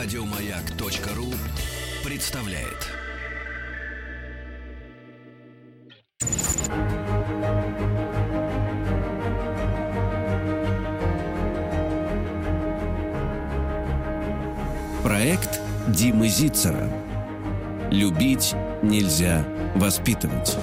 Радиомаяк.ру 0.00 1.26
представляет. 2.08 2.86
Проект 15.02 15.60
Димы 15.88 16.28
Зицера. 16.28 16.88
Любить 17.90 18.54
нельзя 18.82 19.44
воспитывать. 19.74 20.56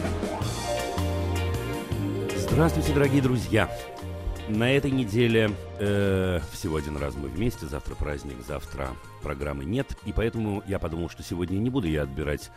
Здравствуйте, 2.38 2.94
дорогие 2.94 3.22
друзья! 3.22 3.70
На 4.48 4.72
этой 4.72 4.92
неделе 4.92 5.52
э, 5.80 6.40
всего 6.52 6.76
один 6.76 6.98
раз 6.98 7.16
мы 7.16 7.30
вместе, 7.30 7.66
завтра 7.66 7.96
праздник, 7.96 8.36
завтра 8.48 8.90
программы 9.24 9.66
нет, 9.66 9.98
и 10.06 10.14
поэтому 10.14 10.64
я 10.68 10.78
подумал, 10.78 11.10
что 11.10 11.24
сегодня 11.24 11.58
не 11.58 11.72
буду 11.72 11.88
я 11.88 12.04
отбирать 12.04 12.52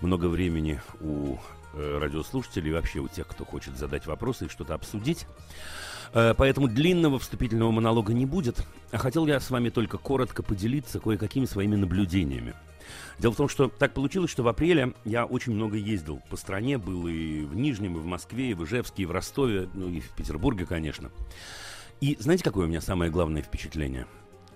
много 0.00 0.26
времени 0.26 0.80
у 1.00 1.38
э, 1.74 1.98
радиослушателей, 1.98 2.70
и 2.70 2.72
вообще 2.72 3.00
у 3.00 3.08
тех, 3.08 3.26
кто 3.26 3.44
хочет 3.44 3.76
задать 3.76 4.06
вопросы 4.06 4.46
и 4.46 4.48
что-то 4.48 4.74
обсудить. 4.74 5.26
Э, 6.14 6.32
поэтому 6.36 6.68
длинного 6.68 7.18
вступительного 7.18 7.72
монолога 7.72 8.12
не 8.12 8.24
будет, 8.24 8.64
а 8.92 8.98
хотел 8.98 9.26
я 9.26 9.40
с 9.40 9.50
вами 9.50 9.70
только 9.70 9.98
коротко 9.98 10.44
поделиться 10.44 11.00
кое-какими 11.00 11.46
своими 11.46 11.74
наблюдениями. 11.74 12.54
Дело 13.18 13.32
в 13.32 13.36
том, 13.36 13.48
что 13.48 13.68
так 13.68 13.94
получилось, 13.94 14.30
что 14.30 14.42
в 14.42 14.48
апреле 14.48 14.94
я 15.04 15.24
очень 15.24 15.52
много 15.52 15.76
ездил 15.76 16.20
по 16.30 16.36
стране, 16.36 16.78
был 16.78 17.06
и 17.06 17.42
в 17.42 17.54
Нижнем, 17.54 17.96
и 17.96 18.00
в 18.00 18.06
Москве, 18.06 18.50
и 18.50 18.54
в 18.54 18.64
Ижевске, 18.64 19.02
и 19.02 19.06
в 19.06 19.10
Ростове, 19.10 19.68
ну 19.74 19.88
и 19.88 20.00
в 20.00 20.10
Петербурге, 20.10 20.66
конечно. 20.66 21.10
И 22.00 22.16
знаете, 22.18 22.42
какое 22.42 22.66
у 22.66 22.68
меня 22.68 22.80
самое 22.80 23.10
главное 23.10 23.42
впечатление? 23.42 24.06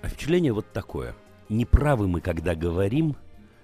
А 0.03 0.09
впечатление 0.09 0.53
вот 0.53 0.73
такое. 0.73 1.15
Неправы 1.49 2.09
мы, 2.09 2.21
когда 2.21 2.55
говорим, 2.55 3.17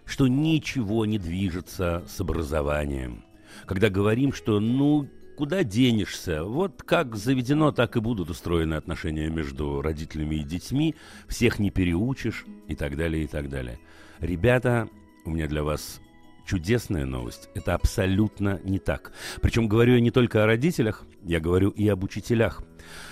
что 0.04 0.28
ничего 0.28 1.04
не 1.06 1.18
движется 1.18 2.04
с 2.08 2.20
образованием. 2.20 3.24
Когда 3.66 3.90
говорим, 3.90 4.32
что, 4.32 4.60
ну, 4.60 5.08
куда 5.36 5.64
денешься? 5.64 6.44
Вот 6.44 6.82
как 6.82 7.16
заведено, 7.16 7.72
так 7.72 7.96
и 7.96 8.00
будут 8.00 8.30
устроены 8.30 8.74
отношения 8.74 9.28
между 9.28 9.82
родителями 9.82 10.36
и 10.36 10.44
детьми. 10.44 10.94
Всех 11.26 11.58
не 11.58 11.70
переучишь 11.70 12.44
и 12.68 12.74
так 12.74 12.96
далее, 12.96 13.24
и 13.24 13.26
так 13.26 13.48
далее. 13.48 13.78
Ребята, 14.22 14.88
у 15.24 15.30
меня 15.30 15.48
для 15.48 15.64
вас 15.64 16.00
чудесная 16.46 17.06
новость. 17.06 17.48
Это 17.56 17.74
абсолютно 17.74 18.60
не 18.62 18.78
так. 18.78 19.12
Причем 19.40 19.66
говорю 19.66 19.94
я 19.94 20.00
не 20.00 20.12
только 20.12 20.44
о 20.44 20.46
родителях, 20.46 21.04
я 21.24 21.40
говорю 21.40 21.70
и 21.70 21.88
об 21.88 22.04
учителях. 22.04 22.62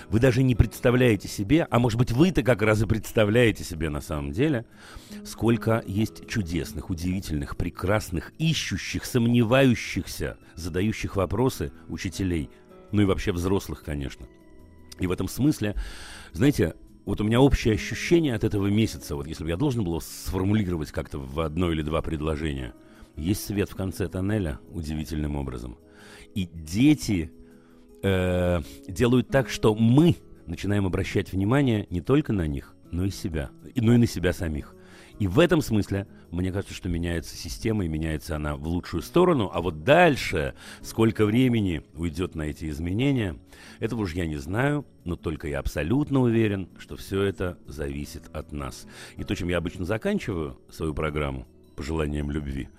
Вы 0.07 0.21
даже 0.21 0.41
не 0.41 0.55
представляете 0.55 1.27
себе, 1.27 1.67
а 1.69 1.79
может 1.79 1.99
быть 1.99 2.13
вы-то 2.13 2.43
как 2.43 2.61
раз 2.61 2.81
и 2.81 2.85
представляете 2.85 3.65
себе 3.65 3.89
на 3.89 3.99
самом 3.99 4.31
деле, 4.31 4.65
сколько 5.25 5.83
есть 5.85 6.29
чудесных, 6.29 6.89
удивительных, 6.89 7.57
прекрасных, 7.57 8.31
ищущих, 8.37 9.03
сомневающихся, 9.03 10.37
задающих 10.55 11.17
вопросы 11.17 11.73
учителей. 11.89 12.49
Ну 12.93 13.01
и 13.01 13.05
вообще 13.05 13.33
взрослых, 13.33 13.83
конечно. 13.83 14.27
И 14.97 15.07
в 15.07 15.11
этом 15.11 15.27
смысле, 15.27 15.75
знаете, 16.31 16.73
вот 17.05 17.19
у 17.21 17.23
меня 17.23 17.41
общее 17.41 17.73
ощущение 17.73 18.35
от 18.35 18.43
этого 18.43 18.67
месяца, 18.67 19.15
вот 19.15 19.27
если 19.27 19.43
бы 19.43 19.49
я 19.49 19.57
должен 19.57 19.83
был 19.83 19.99
сформулировать 20.01 20.91
как-то 20.91 21.19
в 21.19 21.39
одно 21.39 21.71
или 21.71 21.81
два 21.81 22.01
предложения, 22.01 22.73
есть 23.15 23.45
свет 23.45 23.69
в 23.69 23.75
конце 23.75 24.07
тоннеля 24.07 24.59
удивительным 24.71 25.35
образом. 25.35 25.77
И 26.35 26.47
дети 26.53 27.31
э, 28.03 28.61
делают 28.87 29.29
так, 29.29 29.49
что 29.49 29.75
мы 29.75 30.15
начинаем 30.45 30.85
обращать 30.85 31.31
внимание 31.31 31.87
не 31.89 32.01
только 32.01 32.33
на 32.33 32.47
них, 32.47 32.75
но 32.91 33.05
и 33.05 33.09
себя, 33.09 33.49
но 33.75 33.93
и 33.93 33.97
на 33.97 34.07
себя 34.07 34.33
самих. 34.33 34.75
И 35.21 35.27
в 35.27 35.37
этом 35.37 35.61
смысле, 35.61 36.07
мне 36.31 36.51
кажется, 36.51 36.73
что 36.73 36.89
меняется 36.89 37.35
система, 37.37 37.85
и 37.85 37.87
меняется 37.87 38.37
она 38.37 38.55
в 38.55 38.67
лучшую 38.67 39.03
сторону. 39.03 39.51
А 39.53 39.61
вот 39.61 39.83
дальше, 39.83 40.55
сколько 40.81 41.27
времени 41.27 41.83
уйдет 41.93 42.33
на 42.33 42.41
эти 42.41 42.67
изменения, 42.71 43.37
этого 43.77 44.01
уж 44.01 44.13
я 44.13 44.25
не 44.25 44.37
знаю, 44.37 44.83
но 45.03 45.15
только 45.15 45.47
я 45.47 45.59
абсолютно 45.59 46.21
уверен, 46.21 46.69
что 46.79 46.97
все 46.97 47.21
это 47.21 47.59
зависит 47.67 48.35
от 48.35 48.51
нас. 48.51 48.87
И 49.15 49.23
то, 49.23 49.35
чем 49.35 49.49
я 49.49 49.59
обычно 49.59 49.85
заканчиваю 49.85 50.59
свою 50.71 50.95
программу, 50.95 51.45
пожеланием 51.75 52.31
любви, 52.31 52.69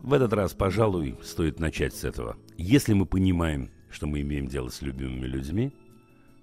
в 0.00 0.14
этот 0.14 0.32
раз, 0.32 0.54
пожалуй, 0.54 1.18
стоит 1.22 1.60
начать 1.60 1.94
с 1.94 2.02
этого. 2.02 2.38
Если 2.56 2.94
мы 2.94 3.04
понимаем, 3.04 3.68
что 3.90 4.06
мы 4.06 4.22
имеем 4.22 4.46
дело 4.46 4.70
с 4.70 4.80
любимыми 4.80 5.26
людьми, 5.26 5.74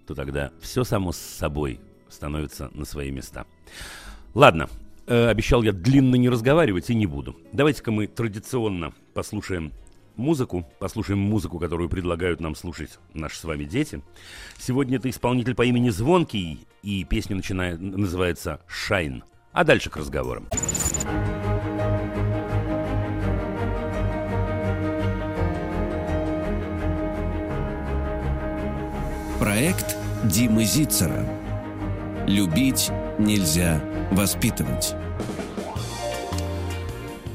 то 0.06 0.14
тогда 0.14 0.52
все 0.62 0.84
само 0.84 1.12
с 1.12 1.18
собой 1.18 1.80
становится 2.10 2.70
на 2.76 2.86
свои 2.86 3.10
места. 3.10 3.48
Ладно, 4.36 4.70
Э, 5.08 5.28
обещал 5.28 5.62
я 5.62 5.72
длинно 5.72 6.16
не 6.16 6.30
разговаривать 6.30 6.90
и 6.90 6.96
не 6.96 7.06
буду. 7.06 7.36
Давайте-ка 7.54 7.92
мы 7.92 8.08
традиционно 8.08 8.94
послушаем 9.14 9.72
музыку, 10.16 10.66
послушаем 10.80 11.20
музыку, 11.20 11.60
которую 11.60 11.90
предлагают 11.90 12.40
нам 12.40 12.56
слушать 12.56 12.98
наши 13.14 13.38
с 13.38 13.44
вами 13.44 13.66
дети. 13.66 14.02
Сегодня 14.58 14.98
это 14.98 15.10
исполнитель 15.10 15.54
по 15.54 15.64
имени 15.64 15.90
Звонкий, 15.90 16.66
и 16.82 17.04
песня 17.04 17.36
начинает, 17.36 17.80
называется 17.80 18.62
«Шайн». 18.68 19.24
А 19.52 19.64
дальше 19.64 19.90
к 19.90 19.98
разговорам. 19.98 20.48
Проект 29.40 29.98
Димы 30.24 30.66
Зицера. 30.66 31.45
Любить 32.28 32.92
нельзя 33.20 33.80
воспитывать. 34.10 34.96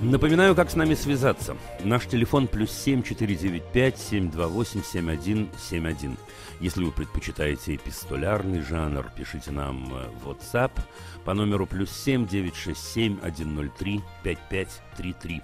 Напоминаю, 0.03 0.57
как 0.57 0.69
с 0.69 0.75
нами 0.75 0.95
связаться. 0.95 1.57
Наш 1.85 2.07
телефон 2.07 2.49
плюс 2.49 2.73
7 2.73 3.05
495 3.05 3.99
728 3.99 4.83
7171. 4.83 6.17
Если 6.59 6.83
вы 6.83 6.91
предпочитаете 6.91 7.77
эпистолярный 7.77 8.63
жанр, 8.63 9.07
пишите 9.17 9.53
нам 9.53 9.95
э, 9.95 10.09
в 10.25 10.29
WhatsApp 10.29 10.73
по 11.25 11.35
номеру 11.35 11.67
плюс 11.67 11.93
7 11.93 12.27
967 12.27 13.19
103 13.19 14.01
5533. 14.25 15.43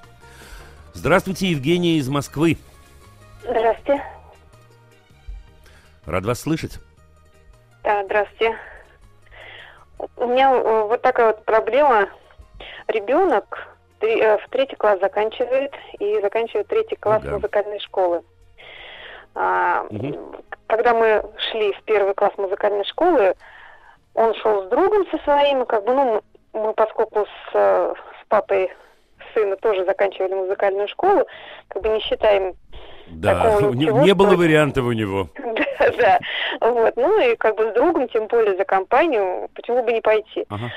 Здравствуйте, 0.93 1.51
Евгения 1.51 1.99
из 1.99 2.09
Москвы. 2.09 2.59
Здравствуйте. 3.43 4.03
Рад 6.05 6.25
вас 6.25 6.41
слышать. 6.41 6.81
Да, 7.85 8.03
здравствуйте. 8.05 8.57
У 10.17 10.27
меня 10.27 10.53
э, 10.53 10.83
вот 10.83 11.03
такая 11.03 11.29
вот 11.29 11.45
проблема. 11.45 12.09
Ребенок 12.89 13.69
э, 14.01 14.39
в 14.39 14.49
третий 14.51 14.77
класс 14.77 15.01
заканчивает 15.01 15.73
и 15.99 16.21
заканчивает 16.21 16.69
третий 16.69 16.97
класс 16.97 17.23
да. 17.23 17.33
музыкальной 17.33 17.81
школы. 17.81 18.23
А, 19.35 19.87
угу. 19.91 20.37
Когда 20.67 20.95
мы 20.95 21.23
шли 21.51 21.73
в 21.73 21.83
первый 21.85 22.15
класс 22.15 22.33
музыкальной 22.37 22.85
школы, 22.85 23.35
он 24.15 24.35
шел 24.35 24.65
с 24.65 24.69
другом 24.69 25.07
со 25.11 25.19
своим, 25.19 25.67
как 25.67 25.85
бы, 25.85 25.95
ну, 25.95 26.23
мы, 26.53 26.73
поскольку 26.73 27.27
с, 27.27 27.53
с 27.53 27.97
папой 28.29 28.73
сына 29.35 29.57
тоже 29.57 29.85
заканчивали 29.85 30.35
музыкальную 30.35 30.89
школу, 30.89 31.27
как 31.69 31.83
бы 31.83 31.91
не 31.91 32.01
считаем 32.01 32.55
да, 33.09 33.59
не, 33.73 33.87
не 33.87 34.15
было 34.15 34.37
вариантов 34.37 34.85
у 34.85 34.93
него. 34.93 35.29
да, 35.39 35.91
да. 35.99 36.21
Вот. 36.61 36.97
Ну 36.97 37.21
и 37.21 37.37
как 37.37 37.57
бы 37.57 37.71
с 37.71 37.75
другом, 37.75 38.09
тем 38.09 38.27
более 38.27 38.57
за 38.57 38.65
компанию, 38.65 39.49
почему 39.55 39.83
бы 39.83 39.93
не 39.93 40.01
пойти. 40.01 40.45
Ага. 40.49 40.71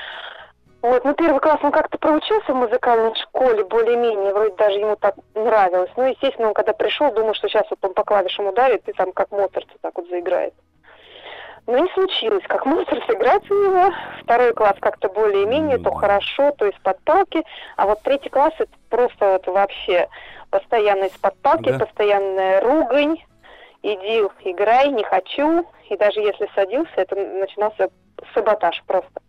Вот, 0.82 1.04
ну 1.04 1.12
первый 1.12 1.40
класс 1.40 1.58
он 1.62 1.72
как-то 1.72 1.98
проучился 1.98 2.54
в 2.54 2.56
музыкальной 2.56 3.14
школе, 3.14 3.64
более-менее, 3.64 4.32
вроде 4.32 4.56
даже 4.56 4.78
ему 4.78 4.96
так 4.96 5.14
нравилось. 5.34 5.90
Ну, 5.96 6.06
естественно, 6.06 6.48
он 6.48 6.54
когда 6.54 6.72
пришел, 6.72 7.12
думал, 7.12 7.34
что 7.34 7.48
сейчас 7.48 7.64
вот 7.68 7.78
он 7.82 7.92
по 7.92 8.02
клавишам 8.02 8.46
ударит 8.46 8.88
и 8.88 8.92
там 8.92 9.12
как 9.12 9.30
Моцарт 9.30 9.68
так 9.82 9.92
вот 9.96 10.08
заиграет. 10.08 10.54
Но 11.66 11.78
не 11.78 11.88
случилось, 11.92 12.44
как 12.48 12.66
Моцарт 12.66 13.04
сыграть 13.06 13.48
у 13.50 13.54
него. 13.54 13.92
Второй 14.22 14.52
класс 14.54 14.76
как-то 14.80 15.08
более-менее, 15.08 15.78
то 15.78 15.92
хорошо, 15.92 16.52
то 16.52 16.66
из-под 16.66 17.00
палки. 17.02 17.42
А 17.76 17.86
вот 17.86 18.02
третий 18.02 18.28
класс 18.28 18.52
это 18.58 18.72
просто 18.88 19.32
вот 19.32 19.46
вообще 19.46 20.08
постоянно 20.50 21.04
из-под 21.04 21.36
палки, 21.38 21.70
да. 21.70 21.78
постоянная 21.78 22.60
ругань, 22.60 23.18
иди 23.82 24.22
играй, 24.44 24.88
не 24.88 25.04
хочу. 25.04 25.66
И 25.88 25.96
даже 25.96 26.20
если 26.20 26.48
садился, 26.54 26.92
это 26.96 27.16
начинался 27.16 27.90
саботаж 28.34 28.82
просто. 28.86 29.20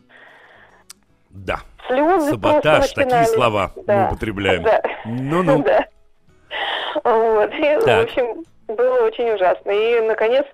Да. 1.30 1.60
Слезы 1.88 2.32
Саботаж, 2.32 2.92
такие 2.92 3.26
слова 3.26 3.72
да. 3.76 3.98
мы 3.98 4.08
употребляем. 4.08 4.64
Да. 4.64 4.82
Ну-ну. 5.06 5.64
Да. 5.74 5.86
Вот. 7.06 7.54
И, 7.54 7.78
в 7.78 8.02
общем, 8.04 8.44
было 8.68 9.06
очень 9.06 9.30
ужасно. 9.32 9.72
И, 9.72 10.02
наконец, 10.02 10.46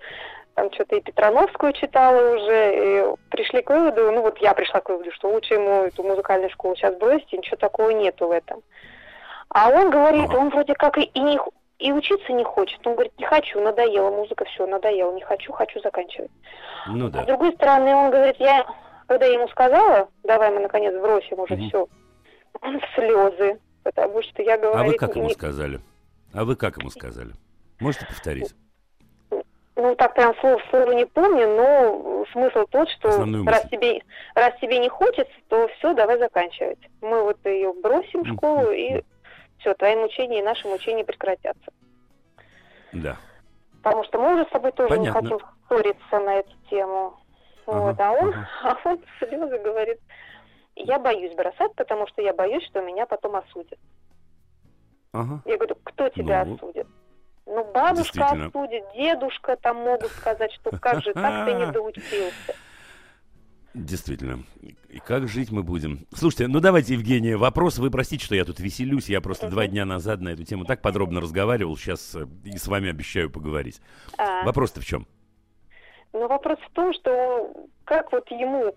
там 0.57 0.73
что-то 0.73 0.95
и 0.95 1.01
Петрановскую 1.01 1.71
читала 1.73 2.35
уже, 2.35 2.73
и 2.73 3.15
пришли 3.29 3.61
к 3.61 3.69
выводу, 3.69 4.11
ну 4.11 4.23
вот 4.23 4.39
я 4.39 4.55
пришла 4.55 4.81
к 4.81 4.89
выводу, 4.89 5.11
что 5.11 5.29
лучше 5.29 5.53
ему 5.53 5.83
эту 5.83 6.01
музыкальную 6.01 6.49
школу 6.49 6.75
сейчас 6.75 6.97
бросить, 6.97 7.31
и 7.31 7.37
ничего 7.37 7.57
такого 7.57 7.91
нету 7.91 8.27
в 8.27 8.31
этом. 8.31 8.63
А 9.49 9.69
он 9.69 9.91
говорит, 9.91 10.33
он 10.33 10.49
вроде 10.49 10.73
как 10.73 10.97
и, 10.97 11.03
и, 11.03 11.19
не, 11.19 11.39
и 11.77 11.91
учиться 11.91 12.33
не 12.33 12.43
хочет. 12.43 12.79
Он 12.87 12.95
говорит, 12.95 13.13
не 13.19 13.25
хочу, 13.25 13.61
надоела 13.61 14.09
музыка, 14.09 14.45
все, 14.45 14.65
надоело, 14.65 15.13
не 15.13 15.21
хочу, 15.21 15.53
хочу 15.53 15.79
заканчивать. 15.79 16.31
Ну 16.87 17.07
да. 17.09 17.19
А 17.19 17.23
с 17.23 17.25
другой 17.27 17.53
стороны, 17.53 17.93
он 17.93 18.09
говорит, 18.09 18.37
я 18.39 18.65
когда 19.05 19.27
я 19.27 19.33
ему 19.33 19.47
сказала, 19.49 20.09
давай 20.23 20.51
мы 20.51 20.61
наконец 20.61 20.99
бросим 20.99 21.39
уже 21.39 21.53
угу. 21.53 21.67
все, 21.67 21.87
он 22.61 22.81
слезы, 22.95 23.59
потому 23.83 24.23
что 24.23 24.41
я 24.41 24.57
говорю... 24.57 24.79
А 24.79 24.83
вы 24.83 24.95
как 24.95 25.15
ему 25.15 25.29
сказали? 25.29 25.79
А 26.33 26.43
вы 26.43 26.55
как 26.55 26.77
ему 26.77 26.89
сказали? 26.89 27.33
Можете 27.79 28.07
повторить? 28.07 28.55
Ну, 29.77 29.95
так 29.95 30.15
прям 30.15 30.35
слово 30.37 30.57
в 30.57 30.69
слово 30.71 30.91
не 30.93 31.05
помню, 31.05 31.47
но 31.55 32.25
смысл 32.31 32.65
тот, 32.71 32.89
что 32.89 33.09
раз 33.45 33.61
тебе, 33.69 34.01
раз 34.33 34.53
тебе 34.59 34.79
не 34.79 34.89
хочется, 34.89 35.33
то 35.49 35.67
все, 35.67 35.93
давай 35.93 36.17
заканчивать. 36.17 36.79
Мы 37.01 37.21
вот 37.21 37.37
ее 37.45 37.71
бросим 37.73 38.23
в 38.23 38.33
школу, 38.33 38.71
и 38.71 39.03
все, 39.59 39.75
твои 39.75 39.95
мучения 39.95 40.39
и 40.39 40.43
наши 40.43 40.67
мучения 40.67 41.05
прекратятся. 41.05 41.71
Да. 42.91 43.17
Потому 43.83 44.03
что 44.05 44.17
мы 44.19 44.33
уже 44.33 44.45
с 44.45 44.49
тобой 44.49 44.71
тоже 44.71 44.89
Понятно. 44.89 45.21
не 45.21 45.29
хотим 45.29 45.47
ссориться 45.67 46.19
на 46.19 46.35
эту 46.37 46.55
тему. 46.71 47.13
Ага, 47.67 47.79
вот, 47.79 47.99
а 47.99 48.11
он, 48.13 48.29
ага. 48.29 48.47
а 48.83 48.89
он 48.89 49.03
слезы 49.19 49.59
говорит, 49.59 49.99
я 50.75 50.97
боюсь 50.97 51.35
бросать, 51.35 51.75
потому 51.75 52.07
что 52.07 52.23
я 52.23 52.33
боюсь, 52.33 52.65
что 52.65 52.81
меня 52.81 53.05
потом 53.05 53.35
осудят. 53.35 53.77
Ага. 55.11 55.39
Я 55.45 55.57
говорю, 55.57 55.75
кто 55.83 56.09
тебя 56.09 56.43
ну, 56.45 56.55
осудит? 56.55 56.87
Ну, 57.47 57.63
бабушка 57.73 58.25
осудит, 58.25 58.83
дедушка 58.93 59.55
там 59.61 59.77
могут 59.77 60.11
сказать, 60.11 60.51
что 60.51 60.77
как 60.77 61.01
же 61.01 61.13
так 61.13 61.45
ты 61.45 61.53
не 61.53 61.65
доучился. 61.71 62.55
Действительно. 63.73 64.43
И 64.89 64.99
как 64.99 65.27
жить 65.27 65.51
мы 65.51 65.63
будем? 65.63 66.07
Слушайте, 66.13 66.47
ну 66.47 66.59
давайте, 66.59 66.95
Евгения, 66.95 67.37
вопрос. 67.37 67.77
Вы 67.77 67.89
простите, 67.89 68.25
что 68.25 68.35
я 68.35 68.43
тут 68.43 68.59
веселюсь. 68.59 69.07
Я 69.07 69.21
просто 69.21 69.49
два 69.49 69.67
дня 69.67 69.85
назад 69.85 70.19
на 70.19 70.29
эту 70.29 70.43
тему 70.43 70.65
так 70.65 70.81
подробно 70.81 71.21
разговаривал. 71.21 71.77
Сейчас 71.77 72.15
э, 72.15 72.25
и 72.43 72.57
с 72.57 72.67
вами 72.67 72.89
обещаю 72.89 73.29
поговорить. 73.29 73.79
Uh-huh. 74.17 74.45
Вопрос-то 74.45 74.81
в 74.81 74.85
чем? 74.85 75.05
Ну, 76.11 76.27
вопрос 76.27 76.57
в 76.59 76.73
том, 76.73 76.91
что 76.93 77.53
как 77.85 78.11
вот 78.11 78.29
ему 78.31 78.73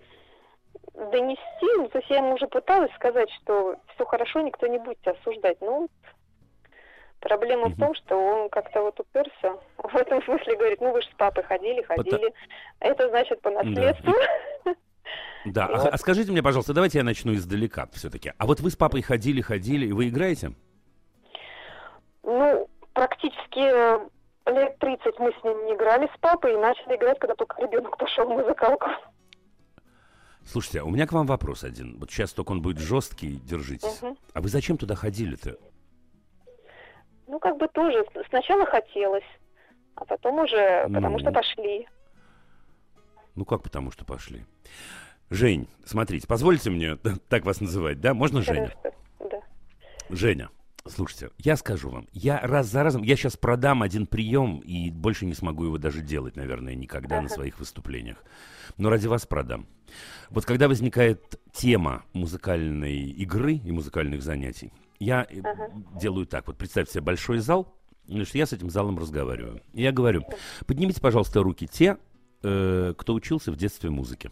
донести, 0.93 1.67
ну, 1.77 1.87
то 1.89 1.97
есть 1.97 2.09
я 2.09 2.17
ему 2.17 2.35
уже 2.35 2.47
пыталась 2.47 2.93
сказать, 2.93 3.29
что 3.41 3.75
все 3.95 4.05
хорошо, 4.05 4.41
никто 4.41 4.67
не 4.67 4.77
будет 4.77 4.99
тебя 5.01 5.13
осуждать. 5.13 5.57
Ну, 5.61 5.89
Проблема 7.21 7.67
угу. 7.67 7.73
в 7.73 7.77
том, 7.77 7.95
что 7.95 8.15
он 8.15 8.49
как-то 8.49 8.81
вот 8.81 8.99
уперся. 8.99 9.55
В 9.77 9.95
этом 9.95 10.21
смысле 10.23 10.57
говорит, 10.57 10.81
ну 10.81 10.91
вы 10.91 11.01
же 11.01 11.07
с 11.07 11.15
папой 11.15 11.43
ходили, 11.43 11.81
ходили. 11.83 12.11
Пота... 12.17 12.33
Это 12.79 13.09
значит 13.09 13.41
по 13.41 13.49
наследству. 13.49 14.13
Да. 14.65 14.75
Да, 15.43 15.65
а, 15.65 15.87
а 15.87 15.97
скажите 15.97 16.31
мне, 16.31 16.43
пожалуйста, 16.43 16.71
давайте 16.71 16.99
я 16.99 17.03
начну 17.03 17.33
издалека 17.33 17.87
все-таки. 17.93 18.31
А 18.37 18.45
вот 18.45 18.59
вы 18.59 18.69
с 18.69 18.75
папой 18.75 19.01
ходили, 19.01 19.41
ходили, 19.41 19.87
и 19.87 19.91
вы 19.91 20.09
играете? 20.09 20.53
Ну, 22.21 22.69
практически 22.93 23.59
э, 23.59 24.07
лет 24.45 24.77
30 24.77 25.19
мы 25.19 25.31
с 25.31 25.43
ним 25.43 25.65
не 25.65 25.73
играли 25.73 26.07
с 26.15 26.19
папой 26.19 26.53
и 26.53 26.57
начали 26.57 26.95
играть, 26.95 27.17
когда 27.17 27.33
только 27.33 27.59
ребенок 27.59 27.97
пошел 27.97 28.25
в 28.25 28.29
музыкалку. 28.29 28.87
Слушайте, 30.45 30.81
а 30.81 30.83
у 30.83 30.91
меня 30.91 31.07
к 31.07 31.11
вам 31.11 31.25
вопрос 31.25 31.63
один. 31.63 31.97
Вот 31.99 32.11
сейчас 32.11 32.33
только 32.33 32.51
он 32.51 32.61
будет 32.61 32.77
жесткий, 32.77 33.37
держитесь. 33.37 34.01
Угу. 34.03 34.17
А 34.33 34.41
вы 34.41 34.47
зачем 34.47 34.77
туда 34.77 34.93
ходили-то? 34.93 35.57
Ну, 37.31 37.39
как 37.39 37.57
бы 37.57 37.69
тоже. 37.69 38.03
Сначала 38.27 38.65
хотелось, 38.65 39.23
а 39.95 40.03
потом 40.03 40.39
уже, 40.39 40.85
ну, 40.89 40.95
потому 40.95 41.17
что 41.17 41.31
пошли. 41.31 41.87
Ну, 43.35 43.45
как 43.45 43.63
потому 43.63 43.89
что 43.89 44.03
пошли? 44.03 44.43
Жень, 45.29 45.69
смотрите, 45.85 46.27
позвольте 46.27 46.69
мне 46.69 46.97
так 47.29 47.45
вас 47.45 47.61
называть, 47.61 48.01
да? 48.01 48.13
Можно 48.13 48.41
Женя? 48.41 48.73
Да. 49.17 49.39
Женя, 50.09 50.49
слушайте, 50.85 51.29
я 51.37 51.55
скажу 51.55 51.89
вам, 51.89 52.09
я 52.11 52.37
раз 52.41 52.67
за 52.67 52.83
разом, 52.83 53.01
я 53.01 53.15
сейчас 53.15 53.37
продам 53.37 53.81
один 53.81 54.07
прием 54.07 54.59
и 54.59 54.91
больше 54.91 55.25
не 55.25 55.33
смогу 55.33 55.63
его 55.63 55.77
даже 55.77 56.01
делать, 56.01 56.35
наверное, 56.35 56.75
никогда 56.75 57.15
ага. 57.15 57.23
на 57.23 57.29
своих 57.29 57.59
выступлениях. 57.59 58.25
Но 58.75 58.89
ради 58.89 59.07
вас 59.07 59.25
продам. 59.25 59.67
Вот 60.31 60.43
когда 60.43 60.67
возникает 60.67 61.39
тема 61.53 62.03
музыкальной 62.11 63.03
игры 63.03 63.53
и 63.53 63.71
музыкальных 63.71 64.21
занятий, 64.21 64.73
я 65.01 65.25
э, 65.29 65.39
ага. 65.39 65.71
делаю 65.99 66.27
так. 66.27 66.47
Вот 66.47 66.57
представьте 66.57 66.93
себе 66.93 67.01
большой 67.01 67.39
зал, 67.39 67.75
что 68.23 68.37
я 68.37 68.45
с 68.45 68.53
этим 68.53 68.69
залом 68.69 68.99
разговариваю. 68.99 69.61
И 69.73 69.81
я 69.81 69.91
говорю, 69.91 70.23
поднимите, 70.67 71.01
пожалуйста, 71.01 71.41
руки 71.41 71.67
те, 71.67 71.97
э, 72.43 72.93
кто 72.95 73.13
учился 73.13 73.51
в 73.51 73.55
детстве 73.55 73.89
музыке. 73.89 74.31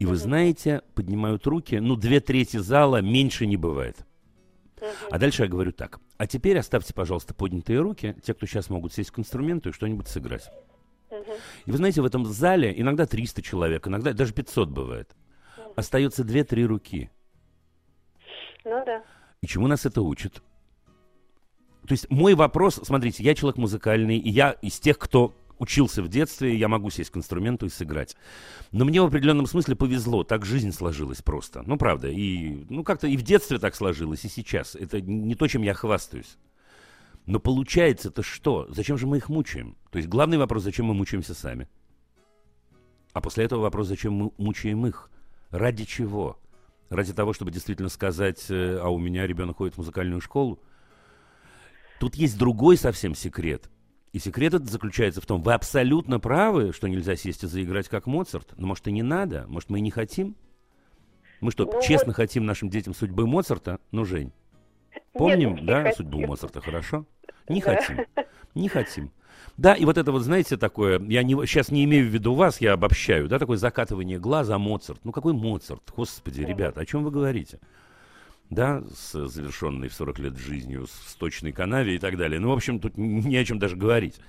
И 0.00 0.06
вы 0.06 0.16
знаете, 0.16 0.82
поднимают 0.94 1.46
руки, 1.46 1.76
ну, 1.76 1.94
две 1.94 2.20
трети 2.20 2.56
зала 2.56 3.00
меньше 3.00 3.46
не 3.46 3.56
бывает. 3.56 4.04
А 5.10 5.18
дальше 5.20 5.44
я 5.44 5.48
говорю 5.48 5.70
так. 5.70 6.00
А 6.16 6.26
теперь 6.26 6.58
оставьте, 6.58 6.92
пожалуйста, 6.92 7.32
поднятые 7.34 7.78
руки, 7.78 8.16
те, 8.24 8.34
кто 8.34 8.46
сейчас 8.46 8.70
могут 8.70 8.92
сесть 8.92 9.12
к 9.12 9.18
инструменту 9.20 9.68
и 9.68 9.72
что-нибудь 9.72 10.08
сыграть. 10.08 10.50
И 11.66 11.70
вы 11.70 11.76
знаете, 11.76 12.02
в 12.02 12.04
этом 12.04 12.24
зале 12.24 12.74
иногда 12.76 13.06
300 13.06 13.42
человек, 13.42 13.86
иногда 13.86 14.12
даже 14.12 14.34
500 14.34 14.68
бывает. 14.70 15.14
Остается 15.76 16.24
2-3 16.24 16.64
руки. 16.64 17.10
Ну 18.64 18.82
да. 18.84 19.04
И 19.42 19.46
чему 19.46 19.66
нас 19.66 19.84
это 19.84 20.02
учит? 20.02 20.42
То 21.86 21.92
есть 21.92 22.08
мой 22.10 22.34
вопрос, 22.34 22.80
смотрите, 22.82 23.24
я 23.24 23.34
человек 23.34 23.58
музыкальный, 23.58 24.16
и 24.16 24.30
я 24.30 24.52
из 24.52 24.78
тех, 24.78 24.98
кто 24.98 25.34
учился 25.58 26.02
в 26.02 26.08
детстве, 26.08 26.56
я 26.56 26.68
могу 26.68 26.90
сесть 26.90 27.10
к 27.10 27.16
инструменту 27.16 27.66
и 27.66 27.68
сыграть. 27.68 28.16
Но 28.70 28.84
мне 28.84 29.02
в 29.02 29.06
определенном 29.06 29.46
смысле 29.46 29.74
повезло, 29.74 30.22
так 30.22 30.44
жизнь 30.44 30.72
сложилась 30.72 31.22
просто. 31.22 31.62
Ну, 31.66 31.76
правда, 31.76 32.08
и 32.08 32.64
ну 32.68 32.84
как-то 32.84 33.08
и 33.08 33.16
в 33.16 33.22
детстве 33.22 33.58
так 33.58 33.74
сложилось, 33.74 34.24
и 34.24 34.28
сейчас. 34.28 34.76
Это 34.76 35.00
не 35.00 35.34
то, 35.34 35.48
чем 35.48 35.62
я 35.62 35.74
хвастаюсь. 35.74 36.36
Но 37.26 37.40
получается 37.40 38.08
это 38.08 38.22
что? 38.22 38.66
Зачем 38.70 38.96
же 38.96 39.06
мы 39.06 39.16
их 39.18 39.28
мучаем? 39.28 39.76
То 39.90 39.98
есть 39.98 40.08
главный 40.08 40.38
вопрос, 40.38 40.62
зачем 40.62 40.86
мы 40.86 40.94
мучаемся 40.94 41.34
сами? 41.34 41.68
А 43.12 43.20
после 43.20 43.44
этого 43.44 43.60
вопрос, 43.60 43.88
зачем 43.88 44.14
мы 44.14 44.30
мучаем 44.38 44.86
их? 44.86 45.10
Ради 45.50 45.84
чего? 45.84 46.38
Ради 46.92 47.12
того, 47.12 47.32
чтобы 47.32 47.50
действительно 47.50 47.88
сказать, 47.88 48.46
э, 48.50 48.78
а 48.78 48.88
у 48.88 48.98
меня 48.98 49.26
ребенок 49.26 49.56
ходит 49.58 49.74
в 49.74 49.78
музыкальную 49.78 50.20
школу. 50.20 50.60
Тут 51.98 52.14
есть 52.14 52.38
другой 52.38 52.76
совсем 52.76 53.14
секрет. 53.14 53.70
И 54.12 54.18
секрет 54.18 54.52
этот 54.54 54.68
заключается 54.68 55.20
в 55.20 55.26
том, 55.26 55.40
вы 55.40 55.54
абсолютно 55.54 56.20
правы, 56.20 56.72
что 56.72 56.86
нельзя 56.88 57.16
сесть 57.16 57.44
и 57.44 57.46
заиграть 57.46 57.88
как 57.88 58.06
Моцарт. 58.06 58.52
Но 58.58 58.66
может 58.66 58.86
и 58.88 58.92
не 58.92 59.02
надо, 59.02 59.46
может 59.48 59.70
мы 59.70 59.78
и 59.78 59.82
не 59.82 59.90
хотим. 59.90 60.36
Мы 61.40 61.50
что, 61.50 61.64
ну, 61.64 61.80
честно 61.80 62.08
вот... 62.08 62.16
хотим 62.16 62.44
нашим 62.44 62.68
детям 62.68 62.94
судьбы 62.94 63.26
Моцарта? 63.26 63.80
Ну, 63.90 64.04
Жень, 64.04 64.32
помним, 65.12 65.56
Нет, 65.56 65.64
да, 65.66 65.92
судьбу 65.92 66.20
Моцарта, 66.26 66.60
хорошо? 66.60 67.04
Не 67.48 67.60
да. 67.60 67.76
хотим, 67.76 68.06
не 68.54 68.68
хотим. 68.68 69.10
Да, 69.56 69.74
и 69.74 69.84
вот 69.84 69.98
это 69.98 70.12
вот, 70.12 70.22
знаете, 70.22 70.56
такое, 70.56 70.98
я 71.00 71.22
не, 71.22 71.34
сейчас 71.46 71.70
не 71.70 71.84
имею 71.84 72.08
в 72.08 72.10
виду 72.12 72.34
вас, 72.34 72.60
я 72.60 72.72
обобщаю, 72.72 73.28
да, 73.28 73.38
такое 73.38 73.58
закатывание 73.58 74.18
глаза 74.18 74.58
Моцарт. 74.58 75.00
Ну 75.04 75.12
какой 75.12 75.34
Моцарт? 75.34 75.82
Господи, 75.94 76.40
ребята, 76.42 76.80
о 76.80 76.86
чем 76.86 77.04
вы 77.04 77.10
говорите? 77.10 77.60
Да, 78.50 78.82
с 78.94 79.28
завершенной 79.28 79.88
в 79.88 79.94
40 79.94 80.18
лет 80.18 80.36
жизнью, 80.36 80.86
с 80.86 81.14
точной 81.14 81.52
канаве 81.52 81.94
и 81.96 81.98
так 81.98 82.18
далее. 82.18 82.38
Ну, 82.38 82.50
в 82.50 82.52
общем, 82.52 82.80
тут 82.80 82.98
не 82.98 83.36
о 83.36 83.44
чем 83.44 83.58
даже 83.58 83.76
говорить. 83.76 84.20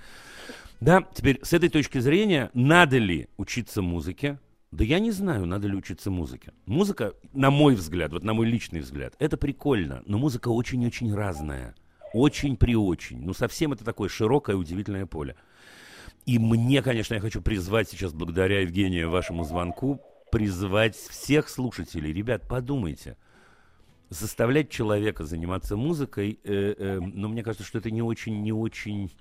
Да, 0.80 1.06
теперь 1.14 1.40
с 1.42 1.52
этой 1.52 1.68
точки 1.68 1.98
зрения, 1.98 2.50
надо 2.54 2.98
ли 2.98 3.28
учиться 3.36 3.82
музыке? 3.82 4.38
Да 4.74 4.82
я 4.82 4.98
не 4.98 5.12
знаю, 5.12 5.46
надо 5.46 5.68
ли 5.68 5.76
учиться 5.76 6.10
музыке. 6.10 6.52
Музыка, 6.66 7.14
на 7.32 7.52
мой 7.52 7.76
взгляд, 7.76 8.12
вот 8.12 8.24
на 8.24 8.34
мой 8.34 8.46
личный 8.46 8.80
взгляд, 8.80 9.14
это 9.20 9.36
прикольно, 9.36 10.02
но 10.04 10.18
музыка 10.18 10.48
очень-очень 10.48 11.14
разная. 11.14 11.76
Очень 12.12 12.56
при 12.56 12.74
очень. 12.74 13.22
Ну, 13.22 13.34
совсем 13.34 13.72
это 13.72 13.84
такое 13.84 14.08
широкое, 14.08 14.56
удивительное 14.56 15.06
поле. 15.06 15.36
И 16.26 16.40
мне, 16.40 16.82
конечно, 16.82 17.14
я 17.14 17.20
хочу 17.20 17.40
призвать 17.40 17.88
сейчас, 17.88 18.12
благодаря 18.12 18.62
Евгению, 18.62 19.10
вашему 19.10 19.44
звонку, 19.44 20.00
призвать 20.32 20.96
всех 20.96 21.48
слушателей. 21.48 22.12
Ребят, 22.12 22.48
подумайте. 22.48 23.16
Заставлять 24.08 24.70
человека 24.70 25.22
заниматься 25.22 25.76
музыкой, 25.76 26.40
э, 26.42 26.74
э, 26.76 27.00
ну, 27.00 27.28
мне 27.28 27.44
кажется, 27.44 27.64
что 27.64 27.78
это 27.78 27.92
не 27.92 28.02
очень, 28.02 28.42
не 28.42 28.52
очень 28.52 29.12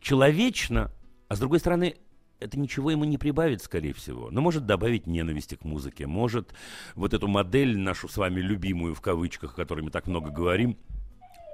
человечно. 0.00 0.90
А 1.28 1.36
с 1.36 1.38
другой 1.38 1.60
стороны, 1.60 1.94
это 2.40 2.58
ничего 2.58 2.90
ему 2.90 3.04
не 3.04 3.18
прибавит, 3.18 3.62
скорее 3.62 3.92
всего. 3.92 4.30
Но 4.30 4.40
может 4.40 4.66
добавить 4.66 5.06
ненависти 5.06 5.54
к 5.54 5.64
музыке. 5.64 6.06
Может 6.06 6.54
вот 6.94 7.14
эту 7.14 7.28
модель, 7.28 7.78
нашу 7.78 8.08
с 8.08 8.16
вами 8.16 8.40
любимую, 8.40 8.94
в 8.94 9.00
кавычках, 9.00 9.52
о 9.52 9.56
которой 9.56 9.82
мы 9.82 9.90
так 9.90 10.06
много 10.06 10.30
говорим, 10.30 10.76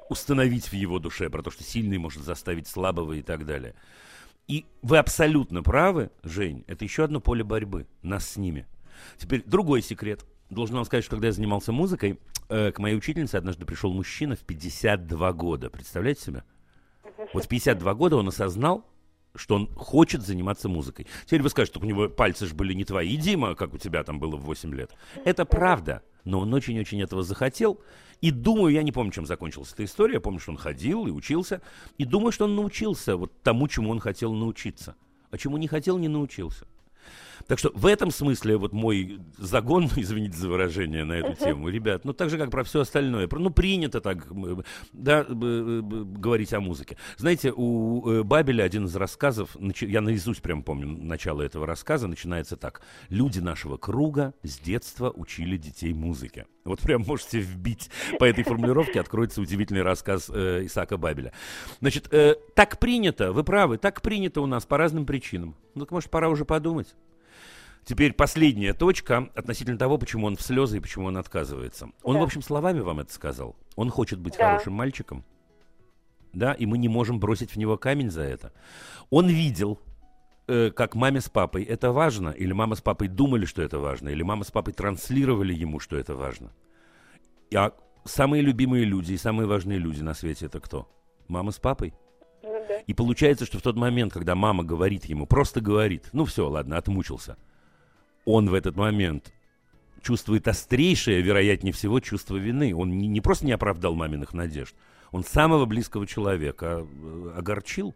установить 0.09 0.67
в 0.67 0.75
его 0.75 0.99
душе, 0.99 1.31
про 1.31 1.43
то, 1.43 1.51
что 1.51 1.63
сильный 1.63 1.99
может 1.99 2.23
заставить 2.23 2.67
слабого 2.67 3.13
и 3.15 3.23
так 3.23 3.47
далее. 3.47 3.75
И 4.49 4.67
вы 4.83 4.99
абсолютно 4.99 5.63
правы, 5.63 6.11
Жень, 6.23 6.65
это 6.67 6.85
еще 6.85 7.05
одно 7.05 7.21
поле 7.21 7.45
борьбы, 7.45 7.87
нас 8.03 8.29
с 8.29 8.37
ними. 8.37 8.67
Теперь 9.17 9.43
другой 9.45 9.83
секрет. 9.83 10.25
Должен 10.51 10.77
вам 10.77 10.85
сказать, 10.85 11.05
что 11.05 11.13
когда 11.17 11.29
я 11.29 11.33
занимался 11.33 11.73
музыкой, 11.73 12.19
э, 12.49 12.73
к 12.73 12.79
моей 12.79 12.97
учительнице 12.97 13.37
однажды 13.37 13.65
пришел 13.65 13.93
мужчина 13.93 14.37
в 14.37 14.41
52 14.41 15.33
года. 15.33 15.71
Представляете 15.71 16.23
себе? 16.23 16.45
Вот 17.33 17.45
в 17.45 17.49
52 17.49 17.95
года 17.95 18.17
он 18.17 18.29
осознал, 18.29 18.85
что 19.35 19.55
он 19.55 19.69
хочет 19.75 20.23
заниматься 20.23 20.69
музыкой. 20.69 21.07
Теперь 21.25 21.43
вы 21.43 21.49
скажете, 21.49 21.75
что 21.75 21.85
у 21.85 21.89
него 21.89 22.09
пальцы 22.09 22.47
же 22.47 22.55
были 22.55 22.75
не 22.75 22.85
твои, 22.85 23.17
Дима, 23.17 23.55
как 23.55 23.75
у 23.75 23.79
тебя 23.79 24.05
там 24.05 24.19
было 24.19 24.37
в 24.37 24.43
8 24.43 24.75
лет. 24.75 24.91
Это 25.25 25.45
правда 25.45 26.03
но 26.25 26.41
он 26.41 26.53
очень-очень 26.55 27.03
этого 27.03 27.23
захотел. 27.23 27.81
И 28.21 28.31
думаю, 28.31 28.73
я 28.73 28.83
не 28.83 28.93
помню, 28.93 29.13
чем 29.13 29.27
закончилась 29.27 29.73
эта 29.73 29.85
история, 29.85 30.15
я 30.15 30.21
помню, 30.21 30.39
что 30.39 30.53
он 30.53 30.57
ходил 30.57 31.07
и 31.07 31.11
учился, 31.11 31.61
и 31.99 32.05
думаю, 32.05 32.31
что 32.31 32.45
он 32.45 32.55
научился 32.55 33.17
вот 33.17 33.33
тому, 33.43 33.67
чему 33.67 33.91
он 33.91 33.99
хотел 33.99 34.33
научиться. 34.33 34.95
А 35.31 35.39
чему 35.39 35.57
не 35.57 35.67
хотел, 35.67 35.99
не 35.99 36.09
научился. 36.09 36.67
Так 37.47 37.59
что 37.59 37.71
в 37.75 37.87
этом 37.87 38.11
смысле 38.11 38.57
вот 38.57 38.73
мой 38.73 39.21
загон, 39.39 39.89
извините 39.97 40.37
за 40.37 40.49
выражение 40.49 41.05
на 41.05 41.15
эту 41.15 41.35
тему, 41.35 41.69
ребят, 41.69 42.05
ну 42.05 42.13
так 42.13 42.31
же, 42.31 42.39
как 42.39 42.51
про 42.51 42.65
все 42.65 42.81
остальное. 42.81 43.29
Ну, 43.31 43.51
принято 43.51 44.01
так, 44.01 44.27
да, 44.93 45.25
говорить 45.25 46.53
о 46.53 46.61
музыке. 46.61 46.97
Знаете, 47.17 47.53
у 47.55 48.09
э, 48.09 48.23
Бабеля 48.23 48.63
один 48.63 48.87
из 48.87 48.95
рассказов, 48.97 49.57
я 49.81 50.01
наизусть 50.01 50.43
прям 50.43 50.63
помню 50.63 50.87
начало 50.87 51.43
этого 51.43 51.67
рассказа, 51.67 52.07
начинается 52.07 52.57
так. 52.57 52.83
Люди 53.09 53.41
нашего 53.41 53.77
круга 53.77 54.35
с 54.43 54.59
детства 54.59 55.11
учили 55.11 55.57
детей 55.57 55.93
музыке. 55.93 56.47
Вот 56.65 56.81
прям 56.81 57.03
можете 57.03 57.41
вбить 57.41 57.91
по 58.19 58.25
этой 58.25 58.45
формулировке, 58.45 59.01
откроется 59.01 59.41
удивительный 59.41 59.83
рассказ 59.83 60.31
э, 60.33 60.65
Исаака 60.65 60.97
Бабеля. 60.97 61.33
Значит, 61.81 62.13
э, 62.13 62.37
так 62.55 62.79
принято, 62.79 63.33
вы 63.33 63.43
правы, 63.43 63.79
так 63.79 64.03
принято 64.03 64.41
у 64.41 64.47
нас 64.47 64.65
по 64.65 64.79
разным 64.79 65.05
причинам. 65.05 65.57
Ну, 65.75 65.85
так 65.85 65.91
может, 65.91 66.11
пора 66.11 66.29
уже 66.29 66.45
подумать. 66.45 66.95
Теперь 67.85 68.13
последняя 68.13 68.75
точка 68.75 69.29
относительно 69.35 69.77
того, 69.77 69.99
почему 69.99 70.27
он 70.27 70.37
в 70.37 70.43
слезы 70.43 70.77
и 70.77 70.81
почему 70.81 71.07
он 71.07 71.17
отказывается. 71.17 71.91
Он, 72.03 72.15
да. 72.15 72.21
в 72.21 72.25
общем, 72.25 72.41
словами 72.41 72.81
вам 72.81 73.01
это 73.01 73.13
сказал. 73.13 73.57
Он 73.75 73.91
хочет 73.91 74.21
быть 74.21 74.37
да. 74.39 74.53
хорошим 74.53 74.75
мальчиком. 74.75 75.25
Да, 76.33 76.53
и 76.53 76.65
мы 76.65 76.79
не 76.79 76.89
можем 76.89 77.19
бросить 77.19 77.51
в 77.51 77.57
него 77.57 77.77
камень 77.77 78.11
за 78.11 78.23
это. 78.23 78.53
Он 79.11 79.29
видел, 79.29 79.81
э, 80.47 80.71
как 80.71 80.95
маме 80.95 81.21
с 81.21 81.29
папой 81.29 81.65
это 81.65 81.91
важно, 81.91 82.31
или 82.31 82.53
мама 82.53 82.77
с 82.77 82.81
папой 82.81 83.09
думали, 83.09 83.45
что 83.45 83.63
это 83.63 83.81
важно, 83.81 84.09
или 84.11 84.23
мама 84.23 84.45
с 84.45 84.51
папой 84.51 84.73
транслировали 84.73 85.53
ему, 85.53 85.81
что 85.81 85.99
это 85.99 86.15
важно. 86.15 86.53
А 87.55 87.73
самые 88.05 88.43
любимые 88.43 88.85
люди 88.85 89.13
и 89.13 89.19
самые 89.19 89.47
важные 89.47 89.79
люди 89.79 90.03
на 90.03 90.15
свете 90.15 90.47
это 90.47 90.61
кто? 90.61 90.89
Мама 91.27 91.51
с 91.51 91.59
папой. 91.59 91.93
Ну, 92.43 92.65
да. 92.67 92.79
И 92.79 92.95
получается, 92.95 93.45
что 93.45 93.59
в 93.59 93.63
тот 93.63 93.77
момент, 93.77 94.13
когда 94.13 94.35
мама 94.37 94.63
говорит 94.63 95.05
ему, 95.05 95.27
просто 95.27 95.61
говорит, 95.61 96.09
ну 96.13 96.25
все, 96.25 96.49
ладно, 96.49 96.79
отмучился– 96.79 97.37
он 98.25 98.49
в 98.49 98.55
этот 98.55 98.77
момент 98.77 99.33
чувствует 100.03 100.49
острейшее, 100.49 101.23
вероятнее 101.23 101.73
всего, 101.73 102.01
чувство 102.01 102.37
вины. 102.37 102.75
Он 102.75 102.97
не, 102.99 103.07
не 103.07 103.21
просто 103.21 103.47
не 103.47 103.53
оправдал 103.53 103.95
маминых 103.95 104.35
надежд, 104.35 104.75
он 105.11 105.25
самого 105.25 105.67
близкого 105.67 106.07
человека 106.07 106.87
э, 106.87 107.35
огорчил. 107.37 107.95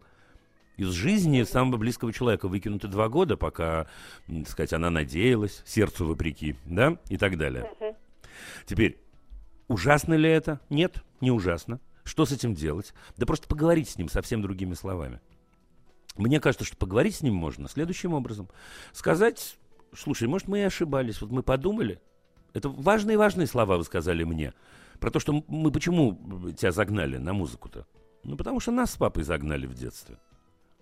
Из 0.77 0.89
жизни 0.91 1.41
самого 1.41 1.77
близкого 1.77 2.13
человека 2.13 2.47
выкинуты 2.47 2.87
два 2.87 3.09
года, 3.09 3.35
пока, 3.35 3.87
так 4.27 4.47
сказать, 4.47 4.73
она 4.73 4.91
надеялась, 4.91 5.63
сердцу 5.65 6.05
вопреки, 6.05 6.55
да, 6.65 6.99
и 7.09 7.17
так 7.17 7.37
далее. 7.37 7.67
Теперь, 8.67 9.01
ужасно 9.67 10.13
ли 10.13 10.29
это? 10.29 10.59
Нет, 10.69 11.03
не 11.19 11.31
ужасно. 11.31 11.79
Что 12.03 12.27
с 12.27 12.31
этим 12.31 12.53
делать? 12.53 12.93
Да 13.17 13.25
просто 13.25 13.47
поговорить 13.47 13.89
с 13.89 13.97
ним 13.97 14.07
совсем 14.07 14.43
другими 14.43 14.75
словами. 14.75 15.19
Мне 16.15 16.39
кажется, 16.39 16.63
что 16.63 16.77
поговорить 16.77 17.15
с 17.15 17.21
ним 17.21 17.33
можно 17.33 17.67
следующим 17.67 18.13
образом. 18.13 18.47
Сказать 18.93 19.57
слушай, 19.95 20.27
может, 20.27 20.47
мы 20.47 20.59
и 20.59 20.63
ошибались, 20.63 21.21
вот 21.21 21.31
мы 21.31 21.43
подумали. 21.43 21.99
Это 22.53 22.69
важные-важные 22.69 23.47
слова 23.47 23.77
вы 23.77 23.83
сказали 23.83 24.23
мне. 24.23 24.53
Про 24.99 25.11
то, 25.11 25.19
что 25.19 25.43
мы 25.47 25.71
почему 25.71 26.19
тебя 26.57 26.71
загнали 26.71 27.17
на 27.17 27.33
музыку-то? 27.33 27.85
Ну, 28.23 28.35
потому 28.35 28.59
что 28.59 28.71
нас 28.71 28.91
с 28.91 28.97
папой 28.97 29.23
загнали 29.23 29.67
в 29.67 29.73
детстве. 29.73 30.17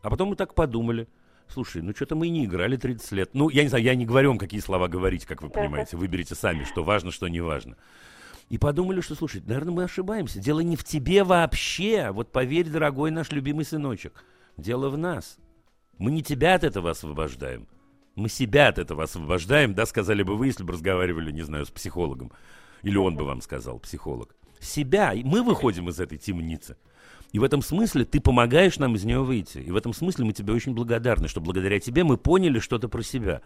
А 0.01 0.09
потом 0.09 0.29
мы 0.29 0.35
так 0.35 0.53
подумали. 0.55 1.07
Слушай, 1.47 1.81
ну 1.81 1.93
что-то 1.93 2.15
мы 2.15 2.27
и 2.27 2.29
не 2.29 2.45
играли 2.45 2.77
30 2.77 3.11
лет. 3.11 3.29
Ну, 3.33 3.49
я 3.49 3.63
не 3.63 3.69
знаю, 3.69 3.83
я 3.83 3.95
не 3.95 4.05
говорю 4.05 4.29
вам, 4.29 4.37
какие 4.37 4.59
слова 4.61 4.87
говорить, 4.87 5.25
как 5.25 5.41
вы 5.41 5.49
понимаете. 5.49 5.97
Выберите 5.97 6.33
сами, 6.33 6.63
что 6.63 6.83
важно, 6.83 7.11
что 7.11 7.27
не 7.27 7.41
важно. 7.41 7.75
И 8.49 8.57
подумали, 8.57 9.01
что, 9.01 9.15
слушай, 9.15 9.41
наверное, 9.45 9.73
мы 9.73 9.83
ошибаемся. 9.83 10.39
Дело 10.39 10.59
не 10.59 10.75
в 10.75 10.83
тебе 10.83 11.23
вообще. 11.23 12.11
Вот 12.11 12.31
поверь, 12.31 12.69
дорогой 12.69 13.11
наш 13.11 13.31
любимый 13.31 13.65
сыночек. 13.65 14.23
Дело 14.57 14.89
в 14.89 14.97
нас. 14.97 15.37
Мы 15.97 16.11
не 16.11 16.23
тебя 16.23 16.55
от 16.55 16.63
этого 16.63 16.91
освобождаем. 16.91 17.67
Мы 18.15 18.29
себя 18.29 18.69
от 18.69 18.79
этого 18.79 19.03
освобождаем, 19.03 19.73
да, 19.73 19.85
сказали 19.85 20.23
бы 20.23 20.37
вы, 20.37 20.47
если 20.47 20.63
бы 20.63 20.73
разговаривали, 20.73 21.31
не 21.31 21.41
знаю, 21.41 21.65
с 21.65 21.71
психологом. 21.71 22.31
Или 22.81 22.97
он 22.97 23.15
бы 23.15 23.25
вам 23.25 23.41
сказал, 23.41 23.79
психолог. 23.79 24.35
Себя. 24.59 25.13
И 25.13 25.23
мы 25.23 25.43
выходим 25.43 25.89
из 25.89 25.99
этой 25.99 26.17
темницы. 26.17 26.77
И 27.33 27.39
в 27.39 27.43
этом 27.43 27.61
смысле 27.61 28.05
ты 28.05 28.21
помогаешь 28.21 28.79
нам 28.79 28.95
из 28.95 29.03
нее 29.03 29.21
выйти. 29.21 29.57
И 29.57 29.69
в 29.69 29.75
этом 29.75 29.91
смысле 29.91 30.25
мы 30.25 30.31
тебе 30.31 30.53
очень 30.53 30.73
благодарны, 30.73 31.27
что 31.27 31.41
благодаря 31.41 31.79
тебе 31.79 32.05
мы 32.05 32.17
поняли 32.17 32.59
что-то 32.59 32.87
про 32.87 33.01
себя. 33.01 33.41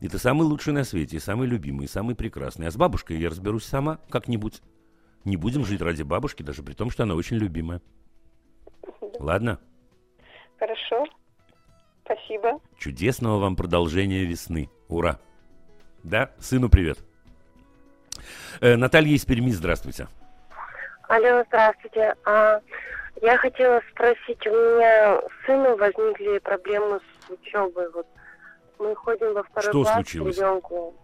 И 0.00 0.08
ты 0.08 0.18
самый 0.18 0.44
лучший 0.44 0.72
на 0.72 0.84
свете, 0.84 1.16
и 1.16 1.20
самый 1.20 1.46
любимый, 1.46 1.84
и 1.84 1.88
самый 1.88 2.14
прекрасный. 2.14 2.68
А 2.68 2.70
с 2.70 2.76
бабушкой 2.76 3.18
я 3.18 3.28
разберусь 3.28 3.64
сама 3.64 3.98
как-нибудь. 4.08 4.62
Не 5.24 5.36
будем 5.36 5.64
жить 5.66 5.82
ради 5.82 6.02
бабушки, 6.02 6.42
даже 6.42 6.62
при 6.62 6.72
том, 6.72 6.90
что 6.90 7.02
она 7.02 7.14
очень 7.14 7.36
любимая. 7.36 7.82
Ладно? 9.18 9.58
Хорошо. 10.58 11.04
Спасибо. 12.06 12.60
Чудесного 12.78 13.38
вам 13.38 13.56
продолжения 13.56 14.24
весны. 14.24 14.70
Ура. 14.88 15.18
Да, 16.04 16.30
сыну 16.38 16.68
привет. 16.70 16.98
Э, 18.60 18.76
Наталья 18.76 19.12
из 19.14 19.24
Перми, 19.24 19.50
здравствуйте. 19.50 20.06
Алло, 21.08 21.44
здравствуйте. 21.48 22.14
А, 22.24 22.60
я 23.22 23.36
хотела 23.38 23.80
спросить, 23.90 24.46
у 24.46 24.50
меня 24.50 25.20
с 25.20 25.46
сыном 25.46 25.76
возникли 25.78 26.38
проблемы 26.38 27.00
с 27.00 27.30
учебой. 27.30 27.90
Вот 27.90 28.06
мы 28.78 28.94
ходим 28.94 29.34
во 29.34 29.42
второй 29.42 29.70
Что 29.70 29.82
класс 29.82 29.94
случилось? 29.94 30.36
ребенку. 30.36 30.94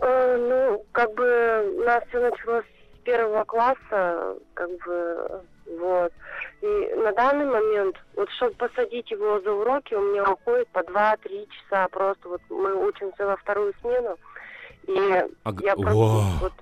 А, 0.00 0.36
ну, 0.36 0.84
как 0.92 1.14
бы 1.14 1.74
у 1.76 1.84
нас 1.84 2.02
все 2.08 2.20
началось 2.30 2.64
с 2.64 2.98
первого 3.04 3.44
класса, 3.44 4.36
как 4.54 4.70
бы 4.84 5.42
вот. 5.76 6.12
И 6.60 6.94
на 6.96 7.12
данный 7.12 7.46
момент, 7.46 7.96
вот 8.16 8.28
чтобы 8.30 8.54
посадить 8.54 9.10
его 9.10 9.40
за 9.40 9.52
уроки, 9.52 9.94
у 9.94 10.00
меня 10.00 10.24
уходит 10.24 10.68
по 10.68 10.80
2-3 10.80 11.48
часа. 11.48 11.88
Просто 11.88 12.28
вот 12.28 12.40
мы 12.48 12.74
учимся 12.86 13.26
во 13.26 13.36
вторую 13.36 13.74
смену. 13.80 14.16
И 14.86 15.24
а, 15.44 15.52
я 15.60 15.76
просто, 15.76 16.38
вот, 16.40 16.52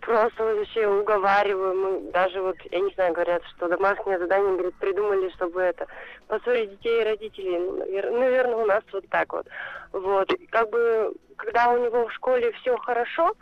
просто 0.00 0.44
вообще 0.44 0.86
уговариваю. 0.86 1.74
Мы 1.74 2.12
даже 2.12 2.40
вот, 2.40 2.56
я 2.70 2.80
не 2.80 2.92
знаю, 2.94 3.12
говорят, 3.12 3.42
что 3.56 3.68
домашнее 3.68 4.18
задание 4.18 4.54
говорит, 4.54 4.74
придумали, 4.76 5.28
чтобы 5.30 5.60
это 5.60 5.86
поссорить 6.28 6.70
детей 6.70 7.00
и 7.00 7.04
родителей. 7.04 7.58
Ну, 7.58 8.18
наверное, 8.18 8.56
у 8.56 8.66
нас 8.66 8.82
вот 8.92 9.08
так 9.10 9.32
вот. 9.32 9.46
Вот. 9.92 10.32
как 10.50 10.70
бы, 10.70 11.12
когда 11.36 11.70
у 11.70 11.84
него 11.84 12.06
в 12.06 12.12
школе 12.12 12.52
все 12.52 12.76
хорошо, 12.78 13.34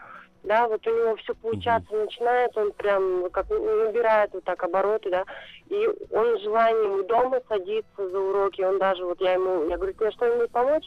да, 0.47 0.69
вот 0.69 0.87
у 0.87 0.91
него 0.91 1.17
все 1.17 1.35
получаться 1.35 1.93
угу. 1.93 2.05
начинает, 2.05 2.57
он 2.57 2.73
прям 2.73 3.29
как 3.31 3.51
набирает 3.51 4.33
вот 4.33 4.45
так 4.45 4.63
обороты, 4.63 5.11
да, 5.11 5.25
и 5.69 5.89
он 6.11 6.39
желанием 6.39 7.07
дома 7.07 7.41
садится 7.49 8.09
за 8.09 8.19
уроки, 8.19 8.63
он 8.63 8.79
даже 8.79 9.05
вот 9.05 9.21
я 9.21 9.33
ему, 9.33 9.69
я 9.69 9.77
говорю, 9.77 9.93
тебе 9.93 10.11
что-нибудь 10.13 10.51
помочь? 10.51 10.85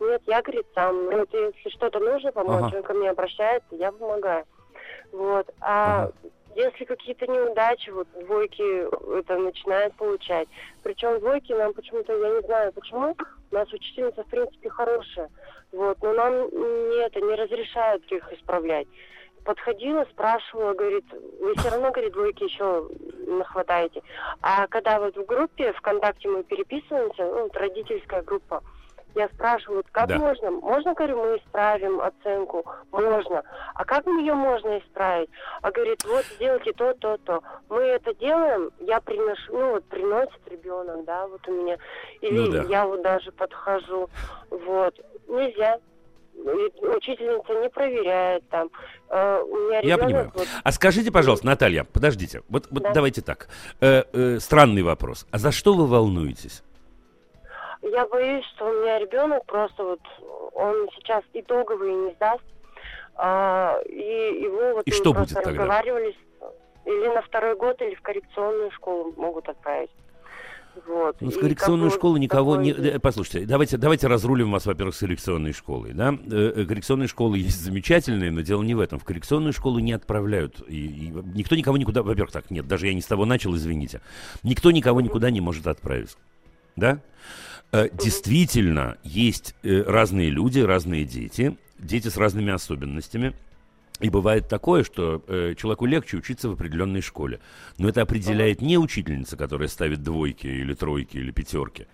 Нет, 0.00 0.22
я, 0.26 0.42
говорит, 0.42 0.66
сам, 0.74 1.10
вот 1.10 1.28
если 1.32 1.68
что-то 1.68 2.00
нужно 2.00 2.32
помочь, 2.32 2.64
ага. 2.64 2.76
он 2.78 2.82
ко 2.82 2.94
мне 2.94 3.10
обращается, 3.10 3.76
я 3.76 3.92
помогаю. 3.92 4.44
Вот, 5.12 5.46
а 5.60 6.04
ага. 6.04 6.12
если 6.56 6.84
какие-то 6.84 7.26
неудачи, 7.26 7.90
вот 7.90 8.08
двойки 8.18 9.18
это 9.18 9.36
начинает 9.36 9.94
получать. 9.94 10.48
Причем 10.82 11.20
двойки 11.20 11.52
нам 11.52 11.74
почему-то, 11.74 12.16
я 12.16 12.30
не 12.30 12.46
знаю 12.46 12.72
почему, 12.72 13.14
у 13.50 13.54
нас 13.54 13.70
учительница 13.72 14.24
в 14.24 14.28
принципе 14.28 14.70
хорошая. 14.70 15.28
Вот, 15.72 15.96
но 16.02 16.12
нам 16.12 16.32
не 16.34 17.04
это 17.04 17.20
не 17.20 17.34
разрешают 17.34 18.04
их 18.12 18.32
исправлять. 18.32 18.86
Подходила, 19.44 20.06
спрашивала, 20.12 20.74
говорит, 20.74 21.04
вы 21.40 21.54
все 21.56 21.70
равно, 21.70 21.90
говорит, 21.90 22.12
двойки 22.12 22.44
еще 22.44 22.88
нахватаете. 23.26 24.02
А 24.40 24.68
когда 24.68 25.00
вот 25.00 25.16
в 25.16 25.24
группе 25.24 25.72
ВКонтакте 25.72 26.28
мы 26.28 26.44
переписываемся, 26.44 27.24
ну, 27.24 27.42
вот 27.44 27.56
родительская 27.56 28.22
группа, 28.22 28.62
я 29.14 29.28
спрашиваю, 29.28 29.84
как 29.92 30.08
да. 30.08 30.18
можно? 30.18 30.50
Можно, 30.50 30.94
говорю, 30.94 31.18
мы 31.18 31.36
исправим 31.36 32.00
оценку? 32.00 32.64
Можно. 32.92 33.42
А 33.74 33.84
как 33.84 34.06
ее 34.06 34.34
можно 34.34 34.78
исправить? 34.78 35.28
А 35.60 35.70
говорит, 35.70 36.02
вот 36.04 36.24
сделайте 36.36 36.72
то, 36.72 36.94
то, 36.94 37.18
то. 37.18 37.42
Мы 37.68 37.82
это 37.82 38.14
делаем, 38.14 38.70
я 38.80 39.00
приношу, 39.00 39.52
ну 39.52 39.70
вот 39.72 39.84
приносит 39.84 40.40
ребенок, 40.48 41.04
да, 41.04 41.26
вот 41.26 41.46
у 41.46 41.52
меня. 41.52 41.76
Или 42.20 42.38
ну, 42.38 42.52
да. 42.52 42.62
я 42.64 42.86
вот 42.86 43.02
даже 43.02 43.32
подхожу. 43.32 44.08
Вот. 44.50 44.98
Нельзя 45.32 45.78
учительница 46.34 47.54
не 47.60 47.68
проверяет 47.68 48.48
там. 48.48 48.70
Э, 49.08 49.40
у 49.42 49.56
меня 49.68 49.80
Я 49.80 49.98
понимаю. 49.98 50.30
Вот... 50.34 50.46
А 50.62 50.72
скажите, 50.72 51.12
пожалуйста, 51.12 51.46
Наталья, 51.46 51.84
подождите. 51.84 52.42
Вот, 52.48 52.66
вот 52.70 52.82
да. 52.82 52.92
давайте 52.92 53.22
так. 53.22 53.48
Э, 53.80 54.04
э, 54.12 54.38
странный 54.40 54.82
вопрос. 54.82 55.26
А 55.30 55.38
за 55.38 55.52
что 55.52 55.74
вы 55.74 55.86
волнуетесь? 55.86 56.62
Я 57.82 58.06
боюсь, 58.06 58.44
что 58.54 58.66
у 58.66 58.72
меня 58.72 58.98
ребенок 58.98 59.44
просто 59.46 59.82
вот, 59.82 60.00
он 60.54 60.88
сейчас 60.96 61.24
итоговый 61.32 61.92
не 61.92 62.12
сдаст. 62.12 62.44
А, 63.14 63.78
и 63.86 64.42
его 64.42 64.74
вот 64.74 64.86
и 64.86 64.90
что 64.90 65.12
будет 65.12 65.34
тогда? 65.34 65.80
или 66.84 67.08
на 67.14 67.22
второй 67.22 67.56
год, 67.56 67.80
или 67.82 67.94
в 67.94 68.02
коррекционную 68.02 68.70
школу 68.72 69.12
могут 69.16 69.48
отправить. 69.48 69.90
Вот. 70.86 71.16
Ну, 71.20 71.30
с 71.30 71.36
коррекционной 71.36 71.90
школы 71.90 72.18
никого 72.18 72.56
не... 72.56 72.70
Э, 72.70 72.98
послушайте, 72.98 73.46
давайте, 73.46 73.76
давайте 73.76 74.06
разрулим 74.06 74.50
вас, 74.50 74.66
во-первых, 74.66 74.94
с 74.94 74.98
коррекционной 74.98 75.52
школой. 75.52 75.92
Да? 75.92 76.16
Э, 76.30 76.52
э, 76.56 76.64
коррекционные 76.64 77.08
школы 77.08 77.38
есть 77.38 77.60
замечательные, 77.60 78.30
но 78.30 78.40
дело 78.40 78.62
не 78.62 78.74
в 78.74 78.80
этом. 78.80 78.98
В 78.98 79.04
коррекционную 79.04 79.52
школу 79.52 79.78
не 79.78 79.92
отправляют. 79.92 80.62
И, 80.66 80.86
и 80.86 81.08
никто 81.34 81.56
никого 81.56 81.76
никуда... 81.76 82.02
Во-первых, 82.02 82.32
так, 82.32 82.50
нет, 82.50 82.66
даже 82.66 82.86
я 82.86 82.94
не 82.94 83.02
с 83.02 83.06
того 83.06 83.26
начал, 83.26 83.54
извините. 83.54 84.00
Никто 84.42 84.70
никого 84.70 85.00
никуда 85.00 85.30
не 85.30 85.40
может 85.40 85.66
отправить. 85.66 86.16
Да? 86.76 87.00
Действительно, 87.72 88.98
есть 89.02 89.54
разные 89.62 90.28
люди, 90.28 90.60
разные 90.60 91.04
дети, 91.06 91.56
дети 91.78 92.08
с 92.08 92.18
разными 92.18 92.52
особенностями. 92.52 93.34
И 94.02 94.10
бывает 94.10 94.48
такое, 94.48 94.82
что 94.82 95.22
э, 95.28 95.54
человеку 95.56 95.86
легче 95.86 96.16
учиться 96.16 96.48
в 96.48 96.52
определенной 96.52 97.00
школе. 97.00 97.40
Но 97.78 97.88
это 97.88 98.02
определяет 98.02 98.60
не 98.60 98.76
учительница, 98.76 99.36
которая 99.36 99.68
ставит 99.68 100.02
двойки 100.02 100.46
или 100.46 100.74
тройки 100.74 101.18
или 101.18 101.30
пятерки. 101.30 101.86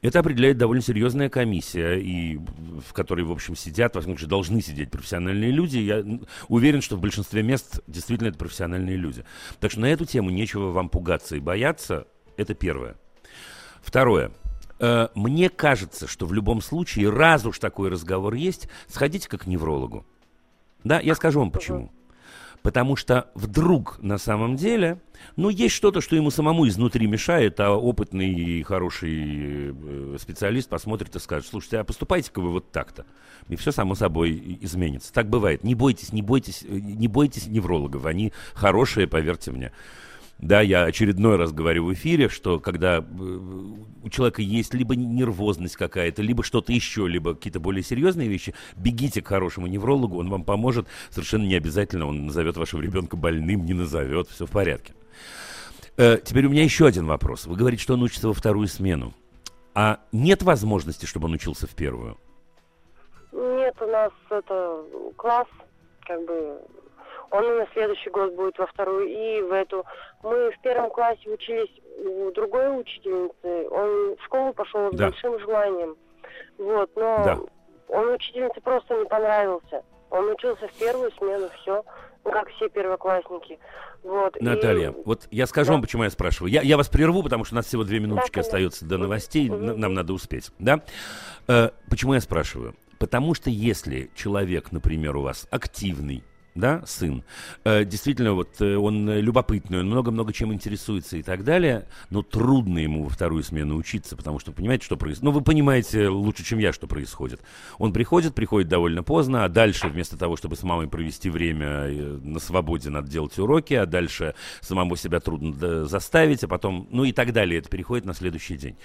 Это 0.00 0.20
определяет 0.20 0.56
довольно 0.56 0.82
серьезная 0.82 1.28
комиссия, 1.28 2.00
и 2.00 2.38
в 2.38 2.94
которой, 2.94 3.22
в 3.22 3.32
общем, 3.32 3.54
сидят, 3.54 3.94
во 3.94 4.00
всяком 4.00 4.16
случае, 4.16 4.30
должны 4.30 4.62
сидеть 4.62 4.90
профессиональные 4.90 5.50
люди. 5.50 5.76
Я 5.76 6.02
уверен, 6.48 6.80
что 6.80 6.96
в 6.96 7.00
большинстве 7.00 7.42
мест 7.42 7.80
действительно 7.86 8.28
это 8.28 8.38
профессиональные 8.38 8.96
люди. 8.96 9.24
Так 9.60 9.70
что 9.70 9.80
на 9.80 9.86
эту 9.92 10.06
тему 10.06 10.30
нечего 10.30 10.70
вам 10.70 10.88
пугаться 10.88 11.36
и 11.36 11.40
бояться. 11.40 12.06
Это 12.38 12.54
первое. 12.54 12.96
Второе. 13.82 14.32
Э, 14.78 15.08
мне 15.14 15.50
кажется, 15.50 16.08
что 16.08 16.24
в 16.24 16.32
любом 16.32 16.62
случае, 16.62 17.10
раз 17.10 17.44
уж 17.44 17.58
такой 17.58 17.90
разговор 17.90 18.32
есть, 18.32 18.68
сходите 18.88 19.28
как 19.28 19.42
к 19.42 19.46
неврологу. 19.46 20.06
Да, 20.84 21.00
я 21.00 21.14
скажу 21.14 21.40
вам 21.40 21.50
почему. 21.50 21.92
Потому 22.62 22.94
что 22.94 23.30
вдруг 23.34 23.98
на 24.02 24.18
самом 24.18 24.56
деле, 24.56 25.00
ну, 25.36 25.48
есть 25.48 25.74
что-то, 25.74 26.02
что 26.02 26.14
ему 26.14 26.30
самому 26.30 26.68
изнутри 26.68 27.06
мешает, 27.06 27.58
а 27.58 27.70
опытный 27.70 28.30
и 28.30 28.62
хороший 28.62 29.72
э, 29.72 30.16
специалист 30.20 30.68
посмотрит 30.68 31.16
и 31.16 31.18
скажет, 31.20 31.48
слушайте, 31.48 31.78
а 31.78 31.84
поступайте-ка 31.84 32.40
вы 32.40 32.50
вот 32.50 32.70
так-то. 32.70 33.06
И 33.48 33.56
все 33.56 33.72
само 33.72 33.94
собой 33.94 34.58
изменится. 34.60 35.10
Так 35.12 35.30
бывает. 35.30 35.64
Не 35.64 35.74
бойтесь, 35.74 36.12
не 36.12 36.20
бойтесь, 36.20 36.62
э, 36.62 36.68
не 36.70 37.08
бойтесь 37.08 37.46
неврологов. 37.46 38.04
Они 38.04 38.32
хорошие, 38.52 39.06
поверьте 39.06 39.52
мне. 39.52 39.72
Да, 40.40 40.62
я 40.62 40.84
очередной 40.84 41.36
раз 41.36 41.52
говорю 41.52 41.84
в 41.84 41.92
эфире, 41.92 42.30
что 42.30 42.58
когда 42.58 42.98
э, 42.98 43.02
у 43.02 44.08
человека 44.08 44.40
есть 44.40 44.72
либо 44.72 44.96
нервозность 44.96 45.76
какая-то, 45.76 46.22
либо 46.22 46.42
что-то 46.42 46.72
еще, 46.72 47.06
либо 47.06 47.34
какие-то 47.34 47.60
более 47.60 47.82
серьезные 47.82 48.26
вещи, 48.28 48.54
бегите 48.74 49.20
к 49.20 49.28
хорошему 49.28 49.66
неврологу, 49.66 50.18
он 50.18 50.30
вам 50.30 50.44
поможет. 50.44 50.86
Совершенно 51.10 51.44
не 51.44 51.56
обязательно 51.56 52.06
он 52.06 52.26
назовет 52.26 52.56
вашего 52.56 52.80
ребенка 52.80 53.18
больным, 53.18 53.66
не 53.66 53.74
назовет, 53.74 54.28
все 54.28 54.46
в 54.46 54.50
порядке. 54.50 54.94
Э, 55.98 56.16
теперь 56.24 56.46
у 56.46 56.50
меня 56.50 56.64
еще 56.64 56.86
один 56.86 57.04
вопрос. 57.04 57.44
Вы 57.44 57.56
говорите, 57.56 57.82
что 57.82 57.94
он 57.94 58.02
учится 58.02 58.28
во 58.28 58.34
вторую 58.34 58.66
смену. 58.68 59.12
А 59.74 60.00
нет 60.10 60.42
возможности, 60.42 61.04
чтобы 61.04 61.26
он 61.26 61.34
учился 61.34 61.66
в 61.66 61.74
первую? 61.74 62.16
Нет, 63.32 63.76
у 63.78 63.86
нас 63.86 64.12
это 64.30 64.84
класс, 65.16 65.46
как 66.06 66.24
бы 66.26 66.58
он 67.30 67.58
на 67.58 67.66
следующий 67.72 68.10
год 68.10 68.34
будет 68.34 68.58
во 68.58 68.66
вторую 68.66 69.06
и 69.08 69.42
в 69.42 69.52
эту. 69.52 69.84
Мы 70.22 70.50
в 70.50 70.60
первом 70.62 70.90
классе 70.90 71.30
учились 71.30 71.70
у 72.04 72.30
другой 72.32 72.80
учительницы. 72.80 73.68
Он 73.70 74.16
в 74.16 74.24
школу 74.24 74.52
пошел 74.52 74.92
с 74.92 74.96
да. 74.96 75.10
большим 75.10 75.38
желанием. 75.40 75.96
Вот, 76.58 76.90
но 76.96 77.22
да. 77.24 77.38
он 77.88 78.14
учительнице 78.14 78.60
просто 78.60 78.94
не 78.94 79.06
понравился. 79.06 79.82
Он 80.10 80.28
учился 80.30 80.66
в 80.66 80.72
первую 80.72 81.10
смену, 81.12 81.48
все, 81.60 81.84
как 82.24 82.48
все 82.50 82.68
первоклассники. 82.68 83.58
Вот, 84.02 84.40
Наталья, 84.40 84.90
и... 84.90 84.94
вот 85.04 85.28
я 85.30 85.46
скажу 85.46 85.68
да. 85.68 85.72
вам, 85.74 85.82
почему 85.82 86.04
я 86.04 86.10
спрашиваю. 86.10 86.50
Я, 86.50 86.62
я 86.62 86.76
вас 86.76 86.88
прерву, 86.88 87.22
потому 87.22 87.44
что 87.44 87.54
у 87.54 87.56
нас 87.56 87.66
всего 87.66 87.84
две 87.84 88.00
минуточки 88.00 88.36
да, 88.36 88.40
остается 88.40 88.84
до 88.86 88.98
новостей, 88.98 89.48
угу. 89.48 89.58
нам 89.58 89.94
надо 89.94 90.12
успеть. 90.12 90.50
Да? 90.58 90.80
Э, 91.46 91.70
почему 91.88 92.14
я 92.14 92.20
спрашиваю? 92.20 92.74
Потому 92.98 93.34
что 93.34 93.50
если 93.50 94.10
человек, 94.14 94.72
например, 94.72 95.16
у 95.16 95.22
вас 95.22 95.46
активный, 95.50 96.24
да, 96.60 96.82
сын, 96.86 97.24
э, 97.64 97.84
действительно, 97.84 98.34
вот 98.34 98.60
э, 98.60 98.76
он 98.76 99.10
любопытный, 99.10 99.80
он 99.80 99.86
много-много 99.86 100.32
чем 100.32 100.52
интересуется 100.52 101.16
и 101.16 101.22
так 101.22 101.44
далее, 101.44 101.86
но 102.10 102.22
трудно 102.22 102.78
ему 102.78 103.04
во 103.04 103.08
вторую 103.08 103.42
смену 103.42 103.76
учиться, 103.76 104.16
потому 104.16 104.38
что 104.38 104.52
понимаете, 104.52 104.84
что 104.84 104.96
происходит. 104.96 105.24
Ну, 105.24 105.30
вы 105.32 105.42
понимаете 105.42 106.08
лучше, 106.08 106.44
чем 106.44 106.58
я, 106.58 106.72
что 106.72 106.86
происходит. 106.86 107.40
Он 107.78 107.92
приходит, 107.92 108.34
приходит 108.34 108.68
довольно 108.68 109.02
поздно, 109.02 109.44
а 109.44 109.48
дальше, 109.48 109.88
вместо 109.88 110.16
того, 110.16 110.36
чтобы 110.36 110.56
с 110.56 110.62
мамой 110.62 110.88
провести 110.88 111.30
время 111.30 111.66
э, 111.68 112.18
на 112.22 112.38
свободе, 112.38 112.90
надо 112.90 113.08
делать 113.08 113.38
уроки, 113.38 113.74
а 113.74 113.86
дальше 113.86 114.34
самому 114.60 114.96
себя 114.96 115.20
трудно 115.20 115.86
заставить, 115.86 116.44
а 116.44 116.48
потом, 116.48 116.86
ну 116.90 117.04
и 117.04 117.12
так 117.12 117.32
далее, 117.32 117.58
это 117.58 117.68
переходит 117.68 118.04
на 118.04 118.14
следующий 118.14 118.56
день. 118.56 118.76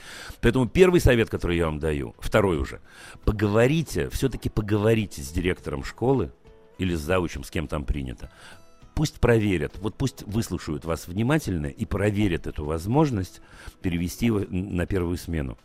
Поэтому 0.41 0.67
первый 0.67 1.01
совет, 1.01 1.29
который 1.29 1.57
я 1.57 1.65
вам 1.65 1.79
даю, 1.79 2.15
второй 2.19 2.57
уже, 2.57 2.79
поговорите, 3.23 4.09
все-таки 4.09 4.49
поговорите 4.49 5.21
с 5.21 5.29
директором 5.29 5.83
школы, 5.83 6.31
или 6.77 6.95
с 6.95 6.99
заучем, 6.99 7.43
с 7.43 7.51
кем 7.51 7.67
там 7.67 7.83
принято. 7.85 8.31
Пусть 8.93 9.19
проверят, 9.19 9.77
вот 9.81 9.95
пусть 9.95 10.23
выслушают 10.23 10.85
вас 10.85 11.07
внимательно 11.07 11.65
и 11.65 11.85
проверят 11.85 12.47
эту 12.47 12.63
возможность 12.63 13.41
перевести 13.81 14.27
его 14.27 14.41
на 14.49 14.85
первую 14.85 15.17
смену. 15.17 15.57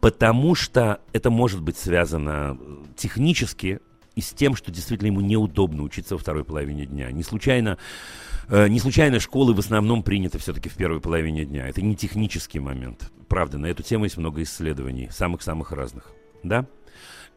Потому 0.00 0.54
что 0.54 1.00
это 1.14 1.30
может 1.30 1.62
быть 1.62 1.78
связано 1.78 2.58
э, 2.60 2.84
технически 2.94 3.80
и 4.16 4.20
с 4.20 4.32
тем, 4.32 4.54
что 4.54 4.70
действительно 4.70 5.06
ему 5.06 5.22
неудобно 5.22 5.82
учиться 5.82 6.14
во 6.14 6.18
второй 6.18 6.44
половине 6.44 6.84
дня. 6.84 7.10
Не 7.10 7.22
случайно, 7.22 7.78
э, 8.48 8.68
не 8.68 8.80
случайно 8.80 9.18
школы 9.18 9.54
в 9.54 9.60
основном 9.60 10.02
приняты 10.02 10.38
все-таки 10.38 10.68
в 10.68 10.74
первой 10.74 11.00
половине 11.00 11.46
дня. 11.46 11.68
Это 11.68 11.80
не 11.80 11.96
технический 11.96 12.60
момент. 12.60 13.10
Правда, 13.28 13.58
на 13.58 13.66
эту 13.66 13.82
тему 13.82 14.04
есть 14.04 14.16
много 14.16 14.42
исследований, 14.42 15.08
самых-самых 15.10 15.72
разных. 15.72 16.12
Да? 16.42 16.66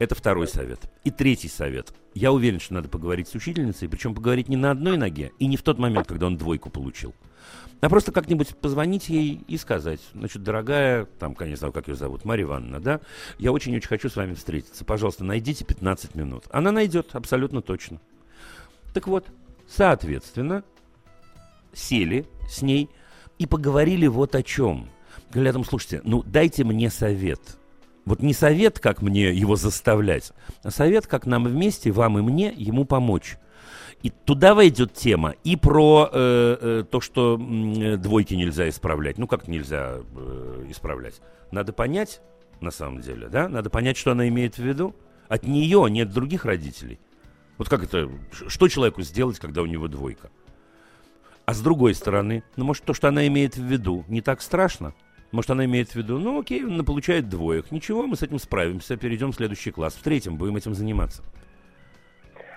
Это 0.02 0.16
второй 0.16 0.48
совет. 0.48 0.80
И 1.04 1.12
третий 1.12 1.48
совет. 1.48 1.94
Я 2.16 2.32
уверен, 2.32 2.60
что 2.60 2.74
надо 2.74 2.90
поговорить 2.90 3.28
с 3.28 3.36
учительницей, 3.36 3.88
причем 3.88 4.16
поговорить 4.16 4.50
не 4.50 4.56
на 4.56 4.72
одной 4.72 4.98
ноге 4.98 5.32
и 5.38 5.46
не 5.46 5.58
в 5.58 5.62
тот 5.62 5.78
момент, 5.78 6.08
когда 6.08 6.26
он 6.26 6.38
двойку 6.38 6.72
получил. 6.72 7.14
А 7.82 7.88
просто 7.88 8.12
как-нибудь 8.12 8.56
позвонить 8.58 9.10
ей 9.10 9.44
и 9.48 9.58
сказать, 9.58 10.00
значит, 10.16 10.42
дорогая, 10.42 11.06
там, 11.06 11.36
конечно, 11.36 11.72
как 11.72 11.88
ее 11.88 11.94
зовут, 11.94 12.26
Марья 12.26 12.46
Ивановна, 12.46 12.80
да, 12.80 13.02
я 13.38 13.52
очень-очень 13.52 13.88
хочу 13.88 14.10
с 14.10 14.16
вами 14.16 14.34
встретиться. 14.34 14.86
Пожалуйста, 14.86 15.24
найдите 15.24 15.66
15 15.66 16.16
минут. 16.16 16.46
Она 16.50 16.72
найдет, 16.72 17.10
абсолютно 17.14 17.62
точно. 17.62 18.02
Так 18.96 19.06
вот, 19.06 19.28
соответственно, 19.70 20.64
сели 21.74 22.26
с 22.50 22.64
ней 22.64 22.90
и 23.38 23.46
поговорили 23.46 24.08
вот 24.08 24.34
о 24.34 24.42
чем. 24.42 24.90
Говорят, 25.32 25.58
слушайте, 25.68 26.02
ну 26.04 26.24
дайте 26.24 26.64
мне 26.64 26.90
совет– 26.90 27.40
вот 28.12 28.22
не 28.22 28.34
совет, 28.34 28.78
как 28.78 29.02
мне 29.02 29.32
его 29.32 29.56
заставлять, 29.56 30.34
а 30.64 30.70
совет, 30.70 31.08
как 31.08 31.26
нам 31.26 31.46
вместе, 31.46 31.92
вам 31.92 32.20
и 32.20 32.22
мне, 32.22 32.54
ему 32.58 32.84
помочь. 32.84 33.38
И 34.04 34.10
туда 34.10 34.54
войдет 34.54 34.94
тема 34.94 35.36
и 35.46 35.56
про 35.56 36.10
э, 36.12 36.58
э, 36.60 36.84
то, 36.92 37.00
что 37.00 37.40
э, 37.40 37.96
двойки 37.96 38.34
нельзя 38.34 38.68
исправлять. 38.68 39.18
Ну, 39.18 39.28
как 39.28 39.48
нельзя 39.48 40.00
э, 40.14 40.66
исправлять? 40.68 41.22
Надо 41.52 41.72
понять, 41.72 42.22
на 42.60 42.70
самом 42.72 43.00
деле, 43.00 43.30
да? 43.30 43.48
Надо 43.48 43.70
понять, 43.70 43.96
что 43.96 44.12
она 44.12 44.28
имеет 44.28 44.56
в 44.56 44.62
виду. 44.62 44.94
От 45.30 45.48
нее 45.48 45.88
нет 45.90 46.12
других 46.12 46.44
родителей. 46.44 47.00
Вот 47.58 47.70
как 47.70 47.82
это, 47.82 48.10
что 48.32 48.68
человеку 48.68 49.04
сделать, 49.04 49.40
когда 49.40 49.62
у 49.62 49.68
него 49.68 49.88
двойка? 49.88 50.32
А 51.46 51.54
с 51.54 51.62
другой 51.62 51.96
стороны, 51.96 52.44
ну, 52.58 52.66
может, 52.66 52.84
то, 52.84 52.94
что 52.94 53.08
она 53.08 53.26
имеет 53.28 53.56
в 53.56 53.64
виду, 53.64 54.04
не 54.10 54.20
так 54.20 54.42
страшно? 54.42 54.94
Может, 55.32 55.52
она 55.52 55.66
имеет 55.66 55.90
в 55.90 55.96
виду, 55.96 56.18
ну 56.20 56.40
окей, 56.40 56.66
он 56.66 56.84
получает 56.84 57.30
двоек. 57.30 57.72
Ничего, 57.72 58.06
мы 58.06 58.16
с 58.16 58.24
этим 58.24 58.40
справимся, 58.40 58.98
перейдем 58.98 59.32
в 59.32 59.36
следующий 59.36 59.72
класс. 59.72 59.94
В 59.94 60.04
третьем 60.04 60.36
будем 60.36 60.58
этим 60.58 60.74
заниматься. 60.74 61.24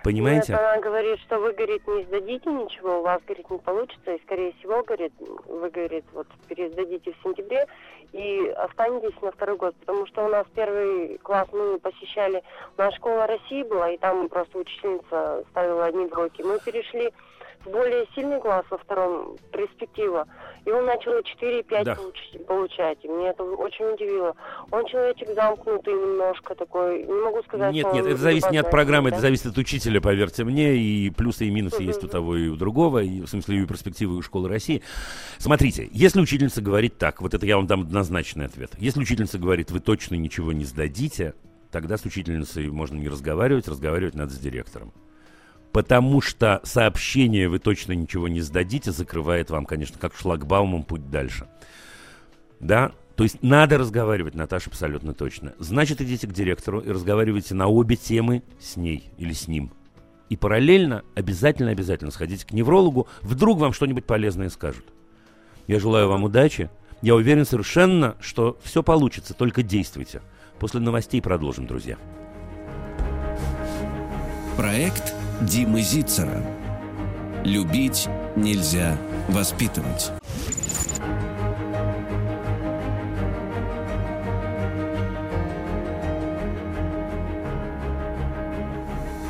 Понимаете? 0.03 0.53
Нет, 0.53 0.61
она 0.61 0.81
говорит, 0.81 1.19
что 1.21 1.39
вы, 1.39 1.55
говорит, 1.55 1.87
не 1.89 2.03
сдадите 2.05 2.51
ничего, 2.51 2.99
у 2.99 3.03
вас, 3.03 3.23
говорит, 3.27 3.49
не 3.49 3.59
получится, 3.59 4.13
и, 4.13 4.21
скорее 4.23 4.53
всего, 4.59 4.83
говорит, 4.83 5.15
вы, 5.47 5.71
говорит, 5.71 6.05
вот 6.13 6.27
пересдадите 6.47 7.13
в 7.13 7.23
сентябре 7.23 7.65
и 8.13 8.55
останетесь 8.59 9.19
на 9.23 9.33
второй 9.33 9.57
год, 9.57 9.75
потому 9.77 10.07
что 10.07 10.27
у 10.27 10.29
нас 10.29 10.47
первый 10.55 11.17
класс 11.19 11.49
мы 11.53 11.79
посещали, 11.79 12.43
у 12.77 12.83
нас 12.83 12.95
школа 12.97 13.27
России 13.27 13.63
была, 13.63 13.93
и 13.93 13.97
там 13.97 14.29
просто 14.29 14.59
учительница 14.59 15.43
ставила 15.51 15.87
одни 15.87 16.07
двойки. 16.07 16.43
Мы 16.43 16.59
перешли 16.61 17.11
более 17.65 18.07
сильный 18.15 18.41
класс 18.41 18.65
во 18.71 18.79
втором, 18.79 19.37
перспектива. 19.53 20.27
И 20.65 20.71
он 20.71 20.87
начал 20.87 21.13
4-5 21.13 21.85
да. 21.85 21.97
получать. 22.47 22.99
И 23.03 23.09
меня 23.09 23.31
это 23.31 23.43
очень 23.43 23.85
удивило. 23.85 24.35
Он 24.71 24.87
человечек 24.87 25.35
замкнутый 25.35 25.93
немножко 25.93 26.55
такой. 26.55 27.05
Не 27.05 27.13
могу 27.13 27.43
сказать, 27.43 27.73
Нет, 27.75 27.93
нет, 27.93 28.07
это 28.07 28.17
зависит 28.17 28.51
не 28.51 28.59
от 28.59 28.71
программы, 28.71 29.11
да? 29.11 29.17
это 29.17 29.23
зависит 29.23 29.47
от 29.47 29.59
учителя, 29.59 30.01
поверьте 30.01 30.45
мне. 30.45 30.77
И 30.77 31.11
плюсы 31.11 31.47
и 31.47 31.51
минусы 31.51 31.83
uh-huh. 31.83 31.87
есть 31.87 32.05
у 32.05 32.09
того 32.09 32.37
и 32.37 32.49
у 32.49 32.57
другого. 32.57 33.03
И, 33.03 33.21
в 33.21 33.27
смысле, 33.27 33.59
и 33.59 33.63
у 33.63 33.67
перспективы 33.67 34.17
у 34.17 34.23
школы 34.23 34.49
России. 34.49 34.83
Смотрите, 35.39 35.89
если 35.93 36.21
учительница 36.21 36.63
говорит 36.63 36.99
так, 36.99 37.21
вот 37.21 37.35
это 37.35 37.45
я 37.45 37.57
вам 37.57 37.67
дам 37.67 37.83
однозначный 37.83 38.47
ответ. 38.47 38.71
Если 38.79 39.01
учительница 39.01 39.39
говорит, 39.39 39.71
вы 39.71 39.81
точно 39.81 40.15
ничего 40.15 40.53
не 40.53 40.65
сдадите, 40.65 41.35
тогда 41.71 41.99
с 41.99 42.05
учительницей 42.05 42.69
можно 42.69 42.97
не 42.97 43.09
разговаривать, 43.09 43.69
разговаривать 43.69 44.15
надо 44.15 44.33
с 44.33 44.39
директором 44.39 44.93
потому 45.75 46.21
что 46.21 46.61
сообщение 46.63 47.49
«вы 47.49 47.59
точно 47.59 47.95
ничего 47.95 48.29
не 48.29 48.41
сдадите» 48.41 48.93
закрывает 48.93 49.51
вам, 49.51 49.67
конечно, 49.67 49.99
как 49.99 50.15
шлагбаумом 50.15 50.85
путь 50.85 51.11
дальше. 51.11 51.49
Да? 52.61 52.93
То 53.17 53.25
есть 53.25 53.43
надо 53.43 53.77
разговаривать, 53.77 54.37
Наташа, 54.37 54.71
абсолютно 54.71 55.15
точно. 55.15 55.53
Значит, 55.59 56.01
идите 56.01 56.29
к 56.29 56.33
директору 56.33 56.79
и 56.79 56.91
разговаривайте 56.91 57.57
на 57.57 57.67
обе 57.67 57.97
темы 57.97 58.45
с 58.61 58.77
ней 58.77 59.11
или 59.19 59.33
с 59.33 59.49
ним. 59.49 59.73
И 60.29 60.37
параллельно 60.37 61.03
обязательно-обязательно 61.17 62.13
сходите 62.13 62.47
к 62.47 62.53
неврологу, 62.53 63.09
вдруг 63.23 63.59
вам 63.59 63.73
что-нибудь 63.73 64.05
полезное 64.05 64.51
скажут. 64.51 64.85
Я 65.67 65.81
желаю 65.81 66.09
вам 66.09 66.23
удачи. 66.23 66.71
Я 67.03 67.17
уверен 67.17 67.45
совершенно, 67.45 68.15
что 68.21 68.59
все 68.63 68.85
получится, 68.85 69.35
только 69.35 69.65
действуйте. 69.65 70.23
После 70.61 70.79
новостей 70.79 71.21
продолжим, 71.21 71.67
друзья. 71.67 71.99
Проект 74.57 75.15
Димы 75.41 75.83
Зицера. 75.83 76.43
Любить 77.43 78.09
нельзя 78.37 78.97
воспитывать. 79.29 80.13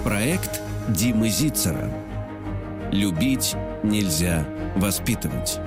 Проект 0.05 0.61
Димы 0.89 1.29
Зицера. 1.31 1.91
Любить 2.93 3.57
нельзя 3.83 4.45
воспитывать. 4.77 5.59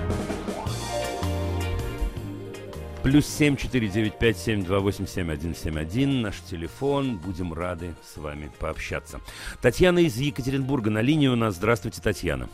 Плюс 3.08 3.26
семь 3.26 3.56
четыре 3.56 3.88
девять 3.88 4.20
пять 4.20 4.38
семь 4.38 4.66
два 4.66 4.82
восемь 4.82 5.08
семь 5.08 5.32
один 5.32 5.56
семь 5.56 5.80
один. 5.80 6.22
Наш 6.22 6.42
телефон. 6.42 7.16
Будем 7.16 7.54
рады 7.54 7.94
с 8.04 8.18
вами 8.18 8.52
пообщаться. 8.60 9.22
Татьяна 9.62 10.00
из 10.00 10.18
Екатеринбурга 10.18 10.90
на 10.90 11.00
линии 11.00 11.30
у 11.30 11.38
нас. 11.38 11.56
Здравствуйте, 11.56 12.02
Татьяна. 12.02 12.50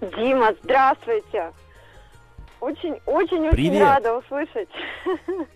Дима, 0.00 0.56
здравствуйте. 0.64 1.52
Очень, 2.58 2.96
очень, 3.06 3.46
очень 3.46 3.78
рада 3.80 4.18
услышать. 4.18 4.68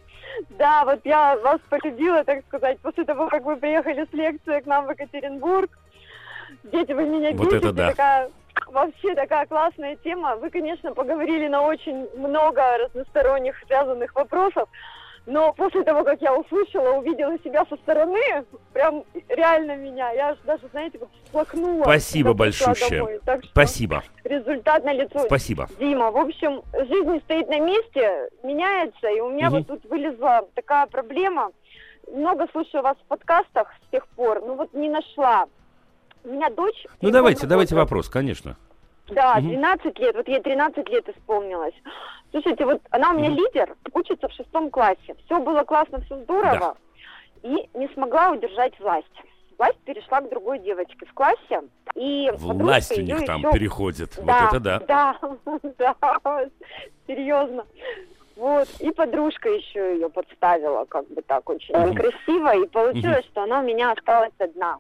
Да, 0.50 0.84
вот 0.84 1.00
я 1.04 1.36
вас 1.38 1.58
полюбила, 1.68 2.22
так 2.22 2.44
сказать, 2.46 2.78
после 2.78 3.04
того, 3.04 3.28
как 3.28 3.44
вы 3.44 3.56
приехали 3.56 4.06
с 4.08 4.12
лекции 4.14 4.60
к 4.60 4.66
нам 4.66 4.86
в 4.86 4.90
Екатеринбург. 4.90 5.76
Дети, 6.62 6.92
вы 6.92 7.04
меня 7.04 7.32
вот 7.32 7.52
это 7.52 7.72
да. 7.72 7.90
такая, 7.90 8.30
вообще 8.66 9.14
такая 9.14 9.46
классная 9.46 9.96
тема. 9.96 10.36
Вы, 10.36 10.50
конечно, 10.50 10.92
поговорили 10.94 11.48
на 11.48 11.62
очень 11.62 12.08
много 12.16 12.62
разносторонних 12.78 13.56
связанных 13.66 14.14
вопросов. 14.14 14.68
Но 15.26 15.52
после 15.52 15.84
того, 15.84 16.04
как 16.04 16.22
я 16.22 16.34
услышала, 16.34 16.96
увидела 16.98 17.38
себя 17.40 17.62
со 17.68 17.76
стороны, 17.76 18.18
прям 18.72 19.04
реально 19.28 19.76
меня, 19.76 20.10
я 20.12 20.34
даже, 20.46 20.66
знаете, 20.68 20.98
вот 20.98 21.10
всплакнула. 21.22 21.82
Спасибо 21.82 22.32
большое. 22.32 23.20
Спасибо. 23.44 24.02
Результат 24.24 24.84
на 24.84 24.92
лицо. 24.94 25.18
Спасибо. 25.26 25.68
Дима, 25.78 26.10
в 26.10 26.16
общем, 26.16 26.62
жизнь 26.72 27.10
не 27.10 27.20
стоит 27.20 27.46
на 27.48 27.60
месте, 27.60 28.30
меняется, 28.42 29.08
и 29.08 29.20
у 29.20 29.28
меня 29.28 29.48
угу. 29.48 29.58
вот 29.58 29.66
тут 29.66 29.84
вылезла 29.90 30.48
такая 30.54 30.86
проблема. 30.86 31.50
Много 32.10 32.46
слушаю 32.50 32.82
вас 32.82 32.96
в 32.96 33.08
подкастах 33.08 33.70
с 33.86 33.90
тех 33.90 34.08
пор, 34.08 34.40
но 34.40 34.54
вот 34.54 34.72
не 34.72 34.88
нашла. 34.88 35.44
У 36.24 36.28
меня 36.28 36.50
дочь... 36.50 36.86
Ну 37.00 37.10
давайте, 37.10 37.46
давайте 37.46 37.74
вопрос, 37.74 38.08
конечно. 38.08 38.56
Да, 39.08 39.40
12 39.40 39.98
лет, 39.98 40.14
вот 40.16 40.28
ей 40.28 40.40
13 40.40 40.88
лет 40.88 41.08
исполнилось. 41.08 41.74
Слушайте, 42.30 42.64
вот 42.66 42.82
она 42.90 43.12
у 43.12 43.18
меня 43.18 43.30
лидер, 43.30 43.74
учится 43.92 44.28
в 44.28 44.32
шестом 44.32 44.70
классе. 44.70 45.16
Все 45.24 45.38
было 45.40 45.64
классно, 45.64 46.00
все 46.02 46.18
здорово. 46.22 46.76
Да. 47.42 47.48
И 47.48 47.68
не 47.74 47.88
смогла 47.94 48.30
удержать 48.30 48.78
власть. 48.80 49.06
Власть 49.56 49.78
перешла 49.84 50.20
к 50.20 50.28
другой 50.28 50.58
девочке 50.58 51.06
в 51.06 51.14
классе. 51.14 51.62
И 51.94 52.30
власть 52.36 52.96
у 52.96 53.00
них 53.00 53.24
там 53.24 53.40
еще... 53.40 53.52
переходит. 53.52 54.12
Да, 54.22 54.50
вот 54.52 54.60
это 54.60 54.84
да. 54.86 55.16
Да, 55.78 55.94
да, 56.00 56.46
серьезно. 57.06 57.64
Вот, 58.36 58.68
и 58.78 58.92
подружка 58.92 59.48
еще 59.48 59.94
ее 59.94 60.08
подставила, 60.10 60.84
как 60.84 61.08
бы 61.08 61.22
так 61.22 61.48
очень 61.48 61.74
угу. 61.74 61.94
красиво, 61.94 62.56
и 62.56 62.68
получилось, 62.68 63.24
угу. 63.24 63.30
что 63.32 63.42
она 63.42 63.60
у 63.60 63.64
меня 63.64 63.90
осталась 63.90 64.32
одна 64.38 64.78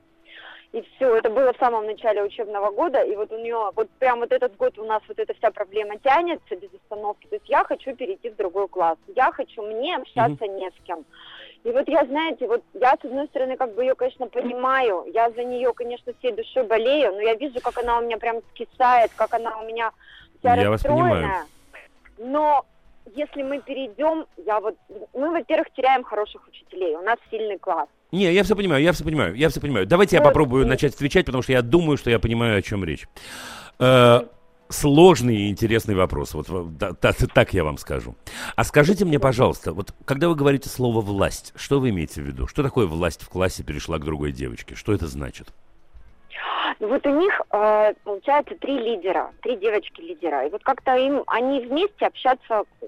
и 0.72 0.82
все. 0.82 1.16
Это 1.16 1.30
было 1.30 1.52
в 1.52 1.58
самом 1.58 1.86
начале 1.86 2.22
учебного 2.22 2.70
года, 2.70 3.00
и 3.02 3.16
вот 3.16 3.32
у 3.32 3.38
нее, 3.38 3.70
вот 3.74 3.88
прям 3.98 4.20
вот 4.20 4.32
этот 4.32 4.56
год 4.56 4.78
у 4.78 4.84
нас 4.84 5.02
вот 5.08 5.18
эта 5.18 5.34
вся 5.34 5.50
проблема 5.50 5.98
тянется 5.98 6.56
без 6.56 6.72
остановки. 6.74 7.26
То 7.26 7.36
есть 7.36 7.48
я 7.48 7.64
хочу 7.64 7.94
перейти 7.96 8.30
в 8.30 8.36
другой 8.36 8.68
класс, 8.68 8.98
я 9.16 9.32
хочу, 9.32 9.62
мне 9.62 9.96
общаться 9.96 10.44
mm-hmm. 10.44 10.58
не 10.58 10.70
с 10.70 10.84
кем. 10.84 11.04
И 11.64 11.70
вот 11.70 11.88
я, 11.88 12.04
знаете, 12.04 12.46
вот 12.46 12.62
я, 12.74 12.96
с 13.00 13.04
одной 13.04 13.26
стороны, 13.28 13.56
как 13.56 13.74
бы 13.74 13.82
ее, 13.82 13.94
конечно, 13.94 14.28
понимаю, 14.28 15.06
я 15.12 15.30
за 15.30 15.42
нее, 15.42 15.72
конечно, 15.72 16.12
всей 16.18 16.32
душой 16.32 16.64
болею, 16.64 17.12
но 17.12 17.20
я 17.20 17.34
вижу, 17.34 17.60
как 17.60 17.78
она 17.78 17.98
у 17.98 18.02
меня 18.02 18.18
прям 18.18 18.40
скисает, 18.52 19.10
как 19.16 19.34
она 19.34 19.58
у 19.60 19.66
меня 19.66 19.90
вся 20.38 20.54
я 20.54 20.70
расстроенная. 20.70 21.46
Но 22.18 22.64
если 23.14 23.42
мы 23.42 23.60
перейдем, 23.60 24.26
я 24.36 24.60
вот, 24.60 24.76
мы, 25.14 25.30
во-первых, 25.30 25.70
теряем 25.72 26.04
хороших 26.04 26.46
учителей, 26.46 26.94
у 26.94 27.02
нас 27.02 27.16
сильный 27.30 27.58
класс. 27.58 27.88
Не, 28.10 28.32
я 28.32 28.42
все 28.42 28.56
понимаю, 28.56 28.82
я 28.82 28.92
все 28.92 29.04
понимаю, 29.04 29.34
я 29.34 29.48
все 29.50 29.60
понимаю. 29.60 29.86
Давайте 29.86 30.16
я 30.16 30.22
попробую 30.22 30.66
начать 30.66 30.94
отвечать, 30.94 31.26
потому 31.26 31.42
что 31.42 31.52
я 31.52 31.62
думаю, 31.62 31.98
что 31.98 32.10
я 32.10 32.18
понимаю, 32.18 32.58
о 32.58 32.62
чем 32.62 32.84
речь. 32.84 33.06
Э, 33.78 34.22
сложный 34.70 35.36
и 35.36 35.50
интересный 35.50 35.94
вопрос, 35.94 36.34
вот 36.34 36.76
да, 36.78 36.94
да, 37.00 37.12
так 37.12 37.52
я 37.52 37.64
вам 37.64 37.76
скажу. 37.76 38.16
А 38.56 38.64
скажите 38.64 39.04
мне, 39.04 39.18
пожалуйста, 39.18 39.72
вот 39.72 39.94
когда 40.04 40.28
вы 40.28 40.36
говорите 40.36 40.68
слово 40.68 41.00
«власть», 41.00 41.52
что 41.54 41.80
вы 41.80 41.90
имеете 41.90 42.22
в 42.22 42.24
виду? 42.24 42.46
Что 42.46 42.62
такое 42.62 42.86
власть 42.86 43.22
в 43.22 43.28
классе 43.28 43.62
перешла 43.62 43.98
к 43.98 44.04
другой 44.04 44.32
девочке? 44.32 44.74
Что 44.74 44.92
это 44.94 45.06
значит? 45.06 45.48
Вот 46.80 47.04
у 47.06 47.10
них, 47.10 47.40
э, 47.50 47.92
получается, 48.04 48.54
три 48.60 48.78
лидера, 48.78 49.32
три 49.42 49.56
девочки-лидера. 49.56 50.46
И 50.46 50.50
вот 50.50 50.62
как-то 50.62 50.94
им, 50.96 51.24
они 51.26 51.60
вместе 51.60 52.06
общаться 52.06 52.62
э, 52.80 52.86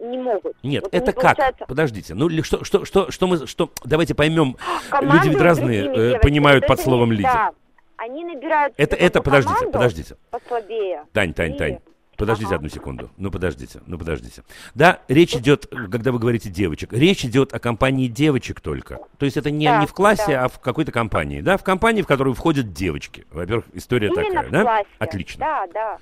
не 0.00 0.18
могут. 0.18 0.56
Нет, 0.62 0.84
вот 0.84 0.94
это 0.94 1.12
как? 1.12 1.36
Получается... 1.36 1.64
Подождите, 1.66 2.14
ну 2.14 2.30
что, 2.42 2.64
что, 2.64 2.84
что, 2.84 3.10
что 3.10 3.26
мы, 3.26 3.46
что, 3.46 3.70
давайте 3.84 4.14
поймем, 4.14 4.56
люди 5.00 5.28
ведь 5.28 5.40
разные 5.40 6.14
э, 6.14 6.18
понимают 6.20 6.66
под 6.66 6.80
словом 6.80 7.10
лидер. 7.10 7.30
Да, 7.32 7.50
они 7.96 8.24
набирают... 8.24 8.74
Это, 8.76 8.94
это, 8.94 9.20
подождите, 9.20 9.66
подождите. 9.66 10.16
Послабее. 10.30 11.04
Тань, 11.12 11.34
Тань. 11.34 11.56
Тань. 11.56 11.78
Подождите 12.18 12.48
ага. 12.48 12.56
одну 12.56 12.68
секунду. 12.68 13.10
Ну, 13.16 13.30
подождите, 13.30 13.80
ну, 13.86 13.96
подождите. 13.96 14.42
Да, 14.74 14.98
речь 15.06 15.36
идет, 15.36 15.66
когда 15.66 16.10
вы 16.10 16.18
говорите 16.18 16.50
девочек, 16.50 16.92
речь 16.92 17.24
идет 17.24 17.54
о 17.54 17.60
компании 17.60 18.08
девочек 18.08 18.60
только. 18.60 18.98
То 19.18 19.24
есть 19.24 19.36
это 19.36 19.52
не, 19.52 19.66
да, 19.66 19.78
не 19.78 19.86
в 19.86 19.92
классе, 19.92 20.32
да. 20.32 20.44
а 20.44 20.48
в 20.48 20.58
какой-то 20.58 20.90
компании, 20.90 21.40
да? 21.42 21.56
В 21.56 21.62
компании, 21.62 22.02
в 22.02 22.08
которую 22.08 22.34
входят 22.34 22.72
девочки. 22.72 23.24
Во-первых, 23.30 23.66
история 23.72 24.08
Именно 24.08 24.24
такая, 24.24 24.48
в 24.48 24.50
да? 24.50 24.62
Классе. 24.62 24.88
Отлично. 24.98 25.38
Да, 25.38 25.66
да. 25.72 25.98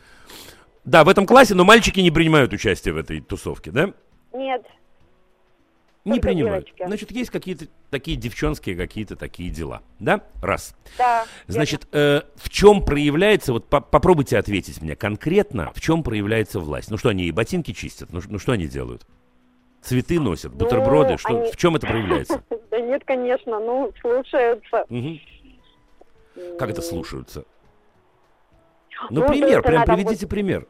Да, 0.86 1.04
в 1.04 1.10
этом 1.10 1.26
классе, 1.26 1.54
но 1.54 1.64
мальчики 1.64 2.00
не 2.00 2.10
принимают 2.10 2.50
участие 2.54 2.94
в 2.94 2.96
этой 2.96 3.20
тусовке, 3.20 3.70
да? 3.70 3.92
Нет. 4.32 4.64
Не 6.14 6.20
принимают. 6.20 6.66
Девочки. 6.66 6.86
Значит, 6.86 7.10
есть 7.10 7.30
какие-то 7.30 7.66
такие 7.90 8.16
девчонские 8.16 8.76
какие-то 8.76 9.16
такие 9.16 9.50
дела, 9.50 9.82
да? 9.98 10.22
Раз. 10.40 10.76
Да. 10.98 11.24
Значит, 11.48 11.88
э, 11.92 12.22
в 12.36 12.48
чем 12.48 12.84
проявляется, 12.84 13.52
вот 13.52 13.68
по 13.68 13.80
попробуйте 13.80 14.38
ответить 14.38 14.80
мне 14.80 14.94
конкретно, 14.94 15.72
в 15.74 15.80
чем 15.80 16.04
проявляется 16.04 16.60
власть? 16.60 16.90
Ну 16.90 16.96
что, 16.96 17.08
они 17.08 17.24
и 17.24 17.32
ботинки 17.32 17.72
чистят? 17.72 18.12
Ну, 18.12 18.20
ну 18.28 18.38
что 18.38 18.52
они 18.52 18.68
делают? 18.68 19.04
Цветы 19.82 20.20
носят, 20.20 20.52
ну, 20.52 20.58
бутерброды, 20.58 21.12
ну, 21.12 21.18
что, 21.18 21.28
они... 21.28 21.50
в 21.50 21.56
чем 21.56 21.76
это 21.76 21.86
проявляется? 21.86 22.42
Да 22.70 22.80
нет, 22.80 23.04
конечно, 23.04 23.58
ну, 23.58 23.92
слушаются. 24.00 24.84
Как 26.58 26.70
это 26.70 26.82
слушаются? 26.82 27.44
Ну, 29.10 29.22
ну 29.22 29.26
пример, 29.28 29.62
прям 29.62 29.84
приведите 29.84 30.26
пример. 30.26 30.66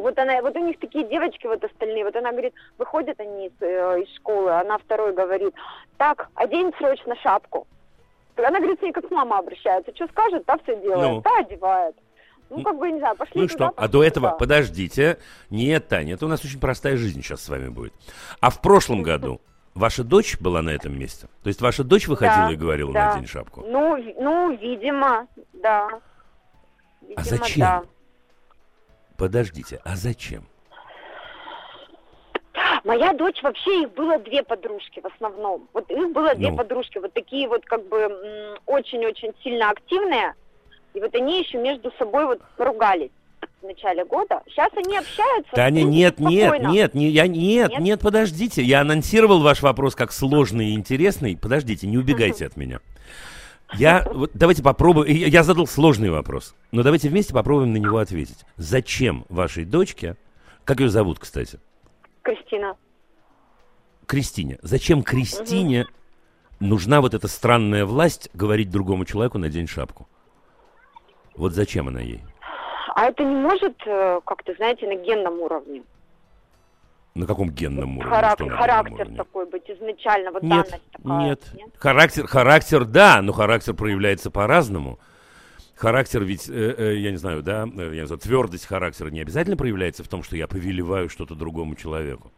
Вот 0.00 0.18
она, 0.18 0.40
вот 0.42 0.56
у 0.56 0.64
них 0.64 0.78
такие 0.78 1.04
девочки 1.04 1.46
вот 1.46 1.62
остальные, 1.62 2.04
вот 2.04 2.16
она 2.16 2.32
говорит, 2.32 2.54
выходят 2.78 3.18
они 3.20 3.46
из, 3.46 3.52
э, 3.60 4.02
из 4.02 4.14
школы, 4.16 4.52
она 4.52 4.78
второй 4.78 5.12
говорит, 5.12 5.54
так, 5.96 6.28
одень 6.34 6.72
срочно 6.78 7.14
шапку. 7.16 7.66
Она 8.36 8.58
говорит, 8.58 8.78
с 8.78 8.82
ней 8.82 8.92
как 8.92 9.06
с 9.06 9.10
мамой 9.10 9.38
обращается, 9.38 9.94
что 9.94 10.06
скажет, 10.08 10.44
та 10.44 10.58
все 10.58 10.76
делает, 10.80 11.10
ну. 11.10 11.22
та 11.22 11.38
одевает. 11.38 11.96
Ну, 12.48 12.62
как 12.62 12.78
бы, 12.78 12.90
не 12.90 12.98
знаю, 12.98 13.16
пошли 13.16 13.42
Ну 13.42 13.48
туда, 13.48 13.66
что, 13.70 13.74
а 13.76 13.88
до 13.88 14.04
этого, 14.04 14.28
туда. 14.28 14.38
подождите, 14.38 15.18
нет, 15.50 15.88
Таня, 15.88 16.14
это 16.14 16.26
у 16.26 16.28
нас 16.28 16.44
очень 16.44 16.60
простая 16.60 16.96
жизнь 16.96 17.22
сейчас 17.22 17.42
с 17.42 17.48
вами 17.48 17.68
будет. 17.68 17.92
А 18.40 18.50
в 18.50 18.60
прошлом 18.60 19.02
году 19.02 19.40
ваша 19.74 20.04
дочь 20.04 20.38
была 20.38 20.62
на 20.62 20.70
этом 20.70 20.96
месте? 20.96 21.28
То 21.42 21.48
есть 21.48 21.60
ваша 21.60 21.82
дочь 21.82 22.06
выходила 22.06 22.46
да, 22.46 22.52
и 22.52 22.56
говорила, 22.56 22.92
да. 22.92 23.14
надень 23.14 23.26
шапку? 23.26 23.62
Ну, 23.66 23.96
ну, 24.20 24.56
видимо, 24.56 25.26
да. 25.54 25.88
Видимо, 27.00 27.20
а 27.20 27.24
зачем? 27.24 27.60
Да. 27.60 27.82
Подождите, 29.16 29.80
а 29.84 29.96
зачем? 29.96 30.44
Моя 32.84 33.12
дочь 33.12 33.42
вообще 33.42 33.82
их 33.82 33.94
было 33.94 34.18
две 34.18 34.42
подружки 34.42 35.00
в 35.00 35.06
основном. 35.06 35.68
Вот 35.72 35.90
их 35.90 36.12
было 36.12 36.34
две 36.34 36.50
ну. 36.50 36.56
подружки, 36.56 36.98
вот 36.98 37.12
такие 37.12 37.48
вот 37.48 37.64
как 37.64 37.86
бы 37.88 38.56
очень-очень 38.66 39.32
сильно 39.42 39.70
активные. 39.70 40.34
И 40.94 41.00
вот 41.00 41.14
они 41.14 41.42
еще 41.42 41.58
между 41.58 41.92
собой 41.98 42.26
вот 42.26 42.40
поругались 42.56 43.10
в 43.60 43.66
начале 43.66 44.04
года. 44.04 44.40
Сейчас 44.46 44.70
они 44.76 44.96
общаются. 44.96 45.52
Таня, 45.52 45.82
нет, 45.82 46.20
нет, 46.20 46.62
нет, 46.62 46.94
не, 46.94 47.08
я, 47.08 47.26
нет, 47.26 47.70
нет, 47.70 47.78
нет, 47.80 48.00
подождите. 48.00 48.62
Я 48.62 48.82
анонсировал 48.82 49.42
ваш 49.42 49.62
вопрос 49.62 49.94
как 49.94 50.12
сложный 50.12 50.68
и 50.68 50.74
интересный. 50.74 51.36
Подождите, 51.36 51.86
не 51.86 51.98
убегайте 51.98 52.46
от 52.46 52.56
меня. 52.56 52.80
Я, 53.74 54.06
вот 54.12 54.30
давайте 54.34 54.62
попробуем, 54.62 55.12
я, 55.12 55.26
я 55.26 55.42
задал 55.42 55.66
сложный 55.66 56.10
вопрос, 56.10 56.54
но 56.70 56.82
давайте 56.82 57.08
вместе 57.08 57.34
попробуем 57.34 57.72
на 57.72 57.78
него 57.78 57.98
ответить. 57.98 58.44
Зачем 58.56 59.26
вашей 59.28 59.64
дочке, 59.64 60.16
как 60.64 60.80
ее 60.80 60.88
зовут, 60.88 61.18
кстати? 61.18 61.58
Кристина. 62.22 62.76
Кристине. 64.06 64.58
Зачем 64.62 65.02
Кристине 65.02 65.82
угу. 65.82 66.66
нужна 66.66 67.00
вот 67.00 67.14
эта 67.14 67.26
странная 67.28 67.84
власть 67.84 68.30
говорить 68.34 68.70
другому 68.70 69.04
человеку 69.04 69.38
надень 69.38 69.66
шапку? 69.66 70.08
Вот 71.34 71.52
зачем 71.52 71.88
она 71.88 72.00
ей? 72.00 72.22
А 72.94 73.06
это 73.06 73.24
не 73.24 73.34
может 73.34 73.76
э, 73.84 74.20
как-то, 74.24 74.54
знаете, 74.54 74.86
на 74.86 74.94
генном 74.94 75.40
уровне? 75.40 75.82
На 77.16 77.26
каком 77.26 77.50
генном 77.50 77.96
уровне? 77.96 78.14
Характер, 78.14 78.50
характер 78.50 79.00
уровне? 79.00 79.16
такой 79.16 79.46
быть 79.46 79.70
изначально, 79.70 80.32
вот 80.32 80.42
нет, 80.42 80.50
данность 80.50 80.90
такая. 80.92 81.18
Нет, 81.20 81.42
нет. 81.54 81.70
Характер, 81.78 82.26
характер, 82.26 82.84
да, 82.84 83.22
но 83.22 83.32
характер 83.32 83.72
проявляется 83.72 84.30
по-разному. 84.30 84.98
Характер 85.76 86.24
ведь, 86.24 86.48
э, 86.48 86.74
э, 86.76 86.96
я 86.98 87.10
не 87.10 87.16
знаю, 87.16 87.42
да, 87.42 87.66
э, 87.66 87.94
я 87.94 88.02
не 88.02 88.06
знаю, 88.06 88.20
твердость 88.20 88.66
характера 88.66 89.08
не 89.08 89.20
обязательно 89.20 89.56
проявляется 89.56 90.04
в 90.04 90.08
том, 90.08 90.22
что 90.22 90.36
я 90.36 90.46
повелеваю 90.46 91.08
что-то 91.08 91.34
другому 91.34 91.74
человеку 91.74 92.32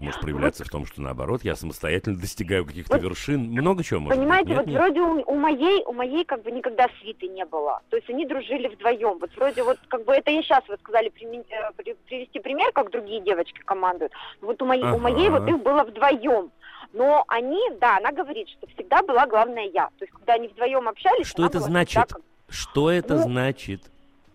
может 0.00 0.20
проявляться 0.20 0.64
в 0.64 0.68
том, 0.68 0.86
что 0.86 1.00
наоборот, 1.00 1.42
я 1.44 1.56
самостоятельно 1.56 2.18
достигаю 2.18 2.64
каких-то 2.66 2.94
вот, 2.94 3.02
вершин, 3.02 3.40
много 3.40 3.84
чего 3.84 4.00
может 4.00 4.18
Понимаете, 4.18 4.54
быть. 4.54 4.56
Нет, 4.56 4.66
вот 4.66 4.72
нет? 4.72 4.80
вроде 4.80 5.00
у, 5.00 5.32
у 5.32 5.34
моей, 5.36 5.84
у 5.84 5.92
моей 5.92 6.24
как 6.24 6.42
бы 6.42 6.50
никогда 6.50 6.88
свиты 7.00 7.28
не 7.28 7.44
было. 7.44 7.80
То 7.90 7.96
есть 7.96 8.08
они 8.10 8.26
дружили 8.26 8.68
вдвоем. 8.68 9.18
Вот 9.18 9.30
вроде 9.36 9.62
вот 9.62 9.78
как 9.88 10.04
бы 10.04 10.12
это 10.12 10.30
я 10.30 10.42
сейчас 10.42 10.62
вы 10.68 10.76
сказали 10.78 11.08
э, 11.08 11.92
привести 12.06 12.40
пример, 12.40 12.72
как 12.72 12.90
другие 12.90 13.20
девочки 13.20 13.60
командуют. 13.60 14.12
Вот 14.40 14.60
у 14.62 14.66
моей, 14.66 14.82
ага. 14.82 14.96
у 14.96 14.98
моей 14.98 15.28
вот 15.28 15.48
их 15.48 15.62
было 15.62 15.84
вдвоем. 15.84 16.50
Но 16.92 17.24
они, 17.28 17.60
да, 17.80 17.98
она 17.98 18.10
говорит, 18.10 18.48
что 18.48 18.66
всегда 18.74 19.02
была 19.02 19.26
главная 19.26 19.70
я. 19.72 19.86
То 19.98 20.04
есть 20.04 20.12
когда 20.12 20.34
они 20.34 20.48
вдвоем 20.48 20.88
общались, 20.88 21.26
что 21.26 21.46
это 21.46 21.60
значит? 21.60 22.02
Как... 22.08 22.20
Что 22.48 22.90
это 22.90 23.14
ну, 23.14 23.22
значит? 23.22 23.82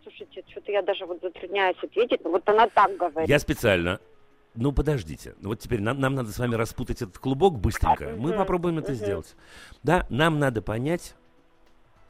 Слушайте, 0.04 0.44
что-то 0.50 0.72
я 0.72 0.82
даже 0.82 1.06
вот 1.06 1.20
затрудняюсь 1.22 1.78
ответить, 1.84 2.24
но 2.24 2.30
вот 2.30 2.48
она 2.48 2.68
так 2.70 2.96
говорит. 2.96 3.28
Я 3.28 3.40
специально 3.40 4.00
ну, 4.56 4.72
подождите. 4.72 5.36
Ну, 5.42 5.50
вот 5.50 5.60
теперь 5.60 5.82
нам, 5.82 6.00
нам 6.00 6.16
надо 6.16 6.32
с 6.32 6.40
вами 6.40 6.56
распутать 6.56 7.02
этот 7.02 7.18
клубок 7.18 7.60
быстренько. 7.60 8.16
Мы 8.18 8.34
попробуем 8.34 8.78
это 8.80 8.94
сделать. 8.94 9.36
Да, 9.84 10.06
нам 10.10 10.40
надо 10.40 10.62
понять, 10.62 11.16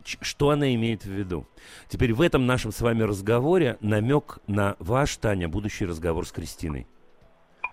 что 0.04 0.52
она 0.52 0.74
имеет 0.76 1.04
в 1.04 1.10
виду. 1.10 1.48
Теперь 1.88 2.14
в 2.14 2.22
этом 2.22 2.46
нашем 2.46 2.72
с 2.72 2.82
вами 2.82 3.04
разговоре 3.04 3.78
намек 3.82 4.40
на 4.48 4.76
ваш, 4.80 5.18
Таня, 5.18 5.50
будущий 5.50 5.86
разговор 5.86 6.28
с 6.28 6.32
Кристиной. 6.32 6.88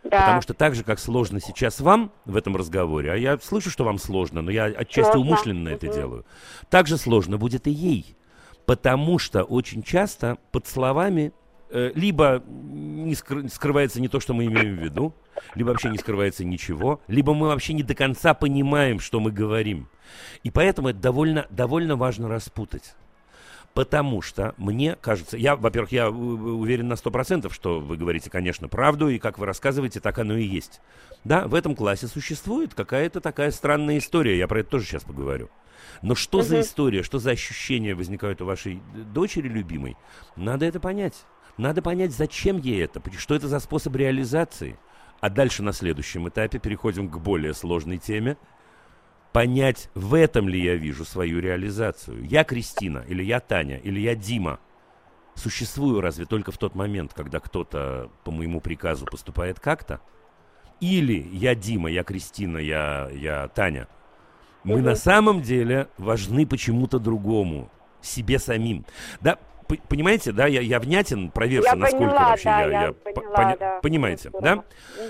Да. 0.04 0.20
Потому 0.20 0.42
что 0.42 0.54
так 0.54 0.74
же, 0.74 0.82
как 0.82 0.98
сложно 0.98 1.40
сейчас 1.40 1.80
вам 1.80 2.10
в 2.24 2.36
этом 2.36 2.56
разговоре, 2.56 3.12
а 3.12 3.16
я 3.16 3.38
слышу, 3.38 3.70
что 3.70 3.84
вам 3.84 3.98
сложно, 3.98 4.42
но 4.42 4.50
я 4.50 4.64
отчасти 4.64 5.12
сложно. 5.12 5.20
умышленно 5.20 5.70
угу. 5.70 5.76
это 5.76 5.94
делаю, 5.94 6.26
так 6.70 6.88
же 6.88 6.96
сложно 6.96 7.38
будет 7.38 7.66
и 7.66 7.70
ей. 7.70 8.16
Потому 8.66 9.18
что 9.18 9.42
очень 9.44 9.82
часто 9.82 10.38
под 10.50 10.66
словами 10.66 11.32
либо 11.72 12.42
не 12.46 13.14
скры- 13.14 13.48
скрывается 13.48 14.00
не 14.00 14.08
то, 14.08 14.20
что 14.20 14.34
мы 14.34 14.46
имеем 14.46 14.76
в 14.76 14.82
виду, 14.82 15.14
либо 15.54 15.68
вообще 15.68 15.88
не 15.88 15.98
скрывается 15.98 16.44
ничего, 16.44 17.00
либо 17.08 17.34
мы 17.34 17.48
вообще 17.48 17.72
не 17.72 17.82
до 17.82 17.94
конца 17.94 18.34
понимаем, 18.34 19.00
что 19.00 19.20
мы 19.20 19.32
говорим. 19.32 19.88
И 20.42 20.50
поэтому 20.50 20.88
это 20.88 20.98
довольно, 20.98 21.46
довольно 21.50 21.96
важно 21.96 22.28
распутать. 22.28 22.94
Потому 23.74 24.20
что 24.20 24.54
мне 24.58 24.96
кажется, 25.00 25.38
я, 25.38 25.56
во-первых, 25.56 25.92
я 25.92 26.10
уверен 26.10 26.88
на 26.88 26.96
сто 26.96 27.10
процентов, 27.10 27.54
что 27.54 27.80
вы 27.80 27.96
говорите, 27.96 28.28
конечно, 28.28 28.68
правду, 28.68 29.08
и 29.08 29.18
как 29.18 29.38
вы 29.38 29.46
рассказываете, 29.46 30.00
так 30.00 30.18
оно 30.18 30.36
и 30.36 30.44
есть. 30.44 30.82
Да, 31.24 31.48
в 31.48 31.54
этом 31.54 31.74
классе 31.74 32.06
существует 32.06 32.74
какая-то 32.74 33.22
такая 33.22 33.50
странная 33.50 33.96
история, 33.96 34.36
я 34.36 34.46
про 34.46 34.60
это 34.60 34.70
тоже 34.70 34.84
сейчас 34.84 35.04
поговорю. 35.04 35.48
Но 36.02 36.14
что 36.14 36.38
угу. 36.38 36.46
за 36.46 36.60
история, 36.60 37.02
что 37.02 37.18
за 37.18 37.30
ощущения 37.30 37.94
возникают 37.94 38.42
у 38.42 38.44
вашей 38.44 38.82
дочери 39.14 39.48
любимой, 39.48 39.96
надо 40.36 40.66
это 40.66 40.78
понять. 40.78 41.24
Надо 41.58 41.82
понять, 41.82 42.12
зачем 42.12 42.58
ей 42.58 42.82
это, 42.84 43.02
что 43.18 43.34
это 43.34 43.48
за 43.48 43.60
способ 43.60 43.94
реализации. 43.96 44.78
А 45.20 45.30
дальше 45.30 45.62
на 45.62 45.72
следующем 45.72 46.28
этапе 46.28 46.58
переходим 46.58 47.08
к 47.08 47.18
более 47.18 47.54
сложной 47.54 47.98
теме. 47.98 48.36
Понять, 49.32 49.88
в 49.94 50.14
этом 50.14 50.48
ли 50.48 50.62
я 50.62 50.74
вижу 50.74 51.04
свою 51.04 51.40
реализацию. 51.40 52.24
Я 52.26 52.44
Кристина, 52.44 53.04
или 53.08 53.22
я 53.22 53.40
Таня, 53.40 53.76
или 53.76 54.00
я 54.00 54.14
Дима. 54.14 54.58
Существую 55.34 56.00
разве 56.00 56.26
только 56.26 56.52
в 56.52 56.58
тот 56.58 56.74
момент, 56.74 57.14
когда 57.14 57.40
кто-то 57.40 58.10
по 58.24 58.30
моему 58.30 58.60
приказу 58.60 59.06
поступает 59.06 59.60
как-то? 59.60 60.00
Или 60.80 61.26
я 61.32 61.54
Дима, 61.54 61.90
я 61.90 62.02
Кристина, 62.02 62.58
я, 62.58 63.08
я 63.12 63.48
Таня. 63.48 63.88
Мы 64.64 64.76
угу. 64.76 64.84
на 64.84 64.96
самом 64.96 65.40
деле 65.40 65.88
важны 65.98 66.46
почему-то 66.46 66.98
другому, 66.98 67.70
себе 68.00 68.38
самим. 68.38 68.84
Да, 69.20 69.38
понимаете, 69.78 70.32
да, 70.32 70.46
я, 70.46 70.60
я 70.60 70.80
внятен, 70.80 71.30
проверьте, 71.30 71.68
я 71.68 71.76
насколько 71.76 72.10
поняла, 72.10 72.28
вообще 72.30 72.44
да, 72.44 72.60
я, 72.60 72.66
я, 72.70 72.82
я 72.82 72.92
поняла, 72.92 73.36
поня, 73.36 73.56
да. 73.58 73.80
понимаете, 73.80 74.30
да? 74.40 74.64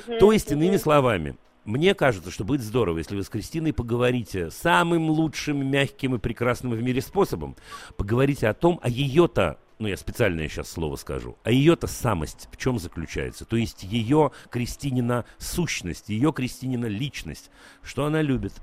Угу, 0.07 0.19
То 0.19 0.33
есть, 0.33 0.51
угу. 0.51 0.61
иными 0.61 0.77
словами, 0.77 1.37
мне 1.65 1.95
кажется, 1.95 2.31
что 2.31 2.45
будет 2.45 2.63
здорово, 2.63 2.99
если 2.99 3.15
вы 3.15 3.23
с 3.23 3.29
Кристиной 3.29 3.73
поговорите 3.73 4.51
самым 4.51 5.11
лучшим, 5.11 5.65
мягким 5.65 6.15
и 6.17 6.19
прекрасным 6.19 6.73
в 6.73 6.83
мире 6.83 7.01
способом. 7.01 7.57
Поговорите 7.97 8.49
о 8.49 8.55
том, 8.55 8.81
а 8.83 8.89
ее-то, 8.89 9.59
ну 9.79 9.87
я 9.87 9.97
специальное 9.97 10.49
сейчас 10.49 10.71
слово 10.71 10.97
скажу, 10.97 11.37
а 11.45 11.53
ее-то 11.53 11.87
самость 11.87 12.49
в 12.51 12.57
чем 12.57 12.79
заключается? 12.79 13.45
То 13.45 13.57
есть 13.57 13.85
ее 13.85 14.33
Кристинина 14.51 15.25
сущность, 15.39 16.09
ее 16.09 16.33
Кристинина 16.33 16.87
личность, 16.87 17.51
что 17.83 18.07
она 18.07 18.23
любит, 18.23 18.55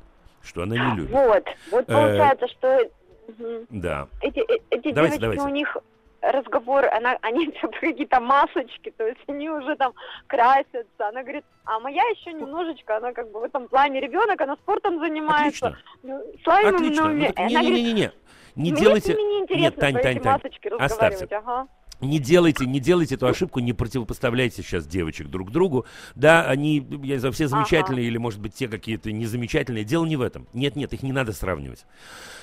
что 0.42 0.64
она 0.64 0.76
не 0.76 0.96
любит. 0.98 1.12
Вот, 1.12 1.44
вот 1.72 1.86
э, 1.88 1.94
получается, 1.94 2.46
э, 2.64 2.90
что 3.34 3.66
да. 3.70 4.08
Эти, 4.22 4.40
э, 4.40 4.58
эти 4.70 4.92
давайте, 4.92 5.20
девочки, 5.20 5.38
давайте. 5.38 5.44
у 5.44 5.50
них 5.50 5.78
разговор, 6.22 6.86
она, 6.86 7.18
они 7.22 7.52
какие-то 7.80 8.20
масочки, 8.20 8.92
то 8.98 9.08
есть 9.08 9.20
они 9.28 9.50
уже 9.50 9.76
там 9.76 9.94
красятся. 10.28 11.08
Она 11.08 11.22
говорит, 11.22 11.46
а 11.66 11.80
моя 11.80 12.04
еще 12.10 12.34
немножечко, 12.34 12.98
она 12.98 13.14
как 13.14 13.32
бы 13.32 13.40
в 13.40 13.44
этом 13.44 13.68
плане 13.68 14.00
ребенок, 14.00 14.40
она 14.42 14.56
спортом 14.56 15.00
занимается. 15.00 15.68
Отлично. 15.68 15.80
Ну, 16.04 16.24
Отлично. 16.46 17.08
Ну, 17.08 17.14
Не-не-не-не. 17.14 18.12
Не 18.56 18.72
делайте... 18.72 19.16
Нет, 19.50 19.76
Тань, 19.76 20.02
Тань, 20.02 20.20
Тань, 20.20 20.42
оставьте. 20.80 21.28
Ага 21.36 21.68
не 22.02 22.20
делайте, 22.20 22.66
не 22.66 22.80
делайте 22.80 23.16
эту 23.16 23.28
ошибку, 23.28 23.60
не 23.60 23.74
противопоставляйте 23.74 24.64
сейчас 24.64 24.88
девочек 24.88 25.28
друг 25.28 25.52
другу. 25.52 25.86
Да, 26.16 26.46
они, 26.46 26.78
я 27.04 27.16
не 27.16 27.20
знаю, 27.20 27.34
все 27.34 27.48
замечательные 27.48 28.04
ага. 28.04 28.10
или, 28.10 28.18
может 28.18 28.40
быть, 28.40 28.54
те 28.54 28.68
какие-то 28.68 29.12
незамечательные. 29.12 29.84
Дело 29.84 30.06
не 30.06 30.16
в 30.16 30.22
этом. 30.22 30.48
Нет, 30.54 30.76
нет, 30.76 30.94
их 30.94 31.04
не 31.04 31.12
надо 31.12 31.34
сравнивать. 31.34 31.86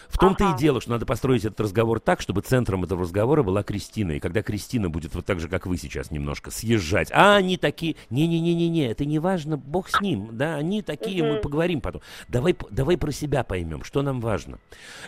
В 0.08 0.18
том-то 0.18 0.48
ага. 0.48 0.56
и 0.56 0.58
дело, 0.58 0.80
что 0.80 0.90
надо 0.90 1.06
построить 1.06 1.44
этот 1.44 1.60
разговор 1.60 2.00
так, 2.00 2.20
чтобы 2.20 2.42
центром 2.42 2.84
этого 2.84 3.02
разговора 3.02 3.42
была 3.42 3.62
Кристина. 3.62 4.12
И 4.12 4.20
когда 4.20 4.42
Кристина 4.42 4.90
будет 4.90 5.14
вот 5.14 5.24
так 5.24 5.40
же, 5.40 5.48
как 5.48 5.66
вы 5.66 5.78
сейчас 5.78 6.10
немножко, 6.10 6.50
съезжать, 6.50 7.10
а 7.12 7.36
они 7.36 7.56
такие, 7.56 7.96
не-не-не-не-не, 8.10 8.88
это 8.88 9.04
не 9.04 9.18
важно, 9.18 9.56
бог 9.56 9.88
с 9.88 10.00
ним, 10.00 10.30
да, 10.32 10.56
они 10.56 10.82
такие, 10.82 11.22
угу. 11.22 11.34
мы 11.34 11.40
поговорим 11.40 11.80
потом. 11.80 12.02
Давай, 12.28 12.56
давай 12.70 12.98
про 12.98 13.10
себя 13.10 13.42
поймем, 13.42 13.84
что 13.84 14.02
нам 14.02 14.20
важно. 14.20 14.58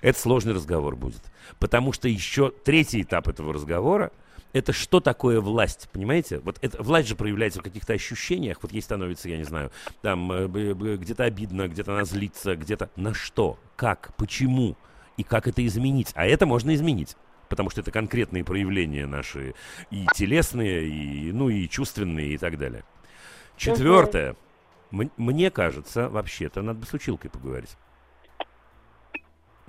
Это 0.01 0.19
сложный 0.19 0.55
разговор 0.55 0.97
будет. 0.97 1.23
Потому 1.59 1.93
что 1.93 2.09
еще 2.09 2.51
третий 2.65 3.03
этап 3.03 3.29
этого 3.29 3.53
разговора– 3.53 4.11
это 4.53 4.73
что 4.73 5.01
такое 5.01 5.41
власть, 5.41 5.89
понимаете? 5.93 6.39
Вот 6.41 6.59
это, 6.61 6.83
власть 6.83 7.09
же 7.09 7.17
проявляется 7.17 7.61
в 7.61 7.63
каких-то 7.63 7.93
ощущениях, 7.93 8.59
вот 8.63 8.73
ей 8.73 8.83
становится, 8.83 9.29
я 9.29 9.37
не 9.37 9.45
знаю, 9.45 9.71
там 10.03 10.31
э, 10.33 10.97
где-то 10.97 11.25
обидно, 11.25 11.69
где-то 11.69 11.95
она 11.95 12.05
злится, 12.05 12.57
где-то 12.57 12.91
на 12.97 13.15
что, 13.15 13.59
как, 13.77 14.15
почему 14.17 14.77
и 15.17 15.23
как 15.23 15.49
это 15.49 15.65
изменить. 15.67 16.13
А 16.15 16.27
это 16.27 16.47
можно 16.47 16.75
изменить 16.75 17.17
потому 17.49 17.71
что 17.71 17.81
это 17.81 17.91
конкретные 17.91 18.45
проявления 18.45 19.07
наши 19.07 19.55
и 19.91 20.07
телесные, 20.15 20.87
и, 20.87 21.33
ну, 21.33 21.49
и 21.49 21.67
чувственные, 21.67 22.35
и 22.35 22.37
так 22.37 22.59
далее. 22.59 22.85
Четвертое. 23.57 24.37
Мне 24.91 25.51
кажется, 25.51 26.09
вообще-то 26.09 26.61
надо 26.61 26.81
бы 26.81 26.87
с 26.87 26.93
училкой 26.93 27.31
поговорить. 27.31 27.77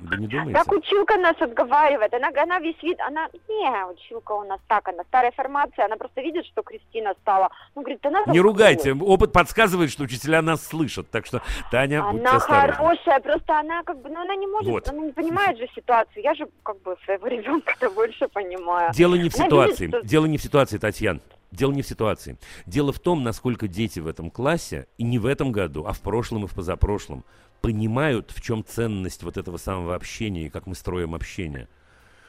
Вы 0.01 0.17
не 0.17 0.27
думаете? 0.27 0.53
Так 0.53 0.71
училка 0.71 1.17
нас 1.17 1.35
отговаривает. 1.39 2.13
Она, 2.13 2.29
она 2.41 2.59
весь 2.59 2.81
вид, 2.81 2.99
она, 3.01 3.27
не, 3.47 3.85
училка 3.85 4.31
у 4.33 4.43
нас 4.43 4.59
так, 4.67 4.87
она 4.87 5.03
старая 5.03 5.31
формация, 5.31 5.85
она 5.85 5.97
просто 5.97 6.21
видит, 6.21 6.45
что 6.45 6.61
Кристина 6.61 7.13
стала. 7.21 7.49
Ну, 7.75 7.81
говорит, 7.81 8.05
она 8.05 8.23
Не 8.27 8.39
ругайте, 8.39 8.93
опыт 8.93 9.31
подсказывает, 9.31 9.91
что 9.91 10.03
учителя 10.03 10.41
нас 10.41 10.65
слышат, 10.65 11.09
так 11.09 11.25
что, 11.25 11.41
Таня, 11.71 12.03
Она 12.03 12.39
хорошая, 12.39 13.19
просто 13.19 13.59
она 13.59 13.83
как 13.83 14.01
бы, 14.01 14.09
ну, 14.09 14.21
она 14.21 14.35
не 14.35 14.47
может, 14.47 14.69
вот. 14.69 14.89
она 14.89 15.05
не 15.05 15.11
понимает 15.11 15.57
же 15.57 15.67
ситуацию. 15.75 16.23
Я 16.23 16.33
же 16.35 16.47
как 16.63 16.81
бы 16.81 16.95
своего 17.05 17.27
ребенка-то 17.27 17.89
больше 17.89 18.27
понимаю. 18.27 18.91
Дело 18.93 19.15
не 19.15 19.29
в 19.29 19.35
она 19.35 19.45
ситуации, 19.45 19.85
видит, 19.85 19.99
что... 19.99 20.07
дело 20.07 20.25
не 20.25 20.37
в 20.37 20.41
ситуации, 20.41 20.77
Татьяна. 20.77 21.19
Дело 21.51 21.71
не 21.71 21.81
в 21.81 21.87
ситуации. 21.87 22.37
Дело 22.67 22.93
в 22.93 22.99
том, 22.99 23.23
насколько 23.23 23.67
дети 23.67 23.99
в 23.99 24.07
этом 24.07 24.29
классе, 24.29 24.87
и 24.97 25.03
не 25.03 25.17
в 25.17 25.25
этом 25.25 25.51
году, 25.51 25.85
а 25.85 25.93
в 25.93 25.99
прошлом 25.99 26.45
и 26.45 26.47
в 26.47 26.53
позапрошлом, 26.53 27.25
понимают, 27.61 28.31
в 28.31 28.41
чем 28.41 28.63
ценность 28.65 29.23
вот 29.23 29.37
этого 29.37 29.57
самого 29.57 29.95
общения 29.95 30.47
и 30.47 30.49
как 30.49 30.67
мы 30.67 30.75
строим 30.75 31.15
общение. 31.15 31.67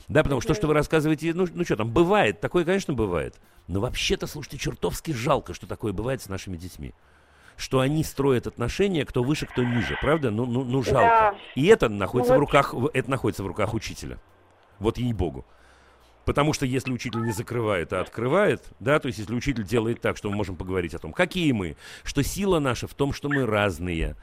Да, 0.08 0.24
потому 0.24 0.40
что 0.40 0.48
то, 0.48 0.54
что 0.54 0.66
вы 0.66 0.74
рассказываете, 0.74 1.32
ну, 1.34 1.46
ну 1.52 1.64
что 1.64 1.76
там, 1.76 1.90
бывает, 1.90 2.40
такое, 2.40 2.64
конечно, 2.64 2.94
бывает. 2.94 3.36
Но 3.68 3.80
вообще-то, 3.80 4.26
слушайте, 4.26 4.58
чертовски 4.58 5.12
жалко, 5.12 5.54
что 5.54 5.68
такое 5.68 5.92
бывает 5.92 6.20
с 6.20 6.28
нашими 6.28 6.56
детьми. 6.56 6.94
Что 7.56 7.78
они 7.78 8.02
строят 8.02 8.48
отношения, 8.48 9.04
кто 9.04 9.22
выше, 9.22 9.46
кто 9.46 9.62
ниже, 9.62 9.96
правда? 10.00 10.30
Ну, 10.30 10.46
ну, 10.46 10.64
ну 10.64 10.82
жалко. 10.82 11.00
Да. 11.32 11.34
И 11.54 11.66
это 11.66 11.88
находится, 11.88 12.32
ну, 12.32 12.38
в 12.38 12.40
руках, 12.40 12.74
это 12.92 13.08
находится 13.10 13.44
в 13.44 13.46
руках 13.46 13.72
учителя. 13.72 14.18
Вот 14.80 14.98
ей-богу. 14.98 15.46
Потому 16.24 16.52
что 16.52 16.66
если 16.66 16.92
учитель 16.92 17.22
не 17.22 17.32
закрывает, 17.32 17.92
а 17.92 18.00
открывает, 18.00 18.62
да, 18.78 18.98
то 18.98 19.06
есть 19.06 19.18
если 19.18 19.34
учитель 19.34 19.64
делает 19.64 20.00
так, 20.00 20.16
что 20.16 20.28
мы 20.30 20.36
можем 20.36 20.56
поговорить 20.56 20.94
о 20.94 20.98
том, 20.98 21.12
какие 21.12 21.52
мы, 21.52 21.76
что 22.02 22.22
сила 22.22 22.58
наша 22.58 22.86
в 22.86 22.94
том, 22.94 23.12
что 23.12 23.28
мы 23.28 23.46
разные, 23.46 24.16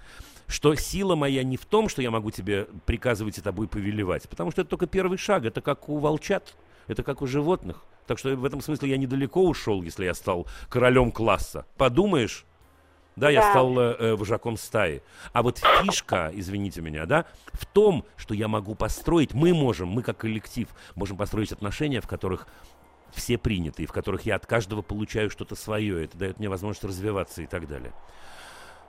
что 0.48 0.74
сила 0.76 1.16
моя 1.16 1.44
не 1.44 1.58
в 1.58 1.66
том, 1.66 1.90
что 1.90 2.02
я 2.02 2.10
могу 2.10 2.32
тебе 2.32 2.68
приказывать 2.86 3.38
и 3.38 3.42
тобой 3.42 3.68
повелевать, 3.68 4.28
потому 4.30 4.52
что 4.52 4.62
это 4.62 4.70
только 4.70 4.88
первый 4.88 5.18
шаг, 5.18 5.46
это 5.46 5.62
как 5.62 5.90
у 5.90 5.98
волчат, 5.98 6.56
Это 6.88 7.04
как 7.04 7.22
у 7.22 7.28
животных. 7.28 7.84
Так 8.06 8.18
что 8.18 8.34
в 8.36 8.46
этом 8.46 8.62
смысле 8.62 8.90
я 8.90 8.98
недалеко 8.98 9.44
ушел, 9.44 9.84
если 9.84 10.06
я 10.06 10.14
стал 10.14 10.48
королем 10.70 11.12
класса. 11.12 11.66
Подумаешь, 11.76 12.46
да, 13.18 13.30
я 13.30 13.50
стал 13.50 13.78
э, 13.78 13.96
э, 14.00 14.16
вожаком 14.16 14.56
стаи. 14.56 15.02
А 15.34 15.44
вот 15.44 15.58
фишка, 15.58 16.32
извините 16.34 16.82
меня, 16.82 17.06
да, 17.06 17.26
в 17.52 17.66
том, 17.66 18.06
что 18.16 18.34
я 18.34 18.48
могу 18.48 18.76
построить, 18.76 19.34
мы 19.34 19.54
можем, 19.54 19.90
мы 19.90 20.04
как 20.04 20.18
коллектив, 20.18 20.70
можем 20.96 21.18
построить 21.18 21.52
отношения, 21.52 22.00
в 22.00 22.08
которых 22.08 22.48
все 23.12 23.38
приняты, 23.38 23.84
и 23.84 23.86
в 23.86 23.92
которых 23.92 24.26
я 24.26 24.36
от 24.36 24.46
каждого 24.46 24.82
получаю 24.82 25.30
что-то 25.30 25.56
свое. 25.56 26.06
Это 26.06 26.18
дает 26.18 26.40
мне 26.40 26.48
возможность 26.48 26.84
развиваться 26.84 27.42
и 27.42 27.48
так 27.48 27.68
далее. 27.68 27.92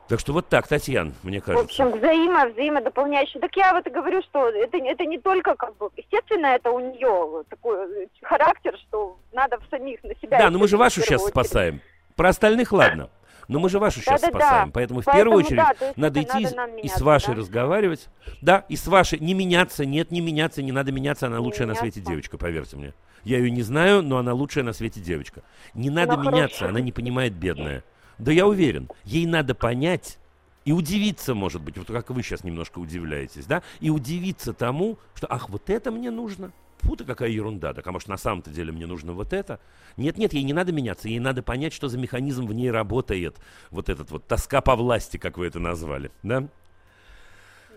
Так 0.08 0.20
что 0.20 0.32
вот 0.32 0.48
так, 0.48 0.66
Татьяна, 0.66 1.12
мне 1.22 1.40
кажется. 1.40 1.62
В 1.62 1.66
общем, 1.66 1.98
взаимо, 1.98 2.46
взаимодополняющее. 2.48 3.40
Так 3.40 3.54
я 3.56 3.74
вот 3.74 3.86
и 3.86 3.90
говорю, 3.90 4.22
что 4.22 4.48
это, 4.48 4.78
это 4.78 5.04
не 5.04 5.18
только 5.18 5.54
как 5.54 5.76
бы, 5.76 5.90
естественно, 5.96 6.46
это 6.46 6.70
у 6.70 6.80
нее 6.80 7.44
такой 7.50 8.04
э, 8.04 8.06
характер, 8.22 8.74
что 8.88 9.18
надо 9.32 9.58
в 9.58 9.68
самих 9.68 10.02
на 10.02 10.14
себя. 10.14 10.38
Да, 10.38 10.50
но 10.50 10.58
мы 10.58 10.66
же 10.66 10.78
вашу 10.78 11.02
сейчас 11.02 11.20
очередь. 11.20 11.34
спасаем. 11.34 11.80
Про 12.16 12.30
остальных 12.30 12.72
ладно. 12.72 13.10
Но 13.48 13.58
мы 13.58 13.68
же 13.68 13.78
вашу 13.78 14.00
сейчас 14.00 14.20
да, 14.20 14.28
спасаем. 14.28 14.68
Да, 14.68 14.72
Поэтому, 14.72 15.02
Поэтому 15.02 15.02
в 15.02 15.04
первую 15.04 15.38
очередь 15.38 15.56
да, 15.56 15.92
надо 15.96 16.22
идти 16.22 16.54
надо 16.54 16.76
и 16.76 16.88
с 16.88 17.00
вашей 17.00 17.34
да? 17.34 17.40
разговаривать. 17.40 18.08
Да, 18.42 18.64
и 18.68 18.76
с 18.76 18.86
вашей. 18.86 19.18
Не 19.18 19.34
меняться, 19.34 19.86
нет, 19.86 20.10
не 20.10 20.20
меняться, 20.20 20.62
не 20.62 20.72
надо 20.72 20.92
меняться. 20.92 21.26
Она 21.26 21.38
не 21.38 21.44
лучшая 21.44 21.66
меняться. 21.66 21.84
на 21.84 21.90
свете 21.90 22.06
девочка, 22.06 22.36
поверьте 22.36 22.76
мне. 22.76 22.94
Я 23.24 23.38
ее 23.38 23.50
не 23.50 23.62
знаю, 23.62 24.02
но 24.02 24.18
она 24.18 24.32
лучшая 24.32 24.64
на 24.64 24.72
свете 24.72 25.00
девочка. 25.00 25.42
Не 25.74 25.90
надо 25.90 26.14
она 26.14 26.22
меняться, 26.22 26.58
хорошая. 26.58 26.68
она 26.68 26.80
не 26.80 26.92
понимает 26.92 27.34
бедная. 27.34 27.84
Да 28.18 28.32
я 28.32 28.46
уверен, 28.46 28.88
ей 29.04 29.26
надо 29.26 29.54
понять 29.54 30.18
и 30.64 30.72
удивиться, 30.72 31.34
может 31.34 31.62
быть, 31.62 31.78
вот 31.78 31.86
как 31.86 32.10
вы 32.10 32.22
сейчас 32.22 32.44
немножко 32.44 32.78
удивляетесь, 32.78 33.46
да, 33.46 33.62
и 33.80 33.90
удивиться 33.90 34.52
тому, 34.52 34.98
что, 35.14 35.26
ах, 35.30 35.48
вот 35.48 35.70
это 35.70 35.90
мне 35.90 36.10
нужно. 36.10 36.52
Фу, 36.80 36.94
ты 36.94 37.04
какая 37.04 37.30
ерунда, 37.30 37.74
так 37.74 37.86
а 37.86 37.92
может 37.92 38.08
на 38.08 38.16
самом-то 38.16 38.50
деле 38.50 38.70
мне 38.70 38.86
нужно 38.86 39.12
вот 39.12 39.32
это? 39.32 39.60
Нет-нет, 39.96 40.32
ей 40.32 40.42
не 40.44 40.52
надо 40.52 40.72
меняться, 40.72 41.08
ей 41.08 41.18
надо 41.20 41.42
понять, 41.42 41.72
что 41.72 41.88
за 41.88 41.98
механизм 41.98 42.46
в 42.46 42.52
ней 42.52 42.70
работает. 42.70 43.36
Вот 43.70 43.88
этот 43.88 44.10
вот 44.10 44.26
тоска 44.26 44.60
по 44.60 44.76
власти, 44.76 45.16
как 45.16 45.38
вы 45.38 45.46
это 45.46 45.58
назвали, 45.58 46.10
да? 46.22 46.44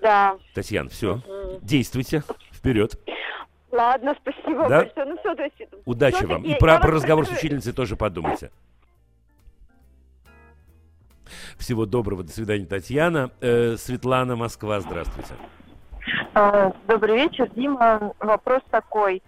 Да. 0.01 0.38
Татьяна, 0.54 0.89
все, 0.89 1.15
угу. 1.15 1.60
действуйте, 1.62 2.23
вперед. 2.51 2.99
Ладно, 3.71 4.15
спасибо 4.21 4.67
да? 4.67 4.84
большое. 4.84 5.06
Ну 5.06 5.17
все, 5.19 5.36
то 5.36 5.43
есть... 5.43 5.56
Удачи 5.86 6.25
вам. 6.25 6.43
И 6.43 6.56
про, 6.56 6.80
про 6.80 6.91
разговор 6.91 7.25
с 7.25 7.32
учительницей 7.32 7.71
тоже 7.71 7.95
подумайте. 7.95 8.51
Всего 11.58 11.86
доброго, 11.86 12.24
до 12.24 12.32
свидания, 12.32 12.65
Татьяна. 12.65 13.32
Э, 13.41 13.76
Светлана, 13.78 14.36
Москва, 14.36 14.80
здравствуйте. 14.80 15.34
А, 16.34 16.74
добрый 16.88 17.15
вечер, 17.15 17.50
Дима. 17.56 18.13
Вопрос 18.20 18.62
такой. 18.70 19.22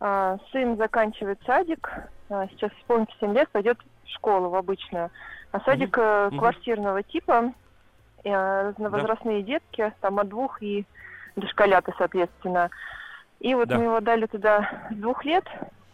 А, 0.00 0.38
сын 0.52 0.76
заканчивает 0.76 1.38
садик, 1.44 1.90
а, 2.30 2.46
сейчас 2.48 2.70
исполнится 2.80 3.14
7 3.20 3.34
лет, 3.34 3.48
пойдет 3.50 3.78
в 4.04 4.08
школу 4.10 4.48
в 4.48 4.54
обычную. 4.54 5.10
А 5.52 5.60
садик 5.60 5.96
mm-hmm. 5.96 6.38
квартирного 6.38 7.02
типа, 7.02 7.52
разновозрастные 8.22 9.40
да. 9.40 9.46
детки, 9.46 9.92
там 10.00 10.18
от 10.18 10.28
двух 10.28 10.62
и 10.62 10.84
дошколята, 11.36 11.92
соответственно. 11.96 12.70
И 13.40 13.54
вот 13.54 13.68
да. 13.68 13.78
мы 13.78 13.84
его 13.84 14.00
дали 14.00 14.26
туда 14.26 14.88
с 14.90 14.94
двух 14.94 15.24
лет, 15.24 15.44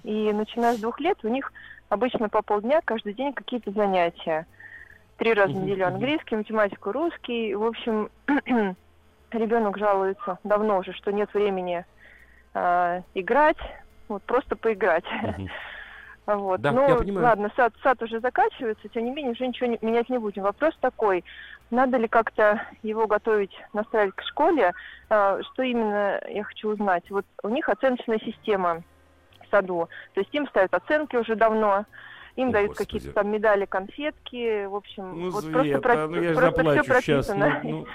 и 0.03 0.33
начиная 0.33 0.75
с 0.75 0.81
двух 0.81 1.01
лет 1.01 1.19
у 1.23 1.29
них 1.29 1.53
обычно 1.89 2.29
по 2.29 2.43
полдня 2.43 2.81
каждый 2.85 3.15
день 3.15 3.33
какие-то 3.33 3.71
занятия. 3.73 4.47
Три 5.17 5.33
раза 5.33 5.53
в 5.53 5.57
неделю 5.57 5.87
английский, 5.87 6.37
математику, 6.37 6.93
русский. 6.93 7.55
В 7.55 7.65
общем, 7.65 8.11
ребенок 9.31 9.79
жалуется 9.79 10.39
давно 10.45 10.79
уже, 10.79 10.93
что 10.93 11.13
нет 11.13 11.33
времени 11.33 11.85
э, 12.55 13.03
играть, 13.15 13.59
вот 14.09 14.23
просто 14.25 14.57
поиграть. 14.57 15.05
Вот. 16.27 16.63
Да, 16.63 16.73
ну, 16.73 16.89
я 16.89 16.97
понимаю. 16.97 17.27
ладно, 17.27 17.51
сад, 17.55 17.75
сад 17.83 18.03
уже 18.03 18.19
заканчивается, 18.21 18.89
тем 18.89 19.05
не 19.05 19.11
менее, 19.11 19.33
уже 19.33 19.47
ничего 19.47 19.69
не, 19.69 19.79
менять 19.83 20.09
не 20.09 20.17
будем. 20.17 20.43
Вопрос 20.43 20.75
такой, 20.81 21.23
надо 21.71 21.99
ли 21.99 22.09
как-то 22.09 22.63
его 22.83 23.07
готовить, 23.07 23.53
настраивать 23.75 24.15
к 24.15 24.23
школе? 24.23 24.73
А, 25.11 25.41
что 25.43 25.63
именно 25.63 26.19
я 26.29 26.45
хочу 26.45 26.71
узнать? 26.71 27.05
Вот 27.11 27.27
у 27.43 27.51
них 27.51 27.69
оценочная 27.69 28.19
система 28.21 28.83
в 29.43 29.51
саду, 29.51 29.89
то 30.15 30.21
есть 30.21 30.35
им 30.35 30.49
ставят 30.49 30.73
оценки 30.73 31.17
уже 31.17 31.37
давно, 31.37 31.85
им 32.37 32.49
О, 32.49 32.53
дают 32.53 32.75
какие-то 32.77 33.13
там 33.13 33.29
медали, 33.31 33.65
конфетки, 33.65 34.67
в 34.67 34.75
общем, 34.75 35.21
ну, 35.21 35.31
вот 35.31 35.45
Света, 35.45 35.81
просто, 35.81 36.09
ну, 36.09 36.23
я 36.23 36.33
просто 36.35 36.63
все 36.63 36.85
прописано. 36.85 37.51
Сейчас, 37.51 37.63
ну, 37.63 37.71
ну... 37.71 37.87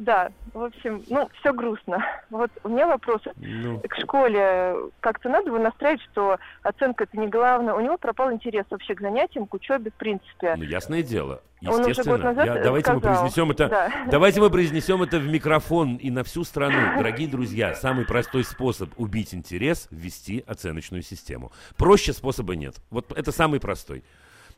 Да, 0.00 0.32
в 0.54 0.64
общем, 0.64 1.04
ну, 1.10 1.28
все 1.40 1.52
грустно. 1.52 2.02
Вот 2.30 2.50
у 2.64 2.68
меня 2.68 2.86
вопрос 2.86 3.20
ну. 3.36 3.80
к 3.80 3.94
школе. 4.00 4.74
Как-то 5.00 5.28
надо 5.28 5.48
его 5.48 5.58
настраивать, 5.58 6.00
что 6.10 6.38
оценка 6.62 7.04
это 7.04 7.18
не 7.18 7.28
главное. 7.28 7.74
У 7.74 7.80
него 7.80 7.98
пропал 7.98 8.32
интерес 8.32 8.64
вообще 8.70 8.94
к 8.94 9.00
занятиям, 9.00 9.46
к 9.46 9.52
учебе, 9.52 9.90
в 9.90 9.94
принципе. 9.94 10.54
Ну, 10.56 10.62
ясное 10.62 11.02
дело. 11.02 11.42
Естественно. 11.60 12.14
Он 12.14 12.20
назад 12.22 12.46
Я, 12.46 12.62
давайте 12.62 12.90
сказал. 12.90 12.94
мы 12.94 13.00
произнесем 13.00 13.50
это. 13.50 13.68
Да. 13.68 13.92
Давайте 14.10 14.40
мы 14.40 14.48
произнесем 14.48 15.02
это 15.02 15.18
в 15.18 15.26
микрофон 15.26 15.96
и 15.96 16.10
на 16.10 16.24
всю 16.24 16.44
страну. 16.44 16.96
Дорогие 16.96 17.28
друзья, 17.28 17.74
самый 17.74 18.06
простой 18.06 18.44
способ 18.44 18.88
убить 18.96 19.34
интерес 19.34 19.86
ввести 19.90 20.42
оценочную 20.46 21.02
систему. 21.02 21.52
Проще 21.76 22.14
способа 22.14 22.56
нет. 22.56 22.76
Вот 22.90 23.12
это 23.12 23.32
самый 23.32 23.60
простой. 23.60 24.02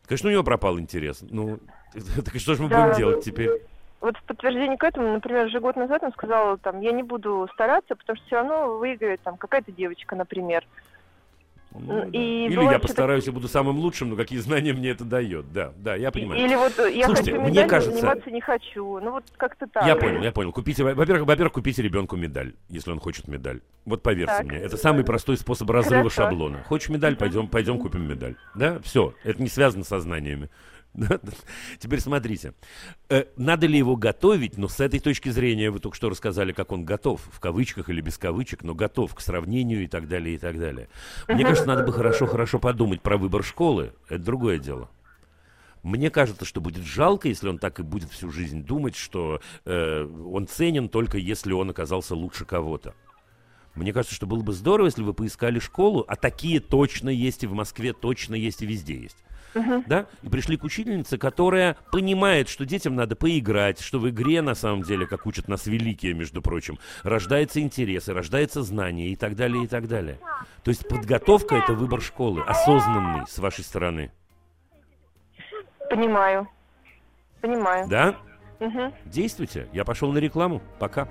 Конечно, 0.06 0.28
у 0.28 0.32
него 0.32 0.44
пропал 0.44 0.78
интерес. 0.78 1.18
Ну, 1.22 1.58
так 2.24 2.36
что 2.36 2.54
же 2.54 2.62
мы 2.62 2.68
да. 2.68 2.84
будем 2.84 2.96
делать 2.96 3.24
теперь? 3.24 3.50
Вот 4.02 4.16
в 4.16 4.22
подтверждение 4.24 4.76
к 4.76 4.84
этому, 4.84 5.12
например, 5.12 5.46
уже 5.46 5.60
год 5.60 5.76
назад 5.76 6.02
он 6.02 6.12
сказал, 6.12 6.58
там, 6.58 6.80
я 6.80 6.92
не 6.92 7.04
буду 7.04 7.48
стараться, 7.54 7.94
потому 7.94 8.16
что 8.16 8.26
все 8.26 8.36
равно 8.36 8.76
выиграет 8.78 9.20
там 9.22 9.36
какая-то 9.36 9.70
девочка, 9.70 10.16
например. 10.16 10.66
Ну, 11.74 12.06
и 12.10 12.46
Или 12.48 12.64
я 12.64 12.78
постараюсь 12.78 13.26
и 13.26 13.30
буду 13.30 13.48
самым 13.48 13.78
лучшим, 13.78 14.10
но 14.10 14.16
какие 14.16 14.38
знания 14.40 14.74
мне 14.74 14.90
это 14.90 15.04
дает. 15.04 15.50
Да, 15.52 15.72
да, 15.76 15.94
я 15.94 16.10
понимаю. 16.10 16.44
Или 16.44 16.54
вот 16.54 16.76
я 16.90 17.06
Слушайте, 17.06 17.30
хочу 17.30 17.42
медаль, 17.42 17.50
мне 17.50 17.66
кажется... 17.66 17.96
заниматься 17.96 18.30
не 18.30 18.40
хочу. 18.42 19.00
Ну 19.00 19.12
вот 19.12 19.24
как-то 19.38 19.66
так. 19.66 19.86
Я 19.86 19.96
понял, 19.96 20.22
я 20.22 20.32
понял. 20.32 20.52
Купите, 20.52 20.84
во-первых, 20.84 21.26
во-первых, 21.26 21.54
купите 21.54 21.80
ребенку 21.80 22.16
медаль, 22.16 22.54
если 22.68 22.90
он 22.90 23.00
хочет 23.00 23.26
медаль. 23.26 23.60
Вот 23.86 24.02
поверьте 24.02 24.34
так. 24.36 24.44
мне, 24.44 24.58
это 24.58 24.76
самый 24.76 25.04
простой 25.04 25.38
способ 25.38 25.70
разрыва 25.70 26.10
Хорошо. 26.10 26.24
шаблона. 26.24 26.62
Хочешь 26.64 26.90
медаль, 26.90 27.16
пойдем, 27.16 27.48
пойдем 27.48 27.78
купим 27.78 28.06
медаль. 28.06 28.36
Да, 28.54 28.78
все, 28.80 29.14
это 29.24 29.40
не 29.40 29.48
связано 29.48 29.84
со 29.84 29.98
знаниями. 29.98 30.50
Теперь 31.78 32.00
смотрите, 32.00 32.52
э, 33.08 33.24
надо 33.36 33.66
ли 33.66 33.78
его 33.78 33.96
готовить, 33.96 34.58
но 34.58 34.68
с 34.68 34.78
этой 34.80 35.00
точки 35.00 35.30
зрения 35.30 35.70
вы 35.70 35.78
только 35.78 35.96
что 35.96 36.10
рассказали, 36.10 36.52
как 36.52 36.70
он 36.70 36.84
готов, 36.84 37.22
в 37.32 37.40
кавычках 37.40 37.88
или 37.88 38.00
без 38.00 38.18
кавычек, 38.18 38.62
но 38.62 38.74
готов 38.74 39.14
к 39.14 39.20
сравнению 39.20 39.84
и 39.84 39.86
так 39.86 40.06
далее, 40.06 40.34
и 40.34 40.38
так 40.38 40.58
далее. 40.58 40.88
Мне 41.28 41.44
кажется, 41.44 41.66
надо 41.66 41.84
бы 41.84 41.92
хорошо-хорошо 41.92 42.58
подумать 42.58 43.00
про 43.00 43.16
выбор 43.16 43.42
школы, 43.42 43.94
это 44.08 44.22
другое 44.22 44.58
дело. 44.58 44.90
Мне 45.82 46.10
кажется, 46.10 46.44
что 46.44 46.60
будет 46.60 46.84
жалко, 46.84 47.26
если 47.26 47.48
он 47.48 47.58
так 47.58 47.80
и 47.80 47.82
будет 47.82 48.10
всю 48.10 48.30
жизнь 48.30 48.62
думать, 48.62 48.94
что 48.94 49.40
э, 49.64 50.04
он 50.04 50.46
ценен 50.46 50.88
только 50.88 51.18
если 51.18 51.52
он 51.52 51.70
оказался 51.70 52.14
лучше 52.14 52.44
кого-то. 52.44 52.94
Мне 53.74 53.94
кажется, 53.94 54.14
что 54.14 54.26
было 54.26 54.42
бы 54.42 54.52
здорово, 54.52 54.86
если 54.86 55.02
вы 55.02 55.14
поискали 55.14 55.58
школу, 55.58 56.04
а 56.06 56.14
такие 56.14 56.60
точно 56.60 57.08
есть 57.08 57.42
и 57.42 57.46
в 57.46 57.54
Москве, 57.54 57.94
точно 57.94 58.34
есть 58.34 58.60
и 58.60 58.66
везде 58.66 59.00
есть 59.00 59.16
uh-huh. 59.54 59.84
да, 59.86 60.06
и 60.22 60.28
пришли 60.28 60.56
к 60.56 60.64
учительнице, 60.64 61.18
которая 61.18 61.76
понимает, 61.90 62.48
что 62.48 62.64
детям 62.64 62.94
надо 62.94 63.16
поиграть, 63.16 63.80
что 63.80 63.98
в 63.98 64.08
игре, 64.08 64.42
на 64.42 64.54
самом 64.54 64.82
деле, 64.82 65.06
как 65.06 65.26
учат 65.26 65.48
нас 65.48 65.66
великие, 65.66 66.14
между 66.14 66.42
прочим, 66.42 66.78
рождается 67.02 67.60
интерес, 67.60 68.08
и 68.08 68.12
рождается 68.12 68.62
знание 68.62 69.08
и 69.08 69.16
так 69.16 69.36
далее, 69.36 69.64
и 69.64 69.66
так 69.66 69.88
далее. 69.88 70.18
То 70.64 70.70
есть 70.70 70.86
подготовка– 70.88 71.54
это 71.56 71.74
выбор 71.74 72.00
школы, 72.00 72.42
осознанный 72.42 73.26
с 73.28 73.38
вашей 73.38 73.64
стороны. 73.64 74.12
Понимаю. 75.90 76.48
Понимаю. 77.40 77.88
Да? 77.88 78.16
Угу. 78.60 78.94
Действуйте. 79.06 79.68
Я 79.72 79.84
пошел 79.84 80.12
на 80.12 80.18
рекламу. 80.18 80.62
Пока. 80.78 81.08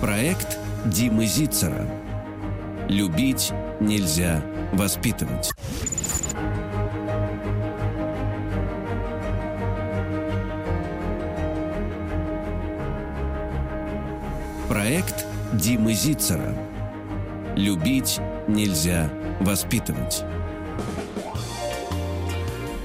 Проект 0.00 0.58
Димы 0.84 1.26
Зицера. 1.26 1.86
Любить 2.88 3.52
нельзя 3.80 4.40
воспитывать. 4.72 5.50
Проект 14.68 15.26
Димы 15.54 15.94
Зицера. 15.94 16.54
Любить 17.56 18.20
нельзя 18.46 19.10
воспитывать. 19.40 20.22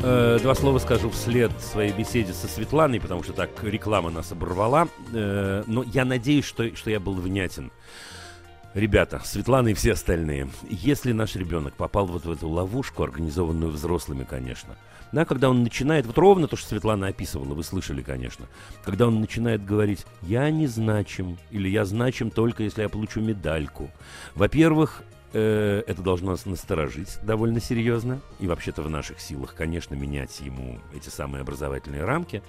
Э, 0.01 0.39
два 0.41 0.55
слова 0.55 0.79
скажу 0.79 1.11
вслед 1.11 1.51
своей 1.61 1.93
беседе 1.93 2.33
со 2.33 2.47
Светланой, 2.47 2.99
потому 2.99 3.21
что 3.21 3.33
так 3.33 3.49
реклама 3.63 4.09
нас 4.09 4.31
оборвала. 4.31 4.87
Э, 5.13 5.63
но 5.67 5.83
я 5.83 6.05
надеюсь, 6.05 6.45
что, 6.45 6.75
что 6.75 6.89
я 6.89 6.99
был 6.99 7.13
внятен. 7.13 7.71
Ребята, 8.73 9.21
Светлана 9.25 9.69
и 9.69 9.73
все 9.73 9.91
остальные, 9.91 10.49
если 10.69 11.11
наш 11.11 11.35
ребенок 11.35 11.73
попал 11.73 12.05
вот 12.05 12.23
в 12.23 12.31
эту 12.31 12.47
ловушку, 12.47 13.03
организованную 13.03 13.69
взрослыми, 13.69 14.23
конечно, 14.23 14.77
Да, 15.11 15.25
когда 15.25 15.49
он 15.49 15.61
начинает, 15.61 16.05
вот 16.05 16.17
ровно 16.17 16.47
то, 16.47 16.55
что 16.55 16.69
Светлана 16.69 17.07
описывала, 17.07 17.53
вы 17.53 17.65
слышали, 17.65 18.01
конечно, 18.01 18.45
когда 18.85 19.07
он 19.07 19.19
начинает 19.19 19.65
говорить 19.65 20.05
«я 20.21 20.49
не 20.49 20.67
значим» 20.67 21.37
или 21.49 21.67
«я 21.67 21.83
значим 21.83 22.31
только, 22.31 22.63
если 22.63 22.83
я 22.83 22.87
получу 22.87 23.19
медальку». 23.19 23.91
Во-первых, 24.35 25.03
э, 25.33 25.83
это 25.85 26.01
должно 26.01 26.31
нас 26.31 26.45
насторожить 26.45 27.19
довольно 27.23 27.59
серьезно, 27.59 28.21
и 28.39 28.47
вообще-то 28.47 28.83
в 28.83 28.89
наших 28.89 29.19
силах, 29.19 29.53
конечно, 29.53 29.95
менять 29.95 30.39
ему 30.39 30.79
эти 30.95 31.09
самые 31.09 31.41
образовательные 31.41 32.05
рамки. 32.05 32.41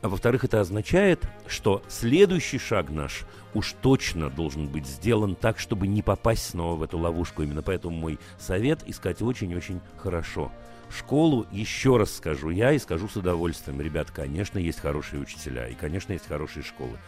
А 0.00 0.08
во-вторых, 0.08 0.44
это 0.44 0.60
означает, 0.60 1.22
что 1.46 1.82
следующий 1.88 2.58
шаг 2.58 2.90
наш 2.90 3.24
уж 3.54 3.74
точно 3.80 4.30
должен 4.30 4.68
быть 4.68 4.86
сделан 4.86 5.34
так, 5.34 5.58
чтобы 5.58 5.86
не 5.86 6.02
попасть 6.02 6.50
снова 6.50 6.76
в 6.76 6.82
эту 6.82 6.98
ловушку. 6.98 7.42
Именно 7.42 7.62
поэтому 7.62 7.96
мой 7.96 8.18
совет 8.38 8.82
искать 8.86 9.22
очень-очень 9.22 9.80
хорошо. 9.96 10.52
Школу, 10.90 11.46
еще 11.52 11.96
раз 11.96 12.16
скажу 12.16 12.50
я 12.50 12.72
и 12.72 12.78
скажу 12.78 13.08
с 13.08 13.16
удовольствием. 13.16 13.80
Ребят, 13.80 14.10
конечно, 14.10 14.58
есть 14.58 14.80
хорошие 14.80 15.20
учителя 15.20 15.68
и, 15.68 15.74
конечно, 15.74 16.12
есть 16.12 16.26
хорошие 16.26 16.62
школы. 16.62 16.98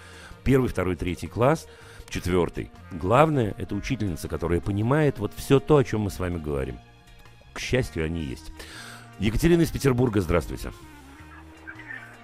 Первый, 0.45 0.69
второй, 0.69 0.97
третий 0.97 1.29
класс, 1.29 1.67
четвертый. 2.09 2.71
Главное, 2.91 3.55
это 3.57 3.75
учительница, 3.75 4.29
которая 4.29 4.61
понимает 4.61 5.19
вот 5.19 5.33
все 5.35 5.61
то, 5.61 5.79
о 5.79 5.85
чем 5.85 6.03
мы 6.03 6.11
с 6.11 6.19
вами 6.19 6.39
говорим. 6.39 6.79
К 7.53 7.59
счастью, 7.59 8.05
они 8.05 8.23
есть. 8.23 8.53
Екатерина 9.19 9.63
из 9.63 9.71
Петербурга, 9.71 10.21
здравствуйте. 10.21 10.69
А, 10.69 10.90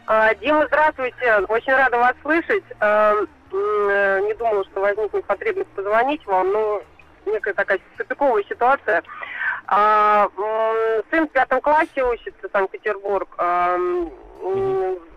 Дима, 0.06 0.66
здравствуйте. 0.68 1.38
Очень 1.48 1.72
рада 1.72 1.98
вас 1.98 2.14
слышать. 2.22 2.62
А, 2.78 3.12
э, 3.52 4.20
не 4.20 4.34
думала, 4.34 4.64
что 4.66 4.80
возникнет 4.80 5.24
потребность 5.24 5.68
позвонить 5.70 6.24
вам, 6.26 6.52
но 6.52 6.82
некая 7.26 7.54
такая 7.54 7.80
тупиковая 7.98 8.44
ситуация. 8.44 9.02
А, 9.66 10.28
сын 11.10 11.26
в 11.26 11.32
пятом 11.32 11.60
классе 11.60 12.04
учится, 12.04 12.48
Санкт-Петербург. 12.52 13.28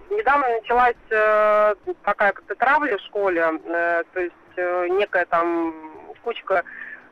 Недавно 0.09 0.47
началась 0.59 0.95
э, 1.11 1.75
такая 2.03 2.31
как-то 2.31 2.55
травля 2.55 2.97
в 2.97 3.01
школе, 3.01 3.43
э, 3.65 4.03
то 4.11 4.19
есть 4.19 4.33
некая 4.97 5.25
там 5.25 5.71
кучка 6.23 6.63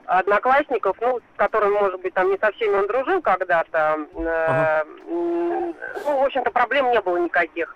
одноклассников, 0.07 0.97
ну, 1.01 1.19
с 1.19 1.37
которыми, 1.37 1.73
может 1.73 2.01
быть, 2.01 2.13
там 2.13 2.31
не 2.31 2.37
со 2.37 2.51
всеми 2.53 2.75
он 2.75 2.87
дружил 2.87 3.21
когда-то. 3.21 3.99
Ага. 4.15 4.85
Ну, 5.05 5.75
в 6.03 6.23
общем-то, 6.23 6.49
проблем 6.51 6.91
не 6.91 7.01
было 7.01 7.17
никаких. 7.17 7.75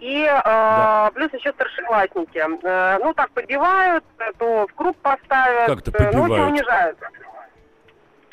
И 0.00 0.24
э, 0.24 0.40
да. 0.44 1.10
плюс 1.14 1.32
еще 1.32 1.52
старшеклассники. 1.52 2.42
Э, 2.64 2.98
ну, 2.98 3.14
так 3.14 3.30
побивают, 3.30 4.04
то 4.38 4.66
в 4.66 4.74
круг 4.74 4.96
поставят. 4.98 5.68
Как-то 5.68 5.92
побивают? 5.92 6.16
Ну, 6.16 6.34
очень 6.34 6.44
унижают. 6.44 6.98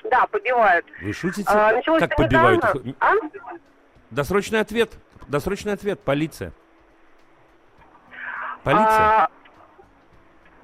Да, 0.10 0.26
побивают. 0.28 0.86
Вы 1.02 1.14
шутите? 1.14 1.50
А, 1.50 1.82
как 2.00 2.16
побивают? 2.16 2.64
А? 3.00 3.14
Досрочный 4.10 4.60
ответ. 4.60 4.92
Досрочный 5.28 5.74
ответ. 5.74 6.00
Полиция. 6.02 6.52
Полиция. 8.64 8.86
А, 8.88 9.30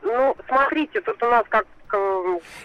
ну, 0.01 0.35
смотрите, 0.47 0.99
тут 1.01 1.21
у 1.23 1.29
нас 1.29 1.45
как 1.49 1.65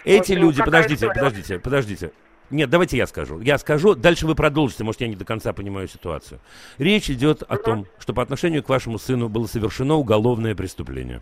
эти 0.03 0.33
люди, 0.33 0.63
подождите, 0.63 1.07
подождите, 1.07 1.59
подождите. 1.59 2.11
Нет, 2.51 2.69
давайте 2.69 2.97
я 2.97 3.07
скажу. 3.07 3.41
Я 3.41 3.57
скажу, 3.57 3.95
дальше 3.95 4.27
вы 4.27 4.35
продолжите, 4.35 4.83
может, 4.83 5.01
я 5.01 5.07
не 5.07 5.15
до 5.15 5.25
конца 5.25 5.51
понимаю 5.51 5.87
ситуацию. 5.87 6.39
Речь 6.77 7.09
идет 7.09 7.41
о 7.43 7.57
том, 7.57 7.87
что 7.99 8.13
по 8.13 8.21
отношению 8.21 8.63
к 8.63 8.69
вашему 8.69 8.99
сыну 8.99 9.29
было 9.29 9.47
совершено 9.47 9.95
уголовное 9.95 10.53
преступление. 10.53 11.21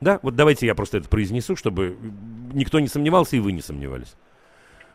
Да, 0.00 0.18
вот 0.22 0.34
давайте 0.34 0.66
я 0.66 0.74
просто 0.74 0.98
это 0.98 1.08
произнесу, 1.08 1.56
чтобы 1.56 1.96
никто 2.52 2.80
не 2.80 2.88
сомневался 2.88 3.36
и 3.36 3.40
вы 3.40 3.52
не 3.52 3.62
сомневались. 3.62 4.14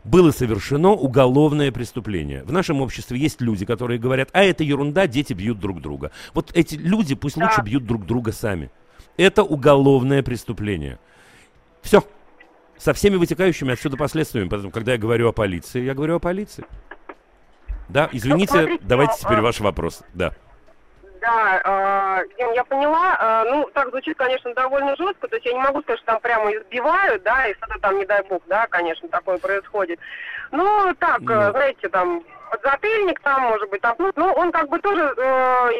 Было 0.04 0.30
совершено 0.30 0.90
уголовное 0.90 1.72
преступление. 1.72 2.44
В 2.44 2.52
нашем 2.52 2.80
обществе 2.80 3.18
есть 3.18 3.40
люди, 3.40 3.66
которые 3.66 3.98
говорят, 3.98 4.30
а 4.32 4.42
это 4.42 4.64
ерунда, 4.64 5.06
дети 5.06 5.32
бьют 5.32 5.58
друг 5.58 5.82
друга. 5.82 6.12
Вот 6.34 6.50
эти 6.54 6.76
люди 6.76 7.14
пусть 7.14 7.36
да. 7.36 7.46
лучше 7.46 7.62
бьют 7.62 7.84
друг 7.84 8.06
друга 8.06 8.32
сами. 8.32 8.70
Это 9.16 9.42
уголовное 9.42 10.22
преступление. 10.22 10.98
Все, 11.82 12.04
со 12.78 12.92
всеми 12.92 13.16
вытекающими 13.16 13.72
отсюда 13.72 13.96
последствиями. 13.96 14.48
Поэтому, 14.48 14.72
когда 14.72 14.92
я 14.92 14.98
говорю 14.98 15.28
о 15.28 15.32
полиции, 15.32 15.82
я 15.82 15.94
говорю 15.94 16.16
о 16.16 16.18
полиции. 16.18 16.64
Да, 17.88 18.08
извините, 18.12 18.52
ну, 18.54 18.60
смотрите, 18.60 18.84
давайте 18.84 19.12
а, 19.14 19.16
теперь 19.16 19.40
ваш 19.40 19.60
вопрос. 19.60 20.02
Да. 20.14 20.32
Да, 21.20 22.22
э, 22.30 22.54
я 22.54 22.64
поняла. 22.64 23.44
Э, 23.46 23.50
ну, 23.50 23.68
так 23.72 23.90
звучит, 23.90 24.16
конечно, 24.16 24.54
довольно 24.54 24.94
жестко. 24.96 25.26
То 25.26 25.36
есть 25.36 25.46
я 25.46 25.52
не 25.52 25.58
могу 25.58 25.82
сказать, 25.82 26.00
что 26.00 26.12
там 26.12 26.20
прямо 26.20 26.52
избивают, 26.52 27.22
да, 27.22 27.46
и 27.48 27.54
что-то 27.54 27.78
там, 27.80 27.98
не 27.98 28.06
дай 28.06 28.22
бог, 28.24 28.42
да, 28.46 28.66
конечно, 28.68 29.08
такое 29.08 29.38
происходит. 29.38 29.98
Ну, 30.52 30.94
так, 30.98 31.20
ну. 31.20 31.50
знаете, 31.50 31.88
там, 31.88 32.22
подзатыльник 32.50 33.20
там, 33.20 33.42
может 33.42 33.68
быть, 33.70 33.80
там, 33.80 33.94
ну, 33.98 34.12
ну 34.16 34.32
он 34.32 34.52
как 34.52 34.68
бы 34.68 34.78
тоже, 34.78 35.14
э, 35.16 35.70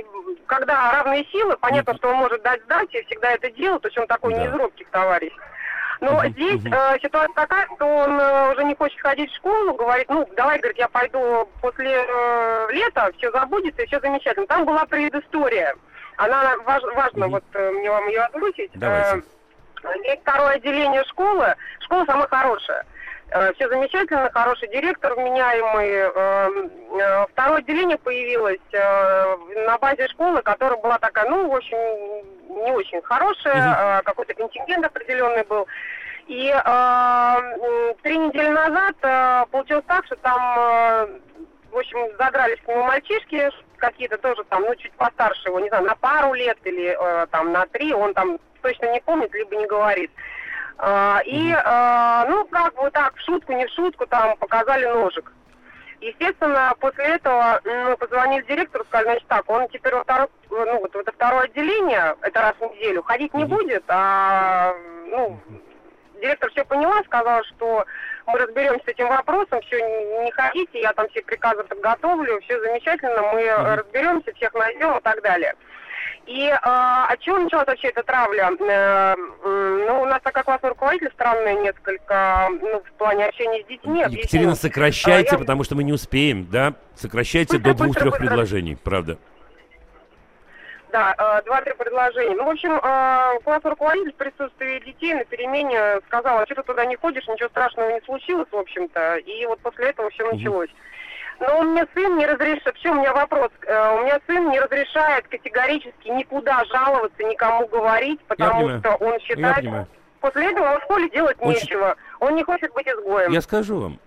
когда 0.46 0.92
равные 0.92 1.24
силы, 1.26 1.56
понятно, 1.58 1.94
что 1.96 2.08
он 2.08 2.16
может 2.16 2.42
дать 2.42 2.62
сдачи, 2.64 3.04
всегда 3.06 3.32
это 3.32 3.50
делает, 3.50 3.82
то 3.82 3.88
есть 3.88 3.98
он 3.98 4.06
такой 4.06 4.34
да. 4.34 4.40
не 4.40 4.46
из 4.46 4.52
робких 4.52 4.88
товарищей. 4.90 5.36
Но 6.00 6.22
uh-huh, 6.22 6.30
здесь 6.30 6.62
uh-huh. 6.62 6.94
Э, 6.94 6.98
ситуация 7.02 7.34
такая, 7.34 7.66
что 7.74 7.86
он 7.86 8.20
э, 8.20 8.52
уже 8.52 8.64
не 8.64 8.74
хочет 8.74 9.00
ходить 9.00 9.30
в 9.30 9.36
школу, 9.36 9.74
говорит, 9.74 10.08
ну, 10.08 10.28
давай, 10.36 10.58
говорит, 10.58 10.78
я 10.78 10.88
пойду 10.88 11.48
после 11.60 11.90
э, 11.90 12.68
лета, 12.70 13.10
все 13.18 13.30
забудется, 13.32 13.82
и 13.82 13.86
все 13.86 13.98
замечательно. 14.00 14.46
Там 14.46 14.64
была 14.64 14.84
предыстория. 14.86 15.74
Она 16.16 16.56
важ, 16.64 16.82
важно, 16.94 17.24
uh-huh. 17.24 17.30
вот 17.30 17.44
э, 17.54 17.70
мне 17.72 17.90
вам 17.90 18.06
ее 18.08 18.22
озвучить. 18.22 18.70
Давайте. 18.74 19.22
Э, 19.84 19.88
есть 20.04 20.22
второе 20.22 20.54
отделение 20.54 21.04
школы. 21.04 21.54
Школа 21.80 22.04
самая 22.06 22.28
хорошая. 22.28 22.84
Э, 23.30 23.52
все 23.54 23.68
замечательно, 23.68 24.30
хороший 24.32 24.68
директор 24.68 25.14
вменяемый. 25.14 25.90
Эм, 25.90 26.70
э, 26.98 27.26
второе 27.32 27.58
отделение 27.58 27.98
появилось 27.98 28.58
э, 28.72 29.36
на 29.66 29.76
базе 29.78 30.08
школы, 30.08 30.40
которая 30.42 30.78
была 30.78 30.98
такая, 30.98 31.28
ну, 31.28 31.48
в 31.48 31.54
общем, 31.54 31.76
не 32.64 32.72
очень 32.72 33.02
хорошая, 33.02 34.02
какой-то 34.02 34.34
контингент 34.34 34.84
определенный 34.84 35.44
был. 35.44 35.66
И 36.26 36.48
э, 36.50 37.94
три 38.02 38.18
недели 38.18 38.48
назад 38.48 39.48
получилось 39.50 39.84
так, 39.86 40.06
что 40.06 40.16
там, 40.16 41.10
в 41.70 41.76
общем, 41.76 41.98
задрались 42.18 42.60
к 42.60 42.68
нему 42.68 42.84
мальчишки 42.84 43.50
какие-то 43.78 44.18
тоже 44.18 44.44
там, 44.44 44.62
ну, 44.62 44.74
чуть 44.74 44.92
постарше 44.92 45.48
его, 45.48 45.60
не 45.60 45.68
знаю, 45.68 45.84
на 45.84 45.94
пару 45.94 46.34
лет 46.34 46.58
или 46.64 46.96
э, 46.98 47.26
там 47.30 47.52
на 47.52 47.66
три, 47.66 47.94
он 47.94 48.12
там 48.12 48.38
точно 48.60 48.92
не 48.92 49.00
помнит, 49.00 49.32
либо 49.32 49.56
не 49.56 49.66
говорит. 49.66 50.10
А, 50.78 51.20
и, 51.24 51.52
а, 51.52 52.24
ну, 52.28 52.44
как 52.46 52.74
бы 52.74 52.90
так, 52.90 53.16
в 53.16 53.24
шутку, 53.24 53.52
не 53.52 53.66
в 53.66 53.70
шутку, 53.72 54.06
там 54.06 54.36
показали 54.36 54.86
ножик. 54.86 55.32
Естественно, 56.00 56.72
после 56.78 57.04
этого 57.16 57.60
мы 57.64 57.96
позвонили 57.96 58.42
директору, 58.42 58.84
сказали, 58.84 59.06
значит 59.06 59.26
так, 59.26 59.50
он 59.50 59.66
теперь 59.68 59.94
во 59.94 60.04
второе, 60.04 60.28
ну, 60.50 60.78
вот 60.78 60.94
это 60.94 61.10
второе 61.10 61.44
отделение, 61.44 62.14
это 62.20 62.40
раз 62.40 62.54
в 62.60 62.72
неделю, 62.72 63.02
ходить 63.02 63.34
не 63.34 63.44
будет, 63.44 63.82
а, 63.88 64.72
ну, 65.06 65.40
директор 66.20 66.50
все 66.52 66.64
поняла, 66.64 67.02
сказала, 67.02 67.42
что 67.44 67.84
мы 68.26 68.38
разберемся 68.38 68.84
с 68.84 68.88
этим 68.88 69.08
вопросом, 69.08 69.60
все, 69.62 69.80
не 70.22 70.30
ходите, 70.30 70.80
я 70.80 70.92
там 70.92 71.08
все 71.08 71.22
приказы 71.22 71.64
подготовлю, 71.64 72.40
все 72.42 72.60
замечательно, 72.60 73.20
мы 73.32 73.50
разберемся, 73.74 74.32
всех 74.34 74.54
найдем 74.54 74.98
и 74.98 75.00
так 75.00 75.20
далее. 75.22 75.54
И 76.26 76.46
э, 76.46 76.56
от 76.62 77.18
чего 77.20 77.38
началась 77.38 77.66
вообще 77.66 77.88
эта 77.88 78.02
травля? 78.02 78.50
Э, 78.60 79.14
ну, 79.16 80.02
у 80.02 80.06
нас 80.06 80.20
такая 80.22 80.44
классный 80.44 80.68
руководитель 80.70 81.10
странная 81.14 81.54
несколько, 81.54 82.48
ну, 82.60 82.82
в 82.82 82.92
плане 82.98 83.26
общения 83.26 83.64
с 83.64 83.66
детьми. 83.66 84.04
Екатерина, 84.08 84.54
сокращайте, 84.54 85.36
а, 85.36 85.38
потому 85.38 85.64
что 85.64 85.74
мы 85.74 85.84
не 85.84 85.92
успеем, 85.92 86.46
да? 86.50 86.74
Сокращайте 86.94 87.58
быстро, 87.58 87.72
до 87.72 87.84
двух-трех 87.84 88.18
предложений, 88.18 88.78
правда. 88.82 89.18
Да, 90.90 91.14
э, 91.18 91.42
два-три 91.44 91.74
предложения. 91.74 92.34
Ну, 92.34 92.44
в 92.44 92.50
общем, 92.50 92.72
э, 92.72 93.40
классный 93.44 93.70
руководитель 93.70 94.12
в 94.12 94.16
присутствии 94.16 94.80
детей 94.80 95.14
на 95.14 95.24
перемене 95.24 96.00
сказал, 96.06 96.38
а 96.38 96.46
что 96.46 96.56
ты 96.56 96.62
туда 96.62 96.86
не 96.86 96.96
ходишь, 96.96 97.28
ничего 97.28 97.48
страшного 97.50 97.90
не 97.92 98.00
случилось, 98.02 98.48
в 98.50 98.56
общем-то. 98.56 99.16
И 99.16 99.46
вот 99.46 99.60
после 99.60 99.90
этого 99.90 100.08
все 100.10 100.30
началось. 100.30 100.70
Но 101.40 101.60
у 101.60 101.62
меня 101.62 101.86
сын 101.94 102.16
не 102.16 102.26
разрешает, 102.26 102.76
все, 102.76 102.90
у 102.90 102.94
меня 102.94 103.12
вопрос, 103.12 103.50
э, 103.62 103.94
у 103.96 104.04
меня 104.04 104.18
сын 104.26 104.50
не 104.50 104.58
разрешает 104.58 105.28
категорически 105.28 106.08
никуда 106.08 106.64
жаловаться, 106.64 107.22
никому 107.22 107.66
говорить, 107.68 108.20
потому 108.26 108.78
что 108.78 108.94
он 108.96 109.20
считает, 109.20 109.86
после 110.20 110.50
этого 110.50 110.80
в 110.80 110.82
школе 110.84 111.08
делать 111.10 111.36
он 111.38 111.50
нечего, 111.50 111.96
он 112.18 112.34
не 112.34 112.42
хочет 112.42 112.72
быть 112.74 112.88
изгоем. 112.88 113.30
Я 113.30 113.40
скажу 113.40 113.78
вам, 113.78 114.00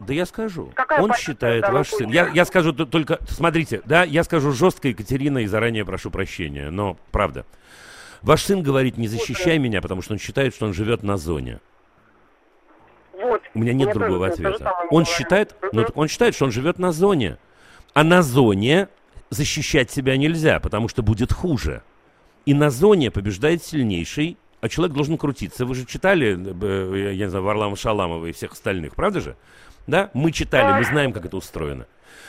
да 0.00 0.12
я 0.12 0.26
скажу. 0.26 0.72
Какая 0.74 1.00
он 1.00 1.14
считает 1.14 1.68
ваш 1.68 1.88
сын. 1.88 2.10
Я, 2.10 2.28
я 2.28 2.44
скажу 2.44 2.72
только, 2.72 3.18
смотрите, 3.28 3.80
да, 3.84 4.02
я 4.02 4.24
скажу 4.24 4.50
жестко, 4.50 4.88
Екатерина, 4.88 5.38
и 5.38 5.46
заранее 5.46 5.84
прошу 5.84 6.10
прощения, 6.10 6.70
но 6.70 6.96
правда. 7.12 7.46
Ваш 8.22 8.42
сын 8.42 8.62
говорит, 8.62 8.96
не 8.98 9.08
защищай 9.08 9.58
меня, 9.58 9.80
потому 9.80 10.02
что 10.02 10.14
он 10.14 10.18
считает, 10.18 10.54
что 10.54 10.66
он 10.66 10.74
живет 10.74 11.02
на 11.02 11.16
зоне. 11.16 11.60
Вот. 13.22 13.42
У 13.54 13.58
меня 13.58 13.72
нет 13.72 13.88
Мне 13.88 13.94
другого 13.94 14.26
ответа. 14.26 14.72
Он 14.90 15.04
считает, 15.04 15.54
ну, 15.72 15.86
он 15.94 16.08
считает, 16.08 16.34
что 16.34 16.44
он 16.46 16.52
живет 16.52 16.78
на 16.78 16.92
зоне. 16.92 17.38
А 17.94 18.04
на 18.04 18.22
зоне 18.22 18.88
защищать 19.30 19.90
себя 19.90 20.16
нельзя, 20.16 20.60
потому 20.60 20.88
что 20.88 21.02
будет 21.02 21.32
хуже. 21.32 21.82
И 22.46 22.54
на 22.54 22.70
зоне 22.70 23.10
побеждает 23.10 23.62
сильнейший, 23.62 24.36
а 24.60 24.68
человек 24.68 24.94
должен 24.94 25.16
крутиться. 25.18 25.64
Вы 25.66 25.74
же 25.74 25.86
читали, 25.86 26.36
э, 26.36 27.12
я 27.14 27.24
не 27.26 27.30
знаю, 27.30 27.44
Варлама 27.44 27.76
Шаламова 27.76 28.26
и 28.26 28.32
всех 28.32 28.52
остальных, 28.52 28.94
правда 28.94 29.20
же? 29.20 29.36
Да? 29.86 30.10
Мы 30.14 30.32
читали, 30.32 30.78
мы 30.78 30.84
знаем, 30.84 31.12
как 31.12 31.26
это 31.26 31.36
устроено. 31.36 31.86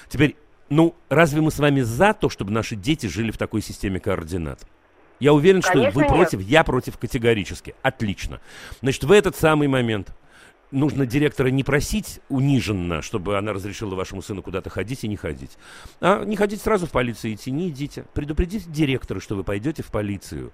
Теперь 0.10 0.36
Ну, 0.70 0.96
разве 1.10 1.41
мы 1.41 1.52
с 1.52 1.60
вами 1.60 1.82
за 1.82 2.14
то, 2.14 2.30
чтобы 2.30 2.52
наши 2.52 2.76
дети 2.76 3.06
жили 3.08 3.32
в 3.32 3.38
такой 3.38 3.62
системе 3.62 4.00
координат? 4.00 4.62
Я 5.20 5.34
уверен, 5.34 5.62
Конечно, 5.62 5.91
что 5.91 5.96
вы 6.00 6.04
нет. 6.04 6.12
против, 6.12 6.41
я 6.41 6.64
против 6.64 6.98
категорически. 6.98 7.76
Отлично. 7.84 8.39
Значит, 8.82 9.04
в 9.04 9.12
этот 9.12 9.36
самый 9.36 9.68
момент 9.68 10.14
нужно 10.74 11.06
директора 11.06 11.48
не 11.48 11.64
просить 11.64 12.20
униженно, 12.30 13.02
чтобы 13.02 13.38
она 13.38 13.54
разрешила 13.54 13.96
вашему 13.96 14.22
сыну 14.22 14.42
куда-то 14.42 14.70
ходить 14.70 15.04
и 15.04 15.08
не 15.08 15.16
ходить. 15.16 15.58
А 16.02 16.24
не 16.24 16.36
ходить 16.36 16.62
сразу 16.62 16.88
в 16.88 16.92
полицию 16.92 17.36
идти, 17.36 17.52
не 17.52 17.70
идите. 17.70 18.06
Предупредите 18.14 18.70
директора, 18.70 19.20
что 19.20 19.36
вы 19.36 19.44
пойдете 19.44 19.84
в 19.84 19.88
полицию. 19.88 20.52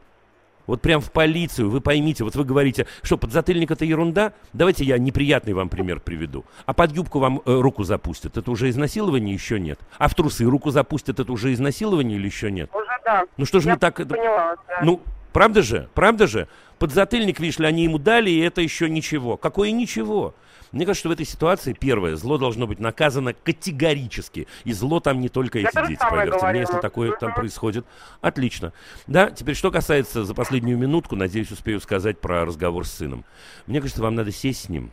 Вот 0.67 0.81
прям 0.81 1.01
в 1.01 1.11
полицию, 1.11 1.71
вы 1.71 1.81
поймите, 1.81 2.23
вот 2.23 2.35
вы 2.35 2.43
говорите, 2.43 2.85
что 3.01 3.17
подзатыльник 3.17 3.71
это 3.71 3.85
ерунда, 3.85 4.33
давайте 4.53 4.85
я 4.85 4.99
неприятный 4.99 5.53
вам 5.53 5.67
пример 5.67 5.99
приведу. 5.99 6.45
А 6.67 6.75
под 6.75 6.91
юбку 6.91 7.17
вам 7.17 7.41
э, 7.43 7.59
руку 7.59 7.83
запустят, 7.83 8.37
это 8.37 8.51
уже 8.51 8.69
изнасилование, 8.69 9.33
еще 9.33 9.59
нет. 9.59 9.79
А 9.97 10.07
в 10.07 10.13
трусы 10.13 10.45
руку 10.45 10.69
запустят, 10.69 11.19
это 11.19 11.31
уже 11.31 11.53
изнасилование 11.53 12.19
или 12.19 12.27
еще 12.27 12.51
нет? 12.51 12.69
Уже 12.71 12.85
да. 13.03 13.23
Ну 13.37 13.45
что 13.45 13.61
же 13.61 13.69
мы 13.69 13.77
так... 13.77 13.95
Поняла, 13.95 14.57
да. 14.67 14.81
Ну, 14.83 15.01
правда 15.33 15.63
же, 15.63 15.89
правда 15.95 16.27
же? 16.27 16.47
Подзатыльник, 16.79 17.39
видишь 17.39 17.59
ли, 17.59 17.65
они 17.65 17.83
ему 17.83 17.99
дали, 17.99 18.29
и 18.29 18.39
это 18.39 18.61
еще 18.61 18.89
ничего. 18.89 19.37
Какое 19.37 19.71
ничего? 19.71 20.33
Мне 20.71 20.85
кажется, 20.85 21.01
что 21.01 21.09
в 21.09 21.11
этой 21.11 21.25
ситуации, 21.25 21.73
первое, 21.73 22.15
зло 22.15 22.37
должно 22.37 22.67
быть 22.67 22.79
наказано 22.79 23.33
категорически. 23.33 24.47
И 24.63 24.73
зло 24.73 24.99
там 24.99 25.19
не 25.19 25.29
только 25.29 25.59
эти 25.59 25.87
дети, 25.87 25.99
поверьте 26.09 26.45
мне, 26.47 26.61
если 26.61 26.79
такое 26.79 27.11
там 27.13 27.33
происходит. 27.33 27.85
Отлично. 28.21 28.71
Да, 29.07 29.31
теперь 29.31 29.55
что 29.55 29.71
касается 29.71 30.23
за 30.23 30.33
последнюю 30.33 30.77
минутку, 30.77 31.15
надеюсь, 31.15 31.51
успею 31.51 31.81
сказать 31.81 32.19
про 32.19 32.45
разговор 32.45 32.85
с 32.85 32.91
сыном. 32.91 33.25
Мне 33.65 33.81
кажется, 33.81 34.01
вам 34.01 34.15
надо 34.15 34.31
сесть 34.31 34.65
с 34.65 34.69
ним 34.69 34.91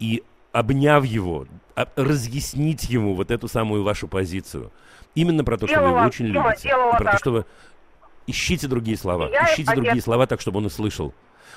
и, 0.00 0.24
обняв 0.50 1.04
его, 1.04 1.46
а, 1.76 1.86
разъяснить 1.96 2.90
ему 2.90 3.14
вот 3.14 3.30
эту 3.30 3.46
самую 3.48 3.84
вашу 3.84 4.08
позицию. 4.08 4.72
Именно 5.14 5.44
про 5.44 5.56
то, 5.56 5.66
что 5.66 5.76
делала, 5.76 5.90
вы 5.90 5.98
его 5.98 6.06
очень 6.06 6.26
делала, 6.32 6.48
любите. 6.48 6.68
Делала, 6.68 6.92
про 6.92 7.04
так. 7.04 7.12
то, 7.12 7.18
что 7.18 7.30
вы... 7.30 7.44
Ищите 8.26 8.68
другие 8.68 8.96
слова. 8.96 9.28
Я 9.30 9.52
Ищите 9.52 9.74
другие 9.74 10.00
слова 10.00 10.26
так, 10.26 10.40
чтобы 10.40 10.58
он 10.58 10.66
услышал. 10.66 11.12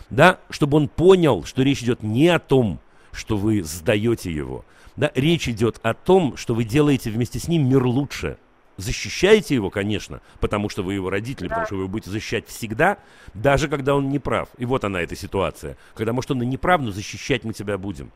Да, 0.09 0.39
чтобы 0.49 0.77
он 0.77 0.87
понял, 0.87 1.43
что 1.43 1.63
речь 1.63 1.81
идет 1.81 2.03
не 2.03 2.27
о 2.27 2.39
том, 2.39 2.79
что 3.11 3.37
вы 3.37 3.63
сдаете 3.63 4.31
его. 4.31 4.65
Да, 4.95 5.11
речь 5.15 5.47
идет 5.47 5.79
о 5.83 5.93
том, 5.93 6.37
что 6.37 6.53
вы 6.53 6.63
делаете 6.63 7.09
вместе 7.09 7.39
с 7.39 7.47
ним 7.47 7.67
мир 7.67 7.85
лучше. 7.85 8.37
Защищаете 8.77 9.55
его, 9.55 9.69
конечно, 9.69 10.21
потому 10.41 10.67
что 10.67 10.83
вы 10.83 10.95
его 10.95 11.09
родители, 11.09 11.47
потому 11.47 11.65
что 11.65 11.75
вы 11.75 11.81
его 11.81 11.89
будете 11.89 12.11
защищать 12.11 12.47
всегда, 12.47 12.97
даже 13.33 13.69
когда 13.69 13.95
он 13.95 14.09
не 14.09 14.19
прав. 14.19 14.49
И 14.57 14.65
вот 14.65 14.83
она, 14.83 15.01
эта 15.01 15.15
ситуация. 15.15 15.77
Когда, 15.93 16.11
может, 16.11 16.31
он 16.31 16.41
и 16.41 16.45
не 16.45 16.57
прав, 16.57 16.81
но 16.81 16.91
защищать 16.91 17.45
мы 17.45 17.53
тебя 17.53 17.77
будем. 17.77 18.11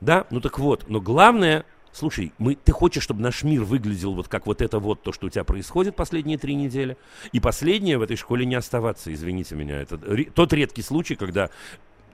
Да, 0.00 0.26
ну 0.30 0.40
так 0.40 0.60
вот. 0.60 0.88
Но 0.88 1.00
главное, 1.00 1.64
слушай, 1.92 2.32
мы, 2.38 2.54
ты 2.54 2.72
хочешь, 2.72 3.02
чтобы 3.02 3.22
наш 3.22 3.42
мир 3.42 3.62
выглядел 3.64 4.14
вот 4.14 4.28
как 4.28 4.46
вот 4.46 4.62
это 4.62 4.78
вот, 4.78 5.02
то, 5.02 5.12
что 5.12 5.26
у 5.26 5.30
тебя 5.30 5.44
происходит 5.44 5.96
последние 5.96 6.38
три 6.38 6.54
недели. 6.54 6.96
И 7.32 7.40
последнее 7.40 7.98
в 7.98 8.02
этой 8.02 8.16
школе 8.16 8.46
не 8.46 8.54
оставаться, 8.54 9.12
извините 9.12 9.54
меня. 9.54 9.80
Это 9.80 9.98
тот 10.34 10.52
редкий 10.52 10.82
случай, 10.82 11.14
когда 11.14 11.50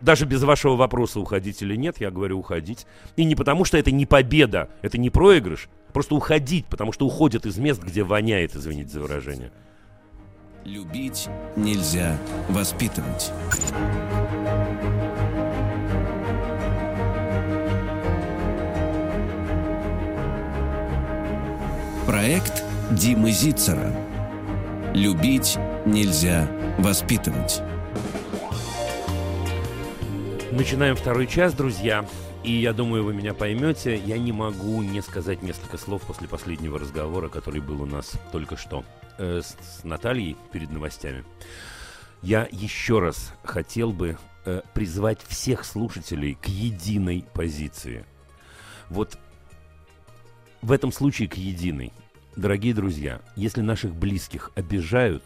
даже 0.01 0.27
без 0.27 0.43
вашего 0.43 0.77
вопроса, 0.77 1.21
уходить 1.21 1.63
или 1.63 1.77
нет, 1.77 2.01
я 2.01 2.11
говорю 2.11 2.39
уходить. 2.39 2.87
И 3.17 3.25
не 3.25 3.35
потому, 3.35 3.65
что 3.65 3.79
это 3.79 3.91
не 3.91 4.07
победа, 4.07 4.69
это 4.83 4.99
не 4.99 5.11
проигрыш. 5.11 5.69
Просто 5.93 6.15
уходить, 6.15 6.67
потому 6.67 6.93
что 6.93 7.07
уходят 7.07 7.47
из 7.47 7.57
мест, 7.57 7.83
где 7.83 8.03
воняет, 8.03 8.55
извините 8.55 8.91
за 8.91 9.01
выражение. 9.01 9.53
Любить 10.65 11.29
нельзя 11.57 12.19
воспитывать. 12.49 13.33
Проект 22.15 22.63
Димы 22.93 23.33
Зицера. 23.33 23.93
Любить 24.95 25.59
нельзя 25.85 26.49
воспитывать. 26.79 27.61
Начинаем 30.53 30.95
второй 30.95 31.27
час, 31.27 31.55
друзья. 31.55 32.07
И 32.45 32.53
я 32.53 32.73
думаю, 32.73 33.03
вы 33.03 33.15
меня 33.15 33.35
поймете. 33.35 33.97
Я 33.97 34.17
не 34.17 34.31
могу 34.31 34.81
не 34.85 35.03
сказать 35.03 35.43
несколько 35.43 35.77
слов 35.77 36.03
после 36.03 36.29
последнего 36.29 36.79
разговора, 36.79 37.29
который 37.29 37.61
был 37.61 37.83
у 37.83 37.87
нас 37.87 38.13
только 38.31 38.57
что 38.57 38.85
э, 39.19 39.41
с, 39.43 39.81
с 39.81 39.83
Натальей 39.83 40.37
перед 40.53 40.71
новостями. 40.71 41.25
Я 42.23 42.47
еще 42.53 43.01
раз 43.01 43.33
хотел 43.43 43.91
бы 43.91 44.19
э, 44.45 44.63
призвать 44.73 45.19
всех 45.27 45.65
слушателей 45.65 46.37
к 46.41 46.47
единой 46.47 47.25
позиции. 47.35 48.05
Вот 48.89 49.19
в 50.63 50.71
этом 50.71 50.93
случае 50.93 51.29
к 51.29 51.35
единой. 51.35 51.93
Дорогие 52.37 52.75
друзья, 52.75 53.21
если 53.37 53.61
наших 53.61 53.95
близких 53.95 54.51
обижают, 54.57 55.23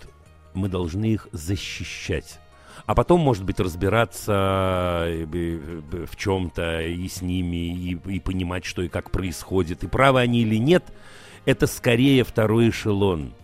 мы 0.55 0.69
должны 0.69 1.07
их 1.07 1.29
защищать 1.33 2.39
а 2.87 2.95
потом, 2.95 3.21
может 3.21 3.45
быть, 3.45 3.61
разбираться 3.61 5.05
э, 5.07 5.27
в 6.11 6.17
чем-то 6.17 6.81
и 6.83 7.09
с 7.09 7.23
ними, 7.23 7.77
и, 7.77 7.99
и 8.07 8.21
понимать, 8.21 8.65
что 8.65 8.83
и 8.83 8.89
как 8.89 9.11
происходит, 9.11 9.85
и 9.85 9.89
правы 9.89 10.21
они 10.21 10.43
или 10.43 10.57
нет, 10.57 10.85
это 11.45 11.67
скорее 11.67 12.25
второй 12.25 12.71
эшелон. 12.71 13.35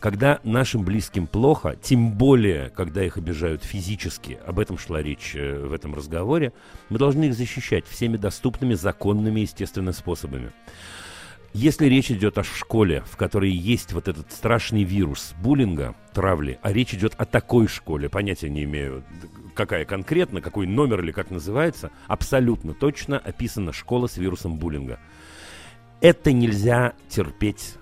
Когда 0.00 0.40
нашим 0.44 0.82
близким 0.82 1.26
плохо, 1.26 1.76
тем 1.80 2.12
более, 2.12 2.70
когда 2.70 3.04
их 3.04 3.16
обижают 3.16 3.64
физически, 3.64 4.38
об 4.46 4.58
этом 4.58 4.76
шла 4.76 5.02
речь 5.02 5.34
э, 5.34 5.64
в 5.64 5.72
этом 5.72 5.94
разговоре, 5.94 6.52
мы 6.88 6.98
должны 6.98 7.24
их 7.24 7.34
защищать 7.34 7.86
всеми 7.86 8.16
доступными, 8.16 8.74
законными, 8.74 9.40
естественно, 9.40 9.92
способами. 9.92 10.52
Если 11.54 11.86
речь 11.86 12.10
идет 12.10 12.36
о 12.36 12.42
школе, 12.42 13.04
в 13.06 13.16
которой 13.16 13.52
есть 13.52 13.92
вот 13.92 14.08
этот 14.08 14.32
страшный 14.32 14.82
вирус 14.82 15.34
буллинга, 15.40 15.94
травли, 16.12 16.58
а 16.62 16.72
речь 16.72 16.92
идет 16.94 17.14
о 17.16 17.26
такой 17.26 17.68
школе, 17.68 18.08
понятия 18.08 18.50
не 18.50 18.64
имею, 18.64 19.04
какая 19.54 19.84
конкретно, 19.84 20.40
какой 20.40 20.66
номер 20.66 21.04
или 21.04 21.12
как 21.12 21.30
называется, 21.30 21.92
абсолютно 22.08 22.74
точно 22.74 23.20
описана 23.20 23.72
школа 23.72 24.08
с 24.08 24.16
вирусом 24.16 24.58
буллинга. 24.58 24.98
Это 26.00 26.32
нельзя 26.32 26.94
терпеть, 27.08 27.74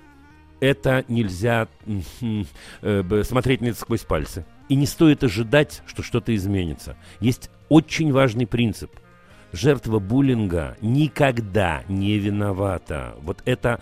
это 0.61 1.07
нельзя 1.09 1.67
э, 2.83 3.23
смотреть 3.25 3.63
на 3.63 3.69
это 3.69 3.81
сквозь 3.81 4.03
пальцы. 4.03 4.45
И 4.69 4.77
не 4.77 4.85
стоит 4.85 5.25
ожидать, 5.25 5.83
что 5.87 6.03
что-то 6.03 6.35
изменится. 6.37 6.99
Есть 7.21 7.51
очень 7.71 8.13
важный 8.13 8.47
принцип– 8.47 8.91
жертва 9.53 9.99
буллинга 9.99 10.77
никогда 10.81 11.85
не 11.89 12.19
виновата. 12.19 13.15
Вот 13.23 13.43
это 13.45 13.81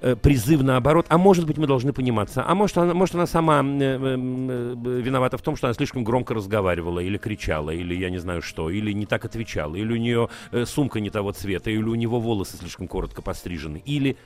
э, 0.00 0.16
призыв 0.16 0.62
наоборот. 0.62 1.06
А 1.08 1.18
может 1.18 1.46
быть, 1.46 1.58
мы 1.58 1.66
должны 1.66 1.92
пониматься. 1.92 2.44
А 2.46 2.54
может, 2.54 2.76
она, 2.78 2.94
может, 2.94 3.14
она 3.14 3.26
сама 3.26 3.62
э, 3.62 3.64
э, 3.80 5.00
виновата 5.00 5.38
в 5.38 5.42
том, 5.42 5.56
что 5.56 5.68
она 5.68 5.74
слишком 5.74 6.04
громко 6.04 6.34
разговаривала 6.34 7.00
или 7.00 7.18
кричала, 7.18 7.70
или 7.70 7.94
я 7.94 8.10
не 8.10 8.18
знаю 8.18 8.42
что, 8.42 8.70
или 8.70 8.92
не 8.92 9.06
так 9.06 9.24
отвечала, 9.24 9.76
или 9.76 9.92
у 9.92 9.96
нее 9.96 10.28
э, 10.50 10.64
сумка 10.66 11.00
не 11.00 11.10
того 11.10 11.32
цвета, 11.32 11.70
или 11.70 11.82
у 11.82 11.94
него 11.94 12.20
волосы 12.20 12.56
слишком 12.56 12.88
коротко 12.88 13.22
пострижены, 13.22 13.82
или 13.84 14.16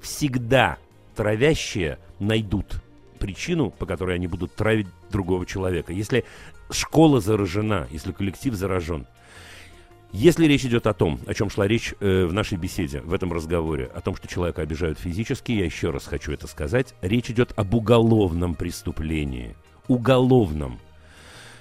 всегда 0.00 0.78
травящие 1.14 1.98
найдут 2.18 2.82
причину, 3.18 3.70
по 3.70 3.86
которой 3.86 4.16
они 4.16 4.26
будут 4.26 4.54
травить 4.54 4.88
другого 5.10 5.46
человека. 5.46 5.92
Если 5.92 6.24
школа 6.70 7.20
заражена, 7.20 7.86
если 7.90 8.12
коллектив 8.12 8.54
заражен, 8.54 9.06
если 10.12 10.46
речь 10.46 10.64
идет 10.64 10.86
о 10.86 10.92
том, 10.92 11.20
о 11.26 11.34
чем 11.34 11.50
шла 11.50 11.68
речь 11.68 11.94
э, 12.00 12.24
в 12.24 12.32
нашей 12.32 12.58
беседе, 12.58 13.00
в 13.00 13.14
этом 13.14 13.32
разговоре, 13.32 13.84
о 13.94 14.00
том, 14.00 14.16
что 14.16 14.26
человека 14.26 14.62
обижают 14.62 14.98
физически, 14.98 15.52
я 15.52 15.64
еще 15.64 15.90
раз 15.90 16.06
хочу 16.06 16.32
это 16.32 16.48
сказать, 16.48 16.94
речь 17.00 17.30
идет 17.30 17.52
об 17.56 17.74
уголовном 17.74 18.56
преступлении. 18.56 19.54
Уголовном. 19.86 20.80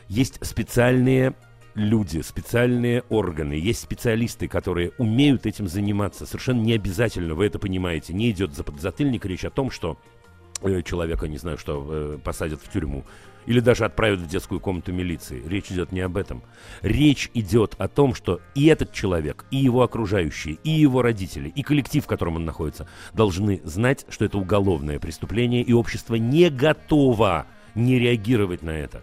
Есть 0.08 0.44
специальные 0.44 1.36
люди, 1.76 2.22
специальные 2.22 3.04
органы, 3.10 3.54
есть 3.54 3.82
специалисты, 3.82 4.48
которые 4.48 4.94
умеют 4.98 5.46
этим 5.46 5.68
заниматься. 5.68 6.26
Совершенно 6.26 6.62
не 6.62 6.74
обязательно, 6.74 7.36
вы 7.36 7.46
это 7.46 7.60
понимаете, 7.60 8.14
не 8.14 8.32
идет 8.32 8.56
за 8.56 8.64
подзатыльник 8.64 9.26
речь 9.26 9.46
о 9.46 9.52
том, 9.52 9.70
что 9.70 10.00
э, 10.62 10.82
человека, 10.82 11.28
не 11.28 11.38
знаю, 11.38 11.60
что 11.60 11.86
э, 11.88 12.18
посадят 12.24 12.62
в 12.62 12.72
тюрьму 12.72 13.06
или 13.50 13.62
даже 13.62 13.84
отправят 13.84 14.20
в 14.20 14.28
детскую 14.28 14.60
комнату 14.60 14.94
милиции. 14.94 15.42
Речь 15.48 15.72
идет 15.72 15.92
не 15.92 16.02
об 16.02 16.18
этом. 16.18 16.44
Речь 16.84 17.32
идет 17.34 17.74
о 17.80 17.88
том, 17.88 18.14
что 18.14 18.42
и 18.54 18.68
этот 18.68 18.94
человек, 18.94 19.44
и 19.50 19.58
его 19.58 19.82
окружающие, 19.82 20.60
и 20.64 20.70
его 20.70 21.02
родители, 21.02 21.50
и 21.50 21.64
коллектив, 21.64 22.04
в 22.04 22.08
котором 22.08 22.36
он 22.36 22.46
находится, 22.46 22.88
должны 23.12 23.60
знать, 23.64 24.06
что 24.08 24.24
это 24.24 24.38
уголовное 24.38 25.00
преступление, 25.00 25.64
и 25.64 25.74
общество 25.74 26.14
не 26.14 26.52
готово 26.52 27.48
не 27.74 27.98
реагировать 27.98 28.62
на 28.62 28.70
это. 28.70 29.02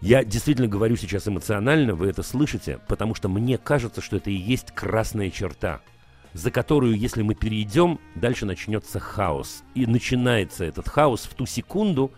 Я 0.00 0.24
действительно 0.24 0.66
говорю 0.66 0.96
сейчас 0.96 1.28
эмоционально, 1.28 1.94
вы 1.94 2.08
это 2.08 2.24
слышите, 2.24 2.80
потому 2.88 3.14
что 3.14 3.28
мне 3.28 3.58
кажется, 3.58 4.00
что 4.00 4.16
это 4.16 4.30
и 4.30 4.34
есть 4.34 4.72
красная 4.72 5.30
черта, 5.30 5.82
за 6.32 6.50
которую, 6.50 6.98
если 6.98 7.22
мы 7.22 7.36
перейдем, 7.36 8.00
дальше 8.16 8.44
начнется 8.44 8.98
хаос. 8.98 9.62
И 9.76 9.86
начинается 9.86 10.64
этот 10.64 10.88
хаос 10.88 11.28
в 11.30 11.34
ту 11.34 11.46
секунду, 11.46 12.10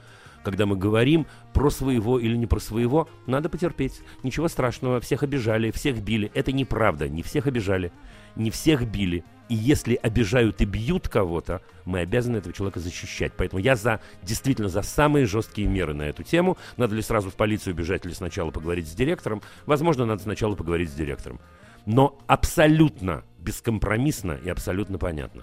когда 0.45 0.67
мы 0.67 0.77
говорим 0.77 1.27
про 1.53 1.71
своего 1.71 2.21
или 2.21 2.37
не 2.37 2.47
про 2.47 2.61
своего, 2.61 3.09
надо 3.27 3.49
потерпеть. 3.49 4.01
Ничего 4.23 4.49
страшного, 4.49 5.01
всех 5.01 5.23
обижали, 5.23 5.71
всех 5.71 6.01
били. 6.01 6.31
Это 6.35 6.53
неправда, 6.53 7.09
не 7.09 7.23
всех 7.23 7.47
обижали, 7.47 7.91
не 8.37 8.51
всех 8.51 8.87
били. 8.87 9.25
И 9.49 9.55
если 9.55 9.95
обижают 9.97 10.61
и 10.61 10.65
бьют 10.65 11.09
кого-то, 11.09 11.61
мы 11.85 12.01
обязаны 12.01 12.39
этого 12.39 12.55
человека 12.55 12.81
защищать. 12.81 13.33
Поэтому 13.37 13.61
я 13.61 13.77
за, 13.77 14.01
действительно 14.23 14.69
за 14.69 14.83
самые 14.83 15.27
жесткие 15.27 15.69
меры 15.69 15.93
на 15.93 16.03
эту 16.03 16.23
тему. 16.23 16.57
Надо 16.77 16.95
ли 16.95 17.03
сразу 17.03 17.31
в 17.31 17.35
полицию 17.35 17.75
бежать 17.75 18.07
или 18.07 18.13
сначала 18.13 18.51
поговорить 18.51 18.89
с 18.89 18.95
директором? 18.95 19.43
Возможно, 19.67 20.07
надо 20.07 20.23
сначала 20.23 20.55
поговорить 20.55 20.91
с 20.91 20.95
директором. 20.95 21.41
Но 21.85 22.19
абсолютно 22.27 23.25
бескомпромиссно 23.39 24.39
и 24.43 24.49
абсолютно 24.49 24.97
понятно. 24.97 25.43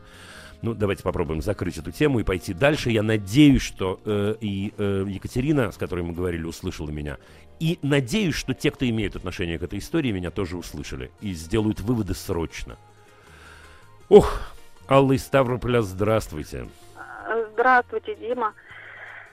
Ну, 0.62 0.76
давайте 0.76 1.02
попробуем 1.02 1.42
закрыть 1.42 1.78
эту 1.78 1.92
тему 1.92 2.20
и 2.20 2.24
пойти 2.24 2.54
дальше. 2.54 2.92
Я 2.92 3.02
надеюсь, 3.02 3.64
что 3.64 4.00
э, 4.06 4.36
и 4.42 4.74
э, 4.78 5.06
Екатерина, 5.08 5.72
с 5.72 5.78
которой 5.78 6.02
мы 6.02 6.14
говорили, 6.14 6.44
услышала 6.44 6.90
меня. 6.90 7.18
И 7.60 7.80
надеюсь, 7.82 8.36
что 8.36 8.54
те, 8.54 8.70
кто 8.70 8.88
имеет 8.88 9.16
отношение 9.16 9.58
к 9.58 9.64
этой 9.64 9.80
истории, 9.80 10.12
меня 10.12 10.30
тоже 10.30 10.58
услышали 10.58 11.12
и 11.20 11.34
сделают 11.34 11.80
выводы 11.80 12.14
срочно. 12.14 12.78
Ох, 14.10 14.40
Алла 14.88 15.14
из 15.14 15.24
Ставрополя, 15.24 15.82
здравствуйте. 15.82 16.68
Здравствуйте, 17.54 18.16
Дима. 18.16 18.54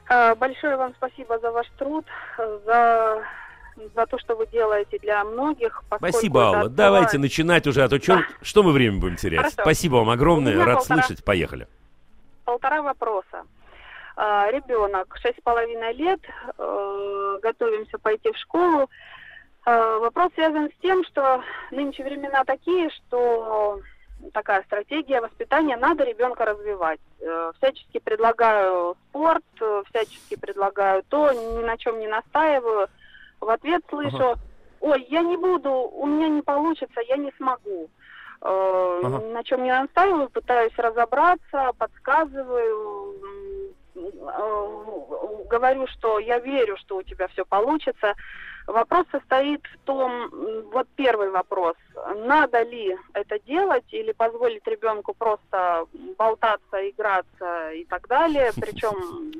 Э, 0.08 0.34
большое 0.34 0.76
вам 0.76 0.94
спасибо 0.96 1.38
за 1.40 1.50
ваш 1.50 1.66
труд, 1.78 2.06
за, 2.64 3.22
за 3.94 4.06
то, 4.06 4.18
что 4.18 4.36
вы 4.36 4.46
делаете 4.46 4.98
для 4.98 5.24
многих. 5.24 5.82
Спасибо, 5.96 6.40
Алла. 6.40 6.48
Открывает... 6.50 6.74
Давайте 6.74 7.18
начинать 7.18 7.66
уже, 7.66 7.82
а 7.82 7.88
то 7.88 8.00
что, 8.00 8.16
да. 8.16 8.22
что 8.42 8.62
мы 8.62 8.72
время 8.72 8.98
будем 8.98 9.16
терять? 9.16 9.40
Хорошо. 9.40 9.62
Спасибо 9.62 9.96
вам 9.96 10.10
огромное, 10.10 10.56
рад 10.64 10.78
полтора... 10.78 11.02
слышать. 11.02 11.24
Поехали. 11.24 11.66
Полтора 12.44 12.82
вопроса. 12.82 13.44
Э, 14.16 14.50
ребенок, 14.52 15.16
шесть 15.20 15.38
с 15.38 15.42
половиной 15.42 15.94
лет, 15.94 16.20
э, 16.56 17.38
готовимся 17.42 17.98
пойти 17.98 18.32
в 18.32 18.36
школу. 18.38 18.88
Вопрос 19.66 20.32
связан 20.32 20.70
с 20.70 20.80
тем, 20.80 21.04
что 21.04 21.42
нынче 21.70 22.02
времена 22.02 22.42
такие, 22.44 22.88
что 22.88 23.82
такая 24.32 24.62
стратегия 24.64 25.20
воспитания, 25.20 25.76
надо 25.76 26.04
ребенка 26.04 26.44
развивать. 26.44 27.00
Э, 27.20 27.52
всячески 27.58 27.98
предлагаю 27.98 28.96
спорт, 29.08 29.44
э, 29.60 29.82
всячески 29.90 30.36
предлагаю 30.36 31.02
то, 31.08 31.32
ни 31.32 31.64
на 31.64 31.76
чем 31.76 32.00
не 32.00 32.08
настаиваю. 32.08 32.88
В 33.40 33.48
ответ 33.48 33.82
слышу, 33.88 34.16
ага. 34.16 34.40
ой, 34.80 35.06
я 35.08 35.22
не 35.22 35.36
буду, 35.36 35.70
у 35.70 36.06
меня 36.06 36.28
не 36.28 36.42
получится, 36.42 37.00
я 37.08 37.16
не 37.16 37.32
смогу. 37.36 37.88
Э, 38.40 39.00
ага. 39.04 39.18
На 39.18 39.44
чем 39.44 39.64
не 39.64 39.70
настаиваю, 39.70 40.28
пытаюсь 40.30 40.76
разобраться, 40.76 41.72
подсказываю, 41.78 43.14
говорю, 45.48 45.86
что 45.88 46.18
я 46.18 46.38
верю, 46.38 46.76
что 46.76 46.98
у 46.98 47.02
тебя 47.02 47.28
все 47.28 47.44
получится. 47.44 48.14
Вопрос 48.66 49.06
состоит 49.10 49.62
в 49.64 49.86
том, 49.86 50.28
вот 50.72 50.86
первый 50.94 51.30
вопрос, 51.30 51.74
надо 52.16 52.62
ли 52.62 52.96
это 53.14 53.38
делать 53.40 53.86
или 53.92 54.12
позволить 54.12 54.66
ребенку 54.66 55.14
просто 55.14 55.86
болтаться, 56.18 56.90
играться 56.90 57.70
и 57.70 57.86
так 57.86 58.06
далее. 58.08 58.52
Причем 58.60 58.94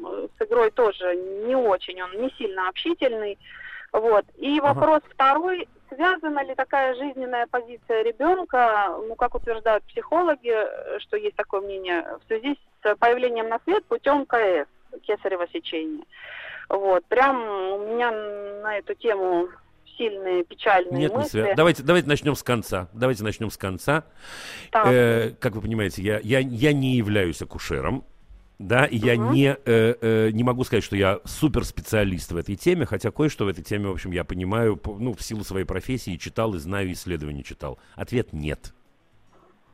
э, 0.07 0.29
с 0.39 0.47
игрой 0.47 0.71
тоже 0.71 1.15
не 1.47 1.55
очень, 1.55 2.01
он 2.01 2.13
не 2.23 2.31
сильно 2.39 2.69
общительный. 2.69 3.39
Вот. 3.93 4.25
И 4.37 4.61
вопрос 4.61 5.03
ага. 5.05 5.15
второй, 5.15 5.69
связана 5.89 6.45
ли 6.45 6.55
такая 6.55 6.95
жизненная 6.95 7.47
позиция 7.47 8.03
ребенка, 8.03 8.97
ну, 9.07 9.15
как 9.15 9.35
утверждают 9.35 9.85
психологи, 9.85 10.55
что 11.01 11.17
есть 11.17 11.37
такое 11.37 11.61
мнение, 11.61 12.05
в 12.23 12.27
связи 12.27 12.59
с 12.83 12.95
появлением 12.97 13.49
на 13.49 13.59
свет 13.65 13.85
путем 13.87 14.27
КС, 14.27 14.69
кесарево 15.03 15.47
сечения. 15.53 16.05
Вот, 16.69 17.05
прям 17.07 17.41
у 17.41 17.79
меня 17.87 18.11
на 18.63 18.79
эту 18.79 18.95
тему 18.95 19.49
сильные 19.97 20.45
печальные 20.45 20.99
Нет, 20.99 21.15
мысли. 21.15 21.43
Не 21.43 21.55
давайте, 21.55 21.83
давайте 21.83 22.09
начнем 22.09 22.35
с 22.35 22.43
конца. 22.43 22.89
Давайте 22.93 23.25
начнем 23.25 23.51
с 23.51 23.57
конца. 23.57 24.05
Э, 24.73 25.31
как 25.41 25.55
вы 25.55 25.63
понимаете, 25.63 26.03
я, 26.03 26.21
я, 26.21 26.39
я 26.39 26.73
не 26.73 26.97
являюсь 26.97 27.43
акушером. 27.43 28.05
Да, 28.59 28.87
и 28.87 28.99
угу. 28.99 29.07
я 29.07 29.17
не, 29.17 29.57
э, 29.65 29.95
э, 30.01 30.31
не 30.33 30.43
могу 30.43 30.65
сказать, 30.65 30.83
что 30.83 30.97
я 30.97 31.21
суперспециалист 31.25 32.33
в 32.33 32.37
этой 32.37 32.57
теме, 32.57 32.87
хотя 32.87 33.13
кое-что 33.13 33.45
в 33.45 33.49
этой 33.49 33.63
теме, 33.63 33.89
в 33.89 33.93
общем, 33.93 34.11
я 34.11 34.25
понимаю, 34.25 34.81
ну, 34.85 35.15
в 35.15 35.23
силу 35.23 35.45
своей 35.45 35.65
профессии, 35.65 36.17
читал 36.17 36.55
и 36.55 36.59
знаю, 36.59 36.91
исследования 36.93 37.45
читал. 37.45 37.79
Ответ 37.95 38.33
нет. 38.33 38.75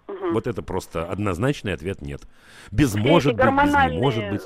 Угу. 0.07 0.33
Вот 0.33 0.47
это 0.47 0.63
просто 0.63 1.07
однозначный 1.07 1.73
ответ 1.73 2.03
нет. 2.03 2.23
Без 2.71 2.95
может 2.95 3.37
быть, 3.37 3.47
без 3.47 3.93
не 3.93 3.99
может 3.99 4.31
быть 4.31 4.43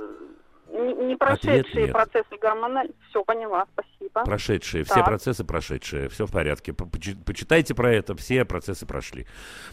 не 0.78 1.16
прошедшие 1.16 1.88
процессы 1.88 2.36
гормональные. 2.40 2.94
Все, 3.10 3.24
поняла, 3.24 3.66
спасибо. 3.72 4.24
Прошедшие, 4.24 4.84
так. 4.84 4.92
все 4.92 5.04
процессы 5.04 5.44
прошедшие, 5.44 6.08
все 6.08 6.26
в 6.26 6.32
порядке. 6.32 6.72
Почитайте 6.72 7.74
про 7.74 7.92
это, 7.92 8.14
все 8.16 8.44
процессы 8.44 8.86
прошли. 8.86 9.26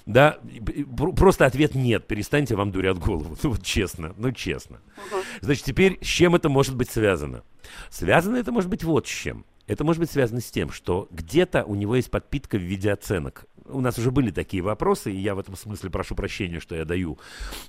Да, 0.05 0.39
просто 1.15 1.45
ответ 1.45 1.75
нет, 1.75 2.07
перестаньте, 2.07 2.55
вам 2.55 2.71
дурят 2.71 2.97
голову. 2.97 3.35
Ну, 3.45 3.51
вот 3.51 3.63
честно, 3.63 4.15
ну 4.17 4.31
честно. 4.31 4.81
Угу. 4.97 5.21
Значит, 5.41 5.65
теперь 5.65 5.99
с 6.01 6.07
чем 6.07 6.33
это 6.33 6.49
может 6.49 6.75
быть 6.75 6.89
связано? 6.89 7.43
Связано 7.89 8.37
это 8.37 8.51
может 8.51 8.71
быть 8.71 8.83
вот 8.83 9.05
с 9.05 9.09
чем. 9.11 9.45
Это 9.67 9.83
может 9.83 9.99
быть 9.99 10.11
связано 10.11 10.41
с 10.41 10.51
тем, 10.51 10.71
что 10.71 11.07
где-то 11.11 11.63
у 11.63 11.75
него 11.75 11.95
есть 11.95 12.11
подпитка 12.11 12.57
в 12.57 12.61
виде 12.61 12.91
оценок 12.91 13.47
у 13.67 13.81
нас 13.81 13.97
уже 13.97 14.11
были 14.11 14.31
такие 14.31 14.61
вопросы, 14.61 15.11
и 15.11 15.17
я 15.17 15.35
в 15.35 15.39
этом 15.39 15.55
смысле 15.55 15.89
прошу 15.89 16.15
прощения, 16.15 16.59
что 16.59 16.75
я 16.75 16.85
даю 16.85 17.17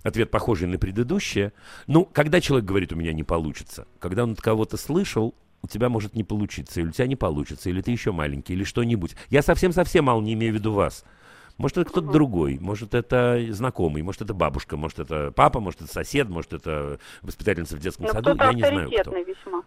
ответ 0.03 0.31
похожий 0.31 0.69
на 0.69 0.79
предыдущее. 0.79 1.53
Ну, 1.87 2.05
когда 2.05 2.41
человек 2.41 2.67
говорит, 2.67 2.93
у 2.93 2.97
меня 2.97 3.13
не 3.13 3.25
получится, 3.25 3.87
когда 3.99 4.25
он 4.25 4.33
от 4.33 4.41
кого-то 4.41 4.77
слышал, 4.77 5.35
у 5.63 5.69
тебя 5.69 5.89
может 5.89 6.15
не 6.15 6.23
получиться, 6.23 6.81
или 6.81 6.89
у 6.89 6.93
тебя 6.93 7.07
не 7.07 7.17
получится, 7.17 7.71
или 7.71 7.81
ты 7.81 7.91
еще 7.91 8.13
маленький, 8.13 8.53
или 8.53 8.65
что-нибудь. 8.65 9.17
Я 9.31 9.43
совсем-совсем 9.43 10.05
мало 10.05 10.21
не 10.21 10.35
имею 10.35 10.53
в 10.53 10.57
виду 10.57 10.73
вас. 10.73 11.05
Может, 11.57 11.79
это 11.79 11.91
кто-то 11.91 12.13
другой, 12.13 12.59
может, 12.61 12.95
это 12.95 13.43
знакомый, 13.51 14.03
может, 14.03 14.21
это 14.21 14.35
бабушка, 14.35 14.77
может, 14.77 14.99
это 14.99 15.33
папа, 15.35 15.59
может, 15.59 15.81
это 15.81 15.91
сосед, 15.91 16.29
может, 16.29 16.53
это 16.53 17.01
воспитательница 17.23 17.77
в 17.77 17.81
детском 17.81 18.07
Но 18.07 18.13
саду, 18.13 18.37
я 18.39 18.53
не 18.53 18.61
знаю 18.61 18.91
кто. 18.91 19.17
Весьма. 19.17 19.63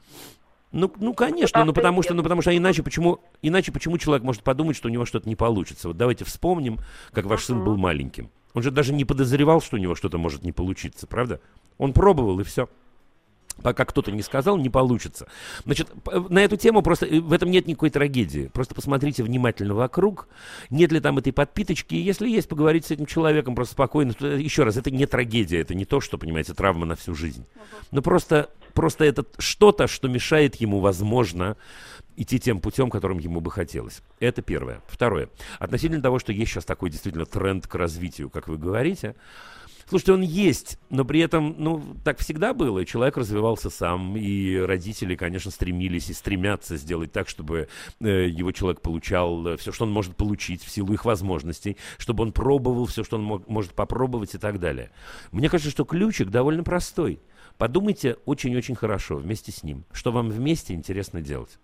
Ну, 0.72 0.92
ну 1.00 1.14
конечно, 1.14 1.66
ну 1.66 1.74
потому 1.74 2.04
что, 2.04 2.14
ну 2.14 2.22
потому 2.22 2.42
что 2.42 2.56
иначе 2.56 2.84
почему, 2.84 3.20
иначе 3.42 3.72
почему 3.72 3.98
человек 3.98 4.24
может 4.24 4.44
подумать, 4.44 4.76
что 4.78 4.88
у 4.88 4.92
него 4.92 5.06
что-то 5.06 5.28
не 5.28 5.36
получится? 5.36 5.88
Вот 5.88 5.98
давайте 5.98 6.26
вспомним, 6.26 6.80
как 7.12 7.26
ваш 7.26 7.46
сын 7.46 7.64
был 7.64 7.76
маленьким. 7.76 8.30
Он 8.54 8.62
же 8.62 8.72
даже 8.72 8.94
не 8.94 9.06
подозревал, 9.06 9.62
что 9.62 9.78
у 9.78 9.80
него 9.80 9.96
что-то 9.96 10.18
может 10.18 10.44
не 10.44 10.52
получиться, 10.52 11.08
правда? 11.08 11.40
Он 11.78 11.94
пробовал 11.94 12.40
и 12.40 12.44
все 12.44 12.70
пока 13.62 13.86
кто-то 13.86 14.12
не 14.12 14.22
сказал, 14.22 14.58
не 14.58 14.70
получится. 14.70 15.28
Значит, 15.66 15.90
на 16.30 16.40
эту 16.40 16.58
тему 16.58 16.82
просто 16.82 17.06
э, 17.06 17.20
в 17.20 17.34
этом 17.34 17.52
нет 17.52 17.68
никакой 17.68 17.90
трагедии. 17.90 18.50
Просто 18.54 18.76
посмотрите 18.76 19.24
внимательно 19.24 19.74
вокруг, 19.74 20.28
нет 20.70 20.92
ли 20.92 21.00
там 21.00 21.18
этой 21.18 21.34
подпиточки. 21.34 21.96
И 21.96 22.00
если 22.00 22.30
есть, 22.30 22.48
поговорить 22.48 22.86
с 22.86 22.92
этим 22.92 23.06
человеком 23.06 23.56
просто 23.56 23.74
спокойно. 23.74 24.14
Э, 24.20 24.40
еще 24.40 24.64
раз, 24.64 24.78
это 24.78 24.92
не 24.92 25.06
трагедия, 25.06 25.60
это 25.60 25.76
не 25.76 25.86
то, 25.86 26.02
что, 26.02 26.18
понимаете, 26.18 26.54
травма 26.54 26.86
на 26.86 26.96
всю 26.96 27.16
жизнь. 27.16 27.46
Но 27.92 28.02
просто, 28.02 28.50
просто 28.74 29.06
это 29.06 29.26
что-то, 29.38 29.88
что 29.88 30.08
мешает 30.08 30.56
ему, 30.56 30.80
возможно, 30.80 31.58
идти 32.16 32.40
тем 32.40 32.60
путем, 32.60 32.90
которым 32.90 33.18
ему 33.18 33.42
бы 33.42 33.52
хотелось. 33.52 34.02
Это 34.20 34.42
первое. 34.42 34.82
Второе. 34.88 35.30
Относительно 35.58 36.02
того, 36.02 36.20
что 36.20 36.32
есть 36.32 36.52
сейчас 36.52 36.66
такой 36.66 36.90
действительно 36.90 37.26
тренд 37.26 37.68
к 37.68 37.76
развитию, 37.76 38.30
как 38.30 38.48
вы 38.48 38.58
говорите, 38.58 39.16
Слушайте, 39.90 40.14
он 40.14 40.22
есть, 40.22 40.78
но 40.92 41.04
при 41.04 41.20
этом, 41.20 41.56
ну, 41.58 41.84
так 42.04 42.20
всегда 42.20 42.54
было. 42.54 42.86
Человек 42.86 43.18
развивался 43.18 43.72
сам, 43.72 44.16
и 44.16 44.56
родители, 44.56 45.16
конечно, 45.16 45.50
стремились 45.50 46.12
и 46.12 46.14
стремятся 46.14 46.78
сделать 46.78 47.12
так, 47.12 47.28
чтобы 47.28 47.70
э, 48.00 48.28
его 48.28 48.52
человек 48.52 48.82
получал 48.82 49.58
все, 49.58 49.72
что 49.72 49.86
он 49.86 49.92
может 49.92 50.16
получить 50.16 50.64
в 50.64 50.70
силу 50.70 50.94
их 50.94 51.06
возможностей, 51.06 51.76
чтобы 51.98 52.22
он 52.22 52.34
пробовал 52.34 52.86
все, 52.86 53.04
что 53.04 53.18
он 53.18 53.24
мог, 53.24 53.48
может 53.48 53.74
попробовать 53.74 54.36
и 54.36 54.38
так 54.38 54.60
далее. 54.60 54.92
Мне 55.32 55.50
кажется, 55.50 55.72
что 55.72 55.86
ключик 55.86 56.30
довольно 56.30 56.64
простой. 56.64 57.20
Подумайте 57.60 58.16
очень-очень 58.26 58.74
хорошо 58.74 59.18
вместе 59.18 59.52
с 59.52 59.64
ним, 59.64 59.84
что 59.92 60.14
вам 60.14 60.30
вместе 60.30 60.74
интересно 60.74 61.22
делать. 61.22 61.60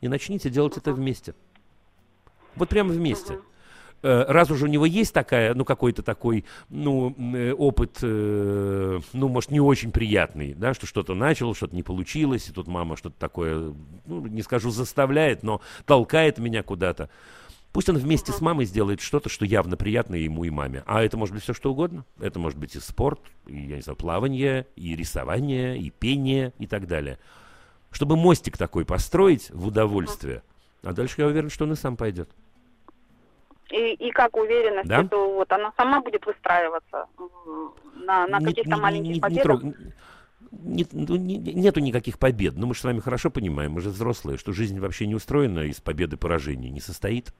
И 0.00 0.08
начните 0.08 0.50
делать 0.50 0.76
это 0.76 0.92
вместе. 0.92 1.36
Вот 2.56 2.68
прямо 2.68 2.90
вместе. 2.90 3.38
Э, 4.02 4.24
раз 4.26 4.50
уже 4.50 4.64
у 4.64 4.68
него 4.68 4.86
есть 4.86 5.14
такая, 5.14 5.54
ну, 5.54 5.64
какой-то 5.64 6.02
такой, 6.02 6.44
ну, 6.68 7.14
э, 7.32 7.52
опыт, 7.52 7.98
э, 8.02 9.00
ну, 9.12 9.28
может, 9.28 9.52
не 9.52 9.60
очень 9.60 9.92
приятный, 9.92 10.52
да, 10.52 10.74
что 10.74 10.86
что-то 10.86 11.14
начал, 11.14 11.54
что-то 11.54 11.76
не 11.76 11.84
получилось, 11.84 12.48
и 12.48 12.52
тут 12.52 12.66
мама 12.66 12.96
что-то 12.96 13.14
такое, 13.16 13.72
ну, 14.06 14.26
не 14.26 14.42
скажу 14.42 14.70
заставляет, 14.70 15.44
но 15.44 15.60
толкает 15.86 16.38
меня 16.38 16.64
куда-то. 16.64 17.08
Пусть 17.72 17.88
он 17.88 17.96
вместе 17.98 18.32
с 18.32 18.40
мамой 18.40 18.64
сделает 18.64 19.00
что-то, 19.00 19.28
что 19.28 19.44
явно 19.44 19.76
приятно 19.76 20.16
ему 20.16 20.42
и 20.44 20.50
маме. 20.50 20.82
А 20.86 21.02
это 21.02 21.16
может 21.16 21.34
быть 21.34 21.44
все 21.44 21.54
что 21.54 21.70
угодно. 21.70 22.04
Это 22.18 22.40
может 22.40 22.58
быть 22.58 22.74
и 22.74 22.80
спорт, 22.80 23.20
и, 23.46 23.56
я 23.56 23.76
не 23.76 23.82
знаю, 23.82 23.96
плавание, 23.96 24.66
и 24.74 24.96
рисование, 24.96 25.78
и 25.78 25.90
пение, 25.90 26.52
и 26.58 26.66
так 26.66 26.88
далее. 26.88 27.18
Чтобы 27.92 28.16
мостик 28.16 28.58
такой 28.58 28.84
построить 28.84 29.50
в 29.50 29.68
удовольствие. 29.68 30.42
А 30.82 30.92
дальше 30.92 31.20
я 31.20 31.28
уверен, 31.28 31.48
что 31.48 31.64
он 31.64 31.72
и 31.72 31.76
сам 31.76 31.96
пойдет. 31.96 32.30
И, 33.70 33.92
и 33.92 34.10
как 34.10 34.36
уверенность, 34.36 34.88
да? 34.88 35.04
что 35.04 35.32
вот 35.34 35.52
она 35.52 35.72
сама 35.76 36.00
будет 36.00 36.26
выстраиваться 36.26 37.06
на, 37.94 38.26
на 38.26 38.40
каких-то 38.40 38.76
маленьких 38.76 39.14
не, 39.14 39.20
победах? 39.20 39.62
Не, 39.62 39.74
нет, 40.50 40.88
ну, 40.90 41.14
нету 41.14 41.78
никаких 41.78 42.18
побед. 42.18 42.56
Но 42.56 42.66
мы 42.66 42.74
же 42.74 42.80
с 42.80 42.84
вами 42.84 42.98
хорошо 42.98 43.30
понимаем, 43.30 43.72
мы 43.72 43.80
же 43.80 43.90
взрослые, 43.90 44.38
что 44.38 44.52
жизнь 44.52 44.80
вообще 44.80 45.06
не 45.06 45.14
устроена 45.14 45.60
из 45.60 45.80
победы 45.80 46.16
и 46.16 46.18
поражений, 46.18 46.70
не 46.70 46.80
состоит. 46.80 47.32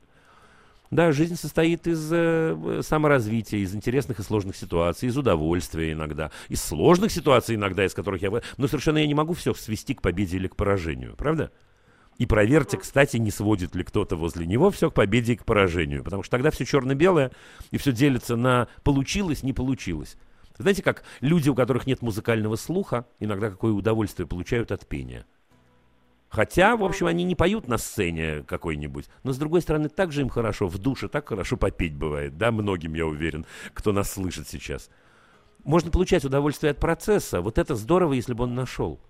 Да, 0.91 1.12
жизнь 1.12 1.36
состоит 1.36 1.86
из 1.86 2.11
э, 2.12 2.80
саморазвития, 2.82 3.61
из 3.61 3.74
интересных 3.76 4.18
и 4.18 4.22
сложных 4.24 4.57
ситуаций, 4.57 5.09
из 5.09 5.16
удовольствия 5.16 5.93
иногда, 5.93 6.32
из 6.49 6.61
сложных 6.62 7.12
ситуаций 7.12 7.55
иногда, 7.55 7.84
из 7.84 7.95
которых 7.95 8.22
я... 8.22 8.30
Но 8.57 8.66
совершенно 8.66 8.99
я 8.99 9.07
не 9.07 9.14
могу 9.14 9.34
все 9.34 9.55
свести 9.55 9.95
к 9.95 10.03
победе 10.03 10.36
или 10.36 10.49
к 10.49 10.57
поражению, 10.57 11.14
правда? 11.16 11.53
И 12.18 12.26
проверьте, 12.26 12.76
кстати, 12.76 13.18
не 13.18 13.30
сводит 13.30 13.74
ли 13.76 13.84
кто-то 13.84 14.16
возле 14.16 14.47
него 14.47 14.70
все 14.72 14.91
к 14.91 14.95
победе 14.95 15.34
и 15.34 15.36
к 15.36 15.45
поражению. 15.45 16.03
Потому 16.03 16.24
что 16.24 16.32
тогда 16.32 16.51
все 16.51 16.66
черно-белое, 16.66 17.30
и 17.70 17.78
все 17.78 17.93
делится 17.93 18.34
на 18.34 18.66
получилось, 18.82 19.45
не 19.45 19.53
получилось. 19.53 20.16
Знаете, 20.59 20.82
как 20.82 21.05
люди, 21.20 21.49
у 21.49 21.55
которых 21.55 21.86
нет 21.86 22.03
музыкального 22.03 22.57
слуха, 22.57 23.07
иногда 23.20 23.49
какое 23.49 23.72
удовольствие 23.72 24.26
получают 24.26 24.72
от 24.72 24.86
пения. 24.86 25.24
Хотя, 26.31 26.76
в 26.76 26.85
общем, 26.85 27.07
они 27.07 27.24
не 27.24 27.35
поют 27.35 27.66
на 27.66 27.76
сцене 27.76 28.45
какой-нибудь. 28.47 29.07
Но, 29.24 29.33
с 29.33 29.37
другой 29.37 29.62
стороны, 29.62 29.89
так 29.89 30.12
же 30.12 30.20
им 30.20 30.28
хорошо, 30.28 30.68
в 30.68 30.78
душе 30.78 31.09
так 31.09 31.28
хорошо 31.28 31.57
попеть 31.57 31.95
бывает. 31.95 32.39
Да, 32.39 32.53
многим, 32.53 32.95
я 32.95 33.05
уверен, 33.05 33.45
кто 33.74 33.93
нас 33.93 34.12
слышит 34.12 34.49
сейчас. 34.49 34.91
Можно 35.64 35.91
получать 35.91 36.24
удовольствие 36.24 36.70
от 36.70 36.78
процесса. 36.78 37.41
Вот 37.41 37.59
это 37.59 37.74
здорово, 37.74 38.12
если 38.12 38.33
бы 38.33 38.45
он 38.45 38.55
нашел. 38.55 39.01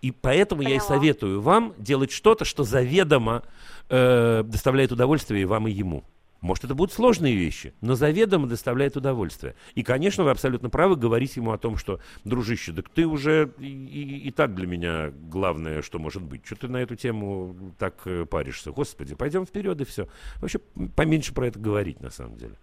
И 0.00 0.10
поэтому 0.10 0.62
Поняла. 0.62 0.74
я 0.74 0.76
и 0.78 0.84
советую 0.84 1.40
вам 1.40 1.74
делать 1.78 2.10
что-то, 2.10 2.44
что 2.44 2.64
заведомо 2.64 3.44
э, 3.88 4.42
доставляет 4.44 4.90
удовольствие 4.90 5.42
и 5.42 5.44
вам, 5.44 5.68
и 5.68 5.70
ему. 5.70 6.02
Может, 6.42 6.64
это 6.64 6.74
будут 6.74 6.92
сложные 6.92 7.36
вещи, 7.36 7.72
но 7.80 7.94
заведомо 7.94 8.48
доставляет 8.48 8.96
удовольствие. 8.96 9.54
И, 9.76 9.84
конечно, 9.84 10.24
вы 10.24 10.30
абсолютно 10.32 10.70
правы 10.70 10.96
говорить 10.96 11.36
ему 11.36 11.52
о 11.52 11.58
том, 11.58 11.76
что, 11.76 12.00
дружище, 12.24 12.72
так 12.72 12.88
ты 12.88 13.06
уже 13.06 13.52
и, 13.58 13.64
и, 13.66 14.18
и 14.26 14.30
так 14.32 14.52
для 14.56 14.66
меня 14.66 15.12
главное, 15.12 15.82
что 15.82 16.00
может 16.00 16.20
быть. 16.20 16.44
Что 16.44 16.56
ты 16.56 16.68
на 16.68 16.78
эту 16.78 16.96
тему 16.96 17.56
так 17.78 17.94
э, 18.06 18.26
паришься? 18.26 18.72
Господи, 18.72 19.14
пойдем 19.14 19.46
вперед 19.46 19.80
и 19.80 19.84
все. 19.84 20.08
Вообще, 20.38 20.58
поменьше 20.96 21.32
про 21.32 21.46
это 21.46 21.60
говорить, 21.60 22.00
на 22.00 22.10
самом 22.10 22.36
деле. 22.36 22.58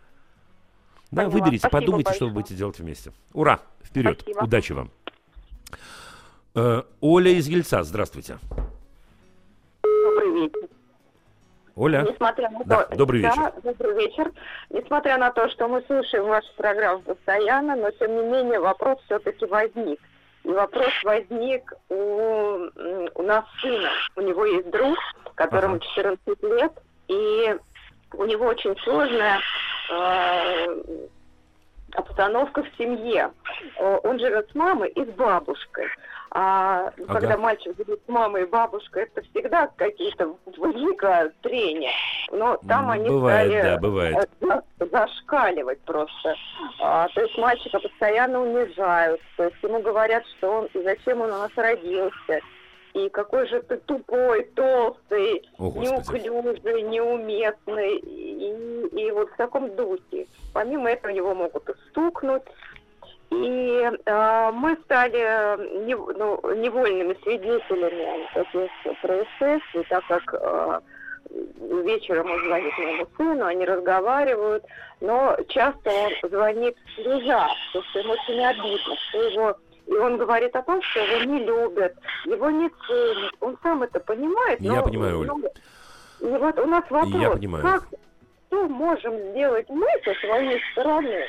Да, 1.09 1.23
Поняла. 1.23 1.31
выберите, 1.31 1.59
Спасибо 1.59 1.79
подумайте, 1.79 2.05
большое. 2.09 2.15
что 2.17 2.27
вы 2.27 2.33
будете 2.33 2.55
делать 2.55 2.79
вместе. 2.79 3.13
Ура! 3.31 3.61
Вперед! 3.81 4.19
Спасибо. 4.21 4.43
Удачи 4.43 4.73
вам! 4.73 4.91
Э, 6.53 6.83
Оля 6.99 7.31
из 7.31 7.47
Ельца, 7.47 7.83
здравствуйте. 7.83 8.39
Оля. 11.79 12.05
Несмотря 12.09 12.49
на 12.49 12.63
да, 12.65 12.83
то, 12.83 12.97
добрый 12.97 13.21
вечер. 13.21 13.35
Да, 13.37 13.53
добрый 13.71 13.95
вечер. 13.95 14.31
Несмотря 14.69 15.17
на 15.17 15.31
то, 15.31 15.49
что 15.49 15.69
мы 15.69 15.81
слушаем 15.87 16.25
вашу 16.25 16.53
программу 16.57 17.01
постоянно, 17.01 17.77
но 17.77 17.89
тем 17.91 18.15
не 18.17 18.23
менее 18.23 18.59
вопрос 18.59 18.99
все-таки 19.05 19.45
возник. 19.45 19.99
И 20.43 20.49
вопрос 20.49 20.91
возник 21.03 21.73
у, 21.87 22.67
у 23.15 23.23
нас 23.23 23.45
сына. 23.61 23.89
У 24.17 24.21
него 24.21 24.45
есть 24.45 24.69
друг, 24.69 24.97
которому 25.35 25.75
ага. 25.75 25.85
14 25.95 26.43
лет, 26.43 26.73
и 27.07 27.57
у 28.13 28.25
него 28.25 28.47
очень 28.47 28.75
сложная 28.79 29.39
э, 29.89 31.07
обстановка 31.93 32.63
в 32.63 32.77
семье. 32.77 33.31
Э, 33.77 33.99
он 34.03 34.19
живет 34.19 34.49
с 34.51 34.55
мамой 34.55 34.89
и 34.89 35.05
с 35.05 35.09
бабушкой. 35.15 35.87
А 36.31 36.87
ага. 36.87 37.13
когда 37.13 37.37
мальчик 37.37 37.75
живет 37.75 37.99
с 38.05 38.09
мамой 38.09 38.43
и 38.43 38.45
бабушкой, 38.45 39.03
это 39.03 39.21
всегда 39.29 39.67
какие-то 39.75 40.35
возникают 40.57 41.33
трения. 41.41 41.91
Но 42.31 42.57
там 42.67 42.91
они 42.91 43.09
бывает, 43.09 43.51
стали 43.51 43.61
да, 43.63 43.77
бывает. 43.79 44.29
зашкаливать 44.79 45.79
просто. 45.81 46.35
А, 46.81 47.07
то 47.09 47.21
есть 47.21 47.37
мальчика 47.37 47.79
постоянно 47.79 48.41
унижают. 48.41 49.19
То 49.37 49.45
есть 49.45 49.55
ему 49.63 49.81
говорят, 49.81 50.23
что 50.37 50.51
он, 50.51 50.69
зачем 50.73 51.21
он 51.21 51.31
у 51.31 51.37
нас 51.37 51.51
родился. 51.55 52.39
И 52.93 53.09
какой 53.09 53.47
же 53.47 53.61
ты 53.61 53.77
тупой, 53.77 54.43
толстый, 54.55 55.47
О, 55.57 55.71
неуклюжий, 55.75 56.83
неуместный. 56.83 57.97
И, 57.97 58.87
и 58.91 59.11
вот 59.11 59.29
в 59.31 59.35
таком 59.35 59.75
духе. 59.75 60.27
Помимо 60.53 60.89
этого 60.89 61.11
его 61.11 61.33
могут 61.33 61.69
и 61.69 61.73
стукнуть, 61.89 62.43
и 63.31 63.91
э, 64.05 64.51
мы 64.53 64.75
стали 64.85 65.85
не, 65.85 65.95
ну, 65.95 66.39
невольными 66.55 67.15
свидетелями 67.23 68.27
таких 68.33 68.69
происшествий, 69.01 69.85
так 69.89 70.03
как 70.07 70.33
э, 70.33 70.79
вечером 71.85 72.31
он 72.31 72.39
звонит 72.45 72.77
моему 72.77 73.07
сыну, 73.17 73.45
они 73.45 73.65
разговаривают, 73.65 74.63
но 75.01 75.37
часто 75.47 75.91
он 75.91 76.29
звонит 76.29 76.75
слеза, 76.95 77.47
потому 77.73 77.85
что 77.89 77.99
ему 77.99 78.13
очень 78.13 78.45
обидно, 78.45 78.95
что 79.09 79.23
его 79.23 79.55
и 79.89 79.93
он 79.93 80.17
говорит 80.17 80.55
о 80.55 80.61
том, 80.61 80.81
что 80.83 80.99
его 80.99 81.23
не 81.23 81.43
любят, 81.43 81.95
его 82.25 82.51
не 82.51 82.69
ценят. 82.69 83.33
Он 83.39 83.57
сам 83.63 83.81
это 83.81 83.99
понимает. 83.99 84.59
Но, 84.59 84.75
Я 84.75 84.81
понимаю. 84.83 85.23
Ну, 85.23 85.43
и 86.19 86.37
вот 86.37 86.59
у 86.59 86.65
нас 86.67 86.83
вопрос, 86.91 87.21
Я 87.21 87.31
понимаю. 87.31 87.63
как, 87.63 87.87
что 88.47 88.67
можем 88.67 89.17
сделать 89.31 89.67
мы 89.69 89.87
со 90.05 90.13
своей 90.19 90.61
стороны, 90.73 91.25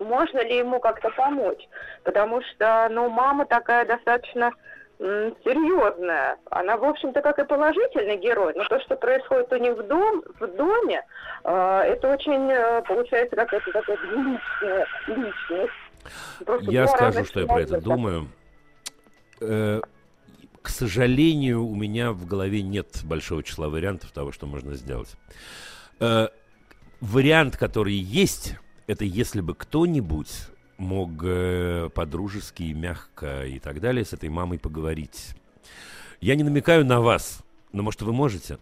можно 0.00 0.42
ли 0.42 0.58
ему 0.58 0.80
как-то 0.80 1.10
помочь. 1.10 1.68
Потому 2.04 2.42
что, 2.42 2.88
ну, 2.90 3.08
мама 3.08 3.46
такая 3.46 3.84
достаточно 3.86 4.52
серьезная. 4.98 6.36
Она, 6.50 6.76
в 6.76 6.84
общем-то, 6.84 7.22
как 7.22 7.38
и 7.38 7.44
положительный 7.44 8.18
герой, 8.18 8.52
но 8.54 8.64
то, 8.64 8.78
что 8.80 8.96
происходит 8.96 9.50
у 9.50 9.56
них 9.56 9.72
в, 9.78 9.82
дом, 9.86 10.22
в 10.38 10.46
доме, 10.46 11.02
э, 11.44 11.80
это 11.86 12.12
очень, 12.12 12.50
э, 12.50 12.82
получается, 12.82 13.34
какая-то 13.34 13.72
такая 13.72 13.96
личная 13.96 14.86
личность. 15.06 15.72
Просто 16.44 16.70
я 16.70 16.86
скажу, 16.86 17.24
что 17.24 17.40
я 17.40 17.46
про 17.46 17.62
это 17.62 17.80
думаю. 17.80 18.28
Э, 19.40 19.80
к 20.60 20.68
сожалению, 20.68 21.64
у 21.64 21.74
меня 21.74 22.12
в 22.12 22.26
голове 22.26 22.60
нет 22.60 23.02
большого 23.04 23.42
числа 23.42 23.70
вариантов 23.70 24.12
того, 24.12 24.32
что 24.32 24.46
можно 24.46 24.74
сделать. 24.74 25.14
Э, 25.98 26.28
вариант, 27.00 27.56
который 27.56 27.94
есть 27.94 28.56
это 28.90 29.04
если 29.04 29.40
бы 29.40 29.54
кто-нибудь 29.54 30.48
мог 30.76 31.10
э, 31.22 31.88
по-дружески, 31.94 32.72
мягко 32.72 33.46
и 33.46 33.60
так 33.60 33.80
далее 33.80 34.04
с 34.04 34.12
этой 34.12 34.28
мамой 34.28 34.58
поговорить. 34.58 35.34
Я 36.20 36.34
не 36.34 36.42
намекаю 36.42 36.84
на 36.84 37.00
вас, 37.00 37.40
но, 37.72 37.84
может, 37.84 38.02
вы 38.02 38.12
можете? 38.12 38.58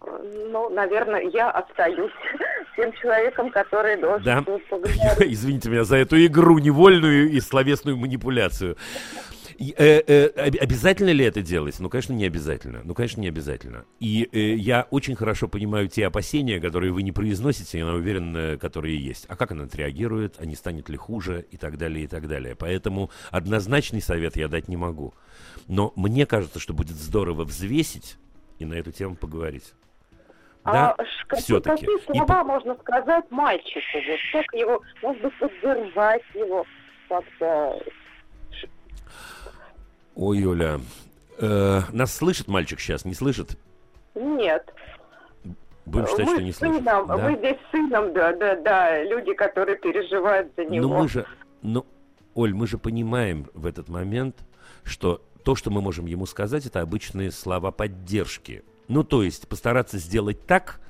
Ну, 0.00 0.70
наверное, 0.70 1.28
я 1.28 1.50
остаюсь 1.50 2.12
тем 2.76 2.90
человеком, 2.94 3.50
который 3.50 4.00
должен 4.00 4.24
да? 4.24 4.40
Извините 5.20 5.68
меня 5.68 5.84
за 5.84 5.96
эту 5.96 6.16
игру 6.24 6.58
невольную 6.58 7.30
и 7.30 7.40
словесную 7.40 7.98
манипуляцию. 7.98 8.76
Э, 9.58 10.02
э, 10.06 10.26
обязательно 10.60 11.10
ли 11.10 11.24
это 11.24 11.40
делать? 11.40 11.78
Ну, 11.80 11.88
конечно, 11.88 12.12
не 12.12 12.26
обязательно. 12.26 12.82
Ну, 12.84 12.94
конечно, 12.94 13.20
не 13.20 13.28
обязательно. 13.28 13.84
И 14.00 14.28
э, 14.30 14.54
я 14.54 14.86
очень 14.90 15.16
хорошо 15.16 15.48
понимаю 15.48 15.88
те 15.88 16.06
опасения, 16.06 16.60
которые 16.60 16.92
вы 16.92 17.02
не 17.02 17.12
произносите, 17.12 17.78
я 17.78 17.86
уверен, 17.86 18.36
э, 18.36 18.56
которые 18.58 18.98
есть. 18.98 19.26
А 19.28 19.36
как 19.36 19.52
она 19.52 19.64
отреагирует, 19.64 20.36
а 20.38 20.46
не 20.46 20.56
станет 20.56 20.88
ли 20.88 20.96
хуже 20.96 21.46
и 21.50 21.56
так 21.56 21.78
далее, 21.78 22.04
и 22.04 22.06
так 22.06 22.28
далее. 22.28 22.54
Поэтому 22.54 23.10
однозначный 23.30 24.02
совет 24.02 24.36
я 24.36 24.48
дать 24.48 24.68
не 24.68 24.76
могу. 24.76 25.14
Но 25.68 25.92
мне 25.96 26.26
кажется, 26.26 26.58
что 26.58 26.74
будет 26.74 26.96
здорово 26.96 27.44
взвесить 27.44 28.16
и 28.58 28.64
на 28.64 28.74
эту 28.74 28.92
тему 28.92 29.16
поговорить. 29.16 29.72
Да, 30.64 30.96
а 30.98 31.36
все-таки. 31.36 31.86
Какие 31.86 32.04
слова 32.04 32.40
и... 32.40 32.44
можно 32.44 32.74
сказать 32.74 33.24
мальчику? 33.30 33.80
Как 34.32 34.52
его, 34.52 34.82
может 35.00 35.22
быть, 35.22 35.38
поддержать 35.38 36.22
его 36.34 36.66
как-то 37.08 37.80
Ой, 40.16 40.38
Юля, 40.38 40.80
э, 41.38 41.80
нас 41.92 42.14
слышит 42.14 42.48
мальчик 42.48 42.80
сейчас, 42.80 43.04
не 43.04 43.12
слышит? 43.12 43.58
Нет. 44.14 44.72
Будем 45.84 46.06
считать, 46.06 46.26
мы 46.26 46.32
что 46.32 46.42
не 46.42 46.52
слышит. 46.52 46.76
Сыном, 46.78 47.06
да? 47.06 47.16
Мы 47.18 47.36
здесь 47.36 47.56
с 47.56 47.70
сыном, 47.70 48.12
да, 48.14 48.32
да, 48.32 48.56
да, 48.56 49.04
люди, 49.04 49.34
которые 49.34 49.76
переживают 49.76 50.50
за 50.56 50.64
него. 50.64 50.88
Но 50.88 51.02
мы 51.02 51.08
же, 51.08 51.26
ну, 51.60 51.86
Оль, 52.34 52.54
мы 52.54 52.66
же 52.66 52.78
понимаем 52.78 53.46
в 53.52 53.66
этот 53.66 53.90
момент, 53.90 54.36
что 54.84 55.22
то, 55.44 55.54
что 55.54 55.70
мы 55.70 55.82
можем 55.82 56.06
ему 56.06 56.24
сказать, 56.24 56.64
это 56.64 56.80
обычные 56.80 57.30
слова 57.30 57.70
поддержки. 57.70 58.64
Ну, 58.88 59.04
то 59.04 59.22
есть 59.22 59.46
постараться 59.48 59.98
сделать 59.98 60.46
так, 60.46 60.80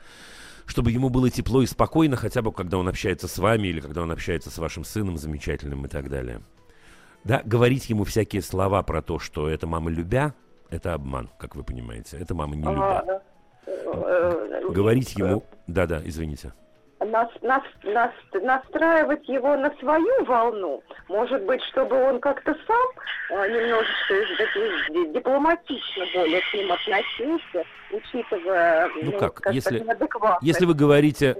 чтобы 0.66 0.93
ему 0.93 1.09
было 1.09 1.31
тепло 1.31 1.62
и 1.62 1.66
спокойно, 1.66 2.14
хотя 2.14 2.43
бы 2.43 2.53
когда 2.53 2.79
он 2.79 2.87
общается 2.87 3.27
с 3.27 3.39
вами 3.39 3.66
или 3.66 3.81
когда 3.81 4.03
он 4.03 4.12
общается 4.12 4.51
с 4.51 4.59
вашим 4.59 4.85
сыном 4.85 5.18
замечательным 5.18 5.85
и 5.85 5.89
так 5.89 6.09
далее. 6.09 6.43
Да, 7.27 7.43
говорить 7.45 7.91
ему 7.91 8.05
всякие 8.05 8.41
слова 8.41 8.81
про 8.85 9.03
то, 9.03 9.18
что 9.18 9.49
это 9.49 9.66
мама 9.66 9.91
любя, 9.91 10.33
это 10.70 10.95
обман, 10.95 11.29
как 11.41 11.57
вы 11.57 11.64
понимаете. 11.64 12.18
Это 12.18 12.37
мама 12.37 12.55
не 12.55 12.62
любя. 12.62 13.20
Э, 13.66 14.62
говорить 14.70 15.16
ему... 15.16 15.43
Да-да, 15.66 16.01
извините. 16.05 16.53
Нас, 17.01 17.29
нас, 17.43 17.62
нас, 17.83 18.12
настраивать 18.33 19.29
его 19.29 19.57
на 19.57 19.74
свою 19.81 20.24
волну, 20.24 20.83
может 21.09 21.43
быть, 21.45 21.61
чтобы 21.64 21.97
он 22.01 22.20
как-то 22.20 22.55
сам 22.66 23.39
а, 23.39 23.49
немножечко 23.49 25.12
дипломатично 25.12 26.05
более 26.14 26.41
к 26.41 26.55
ним 26.55 26.72
относился, 26.72 27.64
учитывая... 27.93 28.89
Ну, 29.03 29.11
ну 29.11 29.18
как, 29.18 29.53
если, 29.53 29.85
если 30.43 30.64
вы 30.64 30.74
говорите... 30.74 31.37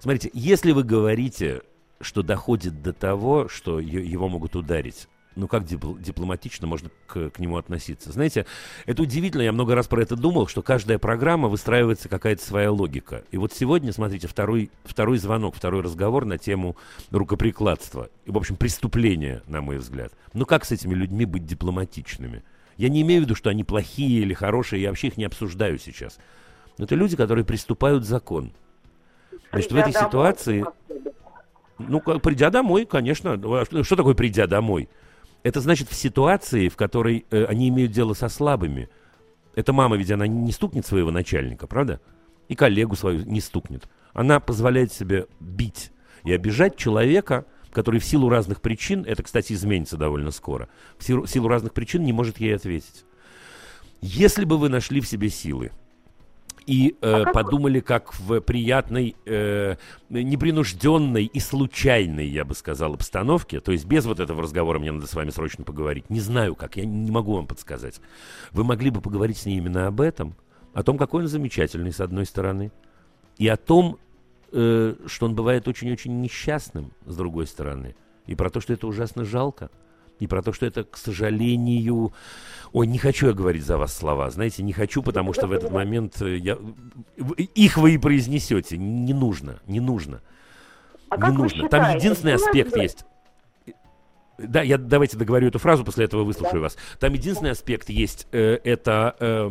Смотрите, 0.00 0.30
если 0.32 0.72
вы 0.72 0.82
говорите 0.82 1.60
что 2.02 2.22
доходит 2.22 2.82
до 2.82 2.92
того, 2.92 3.48
что 3.48 3.80
его 3.80 4.28
могут 4.28 4.56
ударить. 4.56 5.08
ну 5.34 5.48
как 5.48 5.64
дипломатично 5.64 6.66
можно 6.66 6.90
к, 7.06 7.30
к 7.30 7.38
нему 7.38 7.56
относиться? 7.56 8.12
Знаете, 8.12 8.46
это 8.86 9.02
удивительно, 9.02 9.42
я 9.42 9.52
много 9.52 9.74
раз 9.74 9.86
про 9.86 10.02
это 10.02 10.16
думал, 10.16 10.46
что 10.46 10.62
каждая 10.62 10.98
программа 10.98 11.48
выстраивается 11.48 12.08
какая-то 12.08 12.44
своя 12.44 12.70
логика. 12.70 13.24
И 13.30 13.38
вот 13.38 13.52
сегодня, 13.52 13.92
смотрите, 13.92 14.28
второй, 14.28 14.70
второй 14.84 15.18
звонок, 15.18 15.54
второй 15.54 15.82
разговор 15.82 16.24
на 16.24 16.38
тему 16.38 16.76
рукоприкладства. 17.10 18.10
И, 18.26 18.30
в 18.30 18.36
общем, 18.36 18.56
преступления, 18.56 19.42
на 19.46 19.62
мой 19.62 19.78
взгляд. 19.78 20.12
Ну 20.34 20.44
как 20.44 20.64
с 20.64 20.72
этими 20.72 20.94
людьми 20.94 21.24
быть 21.24 21.46
дипломатичными? 21.46 22.42
Я 22.76 22.88
не 22.88 23.02
имею 23.02 23.22
в 23.22 23.24
виду, 23.24 23.34
что 23.34 23.50
они 23.50 23.64
плохие 23.64 24.22
или 24.22 24.34
хорошие, 24.34 24.82
я 24.82 24.88
вообще 24.88 25.08
их 25.08 25.16
не 25.16 25.24
обсуждаю 25.24 25.78
сейчас. 25.78 26.18
Но 26.78 26.84
это 26.84 26.94
люди, 26.94 27.16
которые 27.16 27.44
приступают 27.44 28.04
закон. 28.04 28.52
Значит, 29.50 29.72
в 29.72 29.76
этой 29.76 29.92
ситуации... 29.92 30.64
Ну, 31.78 32.00
придя 32.00 32.50
домой, 32.50 32.86
конечно. 32.86 33.36
Что 33.82 33.96
такое 33.96 34.14
придя 34.14 34.46
домой? 34.46 34.88
Это 35.42 35.60
значит 35.60 35.88
в 35.88 35.94
ситуации, 35.94 36.68
в 36.68 36.76
которой 36.76 37.26
э, 37.30 37.44
они 37.44 37.68
имеют 37.68 37.92
дело 37.92 38.14
со 38.14 38.28
слабыми. 38.28 38.88
Эта 39.54 39.72
мама 39.72 39.96
ведь 39.96 40.10
она 40.10 40.26
не 40.26 40.52
стукнет 40.52 40.86
своего 40.86 41.10
начальника, 41.10 41.66
правда? 41.66 42.00
И 42.48 42.54
коллегу 42.54 42.94
свою 42.94 43.24
не 43.24 43.40
стукнет. 43.40 43.88
Она 44.12 44.40
позволяет 44.40 44.92
себе 44.92 45.26
бить 45.40 45.90
и 46.24 46.32
обижать 46.32 46.76
человека, 46.76 47.44
который 47.72 47.98
в 47.98 48.04
силу 48.04 48.28
разных 48.28 48.60
причин, 48.60 49.04
это, 49.06 49.22
кстати, 49.22 49.52
изменится 49.52 49.96
довольно 49.96 50.30
скоро, 50.30 50.68
в 50.98 51.04
силу, 51.04 51.24
в 51.24 51.30
силу 51.30 51.48
разных 51.48 51.72
причин 51.72 52.04
не 52.04 52.12
может 52.12 52.38
ей 52.38 52.54
ответить. 52.54 53.04
Если 54.00 54.44
бы 54.44 54.58
вы 54.58 54.68
нашли 54.68 55.00
в 55.00 55.08
себе 55.08 55.28
силы 55.28 55.72
и 56.66 56.96
э, 57.00 57.22
а 57.22 57.32
подумали, 57.32 57.80
как 57.80 58.14
в 58.18 58.40
приятной, 58.40 59.16
э, 59.24 59.76
непринужденной 60.10 61.24
и 61.24 61.40
случайной, 61.40 62.26
я 62.26 62.44
бы 62.44 62.54
сказал, 62.54 62.94
обстановке, 62.94 63.60
то 63.60 63.72
есть 63.72 63.84
без 63.86 64.06
вот 64.06 64.20
этого 64.20 64.42
разговора 64.42 64.78
мне 64.78 64.92
надо 64.92 65.06
с 65.06 65.14
вами 65.14 65.30
срочно 65.30 65.64
поговорить. 65.64 66.10
Не 66.10 66.20
знаю 66.20 66.54
как, 66.54 66.76
я 66.76 66.84
не 66.84 67.10
могу 67.10 67.34
вам 67.34 67.46
подсказать. 67.46 68.00
Вы 68.52 68.64
могли 68.64 68.90
бы 68.90 69.00
поговорить 69.00 69.38
с 69.38 69.46
ней 69.46 69.58
именно 69.58 69.86
об 69.86 70.00
этом, 70.00 70.34
о 70.74 70.82
том, 70.82 70.98
какой 70.98 71.22
он 71.22 71.28
замечательный, 71.28 71.92
с 71.92 72.00
одной 72.00 72.26
стороны, 72.26 72.72
и 73.38 73.48
о 73.48 73.56
том, 73.56 73.98
э, 74.52 74.94
что 75.06 75.26
он 75.26 75.34
бывает 75.34 75.68
очень-очень 75.68 76.20
несчастным, 76.20 76.92
с 77.06 77.16
другой 77.16 77.46
стороны, 77.46 77.94
и 78.26 78.34
про 78.34 78.50
то, 78.50 78.60
что 78.60 78.72
это 78.72 78.86
ужасно 78.86 79.24
жалко 79.24 79.70
и 80.22 80.28
про 80.28 80.40
то, 80.40 80.52
что 80.52 80.66
это, 80.66 80.84
к 80.84 80.96
сожалению... 80.96 82.12
Ой, 82.72 82.86
не 82.86 82.98
хочу 82.98 83.26
я 83.26 83.32
говорить 83.32 83.64
за 83.64 83.76
вас 83.76 83.94
слова, 83.94 84.30
знаете, 84.30 84.62
не 84.62 84.72
хочу, 84.72 85.02
потому 85.02 85.32
что 85.32 85.48
в 85.48 85.52
этот 85.52 85.72
момент 85.72 86.22
э, 86.22 86.36
я... 86.36 86.56
их 87.56 87.76
вы 87.76 87.94
и 87.94 87.98
произнесете. 87.98 88.78
Не 88.78 89.12
нужно, 89.12 89.58
не 89.66 89.80
нужно. 89.80 90.22
А 91.10 91.28
не 91.28 91.36
нужно. 91.36 91.68
Там 91.68 91.96
единственный 91.96 92.34
аспект 92.34 92.76
есть. 92.76 93.04
Да, 94.38 94.62
я 94.62 94.78
давайте 94.78 95.16
договорю 95.16 95.48
эту 95.48 95.58
фразу, 95.58 95.84
после 95.84 96.04
этого 96.04 96.22
выслушаю 96.22 96.60
да. 96.60 96.60
вас. 96.60 96.76
Там 97.00 97.12
единственный 97.12 97.50
аспект 97.50 97.90
есть, 97.90 98.28
э, 98.30 98.60
это 98.62 99.16
э, 99.18 99.48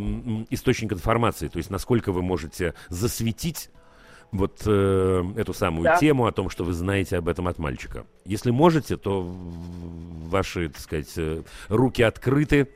источник 0.50 0.94
информации, 0.94 1.50
то 1.50 1.58
есть 1.58 1.70
насколько 1.70 2.14
вы 2.14 2.22
можете 2.22 2.76
засветить 2.88 3.70
вот 4.32 4.62
э, 4.66 5.24
эту 5.38 5.54
самую 5.54 5.84
да. 5.84 5.98
тему 5.98 6.26
о 6.26 6.32
том, 6.32 6.50
что 6.50 6.64
вы 6.64 6.74
знаете 6.74 7.18
об 7.18 7.28
этом 7.28 7.48
от 7.48 7.60
мальчика. 7.60 8.06
Если 8.26 8.52
можете, 8.52 8.98
то 8.98 9.22
ваши, 9.24 10.70
так 10.70 10.80
сказать, 10.80 11.14
э, 11.18 11.44
руки 11.68 12.02
открыты 12.02 12.70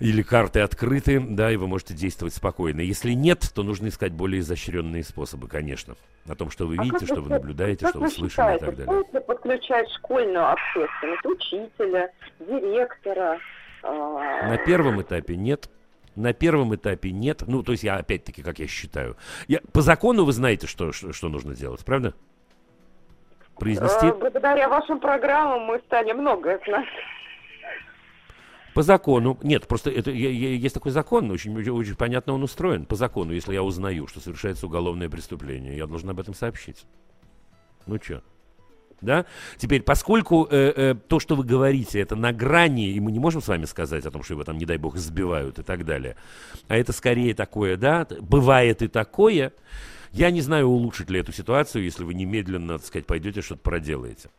или 0.00 0.22
карты 0.22 0.60
открыты, 0.60 1.20
да, 1.20 1.52
и 1.52 1.56
вы 1.56 1.68
можете 1.68 1.94
действовать 1.94 2.34
спокойно. 2.34 2.80
Если 2.80 3.12
нет, 3.12 3.52
то 3.54 3.62
нужно 3.62 3.88
искать 3.88 4.12
более 4.12 4.40
изощренные 4.40 5.04
способы, 5.04 5.46
конечно. 5.46 5.94
О 6.28 6.34
том, 6.34 6.50
что 6.50 6.66
вы 6.66 6.76
а 6.78 6.82
видите, 6.82 7.06
что 7.06 7.20
вы 7.20 7.28
наблюдаете, 7.28 7.86
что 7.88 7.98
вы, 7.98 8.06
вы 8.06 8.10
слышали 8.10 8.30
считаете, 8.30 8.64
и 8.64 8.66
так 8.66 8.76
далее. 8.76 9.04
Ли 9.12 9.20
подключать 9.20 9.90
школьную 9.92 10.50
общественность, 10.50 11.24
учителя, 11.24 12.10
директора? 12.40 13.38
Э 13.82 14.48
На 14.48 14.56
первом 14.58 15.02
этапе 15.02 15.36
нет. 15.36 15.68
На 16.14 16.32
первом 16.32 16.74
этапе 16.74 17.10
нет. 17.10 17.44
Ну, 17.46 17.62
то 17.62 17.72
есть 17.72 17.84
я 17.84 17.96
опять-таки, 17.96 18.42
как 18.42 18.58
я 18.58 18.66
считаю. 18.66 19.16
Я, 19.48 19.60
по 19.72 19.80
закону 19.80 20.24
вы 20.24 20.32
знаете, 20.32 20.66
что, 20.66 20.92
что, 20.92 21.12
что 21.12 21.28
нужно 21.28 21.54
делать, 21.54 21.84
правда? 21.84 22.14
Произнести? 23.56 24.06
Э, 24.06 24.14
благодаря 24.14 24.68
вашим 24.68 25.00
программам 25.00 25.62
мы 25.62 25.80
стали 25.86 26.12
многое 26.12 26.60
знать. 26.66 26.88
По 28.74 28.82
закону, 28.82 29.38
нет, 29.42 29.68
просто 29.68 29.90
это 29.90 30.10
есть 30.10 30.74
такой 30.74 30.92
закон, 30.92 31.30
очень, 31.30 31.54
очень, 31.56 31.72
очень 31.72 31.94
понятно 31.94 32.32
он 32.32 32.42
устроен. 32.42 32.86
По 32.86 32.96
закону, 32.96 33.32
если 33.32 33.52
я 33.52 33.62
узнаю, 33.62 34.06
что 34.06 34.20
совершается 34.20 34.66
уголовное 34.66 35.10
преступление, 35.10 35.76
я 35.76 35.86
должен 35.86 36.08
об 36.08 36.18
этом 36.18 36.32
сообщить. 36.32 36.86
Ну 37.86 37.98
что? 38.02 38.22
Да? 39.02 39.26
Теперь, 39.58 39.82
поскольку 39.82 40.48
э, 40.50 40.72
э, 40.74 40.94
то, 40.94 41.20
что 41.20 41.34
вы 41.34 41.44
говорите, 41.44 42.00
это 42.00 42.16
на 42.16 42.32
грани, 42.32 42.92
и 42.92 43.00
мы 43.00 43.12
не 43.12 43.18
можем 43.18 43.42
с 43.42 43.48
вами 43.48 43.64
сказать 43.64 44.06
о 44.06 44.10
том, 44.10 44.22
что 44.22 44.34
его 44.34 44.44
там, 44.44 44.56
не 44.56 44.64
дай 44.64 44.78
бог, 44.78 44.96
сбивают 44.96 45.58
и 45.58 45.62
так 45.62 45.84
далее, 45.84 46.16
а 46.68 46.76
это 46.76 46.92
скорее 46.92 47.34
такое, 47.34 47.76
да, 47.76 48.06
бывает 48.20 48.82
и 48.82 48.88
такое, 48.88 49.52
я 50.12 50.30
не 50.30 50.40
знаю, 50.40 50.68
улучшит 50.68 51.10
ли 51.10 51.20
эту 51.20 51.32
ситуацию, 51.32 51.84
если 51.84 52.04
вы 52.04 52.14
немедленно, 52.14 52.78
так 52.78 52.86
сказать, 52.86 53.06
пойдете 53.06 53.42
что-то 53.42 53.62
проделаете 53.62 54.30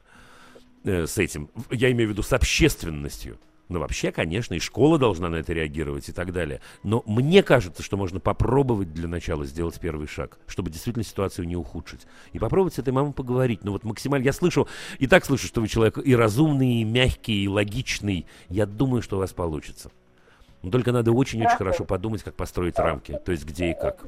э, 0.84 1.08
с 1.08 1.18
этим. 1.18 1.50
Я 1.72 1.92
имею 1.92 2.10
в 2.10 2.14
виду 2.14 2.24
с 2.24 2.32
общественностью. 2.32 3.38
Ну, 3.70 3.80
вообще, 3.80 4.12
конечно, 4.12 4.54
и 4.54 4.60
школа 4.60 5.00
должна 5.00 5.30
на 5.30 5.38
это 5.38 5.54
реагировать 5.54 6.10
и 6.10 6.12
так 6.12 6.34
далее. 6.34 6.60
Но 6.84 7.02
мне 7.06 7.42
кажется, 7.44 7.82
что 7.82 7.96
можно 7.96 8.20
попробовать 8.20 8.94
для 8.94 9.08
начала 9.08 9.46
сделать 9.46 9.80
первый 9.80 10.08
шаг, 10.08 10.38
чтобы 10.48 10.70
действительно 10.70 11.04
ситуацию 11.04 11.48
не 11.48 11.56
ухудшить. 11.56 12.02
И 12.34 12.40
попробовать 12.40 12.74
с 12.76 12.80
этой 12.80 12.92
мамой 12.92 13.14
поговорить. 13.14 13.64
Ну, 13.64 13.72
вот 13.72 13.84
максимально... 13.84 14.26
Я 14.26 14.34
слышу, 14.34 14.68
и 15.00 15.08
так 15.08 15.24
слышу, 15.26 15.48
что 15.48 15.62
вы 15.62 15.70
человек 15.70 15.98
и 15.98 16.16
разумный, 16.16 16.82
и 16.82 16.84
мягкий, 16.84 17.44
и 17.44 17.48
логичный. 17.48 18.28
Я 18.50 18.66
думаю, 18.66 19.02
что 19.02 19.16
у 19.16 19.20
вас 19.20 19.32
получится. 19.32 19.92
Но 20.62 20.70
только 20.70 20.92
надо 20.92 21.12
очень-очень 21.12 21.58
хорошо 21.58 21.86
подумать, 21.86 22.24
как 22.24 22.36
построить 22.36 22.78
рамки. 22.78 23.20
То 23.26 23.32
есть 23.32 23.46
где 23.46 23.72
и 23.72 23.74
как. 23.74 24.06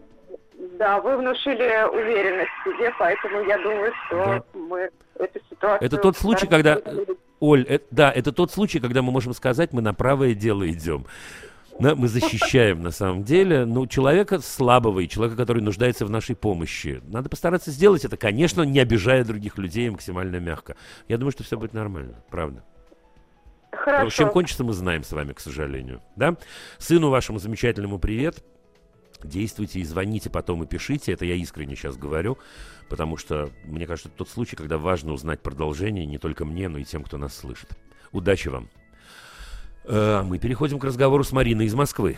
Да, 0.77 0.99
вы 0.99 1.17
внушили 1.17 1.89
уверенность 1.93 2.51
в 2.61 2.69
себе, 2.69 2.93
поэтому 2.99 3.41
я 3.41 3.57
думаю, 3.57 3.93
что 4.05 4.15
да. 4.25 4.43
мы 4.53 4.89
эту 5.17 5.39
ситуацию... 5.49 5.85
Это 5.85 5.97
тот 5.97 6.17
случай, 6.17 6.47
когда... 6.47 6.81
Оль, 7.39 7.63
это, 7.63 7.85
да, 7.91 8.11
это 8.11 8.31
тот 8.31 8.51
случай, 8.51 8.79
когда 8.79 9.01
мы 9.01 9.11
можем 9.11 9.33
сказать, 9.33 9.73
мы 9.73 9.81
на 9.81 9.93
правое 9.93 10.33
дело 10.33 10.69
идем. 10.69 11.05
Да, 11.77 11.93
мы 11.93 12.07
защищаем 12.07 12.81
на 12.81 12.91
самом 12.91 13.25
деле 13.25 13.65
ну, 13.65 13.85
человека 13.85 14.39
слабого 14.39 15.01
и 15.01 15.09
человека, 15.09 15.35
который 15.35 15.61
нуждается 15.61 16.05
в 16.05 16.09
нашей 16.09 16.35
помощи. 16.35 17.01
Надо 17.07 17.29
постараться 17.29 17.69
сделать 17.69 18.05
это, 18.05 18.15
конечно, 18.15 18.61
не 18.61 18.79
обижая 18.79 19.25
других 19.25 19.57
людей 19.57 19.89
максимально 19.89 20.37
мягко. 20.37 20.77
Я 21.09 21.17
думаю, 21.17 21.33
что 21.33 21.43
все 21.43 21.57
будет 21.57 21.73
нормально, 21.73 22.23
правда. 22.29 22.63
Хорошо. 23.71 24.09
Чем 24.09 24.29
кончится, 24.29 24.63
мы 24.63 24.71
знаем 24.71 25.03
с 25.03 25.11
вами, 25.11 25.33
к 25.33 25.41
сожалению. 25.41 26.01
Да? 26.15 26.37
Сыну 26.77 27.09
вашему 27.09 27.39
замечательному 27.39 27.99
привет 27.99 28.41
действуйте 29.25 29.79
и 29.79 29.83
звоните 29.83 30.29
потом 30.29 30.63
и 30.63 30.67
пишите. 30.67 31.11
Это 31.11 31.25
я 31.25 31.35
искренне 31.35 31.75
сейчас 31.75 31.97
говорю, 31.97 32.37
потому 32.89 33.17
что, 33.17 33.49
мне 33.63 33.85
кажется, 33.85 34.09
это 34.09 34.19
тот 34.19 34.29
случай, 34.29 34.55
когда 34.55 34.77
важно 34.77 35.13
узнать 35.13 35.41
продолжение 35.41 36.05
не 36.05 36.17
только 36.17 36.45
мне, 36.45 36.69
но 36.69 36.77
и 36.77 36.83
тем, 36.83 37.03
кто 37.03 37.17
нас 37.17 37.35
слышит. 37.35 37.69
Удачи 38.11 38.47
вам. 38.47 38.69
Э, 39.85 40.21
мы 40.23 40.39
переходим 40.39 40.79
к 40.79 40.83
разговору 40.83 41.23
с 41.23 41.31
Мариной 41.31 41.65
из 41.65 41.75
Москвы. 41.75 42.17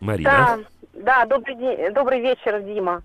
Марина. 0.00 0.64
Да, 0.92 1.24
да 1.26 1.26
добрый, 1.26 1.56
день, 1.56 1.92
добрый 1.92 2.20
вечер, 2.20 2.60
Дима. 2.62 3.02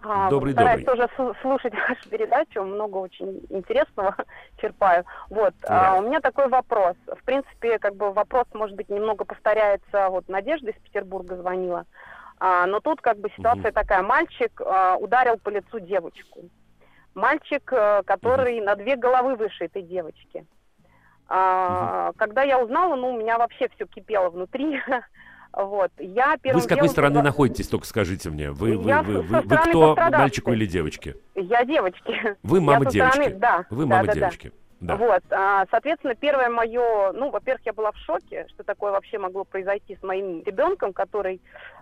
А, 0.00 0.30
добрый, 0.30 0.52
Стараюсь 0.52 0.84
добрый. 0.84 1.08
тоже 1.08 1.36
слушать 1.42 1.74
вашу 1.88 2.08
передачу, 2.08 2.62
много 2.62 2.98
очень 2.98 3.40
интересного 3.50 4.14
черпаю. 4.60 5.04
Вот, 5.28 5.54
да. 5.62 5.94
а, 5.94 5.98
у 5.98 6.02
меня 6.02 6.20
такой 6.20 6.48
вопрос. 6.48 6.94
В 7.06 7.24
принципе, 7.24 7.78
как 7.78 7.96
бы 7.96 8.12
вопрос, 8.12 8.46
может 8.54 8.76
быть, 8.76 8.88
немного 8.88 9.24
повторяется. 9.24 10.08
Вот 10.10 10.28
Надежда 10.28 10.70
из 10.70 10.76
Петербурга 10.76 11.36
звонила. 11.36 11.84
А, 12.38 12.66
но 12.66 12.80
тут 12.80 13.00
как 13.00 13.18
бы 13.18 13.30
ситуация 13.36 13.70
угу. 13.70 13.74
такая. 13.74 14.02
Мальчик 14.02 14.60
а, 14.64 14.96
ударил 14.96 15.38
по 15.38 15.48
лицу 15.48 15.80
девочку. 15.80 16.42
Мальчик, 17.14 17.72
а, 17.72 18.02
который 18.04 18.58
угу. 18.58 18.66
на 18.66 18.76
две 18.76 18.96
головы 18.96 19.34
выше 19.34 19.64
этой 19.64 19.82
девочки. 19.82 20.46
А, 21.28 22.10
угу. 22.10 22.18
Когда 22.18 22.42
я 22.42 22.60
узнала, 22.60 22.94
ну, 22.94 23.14
у 23.14 23.18
меня 23.18 23.38
вообще 23.38 23.68
все 23.74 23.86
кипело 23.86 24.30
внутри. 24.30 24.80
Вот. 25.52 25.90
Я 25.98 26.36
вы 26.44 26.60
с 26.60 26.64
какой 26.64 26.76
делом... 26.76 26.88
стороны 26.90 27.22
находитесь, 27.22 27.68
только 27.68 27.86
скажите 27.86 28.30
мне. 28.30 28.50
Вы, 28.50 28.76
вы, 28.76 28.88
я 28.88 29.02
вы, 29.02 29.22
вы, 29.22 29.40
вы 29.40 29.56
кто, 29.56 29.96
мальчику 29.96 30.52
или 30.52 30.66
девочке? 30.66 31.16
Я 31.34 31.64
девочки. 31.64 32.36
Вы 32.42 32.60
мама 32.60 32.86
девочки? 32.86 33.14
Стороны... 33.14 33.34
Да. 33.38 33.64
Вы 33.70 33.86
мама 33.86 34.06
да, 34.06 34.14
девочки. 34.14 34.48
Да. 34.48 34.54
Да. 34.80 34.94
Вот, 34.96 35.22
а, 35.30 35.66
соответственно, 35.72 36.14
первое 36.14 36.48
мое, 36.48 37.10
ну, 37.12 37.30
во-первых, 37.30 37.66
я 37.66 37.72
была 37.72 37.90
в 37.90 37.96
шоке, 37.96 38.46
что 38.48 38.62
такое 38.62 38.92
вообще 38.92 39.18
могло 39.18 39.42
произойти 39.42 39.96
с 39.96 40.02
моим 40.04 40.44
ребенком, 40.44 40.92
который, 40.92 41.40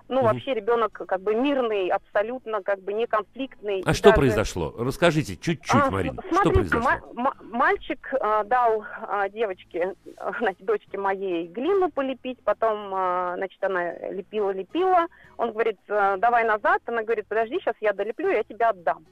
ну, 0.08 0.18
угу. 0.18 0.26
вообще 0.26 0.54
ребенок 0.54 0.92
как 0.92 1.20
бы 1.20 1.34
мирный, 1.34 1.88
абсолютно 1.88 2.62
как 2.62 2.80
бы 2.82 2.92
не 2.92 3.06
конфликтный. 3.06 3.82
А 3.84 3.92
что 3.92 4.10
даже... 4.10 4.16
произошло? 4.16 4.74
Расскажите 4.78 5.36
чуть-чуть, 5.36 5.82
а, 5.82 5.90
Марина, 5.90 6.22
смотрите, 6.28 6.68
что 6.68 6.80
произошло? 6.80 7.32
мальчик 7.42 8.14
а, 8.20 8.44
дал 8.44 8.84
а, 9.02 9.28
девочке, 9.28 9.94
а, 10.16 10.32
значит, 10.38 10.64
дочке 10.64 10.98
моей 10.98 11.48
глину 11.48 11.90
полепить, 11.90 12.38
потом, 12.44 12.92
а, 12.94 13.34
значит, 13.36 13.62
она 13.62 13.94
лепила-лепила, 14.10 15.06
он 15.36 15.52
говорит, 15.52 15.78
«А, 15.88 16.16
давай 16.16 16.44
назад, 16.44 16.82
она 16.86 17.02
говорит, 17.02 17.26
подожди, 17.26 17.58
сейчас 17.60 17.74
я 17.80 17.92
долеплю, 17.92 18.30
я 18.30 18.44
тебя 18.44 18.70
отдам. 18.70 19.04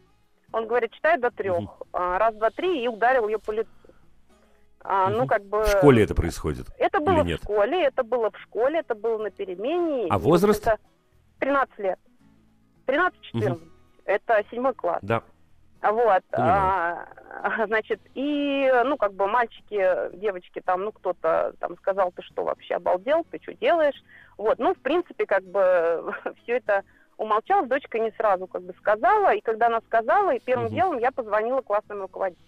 Он 0.53 0.68
говорит, 0.68 0.92
читай 0.92 1.18
до 1.18 1.30
трех. 1.30 1.59
Угу. 1.59 1.68
Раз, 1.92 2.34
два, 2.36 2.51
три, 2.51 2.84
и 2.84 2.86
ударил 2.86 3.26
ее 3.26 3.40
по 3.40 3.51
лицу. 3.51 3.68
А, 4.85 5.09
угу. 5.09 5.16
Ну, 5.16 5.26
как 5.26 5.45
бы... 5.45 5.64
В 5.64 5.68
школе 5.68 6.05
это 6.05 6.14
происходит? 6.14 6.66
Это 6.78 7.01
было 7.01 7.24
в 7.24 7.28
школе, 7.37 7.85
это 7.85 8.05
было 8.05 8.30
в 8.30 8.39
школе, 8.39 8.80
это 8.80 8.95
было 8.95 9.18
на 9.18 9.30
перемене. 9.30 10.09
А 10.11 10.18
возраст? 10.18 10.62
Это 10.62 10.78
13 11.41 11.78
лет. 11.78 11.99
13-14. 12.87 13.51
Угу. 13.51 13.61
Это 14.05 14.45
седьмой 14.51 14.74
класс. 14.74 14.99
Да. 15.03 15.22
Вот, 15.80 16.22
а, 16.32 17.07
значит, 17.66 18.01
и, 18.14 18.70
ну, 18.85 18.97
как 18.97 19.12
бы 19.14 19.26
мальчики, 19.26 20.16
девочки 20.16 20.61
там, 20.64 20.82
ну, 20.82 20.93
кто-то 20.93 21.55
там 21.61 21.76
сказал, 21.76 22.11
ты 22.12 22.22
что 22.22 22.45
вообще 22.45 22.74
обалдел, 22.74 23.24
ты 23.30 23.39
что 23.43 23.55
делаешь? 23.55 24.03
Вот, 24.39 24.59
ну, 24.59 24.74
в 24.74 24.78
принципе, 24.78 25.26
как 25.26 25.45
бы 25.45 26.14
все 26.43 26.57
это 26.57 26.85
умолчалась, 27.16 27.68
дочка 27.68 27.99
не 27.99 28.11
сразу 28.12 28.47
как 28.47 28.62
бы 28.62 28.74
сказала, 28.78 29.35
и 29.35 29.41
когда 29.41 29.66
она 29.66 29.80
сказала, 29.82 30.35
и 30.35 30.41
первым 30.41 30.66
угу. 30.66 30.74
делом 30.74 30.99
я 30.99 31.11
позвонила 31.11 31.61
классному 31.61 32.03
руководителю. 32.03 32.45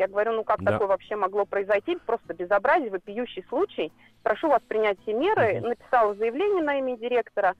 Я 0.00 0.08
говорю, 0.08 0.32
ну 0.32 0.44
как 0.44 0.62
да. 0.62 0.72
такое 0.72 0.88
вообще 0.88 1.14
могло 1.14 1.44
произойти? 1.44 1.94
Просто 2.06 2.32
безобразие, 2.32 2.90
вопиющий 2.90 3.44
случай. 3.50 3.92
Прошу 4.22 4.48
вас 4.48 4.62
принять 4.66 4.98
все 5.02 5.12
меры. 5.12 5.58
Угу. 5.58 5.68
Написала 5.68 6.14
заявление 6.14 6.62
на 6.62 6.78
имя 6.78 6.96
директора. 6.96 7.54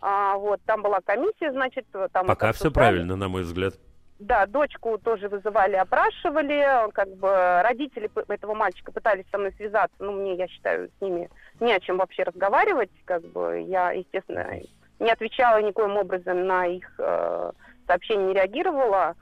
А, 0.00 0.36
вот, 0.36 0.60
там 0.66 0.82
была 0.82 0.98
комиссия, 1.00 1.52
значит, 1.52 1.86
там... 2.12 2.26
Пока 2.26 2.50
все 2.52 2.72
правильно, 2.72 3.14
на 3.14 3.28
мой 3.28 3.42
взгляд. 3.42 3.74
Да, 4.18 4.46
дочку 4.46 4.98
тоже 4.98 5.28
вызывали, 5.28 5.76
опрашивали, 5.76 6.90
как 6.92 7.08
бы 7.16 7.60
родители 7.62 8.10
этого 8.28 8.54
мальчика 8.54 8.90
пытались 8.90 9.26
со 9.30 9.38
мной 9.38 9.52
связаться, 9.52 9.96
ну, 10.00 10.12
мне, 10.12 10.34
я 10.34 10.48
считаю, 10.48 10.88
с 10.88 11.00
ними 11.00 11.28
не 11.60 11.72
о 11.72 11.80
чем 11.80 11.98
вообще 11.98 12.24
разговаривать, 12.24 12.90
как 13.04 13.22
бы 13.26 13.60
я, 13.68 13.92
естественно, 13.92 14.58
не 14.98 15.10
отвечала 15.10 15.62
никоим 15.62 15.96
образом 15.98 16.46
на 16.46 16.66
их 16.66 16.90
э, 16.98 17.52
сообщения, 17.86 18.26
не 18.26 18.34
реагировала, 18.34 19.14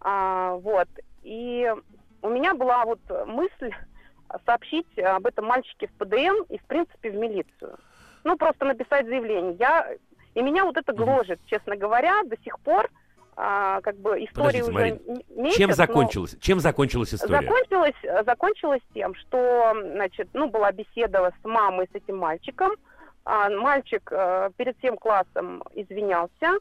а, 0.00 0.56
вот, 0.56 0.88
и 1.22 1.72
у 2.22 2.28
меня 2.28 2.54
была 2.54 2.84
вот 2.84 3.00
мысль 3.26 3.72
сообщить 4.46 4.98
об 4.98 5.26
этом 5.26 5.44
мальчике 5.46 5.88
в 5.88 5.92
ПДН 5.92 6.44
и, 6.48 6.58
в 6.58 6.64
принципе, 6.64 7.10
в 7.10 7.14
милицию. 7.14 7.78
Ну, 8.24 8.36
просто 8.36 8.64
написать 8.64 9.06
заявление. 9.06 9.56
Я... 9.58 9.94
И 10.34 10.40
меня 10.40 10.64
вот 10.64 10.76
это 10.76 10.92
гложет, 10.92 11.40
честно 11.46 11.76
говоря, 11.76 12.22
до 12.24 12.36
сих 12.42 12.58
пор. 12.60 12.88
А, 13.34 13.80
как 13.80 13.96
бы 13.96 14.22
история 14.24 14.62
уже 14.62 14.72
Марин, 14.72 15.00
месяц, 15.30 15.56
чем 15.56 15.72
закончилась? 15.72 16.36
Чем 16.40 16.60
закончилась 16.60 17.14
история? 17.14 17.40
Закончилась, 17.40 18.24
закончилась 18.26 18.82
тем, 18.94 19.14
что, 19.14 19.74
значит, 19.94 20.28
ну, 20.34 20.48
была 20.48 20.70
беседа 20.72 21.32
с 21.40 21.44
мамой 21.44 21.88
с 21.90 21.94
этим 21.94 22.18
мальчиком. 22.18 22.72
А, 23.24 23.48
мальчик 23.48 24.10
а, 24.12 24.50
перед 24.56 24.76
всем 24.78 24.96
классом 24.96 25.62
извинялся, 25.74 26.58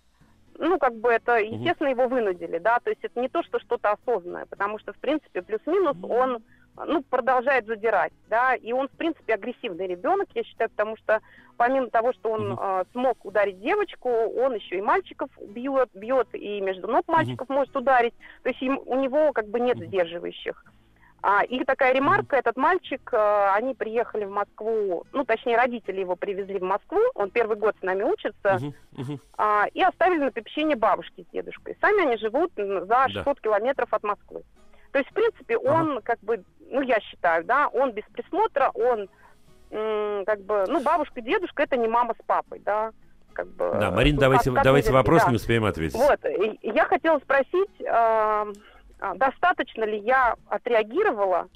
ну, 0.58 0.78
как 0.80 0.95
бы 0.95 1.10
это, 1.10 1.38
естественно, 1.38 1.89
его 1.89 2.08
вынудили, 2.08 2.58
да, 2.58 2.80
то 2.80 2.89
есть 2.89 3.04
это 3.04 3.20
не 3.20 3.30
то, 3.30 3.43
что 3.43 3.60
что-то 3.60 3.91
осознанное, 3.91 4.45
потому 4.45 4.80
что, 4.80 4.93
в 4.93 4.97
принципе, 4.97 5.41
плюс-минус 5.41 5.97
он, 6.04 6.43
ну, 6.86 7.04
продолжает 7.04 7.66
задирать, 7.66 8.14
да, 8.30 8.56
и 8.56 8.72
он, 8.72 8.88
в 8.88 8.91
принципе, 8.91 9.34
агрессивный 9.34 9.88
ребенок, 9.88 10.30
я 10.34 10.43
считаю, 10.43 10.70
потому 10.70 10.97
что 10.97 11.22
помимо 11.58 11.89
того, 11.89 12.14
что 12.14 12.32
он 12.32 12.58
э, 12.60 12.84
смог 12.91 13.24
ударить 13.24 13.60
девочку, 13.60 14.10
он 14.10 14.56
еще 14.56 14.80
и 14.80 14.82
мальчиков 14.82 15.30
бьет, 15.39 15.89
бьет 15.93 16.28
и 16.34 16.60
между 16.62 16.88
ног 16.88 17.08
мальчиков 17.08 17.49
может 17.49 17.76
ударить, 17.76 18.14
то 18.43 18.49
есть 18.49 18.62
им, 18.62 18.80
у 18.86 18.99
него 18.99 19.32
как 19.32 19.47
бы 19.47 19.60
нет 19.60 19.78
сдерживающих. 19.78 20.66
А, 21.24 21.44
и 21.44 21.64
такая 21.64 21.94
ремарка, 21.94 22.36
этот 22.36 22.58
мальчик, 22.58 23.14
а, 23.14 23.54
они 23.54 23.76
приехали 23.76 24.26
в 24.26 24.32
Москву, 24.32 25.06
ну, 25.14 25.24
точнее, 25.24 25.56
родители 25.56 26.00
его 26.00 26.16
привезли 26.16 26.58
в 26.58 26.64
Москву, 26.64 27.00
он 27.14 27.30
первый 27.30 27.58
год 27.58 27.76
с 27.80 27.84
нами 27.84 28.04
учится, 28.04 28.34
uh-huh, 28.44 28.74
uh-huh. 28.94 29.20
А, 29.38 29.68
и 29.72 29.84
оставили 29.84 30.24
на 30.24 30.32
попечение 30.32 30.76
бабушки 30.76 31.24
с 31.30 31.32
дедушкой. 31.32 31.78
Сами 31.80 32.08
они 32.08 32.18
живут 32.18 32.52
за 32.56 33.08
600 33.10 33.26
да. 33.26 33.34
километров 33.36 33.94
от 33.94 34.04
Москвы. 34.04 34.42
То 34.92 34.98
есть, 34.98 35.12
в 35.12 35.14
принципе, 35.14 35.58
он, 35.58 36.00
uh-huh. 36.00 36.02
как 36.02 36.20
бы, 36.22 36.44
ну, 36.72 36.82
я 36.82 37.00
считаю, 37.02 37.44
да, 37.44 37.68
он 37.68 37.92
без 37.92 38.04
присмотра, 38.12 38.72
он, 38.74 39.08
м- 39.70 40.26
как 40.26 40.42
бы, 40.42 40.66
ну, 40.68 40.82
бабушка, 40.82 41.22
дедушка, 41.22 41.64
это 41.64 41.78
не 41.78 41.88
мама 41.88 42.16
с 42.20 42.26
папой, 42.26 42.60
да, 42.66 42.92
как 43.34 43.48
бы... 43.48 43.72
Да, 43.80 43.92
Марин, 43.92 44.16
ну, 44.16 44.22
давайте, 44.22 44.52
как, 44.52 44.64
давайте 44.64 44.92
вопрос, 44.92 45.24
да. 45.24 45.30
не 45.30 45.36
успеем 45.36 45.66
ответить. 45.66 45.96
Вот, 45.96 46.20
я 46.64 46.86
хотела 46.86 47.20
спросить... 47.20 47.70
Э- 47.82 48.52
достаточно 49.16 49.84
ли 49.84 49.99
я 49.99 50.36
отреагировала. 50.47 51.47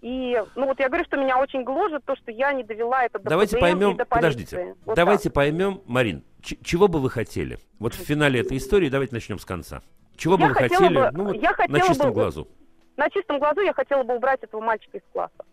И, 0.00 0.42
ну 0.56 0.66
вот 0.66 0.80
я 0.80 0.88
говорю, 0.88 1.04
что 1.04 1.18
меня 1.18 1.38
очень 1.38 1.62
гложет 1.62 2.04
то, 2.04 2.16
что 2.16 2.30
я 2.30 2.52
не 2.52 2.64
довела 2.64 3.04
это 3.04 3.18
до 3.18 3.28
Давайте 3.28 3.56
ПДМ 3.56 3.60
поймем, 3.60 3.96
до 3.96 4.04
подождите, 4.06 4.74
вот 4.86 4.96
давайте 4.96 5.24
так. 5.24 5.34
поймем, 5.34 5.82
Марин, 5.84 6.24
чего 6.42 6.88
бы 6.88 7.00
вы 7.00 7.10
хотели? 7.10 7.58
Вот 7.78 7.92
в 7.92 7.98
финале 7.98 8.40
этой 8.40 8.56
истории 8.56 8.88
давайте 8.88 9.14
начнем 9.14 9.38
с 9.38 9.44
конца. 9.44 9.82
Чего 10.16 10.36
бы 10.36 10.44
я 10.44 10.48
вы 10.48 10.54
хотели, 10.54 10.94
бы, 10.94 11.10
ну, 11.12 11.24
вот, 11.24 11.36
я 11.36 11.54
на 11.68 11.80
чистом 11.80 12.08
бы, 12.08 12.14
глазу? 12.14 12.48
На 12.96 13.10
чистом 13.10 13.38
глазу 13.38 13.60
я 13.60 13.74
хотела 13.74 14.02
бы 14.02 14.16
убрать 14.16 14.42
этого 14.42 14.60
мальчика 14.62 14.98
из 14.98 15.02
класса. 15.12 15.44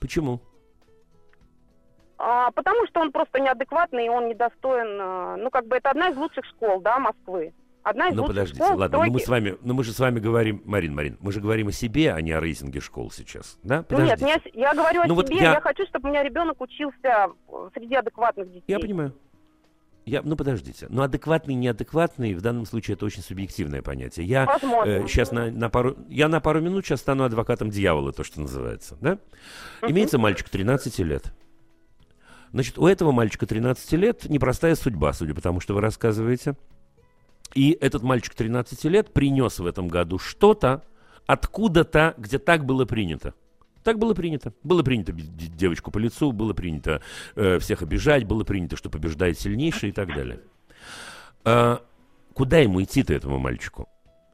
Почему? 0.00 0.40
А, 2.18 2.50
потому 2.50 2.86
что 2.86 3.00
он 3.00 3.12
просто 3.12 3.40
неадекватный, 3.40 4.06
и 4.06 4.08
он 4.08 4.28
недостоин, 4.28 4.98
а, 5.00 5.36
ну, 5.36 5.50
как 5.50 5.66
бы 5.66 5.76
это 5.76 5.90
одна 5.90 6.10
из 6.10 6.16
лучших 6.16 6.44
школ, 6.44 6.80
да, 6.80 6.98
Москвы. 6.98 7.54
Одна 7.82 8.08
из 8.08 8.14
ну, 8.14 8.26
подождите, 8.26 8.62
школ, 8.62 8.78
ладно, 8.78 9.04
ну 9.04 9.12
мы 9.12 9.20
с 9.20 9.28
вами, 9.28 9.56
ну 9.62 9.72
мы 9.72 9.84
же 9.84 9.92
с 9.92 9.98
вами 9.98 10.20
говорим, 10.20 10.62
Марин, 10.66 10.94
Марин, 10.94 11.16
мы 11.20 11.32
же 11.32 11.40
говорим 11.40 11.68
о 11.68 11.72
себе, 11.72 12.12
а 12.12 12.20
не 12.20 12.32
о 12.32 12.40
рейтинге 12.40 12.80
школ 12.80 13.10
сейчас, 13.10 13.58
да? 13.62 13.82
Подождите. 13.82 14.24
Нет, 14.24 14.42
я, 14.52 14.68
я 14.68 14.74
говорю 14.74 15.02
ну, 15.06 15.14
о 15.14 15.16
вот 15.16 15.28
себе, 15.28 15.38
я... 15.38 15.52
я 15.54 15.60
хочу, 15.60 15.86
чтобы 15.86 16.08
у 16.08 16.12
меня 16.12 16.22
ребенок 16.22 16.60
учился 16.60 17.28
среди 17.74 17.94
адекватных 17.94 18.48
детей. 18.48 18.64
Я 18.66 18.78
понимаю. 18.78 19.14
Я, 20.04 20.22
ну 20.22 20.36
подождите, 20.36 20.86
ну 20.88 21.02
адекватный, 21.02 21.54
неадекватный, 21.54 22.34
в 22.34 22.42
данном 22.42 22.66
случае 22.66 22.96
это 22.96 23.06
очень 23.06 23.22
субъективное 23.22 23.80
понятие. 23.80 24.26
Я 24.26 24.44
э, 24.84 25.06
сейчас 25.06 25.30
на, 25.30 25.50
на 25.50 25.70
пару, 25.70 25.96
я 26.08 26.28
на 26.28 26.40
пару 26.40 26.60
минут 26.60 26.84
сейчас 26.84 27.00
стану 27.00 27.24
адвокатом 27.24 27.70
дьявола, 27.70 28.12
то, 28.12 28.24
что 28.24 28.40
называется, 28.40 28.96
да? 29.00 29.12
Uh-huh. 29.12 29.90
Имеется 29.90 30.18
мальчик 30.18 30.48
13 30.48 30.98
лет. 31.00 31.32
Значит, 32.52 32.78
у 32.78 32.86
этого 32.86 33.12
мальчика 33.12 33.46
13 33.46 33.92
лет 33.92 34.28
непростая 34.28 34.74
судьба, 34.74 35.12
судя 35.12 35.34
по 35.34 35.40
тому, 35.40 35.60
что 35.60 35.74
вы 35.74 35.80
рассказываете. 35.80 36.56
И 37.54 37.76
этот 37.80 38.02
мальчик 38.02 38.34
13 38.34 38.84
лет 38.84 39.12
принес 39.12 39.58
в 39.58 39.66
этом 39.66 39.88
году 39.88 40.18
что-то 40.18 40.84
откуда-то, 41.26 42.14
где 42.18 42.38
так 42.38 42.64
было 42.64 42.84
принято. 42.84 43.34
Так 43.82 43.98
было 43.98 44.14
принято. 44.14 44.52
Было 44.62 44.82
принято 44.82 45.12
девочку 45.12 45.90
по 45.90 45.98
лицу, 45.98 46.32
было 46.32 46.52
принято 46.52 47.02
э, 47.34 47.58
всех 47.58 47.82
обижать, 47.82 48.24
было 48.24 48.44
принято, 48.44 48.76
что 48.76 48.90
побеждает 48.90 49.38
сильнейший 49.38 49.88
и 49.88 49.92
так 49.92 50.14
далее. 50.14 50.40
Э, 51.44 51.78
куда 52.34 52.58
ему 52.58 52.82
идти-то 52.82 53.14
этому 53.14 53.38
мальчику? 53.38 53.88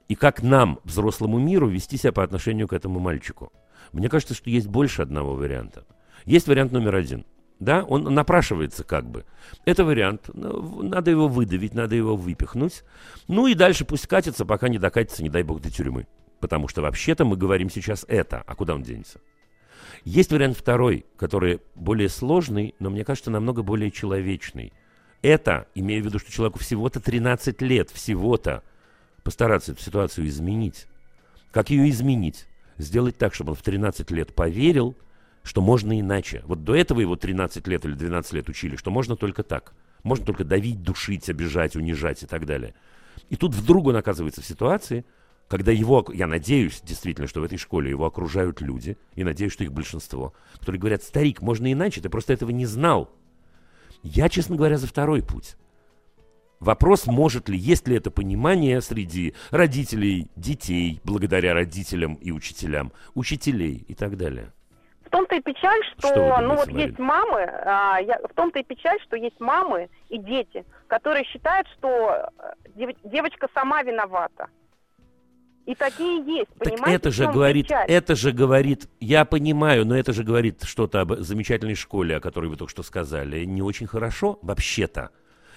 И 0.08 0.14
как 0.14 0.42
нам, 0.42 0.80
взрослому 0.84 1.38
миру, 1.38 1.68
вести 1.68 1.96
себя 1.96 2.12
по 2.12 2.22
отношению 2.22 2.68
к 2.68 2.72
этому 2.72 2.98
мальчику? 2.98 3.52
Мне 3.92 4.08
кажется, 4.08 4.34
что 4.34 4.50
есть 4.50 4.68
больше 4.68 5.02
одного 5.02 5.34
варианта. 5.34 5.84
Есть 6.24 6.48
вариант 6.48 6.72
номер 6.72 6.96
один– 6.96 7.24
да, 7.58 7.84
он 7.84 8.02
напрашивается 8.14 8.84
как 8.84 9.08
бы. 9.08 9.24
Это 9.64 9.84
вариант. 9.84 10.30
Ну, 10.34 10.82
надо 10.82 11.10
его 11.10 11.28
выдавить, 11.28 11.74
надо 11.74 11.94
его 11.94 12.16
выпихнуть. 12.16 12.82
Ну 13.28 13.46
и 13.46 13.54
дальше 13.54 13.84
пусть 13.84 14.06
катится, 14.06 14.44
пока 14.44 14.68
не 14.68 14.78
докатится, 14.78 15.22
не 15.22 15.30
дай 15.30 15.42
бог, 15.42 15.60
до 15.60 15.70
тюрьмы. 15.70 16.06
Потому 16.40 16.68
что 16.68 16.82
вообще-то 16.82 17.24
мы 17.24 17.36
говорим 17.36 17.70
сейчас 17.70 18.04
это, 18.08 18.42
а 18.46 18.54
куда 18.54 18.74
он 18.74 18.82
денется? 18.82 19.20
Есть 20.04 20.32
вариант 20.32 20.56
второй, 20.56 21.06
который 21.16 21.60
более 21.74 22.08
сложный, 22.08 22.74
но 22.78 22.90
мне 22.90 23.04
кажется, 23.04 23.30
намного 23.30 23.62
более 23.62 23.90
человечный. 23.90 24.72
Это, 25.22 25.66
имея 25.74 26.02
в 26.02 26.04
виду, 26.04 26.18
что 26.18 26.30
человеку 26.30 26.58
всего-то 26.58 27.00
13 27.00 27.60
лет, 27.62 27.90
всего-то, 27.90 28.62
постараться 29.24 29.72
эту 29.72 29.82
ситуацию 29.82 30.28
изменить. 30.28 30.86
Как 31.50 31.70
ее 31.70 31.88
изменить? 31.90 32.46
Сделать 32.76 33.16
так, 33.16 33.34
чтобы 33.34 33.50
он 33.52 33.56
в 33.56 33.62
13 33.62 34.10
лет 34.10 34.34
поверил, 34.34 34.94
что 35.46 35.60
можно 35.60 35.98
иначе. 35.98 36.42
Вот 36.44 36.64
до 36.64 36.74
этого 36.74 37.00
его 37.00 37.14
13 37.14 37.66
лет 37.68 37.84
или 37.84 37.94
12 37.94 38.32
лет 38.32 38.48
учили, 38.48 38.74
что 38.74 38.90
можно 38.90 39.14
только 39.14 39.44
так. 39.44 39.74
Можно 40.02 40.26
только 40.26 40.44
давить, 40.44 40.82
душить, 40.82 41.28
обижать, 41.30 41.76
унижать 41.76 42.24
и 42.24 42.26
так 42.26 42.46
далее. 42.46 42.74
И 43.30 43.36
тут 43.36 43.54
вдруг 43.54 43.86
он 43.86 43.96
оказывается 43.96 44.42
в 44.42 44.46
ситуации, 44.46 45.04
когда 45.46 45.70
его, 45.70 46.04
я 46.12 46.26
надеюсь 46.26 46.80
действительно, 46.82 47.28
что 47.28 47.40
в 47.40 47.44
этой 47.44 47.58
школе 47.58 47.90
его 47.90 48.06
окружают 48.06 48.60
люди, 48.60 48.98
и 49.14 49.22
надеюсь, 49.22 49.52
что 49.52 49.62
их 49.62 49.72
большинство, 49.72 50.34
которые 50.54 50.80
говорят, 50.80 51.04
старик, 51.04 51.40
можно 51.40 51.72
иначе, 51.72 52.00
ты 52.00 52.08
просто 52.08 52.32
этого 52.32 52.50
не 52.50 52.66
знал. 52.66 53.08
Я, 54.02 54.28
честно 54.28 54.56
говоря, 54.56 54.78
за 54.78 54.88
второй 54.88 55.22
путь. 55.22 55.56
Вопрос, 56.58 57.06
может 57.06 57.48
ли, 57.48 57.56
есть 57.56 57.86
ли 57.86 57.96
это 57.96 58.10
понимание 58.10 58.80
среди 58.80 59.34
родителей, 59.50 60.28
детей, 60.34 61.00
благодаря 61.04 61.54
родителям 61.54 62.14
и 62.14 62.32
учителям, 62.32 62.92
учителей 63.14 63.84
и 63.86 63.94
так 63.94 64.16
далее. 64.16 64.52
В 65.16 65.18
том-то 65.18 65.36
и 65.36 65.40
печаль, 65.40 65.80
что, 65.96 66.08
что 66.08 66.40
ну 66.42 66.56
вот 66.56 66.68
есть 66.68 66.98
мамы, 66.98 67.40
а, 67.40 67.98
я, 68.02 68.18
в 68.18 68.34
том-то 68.34 68.58
и 68.58 68.62
печаль, 68.62 69.00
что 69.00 69.16
есть 69.16 69.40
мамы 69.40 69.88
и 70.10 70.18
дети, 70.18 70.62
которые 70.88 71.24
считают, 71.24 71.66
что 71.68 72.28
э, 72.38 72.52
дев, 72.74 72.90
девочка 73.02 73.48
сама 73.54 73.82
виновата. 73.82 74.48
И 75.64 75.74
такие 75.74 76.18
есть, 76.18 76.50
понимаете? 76.58 76.84
Так 76.84 76.88
это 76.88 77.10
же 77.12 77.32
говорит, 77.32 77.66
печаль? 77.66 77.86
это 77.88 78.14
же 78.14 78.32
говорит, 78.32 78.90
я 79.00 79.24
понимаю, 79.24 79.86
но 79.86 79.96
это 79.96 80.12
же 80.12 80.22
говорит 80.22 80.64
что-то 80.64 81.00
об 81.00 81.14
замечательной 81.14 81.76
школе, 81.76 82.16
о 82.16 82.20
которой 82.20 82.50
вы 82.50 82.56
только 82.56 82.70
что 82.70 82.82
сказали, 82.82 83.46
не 83.46 83.62
очень 83.62 83.86
хорошо, 83.86 84.38
вообще-то. 84.42 85.12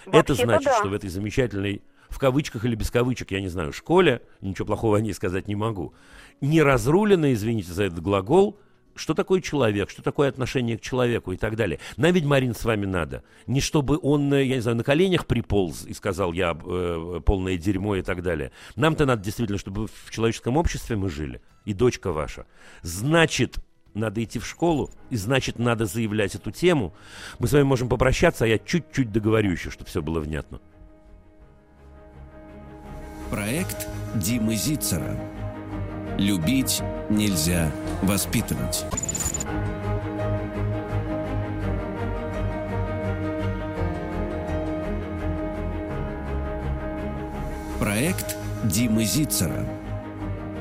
вообще-то 0.05 0.33
это 0.33 0.33
значит, 0.35 0.67
да. 0.67 0.77
что 0.77 0.87
в 0.87 0.93
этой 0.93 1.09
замечательной 1.09 1.83
в 2.07 2.17
кавычках 2.17 2.63
или 2.63 2.75
без 2.75 2.89
кавычек, 2.89 3.31
я 3.31 3.41
не 3.41 3.49
знаю, 3.49 3.73
школе, 3.73 4.21
ничего 4.39 4.67
плохого 4.67 4.97
о 4.97 5.01
ней 5.01 5.13
сказать 5.13 5.49
не 5.49 5.55
могу, 5.55 5.93
не 6.39 6.61
разрулено, 6.61 7.33
извините 7.33 7.73
за 7.73 7.83
этот 7.83 8.01
глагол, 8.01 8.57
что 8.99 9.13
такое 9.13 9.41
человек, 9.41 9.89
что 9.89 10.03
такое 10.03 10.29
отношение 10.29 10.77
к 10.77 10.81
человеку 10.81 11.31
и 11.31 11.37
так 11.37 11.55
далее. 11.55 11.79
Нам 11.97 12.11
ведь, 12.13 12.25
Марин, 12.25 12.53
с 12.53 12.63
вами 12.65 12.85
надо. 12.85 13.23
Не 13.47 13.61
чтобы 13.61 13.97
он, 14.01 14.33
э, 14.33 14.43
я 14.43 14.55
не 14.55 14.61
знаю, 14.61 14.77
на 14.77 14.83
коленях 14.83 15.25
приполз 15.25 15.85
и 15.85 15.93
сказал, 15.93 16.33
я 16.33 16.51
э, 16.51 17.21
полное 17.25 17.57
дерьмо 17.57 17.95
и 17.95 18.01
так 18.01 18.21
далее. 18.21 18.51
Нам-то 18.75 19.05
надо 19.05 19.23
действительно, 19.23 19.57
чтобы 19.57 19.87
в 19.87 20.11
человеческом 20.11 20.57
обществе 20.57 20.95
мы 20.95 21.09
жили. 21.09 21.41
И 21.65 21.73
дочка 21.73 22.11
ваша. 22.11 22.45
Значит, 22.81 23.57
надо 23.93 24.23
идти 24.23 24.39
в 24.39 24.45
школу, 24.45 24.91
и 25.09 25.15
значит, 25.15 25.59
надо 25.59 25.85
заявлять 25.85 26.35
эту 26.35 26.51
тему. 26.51 26.93
Мы 27.39 27.47
с 27.47 27.53
вами 27.53 27.63
можем 27.63 27.89
попрощаться, 27.89 28.45
а 28.45 28.47
я 28.47 28.59
чуть-чуть 28.59 29.11
договорю 29.11 29.51
еще, 29.51 29.69
чтобы 29.69 29.89
все 29.89 30.01
было 30.01 30.19
внятно. 30.19 30.59
Проект 33.29 33.87
Димы 34.15 34.55
Зицера. 34.55 35.15
Любить 36.19 36.81
нельзя 37.09 37.71
воспитывать. 38.01 38.83
Проект 47.79 48.35
Димы 48.65 49.05
Зицера. 49.05 49.65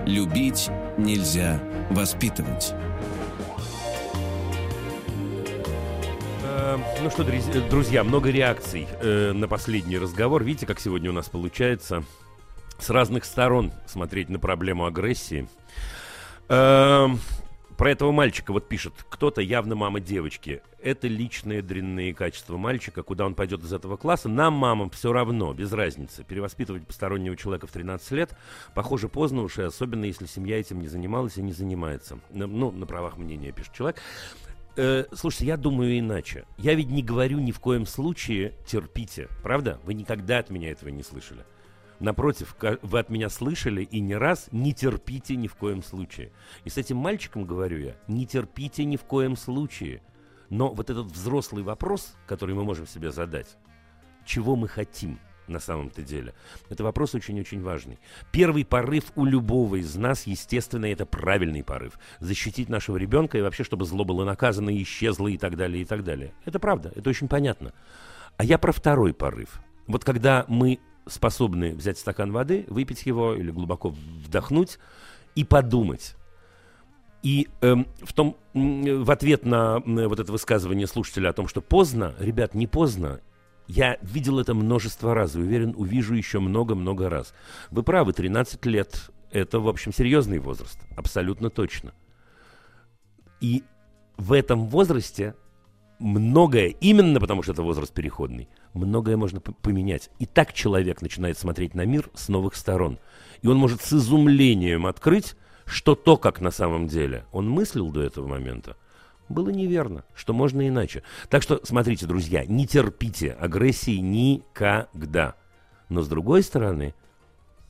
Любить 0.07 0.71
нельзя 0.97 1.61
воспитывать. 1.91 2.73
Э, 6.45 6.79
ну 7.03 7.11
что, 7.11 7.25
друзья, 7.69 8.05
много 8.05 8.31
реакций 8.31 8.87
э, 9.01 9.33
на 9.33 9.49
последний 9.49 9.99
разговор. 9.99 10.45
Видите, 10.45 10.67
как 10.67 10.79
сегодня 10.79 11.11
у 11.11 11.13
нас 11.13 11.29
получается 11.29 12.05
с 12.79 12.91
разных 12.91 13.25
сторон 13.25 13.73
смотреть 13.87 14.29
на 14.29 14.39
проблему 14.39 14.87
агрессии. 14.87 15.49
Эм, 16.49 17.19
про 17.77 17.93
этого 17.93 18.11
мальчика 18.11 18.53
вот 18.53 18.69
пишет 18.69 18.93
кто-то, 19.09 19.41
явно 19.41 19.77
мама 19.77 20.01
девочки. 20.01 20.63
Это 20.83 21.07
личные 21.07 21.63
дрянные 21.63 22.13
качества 22.13 22.57
мальчика, 22.57 23.05
куда 23.05 23.25
он 23.25 23.37
пойдет 23.37 23.63
из 23.63 23.73
этого 23.73 23.97
класса. 23.97 24.29
Нам, 24.29 24.55
мамам, 24.55 24.91
все 24.91 25.13
равно, 25.13 25.53
без 25.55 25.73
разницы. 25.73 26.25
Перевоспитывать 26.25 26.87
постороннего 26.87 27.37
человека 27.37 27.69
в 27.69 27.71
13 27.71 28.11
лет, 28.13 28.37
похоже, 28.75 29.09
поздно 29.09 29.43
уж, 29.43 29.59
и 29.59 29.63
особенно 29.63 30.07
если 30.07 30.27
семья 30.27 30.59
этим 30.59 30.81
не 30.81 30.89
занималась 30.89 31.37
и 31.37 31.43
не 31.43 31.53
занимается. 31.53 32.19
Ну, 32.31 32.73
на 32.73 32.85
правах 32.85 33.17
мнения 33.17 33.53
пишет 33.53 33.73
человек. 33.75 34.01
Э, 34.77 35.05
слушайте, 35.13 35.47
я 35.47 35.57
думаю 35.57 35.99
иначе. 35.99 36.47
Я 36.57 36.75
ведь 36.75 36.89
не 36.89 37.03
говорю 37.03 37.39
ни 37.39 37.53
в 37.53 37.61
коем 37.61 37.87
случае 37.87 38.55
терпите, 38.67 39.29
правда? 39.43 39.79
Вы 39.85 39.95
никогда 39.95 40.39
от 40.39 40.51
меня 40.51 40.71
этого 40.71 40.89
не 40.89 41.03
слышали. 41.03 41.45
Напротив, 42.01 42.55
вы 42.83 42.99
от 42.99 43.09
меня 43.09 43.29
слышали 43.29 43.83
и 43.83 44.01
не 44.01 44.15
раз 44.15 44.49
не 44.53 44.73
терпите 44.73 45.35
ни 45.37 45.49
в 45.49 45.57
коем 45.57 45.83
случае. 45.83 46.33
И 46.65 46.71
с 46.71 46.79
этим 46.79 46.97
мальчиком 46.97 47.45
говорю 47.45 47.79
я, 47.79 47.97
не 48.07 48.27
терпите 48.27 48.85
ни 48.85 48.97
в 48.97 49.03
коем 49.03 49.37
случае. 49.37 50.03
Но 50.49 50.73
вот 50.73 50.91
этот 50.91 51.07
взрослый 51.07 51.63
вопрос, 51.63 52.15
который 52.27 52.55
мы 52.55 52.65
можем 52.65 52.87
себе 52.87 53.11
задать, 53.11 53.57
чего 54.25 54.57
мы 54.57 54.69
хотим 54.69 55.19
на 55.49 55.59
самом-то 55.59 56.03
деле, 56.03 56.35
это 56.69 56.85
вопрос 56.85 57.15
очень-очень 57.15 57.63
важный. 57.63 57.99
Первый 58.31 58.65
порыв 58.65 59.05
у 59.17 59.25
любого 59.25 59.77
из 59.77 59.97
нас, 59.97 60.27
естественно, 60.27 60.87
это 60.87 61.05
правильный 61.05 61.65
порыв. 61.65 61.99
Защитить 62.21 62.69
нашего 62.69 62.97
ребенка 62.97 63.39
и 63.39 63.43
вообще, 63.43 63.65
чтобы 63.65 63.87
зло 63.87 64.05
было 64.05 64.25
наказано, 64.25 64.71
исчезло 64.83 65.27
и 65.29 65.39
так 65.39 65.57
далее, 65.57 65.83
и 65.83 65.85
так 65.85 66.05
далее. 66.05 66.33
Это 66.45 66.59
правда, 66.59 66.93
это 66.95 67.11
очень 67.11 67.29
понятно. 67.29 67.73
А 68.37 68.45
я 68.45 68.59
про 68.59 68.73
второй 68.73 69.15
порыв. 69.15 69.61
Вот 69.87 70.05
когда 70.05 70.45
мы 70.49 70.79
способны 71.09 71.75
взять 71.75 71.99
стакан 71.99 72.33
воды, 72.33 72.65
выпить 72.69 73.07
его 73.07 73.35
или 73.35 73.51
глубоко 73.51 73.91
вдохнуть 74.25 74.79
и 75.35 75.45
подумать. 75.45 76.15
И 77.23 77.49
эм, 77.63 77.87
в, 78.03 78.13
том, 78.13 78.37
в 78.55 79.11
ответ 79.11 79.45
на 79.45 79.81
вот 79.81 80.21
это 80.21 80.31
высказывание 80.31 80.87
слушателя 80.87 81.31
о 81.31 81.33
том, 81.33 81.49
что 81.49 81.61
поздно, 81.61 82.15
ребят, 82.19 82.55
не 82.55 82.67
поздно, 82.67 83.21
я 83.67 83.99
видел 84.03 84.39
это 84.39 84.55
множество 84.55 85.15
раз 85.15 85.35
и 85.35 85.41
уверен, 85.41 85.75
увижу 85.77 86.15
еще 86.15 86.39
много-много 86.39 87.11
раз. 87.11 87.35
Вы 87.71 87.83
правы, 87.83 88.13
13 88.13 88.65
лет– 88.67 89.11
это, 89.31 89.61
в 89.61 89.69
общем, 89.69 89.93
серьезный 89.93 90.39
возраст, 90.39 90.79
абсолютно 90.97 91.51
точно. 91.51 91.93
И 93.41 93.63
в 94.17 94.33
этом 94.33 94.67
возрасте 94.69 95.35
многое, 95.99 96.69
именно 96.81 97.21
потому 97.21 97.43
что 97.43 97.53
это 97.53 97.63
возраст 97.63 97.93
переходный, 97.93 98.49
многое 98.79 99.17
можно 99.17 99.41
поменять. 99.41 100.11
И 100.19 100.27
так 100.27 100.53
человек 100.53 101.03
начинает 101.03 101.39
смотреть 101.39 101.75
на 101.75 101.85
мир 101.85 102.11
с 102.15 102.29
новых 102.29 102.55
сторон. 102.57 102.99
И 103.43 103.49
он 103.49 103.57
может 103.57 103.83
с 103.83 103.93
изумлением 103.93 104.87
открыть, 104.87 105.37
что 105.67 105.95
то, 105.95 106.17
как 106.17 106.41
на 106.41 106.51
самом 106.51 106.87
деле 106.87 107.25
он 107.33 107.49
мыслил 107.49 107.91
до 107.91 108.03
этого 108.03 108.27
момента, 108.27 108.77
было 109.29 109.51
неверно, 109.51 110.05
что 110.15 110.33
можно 110.33 110.67
иначе. 110.67 111.03
Так 111.29 111.43
что, 111.43 111.61
смотрите, 111.63 112.07
друзья, 112.07 112.45
не 112.47 112.67
терпите 112.67 113.33
агрессии 113.33 113.99
никогда. 113.99 115.35
Но 115.91 116.01
с 116.03 116.09
другой 116.09 116.43
стороны, 116.43 116.95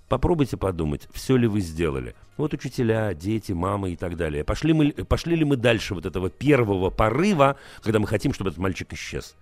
попробуйте 0.09 0.57
подумать, 0.57 1.09
все 1.13 1.37
ли 1.37 1.49
вы 1.49 1.61
сделали. 1.61 2.15
Вот 2.37 2.55
учителя, 2.55 3.13
дети, 3.15 3.51
мамы 3.53 3.93
и 3.93 3.97
так 3.97 4.17
далее. 4.17 4.45
Пошли, 4.45 4.73
мы, 4.73 4.93
пошли 4.93 5.35
ли 5.35 5.45
мы 5.45 5.57
дальше 5.57 5.95
вот 5.95 6.07
этого 6.07 6.31
первого 6.31 6.91
порыва, 6.91 7.57
когда 7.83 7.99
мы 7.99 8.07
хотим, 8.07 8.33
чтобы 8.33 8.51
этот 8.51 8.61
мальчик 8.61 8.93
исчез? 8.93 9.35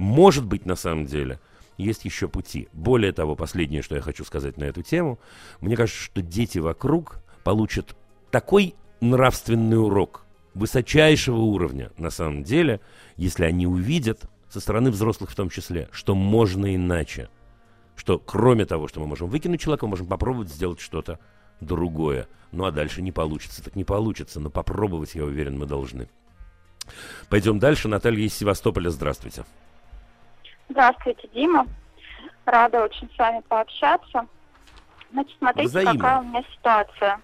Может 0.00 0.46
быть, 0.46 0.64
на 0.64 0.76
самом 0.76 1.04
деле, 1.04 1.40
есть 1.76 2.06
еще 2.06 2.26
пути. 2.26 2.70
Более 2.72 3.12
того, 3.12 3.36
последнее, 3.36 3.82
что 3.82 3.96
я 3.96 4.00
хочу 4.00 4.24
сказать 4.24 4.56
на 4.56 4.64
эту 4.64 4.82
тему, 4.82 5.18
мне 5.60 5.76
кажется, 5.76 6.00
что 6.00 6.22
дети 6.22 6.56
вокруг 6.56 7.18
получат 7.44 7.94
такой 8.30 8.74
нравственный 9.02 9.78
урок 9.78 10.24
высочайшего 10.54 11.40
уровня, 11.40 11.92
на 11.98 12.08
самом 12.08 12.44
деле, 12.44 12.80
если 13.18 13.44
они 13.44 13.66
увидят, 13.66 14.22
со 14.48 14.60
стороны 14.60 14.90
взрослых 14.90 15.32
в 15.32 15.34
том 15.34 15.50
числе, 15.50 15.90
что 15.92 16.14
можно 16.14 16.74
иначе. 16.74 17.28
Что 17.94 18.18
кроме 18.18 18.64
того, 18.64 18.88
что 18.88 19.00
мы 19.00 19.06
можем 19.06 19.28
выкинуть 19.28 19.60
человека, 19.60 19.84
мы 19.84 19.90
можем 19.90 20.06
попробовать 20.06 20.48
сделать 20.48 20.80
что-то 20.80 21.18
другое. 21.60 22.26
Ну 22.52 22.64
а 22.64 22.72
дальше 22.72 23.02
не 23.02 23.12
получится, 23.12 23.62
так 23.62 23.76
не 23.76 23.84
получится. 23.84 24.40
Но 24.40 24.48
попробовать, 24.48 25.14
я 25.14 25.26
уверен, 25.26 25.58
мы 25.58 25.66
должны. 25.66 26.08
Пойдем 27.28 27.58
дальше. 27.58 27.86
Наталья 27.86 28.24
из 28.24 28.32
Севастополя, 28.32 28.88
здравствуйте. 28.88 29.42
Здравствуйте, 29.42 29.69
Дима. 31.34 31.66
Рада 32.46 32.82
очень 32.84 33.10
с 33.14 33.18
вами 33.18 33.42
пообщаться. 33.48 34.26
Значит, 35.12 35.36
смотрите, 35.38 35.68
Взаимно. 35.68 35.94
какая 35.94 36.18
у 36.20 36.22
меня 36.22 36.42
ситуация. 36.54 37.20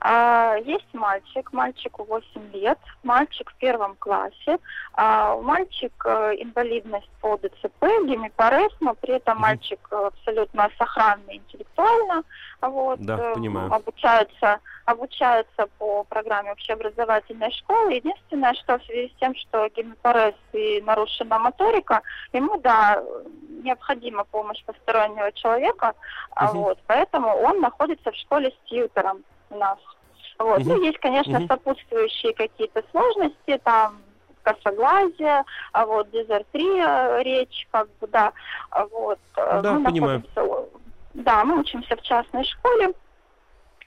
А, 0.00 0.56
есть 0.64 0.92
мальчик, 0.92 1.52
мальчику 1.52 2.04
8 2.04 2.52
лет, 2.52 2.78
мальчик 3.02 3.50
в 3.50 3.54
первом 3.56 3.96
классе. 3.96 4.58
А, 4.92 5.36
мальчик 5.36 5.92
э, 6.04 6.34
инвалидность 6.38 7.10
по 7.20 7.36
ДЦП, 7.36 7.84
гемипарез, 8.04 8.72
но 8.80 8.94
при 8.94 9.14
этом 9.14 9.38
мальчик 9.38 9.80
э, 9.90 9.96
абсолютно 9.96 10.70
сохранный 10.78 11.38
интеллектуально. 11.38 12.22
Вот, 12.60 13.00
да, 13.00 13.18
э, 13.18 13.34
понимаю. 13.34 13.72
Обучается, 13.72 14.60
обучается 14.84 15.66
по 15.78 16.04
программе 16.04 16.52
общеобразовательной 16.52 17.50
школы. 17.50 17.94
Единственное, 17.94 18.54
что 18.54 18.78
в 18.78 18.84
связи 18.84 19.12
с 19.12 19.18
тем, 19.18 19.34
что 19.34 19.68
гемипарез 19.68 20.34
и 20.52 20.80
нарушена 20.82 21.40
моторика, 21.40 22.02
ему, 22.32 22.58
да, 22.58 23.02
необходима 23.64 24.22
помощь 24.24 24.62
постороннего 24.64 25.32
человека, 25.32 25.94
угу. 26.40 26.58
вот, 26.58 26.78
поэтому 26.86 27.28
он 27.28 27.60
находится 27.60 28.12
в 28.12 28.16
школе 28.16 28.50
с 28.52 28.68
тьютером 28.68 29.24
нас. 29.56 29.78
Вот. 30.38 30.60
Угу. 30.60 30.68
Ну, 30.68 30.82
есть, 30.82 30.98
конечно, 30.98 31.38
угу. 31.38 31.46
сопутствующие 31.46 32.34
какие-то 32.34 32.82
сложности, 32.90 33.60
там 33.64 33.98
косоглазие, 34.42 35.44
а 35.72 35.86
вот 35.86 36.10
дезертрия 36.10 37.18
речь, 37.22 37.66
как 37.70 37.88
бы, 38.00 38.06
да, 38.06 38.32
а 38.70 38.86
вот. 38.86 39.18
Э, 39.36 39.60
да, 39.62 39.72
мы 39.74 39.84
понимаю. 39.84 40.22
Да, 41.14 41.44
мы 41.44 41.58
учимся 41.58 41.96
в 41.96 42.02
частной 42.02 42.44
школе, 42.44 42.92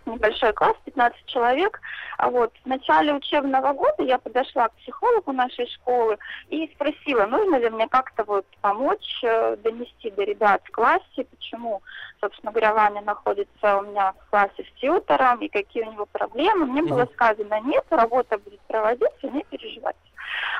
небольшой 0.06 0.54
класс, 0.54 0.76
15 0.86 1.26
человек. 1.26 1.80
А 2.18 2.30
вот 2.30 2.54
в 2.64 2.68
начале 2.68 3.14
учебного 3.14 3.74
года 3.74 4.04
я 4.04 4.18
подошла 4.18 4.70
к 4.70 4.76
психологу 4.76 5.32
нашей 5.32 5.68
школы 5.68 6.18
и 6.50 6.70
спросила, 6.76 7.26
нужно 7.26 7.56
ли 7.58 7.70
мне 7.70 7.88
как-то 7.88 8.24
вот 8.24 8.46
помочь 8.62 9.22
э, 9.24 9.56
донести 9.58 10.12
до 10.12 10.24
ребят 10.24 10.62
в 10.66 10.72
классе, 10.72 11.26
почему, 11.30 11.82
собственно 12.20 12.52
говоря, 12.52 12.74
Ваня 12.74 13.02
находится 13.02 13.78
у 13.78 13.82
меня 13.84 14.14
в 14.14 14.30
классе 14.30 14.64
с 14.64 14.80
тьютором 14.80 15.40
и 15.40 15.48
какие 15.48 15.84
у 15.84 15.92
него 15.92 16.06
проблемы. 16.06 16.66
Мне 16.66 16.84
было 16.84 17.08
сказано, 17.14 17.60
нет, 17.62 17.86
работа 17.90 18.38
будет 18.38 18.62
проводиться, 18.62 19.30
не 19.30 19.44
переживайте. 19.44 20.00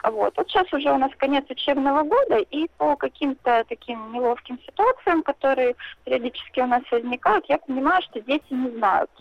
Вот. 0.04 0.36
вот 0.36 0.50
сейчас 0.50 0.72
уже 0.74 0.92
у 0.92 0.98
нас 0.98 1.12
конец 1.18 1.46
учебного 1.50 2.04
года, 2.04 2.38
и 2.38 2.68
по 2.78 2.96
каким-то 2.96 3.64
таким 3.68 4.12
неловким 4.12 4.60
ситуациям, 4.66 5.24
которые 5.24 5.76
периодически 6.04 6.60
у 6.60 6.66
нас 6.66 6.82
возникают, 6.92 7.46
я 7.48 7.58
понимаю, 7.60 8.02
что 8.04 8.20
дети 8.22 8.46
не 8.50 8.70
знают, 8.72 9.12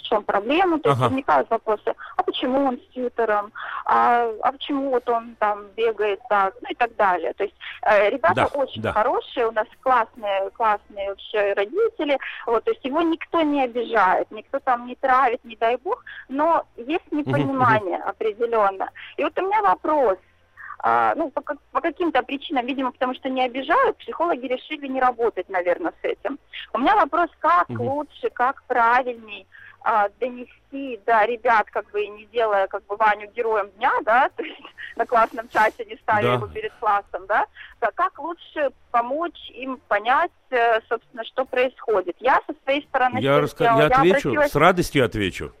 в 0.00 0.02
чем 0.02 0.24
проблема, 0.24 0.78
то 0.80 0.90
есть 0.90 1.00
ага. 1.00 1.08
возникают 1.08 1.50
вопросы, 1.50 1.94
а 2.16 2.22
почему 2.22 2.66
он 2.66 2.78
с 2.78 2.94
тьютером, 2.94 3.52
а, 3.84 4.28
а 4.42 4.52
почему 4.52 4.90
вот 4.90 5.08
он 5.08 5.36
там 5.38 5.66
бегает 5.76 6.20
так, 6.28 6.54
ну 6.62 6.68
и 6.70 6.74
так 6.74 6.94
далее. 6.96 7.32
То 7.34 7.44
есть 7.44 7.56
э, 7.82 8.10
ребята 8.10 8.34
да, 8.34 8.46
очень 8.46 8.82
да. 8.82 8.92
хорошие, 8.92 9.48
у 9.48 9.52
нас 9.52 9.66
классные, 9.82 10.50
классные 10.50 11.10
вообще 11.10 11.52
родители, 11.54 12.18
вот, 12.46 12.64
то 12.64 12.70
есть 12.70 12.84
его 12.84 13.02
никто 13.02 13.42
не 13.42 13.64
обижает, 13.64 14.30
никто 14.30 14.58
там 14.60 14.86
не 14.86 14.96
травит, 14.96 15.44
не 15.44 15.56
дай 15.56 15.76
бог, 15.76 16.04
но 16.28 16.64
есть 16.76 17.10
непонимание 17.10 17.98
угу, 17.98 18.08
определенно. 18.08 18.90
И 19.16 19.24
вот 19.24 19.38
у 19.38 19.42
меня 19.42 19.62
вопрос, 19.62 20.18
а, 20.82 21.14
ну, 21.14 21.30
по, 21.30 21.42
по 21.72 21.80
каким-то 21.80 22.22
причинам, 22.22 22.66
видимо, 22.66 22.92
потому 22.92 23.14
что 23.14 23.28
не 23.28 23.44
обижают, 23.44 23.98
психологи 23.98 24.46
решили 24.46 24.86
не 24.86 25.00
работать, 25.00 25.48
наверное, 25.48 25.92
с 26.00 26.04
этим. 26.04 26.38
У 26.72 26.78
меня 26.78 26.96
вопрос, 26.96 27.28
как 27.38 27.68
угу. 27.68 27.84
лучше, 27.84 28.30
как 28.30 28.62
правильней 28.64 29.46
а, 29.82 30.08
донести 30.20 31.00
до 31.06 31.24
ребят, 31.24 31.66
как 31.70 31.90
бы 31.90 32.06
не 32.06 32.26
делая 32.26 32.66
как 32.66 32.84
бы 32.86 32.96
Ваню 32.96 33.30
героем 33.30 33.70
дня, 33.72 33.92
да, 34.04 34.28
то 34.36 34.42
есть 34.42 34.60
на 34.96 35.06
классном 35.06 35.48
чате 35.48 35.84
не 35.84 35.96
ставя 35.96 36.22
да. 36.22 36.34
его 36.34 36.46
перед 36.46 36.72
классом, 36.74 37.26
да, 37.26 37.46
то 37.80 37.90
как 37.94 38.18
лучше 38.18 38.70
помочь 38.90 39.50
им 39.50 39.78
понять, 39.88 40.30
э, 40.50 40.80
собственно, 40.88 41.24
что 41.24 41.44
происходит. 41.44 42.16
Я 42.20 42.40
со 42.46 42.54
своей 42.62 42.82
стороны... 42.86 43.18
Я, 43.18 43.40
раска... 43.40 43.64
я 43.64 43.86
отвечу, 43.86 43.94
я 44.04 44.10
обратилась... 44.10 44.52
с 44.52 44.54
радостью 44.54 45.04
отвечу. 45.04 45.52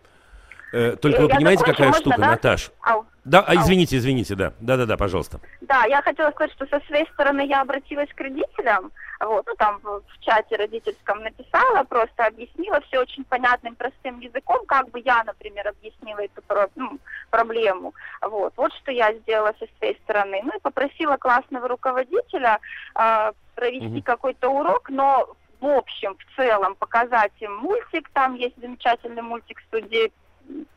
Э, 0.72 0.96
только 0.96 1.22
вы 1.22 1.28
понимаете, 1.28 1.64
какая 1.64 1.88
можно, 1.88 2.00
штука, 2.00 2.20
да? 2.20 2.30
Наташ? 2.30 2.70
Ау. 2.82 3.06
Да, 3.24 3.44
а, 3.46 3.54
извините, 3.56 3.96
извините, 3.96 4.34
да. 4.34 4.52
Да-да-да, 4.60 4.96
пожалуйста. 4.96 5.40
Да, 5.60 5.84
я 5.84 6.00
хотела 6.02 6.30
сказать, 6.30 6.52
что 6.52 6.66
со 6.66 6.80
своей 6.86 7.06
стороны 7.12 7.46
я 7.46 7.60
обратилась 7.60 8.08
к 8.14 8.20
родителям, 8.20 8.90
вот, 9.20 9.46
ну 9.46 9.54
там 9.56 9.78
в, 9.82 10.00
в 10.00 10.20
чате 10.20 10.56
родительском 10.56 11.22
написала, 11.22 11.84
просто 11.84 12.24
объяснила 12.24 12.80
все 12.82 13.00
очень 13.00 13.24
понятным, 13.24 13.74
простым 13.74 14.20
языком, 14.20 14.64
как 14.66 14.88
бы 14.90 15.02
я, 15.04 15.22
например, 15.24 15.68
объяснила 15.68 16.20
эту 16.20 16.42
ну, 16.76 16.98
проблему. 17.28 17.92
Вот, 18.22 18.54
вот 18.56 18.72
что 18.74 18.90
я 18.90 19.12
сделала 19.12 19.54
со 19.58 19.66
своей 19.78 19.98
стороны. 20.04 20.40
Ну 20.42 20.56
и 20.56 20.60
попросила 20.60 21.18
классного 21.18 21.68
руководителя 21.68 22.58
э, 22.98 23.32
провести 23.54 23.98
угу. 23.98 24.02
какой-то 24.02 24.48
урок, 24.48 24.88
но 24.88 25.28
в 25.60 25.66
общем, 25.66 26.16
в 26.16 26.36
целом 26.36 26.74
показать 26.76 27.32
им 27.40 27.54
мультик, 27.56 28.08
там 28.14 28.34
есть 28.34 28.58
замечательный 28.58 29.20
мультик 29.20 29.60
студии 29.68 30.10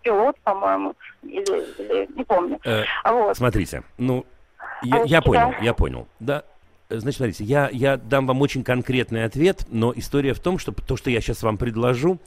пилот, 0.01 0.37
по-моему, 0.43 0.95
или, 1.23 1.81
или 1.81 2.09
не 2.15 2.23
помню. 2.23 2.59
Э, 2.63 2.83
вот. 3.05 3.37
Смотрите, 3.37 3.83
ну, 3.97 4.25
я, 4.83 5.03
а 5.03 5.05
я 5.05 5.21
понял, 5.21 5.53
я 5.61 5.73
понял. 5.73 6.07
Да, 6.19 6.43
Значит, 6.89 7.17
смотрите, 7.17 7.43
я, 7.43 7.69
я 7.71 7.97
дам 7.97 8.27
вам 8.27 8.41
очень 8.41 8.63
конкретный 8.63 9.23
ответ, 9.23 9.65
но 9.69 9.93
история 9.95 10.33
в 10.33 10.39
том, 10.39 10.59
что 10.59 10.71
то, 10.71 10.95
что 10.95 11.09
я 11.09 11.21
сейчас 11.21 11.41
вам 11.41 11.57
предложу, 11.57 12.19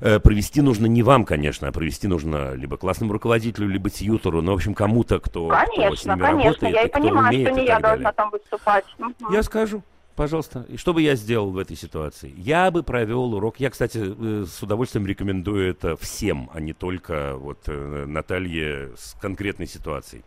э, 0.00 0.18
провести 0.18 0.62
нужно 0.62 0.86
не 0.86 1.02
вам, 1.02 1.24
конечно, 1.24 1.68
а 1.68 1.72
провести 1.72 2.08
нужно 2.08 2.54
либо 2.54 2.76
классному 2.76 3.12
руководителю, 3.12 3.68
либо 3.68 3.90
тьютору, 3.90 4.40
но, 4.40 4.52
в 4.52 4.54
общем, 4.54 4.74
кому-то, 4.74 5.20
кто, 5.20 5.48
конечно, 5.48 5.86
кто 5.86 5.96
с 5.96 6.04
ними 6.06 6.20
конечно, 6.20 6.44
работает, 6.44 6.74
я 6.74 6.82
и 6.82 6.88
понимаю, 6.88 7.28
умеет, 7.28 7.48
что 7.48 7.60
не 7.60 7.66
я 7.66 7.80
должна 7.80 8.12
там 8.12 8.30
выступать. 8.30 8.84
Угу. 8.98 9.32
Я 9.32 9.42
скажу. 9.42 9.82
Пожалуйста. 10.18 10.66
И 10.68 10.76
что 10.76 10.92
бы 10.92 11.00
я 11.00 11.14
сделал 11.14 11.52
в 11.52 11.58
этой 11.58 11.76
ситуации? 11.76 12.34
Я 12.36 12.72
бы 12.72 12.82
провел 12.82 13.34
урок. 13.34 13.60
Я, 13.60 13.70
кстати, 13.70 14.00
э, 14.02 14.46
с 14.46 14.60
удовольствием 14.60 15.06
рекомендую 15.06 15.70
это 15.70 15.96
всем, 15.96 16.50
а 16.52 16.58
не 16.58 16.72
только 16.72 17.36
вот 17.36 17.60
э, 17.68 18.04
Наталье 18.04 18.96
с 18.96 19.14
конкретной 19.20 19.68
ситуацией. 19.68 20.24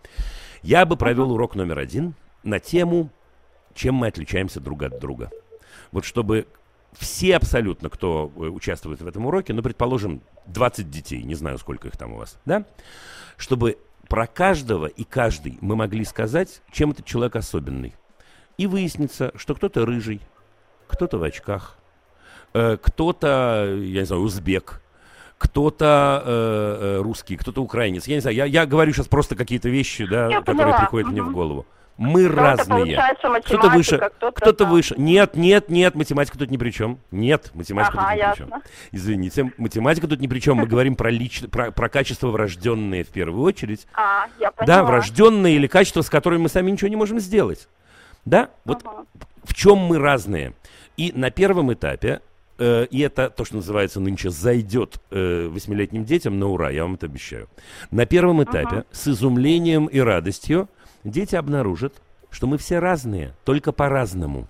Я 0.63 0.85
бы 0.85 0.95
провел 0.95 1.33
урок 1.33 1.55
номер 1.55 1.77
один 1.77 2.13
на 2.41 2.61
тему, 2.61 3.09
чем 3.73 3.95
мы 3.95 4.07
отличаемся 4.07 4.61
друг 4.61 4.81
от 4.83 4.97
друга. 4.97 5.29
Вот 5.91 6.05
чтобы 6.05 6.47
все 6.93 7.35
абсолютно, 7.35 7.89
кто 7.89 8.31
э, 8.33 8.39
участвует 8.43 9.01
в 9.01 9.07
этом 9.07 9.25
уроке, 9.25 9.51
ну, 9.51 9.61
предположим, 9.61 10.21
20 10.45 10.89
детей, 10.89 11.21
не 11.23 11.35
знаю, 11.35 11.57
сколько 11.57 11.89
их 11.89 11.97
там 11.97 12.13
у 12.13 12.17
вас, 12.17 12.37
да, 12.45 12.65
чтобы 13.35 13.77
про 14.07 14.25
каждого 14.25 14.85
и 14.85 15.03
каждый 15.03 15.57
мы 15.59 15.75
могли 15.75 16.05
сказать, 16.05 16.61
чем 16.71 16.91
этот 16.91 17.05
человек 17.05 17.35
особенный. 17.35 17.93
И 18.61 18.67
выяснится, 18.67 19.31
что 19.33 19.55
кто-то 19.55 19.87
рыжий, 19.87 20.21
кто-то 20.87 21.17
в 21.17 21.23
очках, 21.23 21.79
э, 22.53 22.77
кто-то, 22.79 23.75
я 23.75 24.01
не 24.01 24.05
знаю, 24.05 24.21
узбек, 24.21 24.83
кто-то 25.39 26.21
э, 26.23 26.77
э, 26.79 27.01
русский, 27.01 27.37
кто-то 27.37 27.63
украинец. 27.63 28.05
Я 28.05 28.17
не 28.17 28.21
знаю, 28.21 28.37
я, 28.37 28.45
я 28.45 28.67
говорю 28.67 28.93
сейчас 28.93 29.07
просто 29.07 29.35
какие-то 29.35 29.67
вещи, 29.67 30.05
да, 30.05 30.29
я 30.29 30.41
которые 30.41 30.65
поняла. 30.65 30.79
приходят 30.79 31.07
угу. 31.07 31.11
мне 31.11 31.23
в 31.23 31.31
голову. 31.31 31.65
Мы 31.97 32.27
кто 32.27 32.35
разные. 32.35 33.01
Кто-то 33.45 33.69
выше, 33.69 33.97
кто-то, 33.97 34.31
кто-то 34.31 34.65
выше. 34.65 34.93
Нет, 34.95 35.35
нет, 35.35 35.69
нет, 35.69 35.95
математика 35.95 36.37
тут 36.37 36.51
ни 36.51 36.57
при 36.57 36.69
чем. 36.69 36.99
Нет, 37.09 37.49
математика 37.55 37.97
ага, 37.97 38.09
тут 38.09 38.13
ни 38.13 38.19
ясно. 38.19 38.45
при 38.45 38.51
чем. 38.51 38.63
Извините, 38.91 39.53
математика 39.57 40.07
тут 40.07 40.19
ни 40.19 40.27
при 40.27 40.39
чем. 40.39 40.57
Мы 40.57 40.67
говорим 40.67 40.95
про, 40.95 41.09
лич... 41.09 41.41
про, 41.49 41.71
про 41.71 41.89
качества 41.89 42.27
врожденные 42.27 43.03
в 43.03 43.09
первую 43.09 43.43
очередь. 43.43 43.87
А, 43.95 44.27
я 44.39 44.51
поняла. 44.51 44.77
Да, 44.77 44.83
врожденные 44.83 45.55
или 45.55 45.65
качества, 45.65 46.03
с 46.03 46.11
которыми 46.11 46.43
мы 46.43 46.49
сами 46.49 46.69
ничего 46.69 46.89
не 46.89 46.95
можем 46.95 47.19
сделать. 47.19 47.67
Да? 48.25 48.51
Вот 48.65 48.81
ага. 48.85 49.05
в 49.43 49.53
чем 49.53 49.77
мы 49.77 49.97
разные. 49.97 50.53
И 50.97 51.11
на 51.13 51.31
первом 51.31 51.73
этапе, 51.73 52.21
э, 52.57 52.85
и 52.85 52.99
это 52.99 53.29
то, 53.29 53.45
что 53.45 53.55
называется 53.55 53.99
нынче 53.99 54.29
зайдет 54.29 54.99
э, 55.09 55.47
восьмилетним 55.47 56.05
детям 56.05 56.39
на 56.39 56.47
ура, 56.47 56.69
я 56.69 56.83
вам 56.83 56.95
это 56.95 57.07
обещаю. 57.07 57.49
На 57.89 58.05
первом 58.05 58.43
этапе 58.43 58.77
ага. 58.77 58.85
с 58.91 59.07
изумлением 59.07 59.87
и 59.87 59.99
радостью 59.99 60.69
дети 61.03 61.35
обнаружат, 61.35 62.01
что 62.29 62.47
мы 62.47 62.57
все 62.57 62.79
разные, 62.79 63.33
только 63.45 63.71
по-разному. 63.71 64.47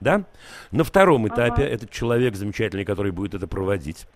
Да? 0.00 0.24
На 0.72 0.84
втором 0.84 1.28
этапе 1.28 1.62
ага. 1.62 1.72
этот 1.72 1.90
человек 1.90 2.34
замечательный, 2.34 2.84
который 2.84 3.12
будет 3.12 3.34
это 3.34 3.46
проводить, 3.46 4.06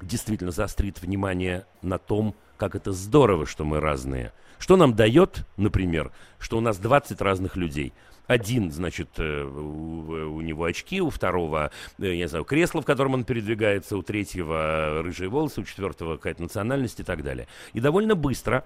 действительно 0.00 0.50
заострит 0.50 1.00
внимание 1.00 1.66
на 1.82 1.98
том, 1.98 2.34
как 2.56 2.74
это 2.74 2.92
здорово, 2.92 3.46
что 3.46 3.64
мы 3.64 3.80
разные. 3.80 4.32
Что 4.58 4.76
нам 4.76 4.94
дает, 4.94 5.44
например, 5.56 6.12
что 6.38 6.56
у 6.56 6.60
нас 6.60 6.78
20 6.78 7.20
разных 7.20 7.56
людей– 7.56 7.92
один, 8.26 8.70
значит, 8.70 9.08
э, 9.18 9.44
у, 9.44 10.36
у 10.36 10.40
него 10.40 10.64
очки, 10.64 11.00
у 11.00 11.10
второго, 11.10 11.70
э, 11.98 12.06
я 12.06 12.16
не 12.16 12.28
знаю, 12.28 12.44
кресло, 12.44 12.82
в 12.82 12.84
котором 12.84 13.14
он 13.14 13.24
передвигается, 13.24 13.96
у 13.96 14.02
третьего 14.02 15.02
рыжие 15.02 15.28
волосы, 15.28 15.60
у 15.60 15.64
четвертого 15.64 16.16
какая-то 16.16 16.42
национальность 16.42 17.00
и 17.00 17.04
так 17.04 17.22
далее. 17.22 17.46
И 17.72 17.80
довольно 17.80 18.14
быстро 18.14 18.64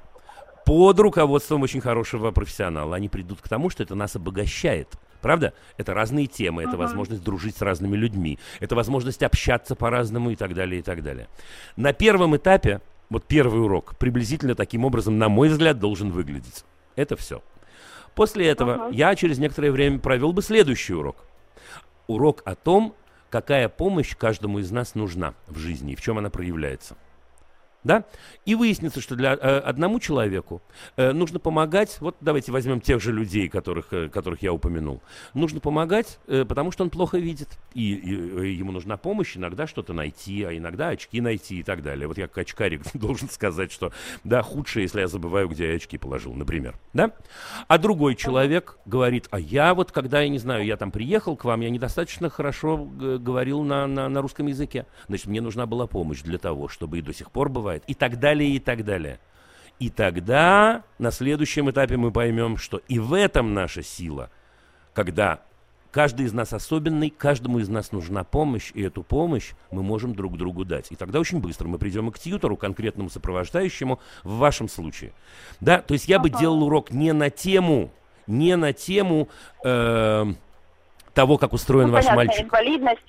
под 0.65 0.99
руководством 0.99 1.63
очень 1.63 1.81
хорошего 1.81 2.33
профессионала 2.33 2.97
они 2.97 3.09
придут 3.09 3.41
к 3.41 3.49
тому, 3.49 3.71
что 3.71 3.83
это 3.83 3.95
нас 3.95 4.17
обогащает. 4.17 4.89
Правда? 5.23 5.55
Это 5.77 5.95
разные 5.95 6.27
темы, 6.27 6.63
это 6.63 6.73
uh-huh. 6.73 6.79
возможность 6.79 7.23
дружить 7.23 7.57
с 7.57 7.63
разными 7.63 7.97
людьми, 7.97 8.39
это 8.61 8.77
возможность 8.77 9.23
общаться 9.23 9.75
по-разному 9.75 10.31
и 10.31 10.37
так 10.37 10.55
далее, 10.55 10.81
и 10.81 10.83
так 10.83 11.03
далее. 11.03 11.29
На 11.77 11.93
первом 11.93 12.37
этапе, 12.37 12.81
вот 13.11 13.25
первый 13.27 13.63
урок, 13.63 13.97
приблизительно 13.97 14.55
таким 14.55 14.85
образом, 14.85 15.19
на 15.19 15.29
мой 15.29 15.49
взгляд, 15.49 15.79
должен 15.79 16.11
выглядеть. 16.11 16.65
Это 16.97 17.17
все. 17.17 17.43
После 18.17 18.49
этого 18.49 18.75
ага. 18.75 18.89
я 18.91 19.15
через 19.15 19.39
некоторое 19.39 19.71
время 19.71 19.99
провел 20.01 20.33
бы 20.33 20.43
следующий 20.43 20.95
урок. 20.95 21.27
Урок 22.07 22.43
о 22.47 22.55
том, 22.55 22.95
какая 23.31 23.69
помощь 23.69 24.17
каждому 24.17 24.59
из 24.59 24.71
нас 24.73 24.95
нужна 24.95 25.35
в 25.47 25.59
жизни 25.59 25.93
и 25.93 25.97
в 25.97 26.01
чем 26.01 26.19
она 26.19 26.31
проявляется 26.31 26.97
да, 27.87 28.05
и 28.45 28.55
выяснится, 28.55 29.01
что 29.01 29.15
для 29.15 29.35
э, 29.35 29.37
одному 29.37 30.01
человеку 30.01 30.61
э, 30.97 31.13
нужно 31.13 31.39
помогать, 31.39 31.99
вот 32.01 32.17
давайте 32.21 32.51
возьмем 32.51 32.81
тех 32.81 33.01
же 33.01 33.13
людей, 33.13 33.49
которых, 33.49 33.93
э, 33.93 34.09
которых 34.09 34.43
я 34.43 34.53
упомянул, 34.53 35.01
нужно 35.35 35.61
помогать, 35.61 36.19
э, 36.27 36.45
потому 36.45 36.73
что 36.73 36.83
он 36.83 36.91
плохо 36.91 37.19
видит, 37.19 37.59
и, 37.75 37.95
и, 37.95 38.49
и 38.49 38.55
ему 38.55 38.73
нужна 38.73 38.97
помощь 38.97 39.37
иногда 39.37 39.69
что-то 39.69 39.93
найти, 39.93 40.43
а 40.43 40.57
иногда 40.57 40.89
очки 40.89 41.21
найти 41.21 41.61
и 41.61 41.63
так 41.63 41.83
далее. 41.83 42.09
Вот 42.09 42.19
я 42.19 42.27
как 42.27 42.39
очкарик 42.39 42.83
должен 42.95 43.31
сказать, 43.31 43.71
что, 43.71 43.93
да, 44.25 44.43
худшее, 44.43 44.83
если 44.83 45.01
я 45.01 45.07
забываю, 45.07 45.49
где 45.49 45.69
я 45.71 45.77
очки 45.77 45.97
положил, 45.97 46.35
например, 46.35 46.75
да. 46.93 47.13
А 47.69 47.79
другой 47.79 48.17
человек 48.17 48.79
говорит, 48.85 49.29
а 49.31 49.39
я 49.39 49.75
вот, 49.75 49.93
когда, 49.93 50.23
я 50.23 50.29
не 50.29 50.39
знаю, 50.39 50.65
я 50.65 50.77
там 50.77 50.91
приехал 50.91 51.37
к 51.37 51.45
вам, 51.45 51.61
я 51.61 51.71
недостаточно 51.71 52.31
хорошо 52.31 52.77
говорил 52.77 53.63
на, 53.63 53.87
на, 53.87 54.09
на 54.09 54.23
русском 54.23 54.49
языке, 54.49 54.87
значит, 55.07 55.27
мне 55.27 55.41
нужна 55.41 55.67
была 55.67 55.87
помощь 55.87 56.23
для 56.23 56.39
того, 56.39 56.67
чтобы 56.67 56.99
и 56.99 57.03
до 57.03 57.15
сих 57.15 57.31
пор 57.31 57.49
бывает, 57.49 57.76
и 57.87 57.95
так 57.95 58.19
далее, 58.19 58.51
и 58.51 58.59
так 58.59 58.85
далее. 58.85 59.19
И 59.79 59.91
тогда 59.91 60.85
на 60.99 61.11
следующем 61.11 61.71
этапе 61.71 61.97
мы 61.97 62.11
поймем, 62.11 62.57
что 62.57 62.81
и 62.89 62.99
в 62.99 63.13
этом 63.13 63.53
наша 63.53 63.83
сила, 63.83 64.31
когда 64.95 65.41
каждый 65.91 66.27
из 66.27 66.33
нас 66.33 66.53
особенный, 66.53 67.11
каждому 67.11 67.59
из 67.59 67.69
нас 67.69 67.93
нужна 67.93 68.25
помощь, 68.25 68.71
и 68.75 68.83
эту 68.83 69.03
помощь 69.03 69.53
мы 69.71 69.83
можем 69.83 70.15
друг 70.15 70.37
другу 70.37 70.65
дать. 70.65 70.93
И 70.93 70.97
тогда 70.97 71.21
очень 71.21 71.41
быстро 71.41 71.69
мы 71.69 71.79
придем 71.79 72.11
к 72.11 72.19
тьютору, 72.19 72.57
конкретному 72.57 73.11
сопровождающему, 73.11 73.99
в 74.23 74.37
вашем 74.37 74.69
случае. 74.69 75.13
Да, 75.61 75.81
то 75.81 75.95
есть 75.95 76.09
я 76.09 76.19
бы 76.19 76.31
делал 76.31 76.65
урок 76.65 76.91
не 76.91 77.13
на 77.13 77.31
тему, 77.31 77.93
не 78.27 78.57
на 78.57 78.73
тему... 78.73 79.29
Э, 79.65 80.33
того, 81.17 81.39
как 81.39 81.55
устроен 81.55 81.89
ну, 81.89 81.95
ваш 81.95 82.05
понятно, 82.05 82.25
мальчик. 82.25 82.53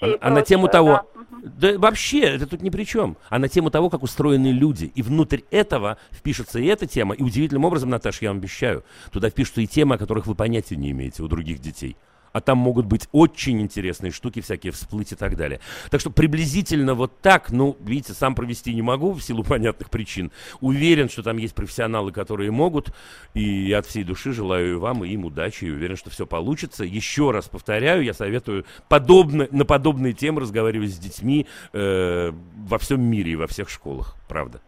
А, 0.02 0.28
а 0.28 0.30
на 0.32 0.42
тему 0.42 0.70
того, 0.70 1.02
да. 1.44 1.74
да 1.74 1.78
вообще, 1.78 2.22
это 2.22 2.48
тут 2.48 2.62
ни 2.62 2.70
при 2.70 2.86
чем. 2.86 3.18
А 3.30 3.38
на 3.38 3.50
тему 3.50 3.70
того, 3.70 3.90
как 3.90 4.02
устроены 4.02 4.48
люди. 4.48 4.86
И 4.96 5.02
внутрь 5.02 5.42
этого 5.52 5.98
впишется 6.12 6.58
и 6.60 6.66
эта 6.68 6.88
тема. 6.88 7.16
И 7.16 7.22
удивительным 7.22 7.66
образом, 7.66 7.90
Наташа, 7.90 8.20
я 8.22 8.30
вам 8.30 8.38
обещаю, 8.38 8.86
туда 9.12 9.30
впишутся 9.30 9.60
и 9.60 9.68
темы, 9.68 9.96
о 9.96 9.98
которых 9.98 10.26
вы 10.26 10.36
понятия 10.36 10.78
не 10.78 10.92
имеете 10.92 11.22
у 11.22 11.28
других 11.28 11.60
детей. 11.60 11.98
А 12.38 12.42
там 12.42 12.58
могут 12.60 12.86
быть 12.86 13.08
очень 13.12 13.62
интересные 13.62 14.12
штуки 14.12 14.42
всякие 14.42 14.72
всплыть 14.72 15.12
и 15.12 15.16
так 15.16 15.36
далее. 15.36 15.60
Так 15.90 16.02
что 16.02 16.12
приблизительно 16.12 16.94
вот 16.94 17.20
так, 17.22 17.52
ну, 17.52 17.76
видите, 17.82 18.14
сам 18.14 18.36
провести 18.36 18.74
не 18.74 18.82
могу 18.82 19.14
в 19.14 19.22
силу 19.22 19.44
понятных 19.48 19.90
причин. 19.90 20.32
Уверен, 20.62 21.10
что 21.10 21.24
там 21.24 21.38
есть 21.38 21.56
профессионалы, 21.56 22.12
которые 22.12 22.52
могут, 22.52 22.94
и 23.34 23.72
от 23.74 23.86
всей 23.86 24.04
души 24.04 24.32
желаю 24.32 24.74
и 24.74 24.76
вам, 24.76 25.04
и 25.04 25.10
им 25.10 25.26
удачи, 25.26 25.66
и 25.66 25.72
уверен, 25.72 25.98
что 25.98 26.10
все 26.10 26.26
получится. 26.26 26.84
Еще 26.84 27.32
раз 27.32 27.50
повторяю, 27.50 28.04
я 28.04 28.14
советую 28.14 28.66
подобно, 28.88 29.48
на 29.52 29.66
подобные 29.66 30.14
темы 30.14 30.42
разговаривать 30.42 30.94
с 30.94 30.98
детьми 30.98 31.48
э, 31.74 32.32
во 32.56 32.78
всем 32.78 33.02
мире 33.02 33.32
и 33.32 33.36
во 33.36 33.48
всех 33.48 33.70
школах, 33.70 34.16
правда. 34.28 34.62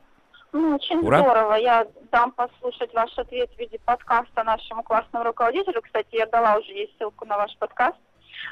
Ну, 0.51 0.75
очень 0.75 0.97
Ура. 0.99 1.21
здорово. 1.21 1.53
Я 1.55 1.87
дам 2.11 2.31
послушать 2.31 2.93
ваш 2.93 3.17
ответ 3.17 3.49
в 3.55 3.59
виде 3.59 3.79
подкаста 3.85 4.43
нашему 4.43 4.83
классному 4.83 5.25
руководителю. 5.25 5.81
Кстати, 5.81 6.15
я 6.15 6.25
дала 6.25 6.57
уже 6.57 6.71
есть 6.71 6.97
ссылку 6.97 7.25
на 7.25 7.37
ваш 7.37 7.55
подкаст. 7.57 7.97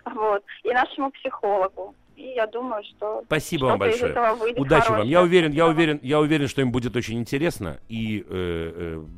Вот. 0.05 0.43
И 0.63 0.69
нашему 0.71 1.11
психологу. 1.11 1.95
И 2.15 2.29
я 2.29 2.47
думаю, 2.47 2.83
что 2.83 3.23
Спасибо 3.25 3.65
вам 3.65 3.79
большое. 3.79 4.11
этого 4.11 4.33
выйдет 4.35 4.59
Удачи 4.59 4.89
вам. 4.89 5.03
Я 5.03 5.17
хорошее. 5.17 5.21
уверен, 5.21 5.51
я 5.51 5.67
уверен, 5.67 5.99
я 6.01 6.19
уверен, 6.19 6.47
что 6.47 6.61
им 6.61 6.71
будет 6.71 6.95
очень 6.95 7.19
интересно 7.19 7.79
и 7.89 8.25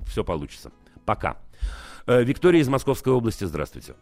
все 0.08 0.24
получится. 0.24 0.72
Пока. 1.06 1.38
Э, 2.10 2.24
Виктория 2.24 2.62
из 2.62 2.68
Московской 2.68 3.14
области, 3.14 3.44
здравствуйте. 3.44 3.94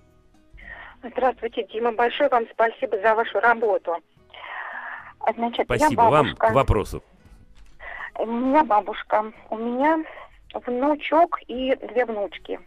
Здравствуйте, 1.04 1.68
Дима. 1.72 1.92
Большое 1.92 2.30
вам 2.30 2.46
спасибо 2.54 2.98
за 3.02 3.14
вашу 3.16 3.40
работу. 3.40 3.98
Значит, 5.36 5.66
Спасибо 5.66 6.04
я 6.04 6.10
вам. 6.10 6.36
К 6.36 6.52
вопросу. 6.52 7.04
У 8.20 8.26
меня 8.26 8.64
бабушка. 8.64 9.32
У 9.50 9.58
меня 9.58 10.04
внучок 10.54 11.40
и 11.48 11.76
две 11.76 12.06
внучки. 12.06 12.60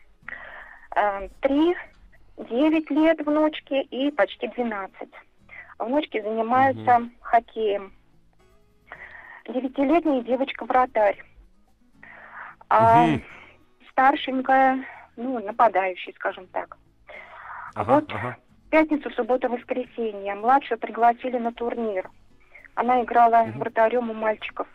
Э, 0.94 1.28
Три, 1.40 1.76
девять 2.36 2.90
лет 2.90 3.24
внучки 3.24 3.74
и 3.82 4.10
почти 4.12 4.48
двенадцать. 4.48 5.12
Внучки 5.78 6.20
занимаются 6.20 7.08
хоккеем. 7.20 7.92
Девятилетняя 9.48 10.22
девочка 10.22 10.64
вратарь. 10.64 11.20
А 12.68 13.06
Мгм. 13.06 13.22
старшенькая, 13.90 14.84
ну, 15.16 15.40
нападающий, 15.44 16.12
скажем 16.14 16.46
так. 16.48 16.76
Ага, 17.74 17.94
вот 17.94 18.12
ага. 18.12 18.36
пятницу, 18.70 19.10
субботу, 19.10 19.48
воскресенье. 19.48 20.34
Младшую 20.36 20.78
пригласили 20.78 21.38
на 21.38 21.52
турнир. 21.52 22.08
Она 22.76 23.02
играла 23.02 23.46
вратарем 23.56 24.10
у 24.10 24.14
мальчиков. 24.14 24.68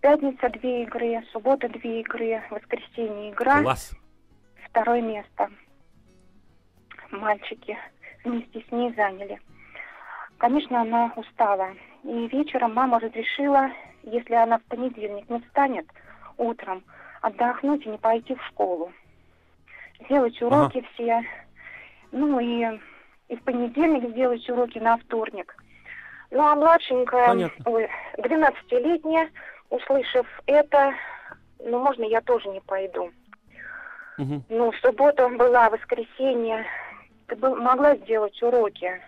Пятница 0.00 0.48
две 0.50 0.82
игры, 0.84 1.22
суббота 1.32 1.68
две 1.68 2.00
игры, 2.00 2.42
воскресенье 2.50 3.30
игра. 3.30 3.62
Класс. 3.62 3.92
Второе 4.68 5.00
место. 5.00 5.50
Мальчики 7.10 7.76
вместе 8.24 8.64
с 8.68 8.72
ней 8.72 8.92
заняли. 8.94 9.40
Конечно, 10.38 10.82
она 10.82 11.12
устала. 11.16 11.70
И 12.04 12.28
вечером 12.28 12.74
мама 12.74 13.00
разрешила, 13.00 13.70
если 14.02 14.34
она 14.34 14.58
в 14.58 14.62
понедельник 14.64 15.28
не 15.30 15.40
встанет 15.40 15.86
утром, 16.36 16.84
отдохнуть 17.22 17.86
и 17.86 17.88
не 17.88 17.98
пойти 17.98 18.34
в 18.34 18.44
школу. 18.46 18.92
Сделать 20.04 20.40
уроки 20.42 20.86
все. 20.92 21.22
Ну 22.12 22.38
и, 22.38 22.78
и 23.28 23.36
в 23.36 23.42
понедельник 23.42 24.10
сделать 24.10 24.48
уроки 24.48 24.78
на 24.78 24.98
вторник. 24.98 25.56
Ну 26.30 26.42
а 26.42 26.54
младшенькая, 26.54 27.28
Понятно. 27.28 27.70
ой, 27.70 27.88
12-летняя, 28.18 29.30
услышав 29.70 30.26
это, 30.46 30.94
ну 31.58 31.78
можно 31.78 32.04
я 32.04 32.20
тоже 32.20 32.48
не 32.48 32.60
пойду. 32.60 33.10
Мгм. 34.18 34.44
Ну, 34.48 34.70
в 34.70 34.76
субботу 34.78 35.28
была, 35.36 35.68
воскресенье. 35.68 36.64
Ты 37.26 37.36
бы 37.36 37.54
могла 37.54 37.96
сделать 37.96 38.40
уроки. 38.42 39.00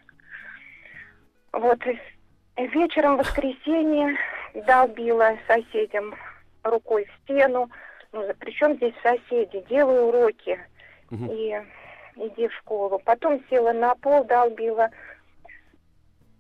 Вот 1.53 1.79
вечером 2.57 3.17
в 3.17 3.21
воскресенье 3.21 4.17
долбила 4.67 5.37
соседям 5.47 6.15
рукой 6.63 7.07
в 7.07 7.23
стену. 7.23 7.71
Ну, 8.13 8.27
причем 8.39 8.77
здесь 8.77 8.95
соседи? 9.03 9.65
Делаю 9.69 10.07
уроки 10.07 10.61
Мгм. 11.11 11.31
и 11.31 11.63
иди 12.17 12.49
в 12.49 12.55
школу. 12.55 12.99
Потом 12.99 13.43
села 13.49 13.73
на 13.73 13.95
пол, 13.95 14.25
долбила. 14.25 14.91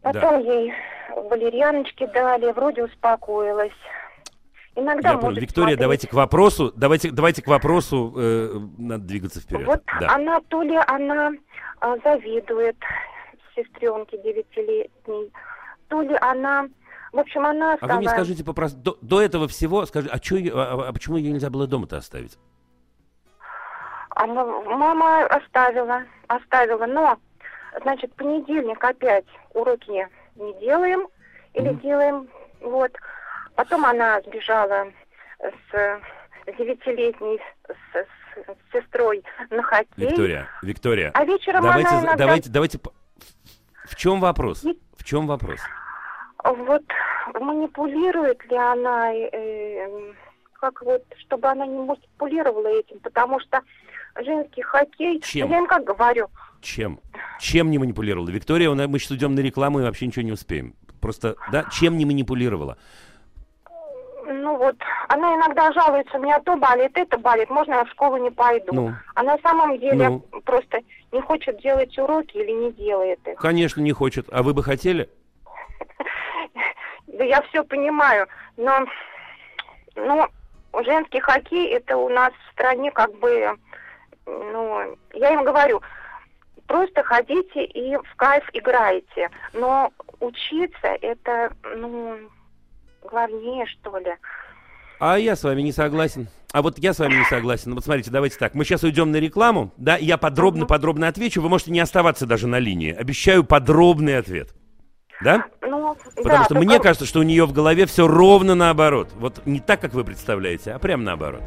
Потом 0.02 0.40
ей 0.40 0.74
валерьяночки 1.14 2.06
дали, 2.06 2.52
вроде 2.52 2.84
успокоилась. 2.84 3.72
Иногда 4.78 5.08
Я 5.10 5.14
понял. 5.16 5.28
может 5.30 5.42
Виктория, 5.42 5.66
смотреть. 5.70 5.80
давайте 5.80 6.08
к 6.08 6.12
вопросу. 6.14 6.72
Давайте, 6.76 7.10
давайте 7.10 7.42
к 7.42 7.48
вопросу. 7.48 8.14
э, 8.16 8.58
надо 8.78 9.04
двигаться 9.04 9.40
вперед. 9.40 9.66
Вот 9.66 9.82
Да. 10.00 10.14
она 10.14 10.40
то 10.48 10.62
ли 10.62 10.76
она 10.86 11.32
а, 11.80 11.96
завидует 12.04 12.76
сестренке 13.56 14.18
девятилетней, 14.22 15.32
то 15.88 16.00
ли 16.02 16.14
она, 16.20 16.68
в 17.12 17.18
общем, 17.18 17.44
она 17.44 17.72
А 17.72 17.76
стала... 17.78 17.92
вы 17.94 17.98
мне 17.98 18.08
скажите 18.08 18.44
попросту, 18.44 18.78
до, 18.78 18.98
до 19.02 19.20
этого 19.20 19.48
всего, 19.48 19.84
скажи, 19.86 20.08
а, 20.12 20.18
чё 20.20 20.36
а, 20.54 20.86
а 20.88 20.92
почему 20.92 21.16
ее 21.16 21.32
нельзя 21.32 21.50
было 21.50 21.66
дома-то 21.66 21.96
оставить? 21.96 22.38
Она, 24.10 24.44
мама 24.44 25.26
оставила, 25.26 26.02
оставила, 26.28 26.86
но, 26.86 27.18
значит, 27.82 28.14
понедельник 28.14 28.82
опять 28.82 29.26
уроки 29.54 29.90
не, 29.90 30.08
не 30.36 30.58
делаем 30.60 31.08
или 31.54 31.72
делаем, 31.74 32.28
вот. 32.60 32.92
Потом 33.58 33.84
она 33.84 34.20
сбежала 34.22 34.86
с 35.40 36.00
девятилетней 36.56 37.40
с, 37.66 37.72
с- 37.92 38.46
с 38.46 38.72
сестрой 38.72 39.24
на 39.50 39.64
хоккей. 39.64 40.06
Виктория, 40.06 40.48
Виктория. 40.62 41.10
А 41.12 41.24
вечером 41.24 41.62
давайте, 41.62 41.88
она 41.88 42.00
иногда- 42.02 42.16
давайте, 42.16 42.50
давайте. 42.50 42.78
В 43.84 43.96
чем 43.96 44.20
вопрос? 44.20 44.64
В 44.96 45.02
чем 45.02 45.26
вопрос? 45.26 45.58
Вот 46.44 46.84
манипулирует 47.34 48.44
ли 48.48 48.56
она, 48.56 49.12
э, 49.12 50.12
как 50.52 50.80
вот, 50.82 51.02
чтобы 51.18 51.48
она 51.48 51.66
не 51.66 51.78
манипулировала 51.80 52.68
этим, 52.68 53.00
потому 53.00 53.40
что 53.40 53.60
женский 54.20 54.62
хоккей, 54.62 55.20
Чем? 55.20 55.50
я 55.50 55.58
им 55.58 55.66
как 55.66 55.82
говорю, 55.82 56.28
Чем? 56.60 57.00
Чем 57.40 57.72
не 57.72 57.78
манипулировала? 57.78 58.28
Виктория, 58.30 58.70
мы 58.70 58.98
сейчас 59.00 59.18
идем 59.18 59.34
на 59.34 59.40
рекламу 59.40 59.80
и 59.80 59.82
вообще 59.82 60.06
ничего 60.06 60.24
не 60.24 60.32
успеем. 60.32 60.76
Просто, 61.00 61.34
да, 61.50 61.64
чем 61.72 61.96
не 61.96 62.04
манипулировала? 62.04 62.78
Ну 64.28 64.56
вот, 64.56 64.76
она 65.08 65.34
иногда 65.34 65.72
жалуется, 65.72 66.16
у 66.16 66.20
меня 66.20 66.38
то 66.40 66.56
болит, 66.56 66.92
это 66.94 67.18
болит, 67.18 67.50
можно 67.50 67.74
я 67.74 67.84
в 67.84 67.90
школу 67.90 68.16
не 68.18 68.30
пойду. 68.30 68.72
Ну. 68.72 68.94
А 69.14 69.22
на 69.22 69.38
самом 69.38 69.78
деле 69.78 70.08
Ну. 70.08 70.20
просто 70.44 70.80
не 71.12 71.20
хочет 71.20 71.60
делать 71.60 71.96
уроки 71.98 72.36
или 72.36 72.52
не 72.52 72.72
делает 72.72 73.18
их. 73.26 73.38
Конечно, 73.38 73.80
не 73.80 73.92
хочет. 73.92 74.26
А 74.30 74.42
вы 74.42 74.54
бы 74.54 74.62
хотели? 74.62 75.08
Да 77.06 77.24
я 77.24 77.40
все 77.42 77.64
понимаю, 77.64 78.28
но, 78.56 78.86
ну, 79.96 80.26
женский 80.84 81.18
хоккей 81.20 81.72
это 81.72 81.96
у 81.96 82.08
нас 82.10 82.32
в 82.32 82.52
стране 82.52 82.92
как 82.92 83.12
бы, 83.18 83.56
ну, 84.26 84.96
я 85.14 85.32
им 85.32 85.42
говорю, 85.42 85.82
просто 86.68 87.02
ходите 87.02 87.64
и 87.64 87.96
в 87.96 88.14
кайф 88.16 88.48
играете, 88.52 89.30
но 89.52 89.90
учиться 90.20 90.88
это, 91.00 91.50
ну, 91.74 92.18
главнее 93.10 93.66
что 93.66 93.96
ли. 93.98 94.14
А 95.00 95.16
я 95.18 95.36
с 95.36 95.44
вами 95.44 95.62
не 95.62 95.72
согласен. 95.72 96.28
А 96.52 96.62
вот 96.62 96.78
я 96.78 96.92
с 96.92 96.98
вами 96.98 97.14
не 97.14 97.24
согласен. 97.24 97.74
Вот 97.74 97.84
смотрите, 97.84 98.10
давайте 98.10 98.36
так. 98.38 98.54
Мы 98.54 98.64
сейчас 98.64 98.82
уйдем 98.82 99.10
на 99.12 99.16
рекламу, 99.16 99.72
да, 99.76 99.96
и 99.96 100.04
я 100.06 100.16
подробно-подробно 100.16 101.06
отвечу. 101.08 101.40
Вы 101.42 101.48
можете 101.48 101.70
не 101.70 101.80
оставаться 101.80 102.26
даже 102.26 102.46
на 102.48 102.58
линии. 102.58 102.92
Обещаю 102.92 103.44
подробный 103.44 104.18
ответ. 104.18 104.54
Да? 105.22 105.44
Ну, 105.62 105.94
Потому 106.16 106.28
да, 106.28 106.44
что 106.44 106.54
только- 106.54 106.64
мне 106.66 106.78
кажется, 106.80 107.04
что 107.06 107.20
у 107.20 107.22
нее 107.22 107.44
в 107.44 107.52
голове 107.52 107.86
все 107.86 108.06
ровно 108.08 108.54
наоборот. 108.54 109.10
Вот 109.16 109.44
не 109.46 109.60
так, 109.60 109.80
как 109.80 109.92
вы 109.92 110.04
представляете, 110.04 110.72
а 110.72 110.78
прям 110.78 111.04
наоборот. 111.04 111.42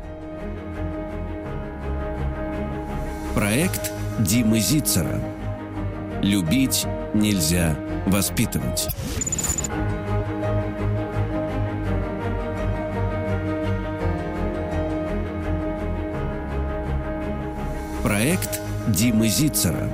Проект 3.36 3.92
Димы 4.20 4.60
Зицера. 4.60 5.20
Любить 6.22 6.86
нельзя 7.14 7.76
воспитывать. 8.06 8.88
Проект 18.04 18.60
Димы 18.88 19.28
Зицера. 19.28 19.88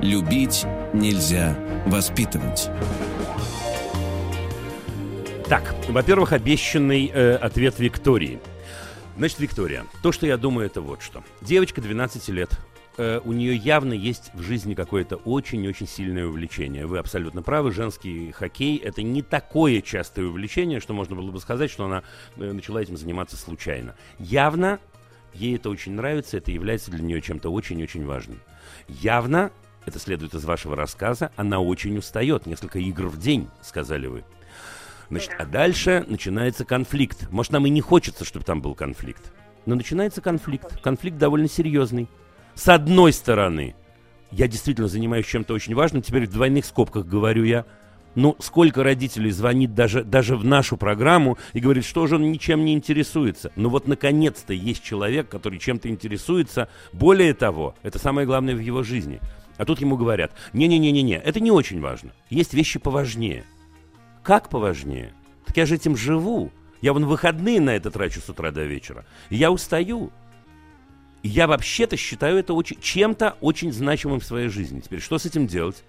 Любить 0.00 0.64
нельзя 0.94 1.54
воспитывать. 1.84 2.70
Так, 5.46 5.74
во-первых, 5.90 6.32
обещанный 6.32 7.10
э, 7.12 7.34
ответ 7.34 7.78
Виктории. 7.78 8.40
Значит, 9.18 9.40
Виктория, 9.40 9.84
то, 10.02 10.10
что 10.10 10.26
я 10.26 10.38
думаю, 10.38 10.64
это 10.64 10.80
вот 10.80 11.02
что. 11.02 11.22
Девочка 11.42 11.82
12 11.82 12.30
лет. 12.30 12.58
Э, 12.96 13.20
у 13.22 13.34
нее 13.34 13.56
явно 13.56 13.92
есть 13.92 14.30
в 14.32 14.40
жизни 14.40 14.72
какое-то 14.72 15.16
очень-очень 15.16 15.86
сильное 15.86 16.24
увлечение. 16.24 16.86
Вы 16.86 16.98
абсолютно 16.98 17.42
правы. 17.42 17.72
Женский 17.72 18.32
хоккей– 18.32 18.76
это 18.78 19.02
не 19.02 19.20
такое 19.20 19.82
частое 19.82 20.24
увлечение, 20.24 20.80
что 20.80 20.94
можно 20.94 21.14
было 21.14 21.30
бы 21.30 21.40
сказать, 21.40 21.70
что 21.70 21.84
она 21.84 22.04
э, 22.36 22.52
начала 22.52 22.80
этим 22.80 22.96
заниматься 22.96 23.36
случайно. 23.36 23.96
Явно 24.18 24.78
ей 25.34 25.56
это 25.56 25.70
очень 25.70 25.92
нравится, 25.92 26.36
это 26.36 26.50
является 26.50 26.90
для 26.90 27.02
нее 27.02 27.20
чем-то 27.20 27.50
очень-очень 27.50 28.04
важным. 28.04 28.40
Явно 28.88 29.50
это 29.84 29.98
следует 29.98 30.34
из 30.34 30.44
вашего 30.44 30.76
рассказа, 30.76 31.32
она 31.36 31.60
очень 31.60 31.96
устает. 31.98 32.46
Несколько 32.46 32.78
игр 32.78 33.06
в 33.06 33.18
день, 33.18 33.48
сказали 33.62 34.06
вы. 34.06 34.24
Значит, 35.10 35.32
а 35.38 35.44
дальше 35.44 36.04
начинается 36.08 36.64
конфликт. 36.64 37.30
Может, 37.30 37.52
нам 37.52 37.66
и 37.66 37.70
не 37.70 37.80
хочется, 37.80 38.24
чтобы 38.24 38.44
там 38.44 38.62
был 38.62 38.74
конфликт. 38.74 39.32
Но 39.66 39.74
начинается 39.74 40.20
конфликт. 40.20 40.80
Конфликт 40.80 41.18
довольно 41.18 41.48
серьезный. 41.48 42.08
С 42.54 42.68
одной 42.68 43.12
стороны, 43.12 43.74
я 44.30 44.48
действительно 44.48 44.88
занимаюсь 44.88 45.26
чем-то 45.26 45.52
очень 45.52 45.74
важным, 45.74 46.02
теперь 46.02 46.26
в 46.26 46.32
двойных 46.32 46.64
скобках 46.64 47.06
говорю 47.06 47.44
я. 47.44 47.66
Ну, 48.14 48.36
сколько 48.40 48.82
родителей 48.82 49.30
звонит 49.30 49.74
даже, 49.74 50.04
даже 50.04 50.36
в 50.36 50.44
нашу 50.44 50.76
программу 50.76 51.38
и 51.54 51.60
говорит, 51.60 51.84
что 51.84 52.06
же 52.06 52.16
он 52.16 52.30
ничем 52.30 52.64
не 52.64 52.74
интересуется. 52.74 53.52
Ну 53.56 53.70
вот, 53.70 53.88
наконец-то, 53.88 54.52
есть 54.52 54.82
человек, 54.82 55.28
который 55.28 55.58
чем-то 55.58 55.88
интересуется. 55.88 56.68
Более 56.92 57.32
того, 57.32 57.74
это 57.82 57.98
самое 57.98 58.26
главное 58.26 58.54
в 58.54 58.60
его 58.60 58.82
жизни. 58.82 59.20
А 59.56 59.64
тут 59.64 59.80
ему 59.80 59.96
говорят, 59.96 60.32
не-не-не-не-не, 60.52 61.16
это 61.16 61.40
не 61.40 61.50
очень 61.50 61.80
важно. 61.80 62.12
Есть 62.28 62.52
вещи 62.52 62.78
поважнее. 62.78 63.44
Как 64.22 64.48
поважнее? 64.48 65.14
Так 65.46 65.56
я 65.56 65.66
же 65.66 65.76
этим 65.76 65.96
живу. 65.96 66.52
Я 66.80 66.92
вон 66.92 67.06
выходные 67.06 67.60
на 67.60 67.70
это 67.70 67.90
трачу 67.90 68.20
с 68.20 68.28
утра 68.28 68.50
до 68.50 68.64
вечера. 68.64 69.06
Я 69.30 69.50
устаю. 69.50 70.10
Я 71.22 71.46
вообще-то 71.46 71.96
считаю 71.96 72.38
это 72.38 72.52
очень, 72.52 72.80
чем-то 72.80 73.36
очень 73.40 73.72
значимым 73.72 74.20
в 74.20 74.24
своей 74.24 74.48
жизни. 74.48 74.80
Теперь 74.80 75.00
что 75.00 75.18
с 75.18 75.26
этим 75.26 75.46
делать? 75.46 75.84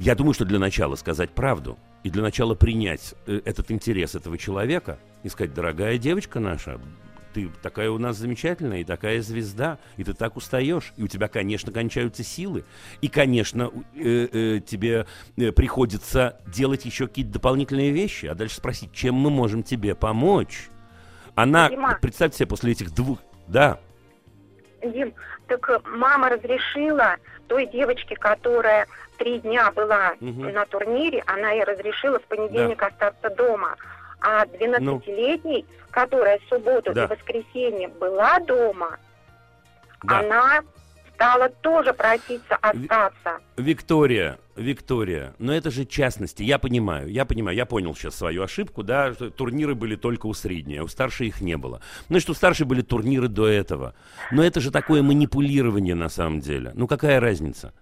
Я 0.00 0.14
думаю, 0.14 0.32
что 0.32 0.46
для 0.46 0.58
начала 0.58 0.94
сказать 0.94 1.30
правду. 1.30 1.78
И 2.04 2.10
для 2.10 2.22
начала 2.22 2.54
принять 2.54 3.14
э, 3.26 3.42
этот 3.44 3.70
интерес 3.70 4.14
этого 4.14 4.38
человека 4.38 4.98
и 5.22 5.28
сказать, 5.28 5.52
дорогая 5.52 5.98
девочка 5.98 6.40
наша, 6.40 6.80
ты 7.34 7.50
такая 7.62 7.90
у 7.90 7.98
нас 7.98 8.16
замечательная 8.16 8.78
и 8.78 8.84
такая 8.84 9.20
звезда, 9.20 9.78
и 9.98 10.04
ты 10.04 10.14
так 10.14 10.38
устаешь, 10.38 10.94
и 10.96 11.02
у 11.02 11.06
тебя, 11.06 11.28
конечно, 11.28 11.70
кончаются 11.70 12.24
силы, 12.24 12.64
и, 13.02 13.08
конечно, 13.08 13.70
э, 13.94 14.28
э, 14.32 14.60
тебе 14.60 15.06
приходится 15.36 16.40
делать 16.46 16.86
еще 16.86 17.06
какие-то 17.06 17.32
дополнительные 17.32 17.90
вещи, 17.90 18.24
а 18.24 18.34
дальше 18.34 18.56
спросить, 18.56 18.94
чем 18.94 19.16
мы 19.16 19.28
можем 19.28 19.62
тебе 19.62 19.94
помочь. 19.94 20.70
Она, 21.34 21.68
Дима. 21.68 21.98
представьте 22.00 22.38
себе, 22.38 22.46
после 22.46 22.72
этих 22.72 22.94
двух... 22.94 23.18
Да. 23.48 23.78
Дим, 24.82 25.12
так 25.46 25.82
мама 25.84 26.30
разрешила 26.30 27.16
той 27.48 27.66
девочке, 27.66 28.16
которая 28.16 28.86
три 29.20 29.38
дня 29.38 29.70
была 29.70 30.14
угу. 30.20 30.48
на 30.50 30.64
турнире, 30.66 31.22
она 31.26 31.50
ей 31.50 31.64
разрешила 31.64 32.18
с 32.18 32.22
понедельника 32.22 32.90
да. 32.98 33.06
остаться 33.08 33.36
дома. 33.36 33.76
А 34.22 34.44
12-летней, 34.44 35.66
ну, 35.68 35.74
которая 35.90 36.38
в 36.38 36.48
субботу 36.48 36.92
да. 36.92 37.04
и 37.04 37.06
воскресенье 37.06 37.88
была 37.88 38.40
дома, 38.40 38.98
да. 40.02 40.20
она 40.20 40.60
стала 41.14 41.50
тоже 41.60 41.92
проситься 41.92 42.56
остаться. 42.56 43.40
Виктория, 43.58 44.38
Виктория, 44.56 45.34
но 45.38 45.54
это 45.54 45.70
же 45.70 45.84
частности, 45.84 46.42
я 46.42 46.58
понимаю, 46.58 47.10
я 47.10 47.26
понимаю, 47.26 47.56
я 47.56 47.66
понял 47.66 47.94
сейчас 47.94 48.14
свою 48.14 48.42
ошибку, 48.42 48.82
да, 48.82 49.12
что 49.12 49.30
турниры 49.30 49.74
были 49.74 49.96
только 49.96 50.26
у 50.26 50.34
средней, 50.34 50.78
а 50.78 50.84
у 50.84 50.88
старшей 50.88 51.28
их 51.28 51.42
не 51.42 51.58
было. 51.58 51.82
Ну, 52.08 52.20
что 52.20 52.32
у 52.32 52.34
старшей 52.34 52.64
были 52.64 52.80
турниры 52.80 53.28
до 53.28 53.46
этого. 53.46 53.94
Но 54.30 54.42
это 54.42 54.60
же 54.60 54.70
такое 54.70 55.02
манипулирование 55.02 55.94
на 55.94 56.08
самом 56.08 56.40
деле. 56.40 56.72
Ну, 56.74 56.86
какая 56.86 57.20
разница? 57.20 57.74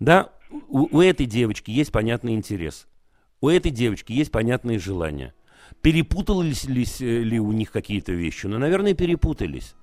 Да, 0.00 0.30
у, 0.68 0.96
у 0.96 1.00
этой 1.00 1.26
девочки 1.26 1.70
есть 1.70 1.92
понятный 1.92 2.34
интерес. 2.34 2.86
У 3.40 3.48
этой 3.48 3.70
девочки 3.70 4.12
есть 4.12 4.30
понятные 4.30 4.78
желания. 4.78 5.34
Перепутались 5.82 6.64
ли, 6.64 6.84
э, 7.00 7.22
ли 7.22 7.38
у 7.38 7.52
них 7.52 7.70
какие-то 7.70 8.12
вещи? 8.12 8.46
Ну, 8.46 8.58
наверное, 8.58 8.94
перепутались. 8.94 9.74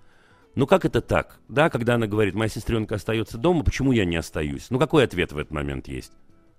Ну, 0.56 0.68
как 0.68 0.86
это 0.86 1.02
так? 1.02 1.40
Да, 1.48 1.70
когда 1.70 1.96
она 1.96 2.08
говорит, 2.08 2.34
моя 2.34 2.50
сестренка 2.50 2.96
остается 2.96 3.38
дома, 3.38 3.64
почему 3.64 3.92
я 3.92 4.06
не 4.06 4.16
остаюсь? 4.16 4.68
Ну, 4.70 4.80
какой 4.80 5.04
ответ 5.04 5.32
в 5.32 5.38
этот 5.38 5.52
момент 5.52 5.88
есть? 5.88 6.14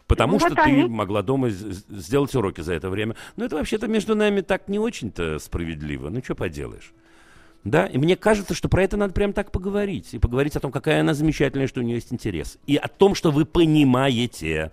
Потому 0.06 0.34
ну, 0.34 0.38
что 0.38 0.50
вот 0.50 0.56
ты 0.56 0.70
они... 0.70 0.84
могла 0.84 1.22
дома 1.22 1.48
сделать 1.50 2.34
уроки 2.34 2.60
за 2.60 2.74
это 2.74 2.90
время. 2.90 3.16
Ну, 3.36 3.44
это 3.44 3.56
вообще-то 3.56 3.88
между 3.88 4.14
нами 4.14 4.40
так 4.42 4.68
не 4.68 4.78
очень-то 4.78 5.38
справедливо. 5.38 6.10
Ну, 6.10 6.22
что 6.22 6.34
поделаешь? 6.34 6.92
Да, 7.64 7.86
и 7.86 7.98
мне 7.98 8.16
кажется, 8.16 8.54
что 8.54 8.68
про 8.68 8.84
это 8.84 8.96
надо 8.96 9.12
прям 9.12 9.32
так 9.32 9.50
поговорить. 9.50 10.14
И 10.14 10.18
поговорить 10.18 10.54
о 10.56 10.60
том, 10.60 10.70
какая 10.70 11.00
она 11.00 11.14
замечательная, 11.14 11.66
что 11.66 11.80
у 11.80 11.82
нее 11.82 11.96
есть 11.96 12.12
интерес. 12.12 12.58
И 12.66 12.76
о 12.76 12.86
том, 12.86 13.14
что 13.14 13.30
вы 13.30 13.44
понимаете, 13.44 14.72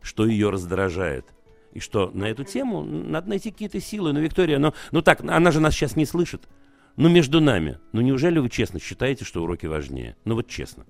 что 0.00 0.26
ее 0.26 0.50
раздражает. 0.50 1.26
И 1.72 1.80
что 1.80 2.10
на 2.14 2.24
эту 2.24 2.44
тему 2.44 2.84
надо 2.84 3.28
найти 3.28 3.50
какие-то 3.50 3.80
силы. 3.80 4.12
Ну, 4.12 4.20
Виктория, 4.20 4.58
ну, 4.58 4.72
ну 4.92 5.02
так, 5.02 5.20
она 5.20 5.50
же 5.50 5.60
нас 5.60 5.74
сейчас 5.74 5.96
не 5.96 6.06
слышит. 6.06 6.48
Ну, 6.96 7.08
между 7.08 7.40
нами. 7.40 7.78
Ну, 7.92 8.00
неужели 8.00 8.38
вы 8.38 8.48
честно 8.48 8.80
считаете, 8.80 9.24
что 9.24 9.42
уроки 9.42 9.66
важнее? 9.66 10.16
Ну, 10.24 10.34
вот 10.34 10.48
честно. 10.48 10.86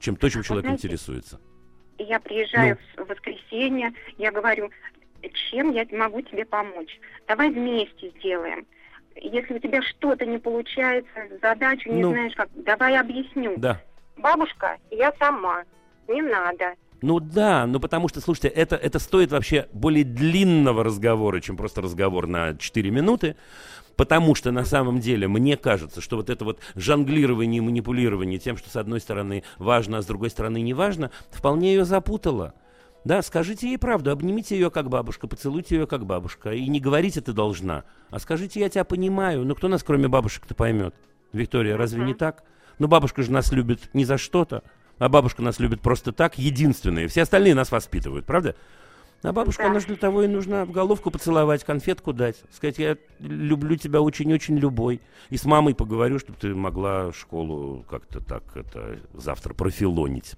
Чем 0.00 0.16
то, 0.16 0.28
чем 0.28 0.42
человек 0.42 0.66
знаете, 0.66 0.86
интересуется. 0.86 1.40
Я 1.98 2.20
приезжаю 2.20 2.78
ну. 2.96 3.04
в 3.04 3.08
воскресенье, 3.08 3.92
я 4.18 4.30
говорю, 4.30 4.70
чем 5.50 5.72
я 5.72 5.86
могу 5.92 6.20
тебе 6.22 6.44
помочь? 6.44 6.98
Давай 7.26 7.50
вместе 7.50 8.12
сделаем. 8.18 8.66
Если 9.20 9.54
у 9.54 9.58
тебя 9.58 9.82
что-то 9.82 10.26
не 10.26 10.38
получается, 10.38 11.10
задачу 11.40 11.90
не 11.90 12.02
ну. 12.02 12.10
знаешь 12.10 12.34
как, 12.34 12.48
давай 12.54 12.96
объясню. 12.98 13.54
Да. 13.56 13.80
Бабушка, 14.16 14.76
я 14.90 15.12
сама. 15.18 15.64
Не 16.08 16.22
надо. 16.22 16.74
Ну 17.02 17.20
да, 17.20 17.66
ну 17.66 17.78
потому 17.80 18.08
что, 18.08 18.20
слушайте, 18.20 18.48
это, 18.48 18.76
это 18.76 18.98
стоит 18.98 19.30
вообще 19.30 19.68
более 19.72 20.04
длинного 20.04 20.82
разговора, 20.82 21.40
чем 21.40 21.56
просто 21.56 21.82
разговор 21.82 22.26
на 22.26 22.56
4 22.56 22.90
минуты. 22.90 23.36
Потому 23.96 24.34
что 24.34 24.50
на 24.50 24.64
самом 24.64 25.00
деле 25.00 25.26
мне 25.26 25.56
кажется, 25.56 26.02
что 26.02 26.16
вот 26.16 26.28
это 26.28 26.44
вот 26.44 26.60
жонглирование 26.74 27.58
и 27.58 27.62
манипулирование 27.62 28.38
тем, 28.38 28.58
что 28.58 28.68
с 28.68 28.76
одной 28.76 29.00
стороны 29.00 29.42
важно, 29.58 29.98
а 29.98 30.02
с 30.02 30.06
другой 30.06 30.28
стороны 30.28 30.60
не 30.60 30.74
важно, 30.74 31.10
вполне 31.30 31.74
ее 31.74 31.86
запутало. 31.86 32.52
Да, 33.06 33.22
скажите 33.22 33.68
ей 33.68 33.78
правду, 33.78 34.10
обнимите 34.10 34.56
ее 34.56 34.68
как 34.68 34.88
бабушка, 34.88 35.28
поцелуйте 35.28 35.76
ее 35.76 35.86
как 35.86 36.04
бабушка. 36.04 36.50
И 36.50 36.66
не 36.66 36.80
говорите 36.80 37.20
ты 37.20 37.32
должна, 37.32 37.84
а 38.10 38.18
скажите 38.18 38.58
я 38.58 38.68
тебя 38.68 38.82
понимаю. 38.82 39.44
Ну 39.44 39.54
кто 39.54 39.68
нас 39.68 39.84
кроме 39.84 40.08
бабушек-то 40.08 40.56
поймет? 40.56 40.92
Виктория, 41.32 41.76
разве 41.76 42.02
не 42.02 42.14
так? 42.14 42.42
Ну 42.80 42.88
бабушка 42.88 43.22
же 43.22 43.30
нас 43.30 43.52
любит 43.52 43.94
не 43.94 44.04
за 44.04 44.18
что-то, 44.18 44.64
а 44.98 45.08
бабушка 45.08 45.40
нас 45.40 45.60
любит 45.60 45.82
просто 45.82 46.10
так, 46.10 46.36
единственные. 46.36 47.06
Все 47.06 47.22
остальные 47.22 47.54
нас 47.54 47.70
воспитывают, 47.70 48.26
правда? 48.26 48.56
А 49.22 49.32
бабушка, 49.32 49.62
да. 49.62 49.70
она 49.70 49.78
же 49.78 49.86
для 49.86 49.96
того 49.96 50.24
и 50.24 50.26
нужна 50.26 50.64
в 50.64 50.72
головку 50.72 51.12
поцеловать, 51.12 51.62
конфетку 51.62 52.12
дать. 52.12 52.42
Сказать, 52.50 52.78
я 52.78 52.96
люблю 53.20 53.76
тебя 53.76 54.00
очень-очень 54.00 54.58
любой. 54.58 55.00
И 55.30 55.36
с 55.36 55.44
мамой 55.44 55.76
поговорю, 55.76 56.18
чтобы 56.18 56.38
ты 56.40 56.52
могла 56.56 57.12
школу 57.12 57.84
как-то 57.88 58.18
так 58.18 58.42
это 58.56 58.98
завтра 59.14 59.54
профилонить. 59.54 60.34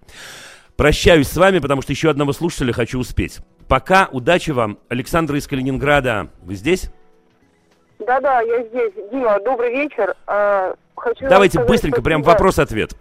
Прощаюсь 0.79 1.27
с 1.27 1.37
вами, 1.37 1.59
потому 1.59 1.83
что 1.83 1.91
еще 1.91 2.09
одного 2.09 2.33
слушателя 2.33 2.73
хочу 2.73 3.01
успеть. 3.01 3.41
Пока, 3.67 4.09
удачи 4.13 4.53
вам. 4.53 4.79
Александра 4.89 5.37
из 5.37 5.49
Калининграда. 5.49 6.29
Вы 6.43 6.55
здесь? 6.55 6.89
Да-да, 7.99 8.43
я 8.43 8.63
здесь. 8.63 8.93
Дима, 9.11 9.41
добрый 9.41 9.73
вечер. 9.73 10.15
А, 10.29 10.77
хочу 10.95 11.29
Давайте 11.29 11.65
быстренько, 11.65 12.01
прям 12.01 12.23
вопрос-ответ. 12.23 12.93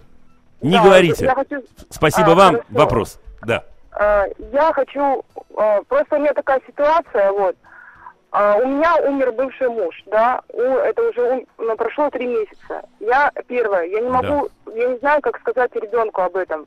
Не 0.63 0.77
да, 0.77 0.83
говорите. 0.85 1.27
Хочу... 1.27 1.63
Спасибо 1.91 2.31
а, 2.31 2.35
вам. 2.35 2.53
Хорошо. 2.53 2.67
Вопрос. 2.71 3.19
Да. 3.43 3.63
А, 3.91 4.25
я 4.51 4.73
хочу... 4.73 5.23
А, 5.55 5.83
просто 5.83 6.15
у 6.15 6.19
меня 6.19 6.33
такая 6.33 6.59
ситуация, 6.65 7.31
вот. 7.31 7.55
А, 8.31 8.55
у 8.57 8.67
меня 8.67 8.95
умер 9.07 9.33
бывший 9.33 9.69
муж, 9.69 10.03
да, 10.07 10.41
у, 10.51 10.61
это 10.61 11.09
уже 11.09 11.21
ум, 11.21 11.45
ну, 11.59 11.75
прошло 11.77 12.09
три 12.09 12.25
месяца. 12.25 12.81
Я, 12.99 13.31
первое, 13.47 13.83
я 13.83 14.01
не 14.01 14.09
могу, 14.09 14.49
да. 14.65 14.71
я 14.73 14.87
не 14.87 14.97
знаю, 14.97 15.21
как 15.21 15.39
сказать 15.39 15.75
ребенку 15.75 16.21
об 16.21 16.35
этом 16.35 16.65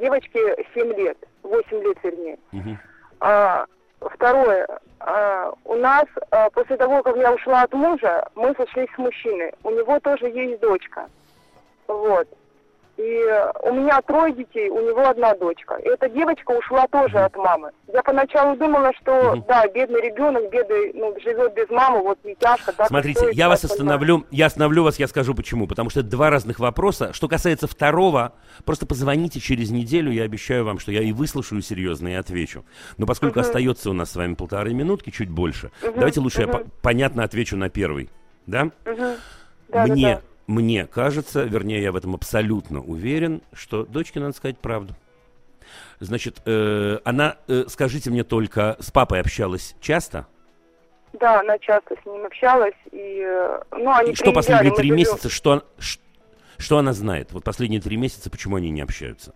девочке 0.00 0.64
7 0.74 0.92
лет, 0.94 1.16
8 1.42 1.82
лет 1.82 1.98
вернее. 2.02 2.38
Угу. 2.52 2.78
А, 3.20 3.66
второе, 4.00 4.66
а, 4.98 5.52
у 5.64 5.74
нас 5.76 6.06
а, 6.30 6.50
после 6.50 6.76
того, 6.76 7.02
как 7.02 7.16
я 7.16 7.32
ушла 7.32 7.62
от 7.62 7.72
мужа, 7.72 8.28
мы 8.34 8.54
сошлись 8.56 8.88
с 8.94 8.98
мужчиной. 8.98 9.52
У 9.62 9.70
него 9.70 10.00
тоже 10.00 10.26
есть 10.26 10.60
дочка. 10.60 11.06
Вот. 11.86 12.28
И 13.00 13.24
у 13.62 13.72
меня 13.72 14.02
трое 14.02 14.34
детей, 14.34 14.68
у 14.68 14.78
него 14.78 15.08
одна 15.08 15.34
дочка. 15.34 15.76
И 15.76 15.88
эта 15.88 16.06
девочка 16.10 16.50
ушла 16.50 16.86
тоже 16.88 17.18
от 17.18 17.34
мамы. 17.34 17.70
Я 17.90 18.02
поначалу 18.02 18.56
думала, 18.56 18.92
что 19.00 19.32
угу. 19.32 19.44
да, 19.48 19.66
бедный 19.68 20.02
ребенок, 20.02 20.50
бедный, 20.50 20.92
ну, 20.92 21.14
живет 21.24 21.54
без 21.54 21.70
мамы, 21.70 22.02
вот 22.02 22.18
не 22.24 22.34
тяжко. 22.34 22.74
Да, 22.76 22.84
Смотрите, 22.86 23.30
я 23.32 23.48
вас 23.48 23.64
остановлю, 23.64 24.26
я 24.30 24.46
остановлю 24.46 24.84
вас, 24.84 24.98
я 24.98 25.08
скажу 25.08 25.34
почему. 25.34 25.66
Потому 25.66 25.88
что 25.88 26.00
это 26.00 26.10
два 26.10 26.28
разных 26.28 26.58
вопроса. 26.58 27.14
Что 27.14 27.26
касается 27.26 27.66
второго, 27.66 28.34
просто 28.66 28.84
позвоните 28.84 29.40
через 29.40 29.70
неделю, 29.70 30.12
я 30.12 30.24
обещаю 30.24 30.66
вам, 30.66 30.78
что 30.78 30.92
я 30.92 31.00
и 31.00 31.12
выслушаю 31.12 31.62
серьезно 31.62 32.08
и 32.08 32.14
отвечу. 32.14 32.66
Но 32.98 33.06
поскольку 33.06 33.38
угу. 33.38 33.46
остается 33.46 33.88
у 33.88 33.94
нас 33.94 34.10
с 34.10 34.16
вами 34.16 34.34
полторы 34.34 34.74
минутки, 34.74 35.08
чуть 35.08 35.30
больше, 35.30 35.70
угу. 35.82 35.94
давайте 35.94 36.20
лучше 36.20 36.42
угу. 36.42 36.52
я 36.52 36.58
по- 36.58 36.64
понятно 36.82 37.24
отвечу 37.24 37.56
на 37.56 37.70
первый. 37.70 38.10
Да? 38.46 38.70
Угу. 38.84 39.04
Да, 39.68 39.86
Мне 39.86 40.16
да, 40.16 40.20
да 40.20 40.29
мне 40.50 40.86
кажется, 40.86 41.44
вернее, 41.44 41.80
я 41.80 41.92
в 41.92 41.96
этом 41.96 42.14
абсолютно 42.14 42.80
уверен, 42.80 43.40
что 43.52 43.84
дочке 43.84 44.18
надо 44.18 44.34
сказать 44.36 44.58
правду. 44.58 44.94
Значит, 46.00 46.42
э, 46.44 46.98
она, 47.04 47.36
э, 47.46 47.64
скажите 47.68 48.10
мне 48.10 48.24
только, 48.24 48.76
с 48.80 48.90
папой 48.90 49.20
общалась 49.20 49.76
часто? 49.80 50.26
Да, 51.12 51.40
она 51.40 51.56
часто 51.58 51.94
с 52.02 52.04
ним 52.04 52.26
общалась. 52.26 52.74
И, 52.90 53.24
э, 53.24 53.60
ну, 53.70 53.92
они 53.92 54.10
и 54.10 54.14
что 54.16 54.32
последние 54.32 54.74
три 54.74 54.90
месяца, 54.90 55.28
что, 55.28 55.62
что, 55.78 56.02
что 56.58 56.78
она 56.78 56.94
знает? 56.94 57.32
Вот 57.32 57.44
последние 57.44 57.80
три 57.80 57.96
месяца, 57.96 58.28
почему 58.28 58.56
они 58.56 58.70
не 58.70 58.80
общаются? 58.80 59.32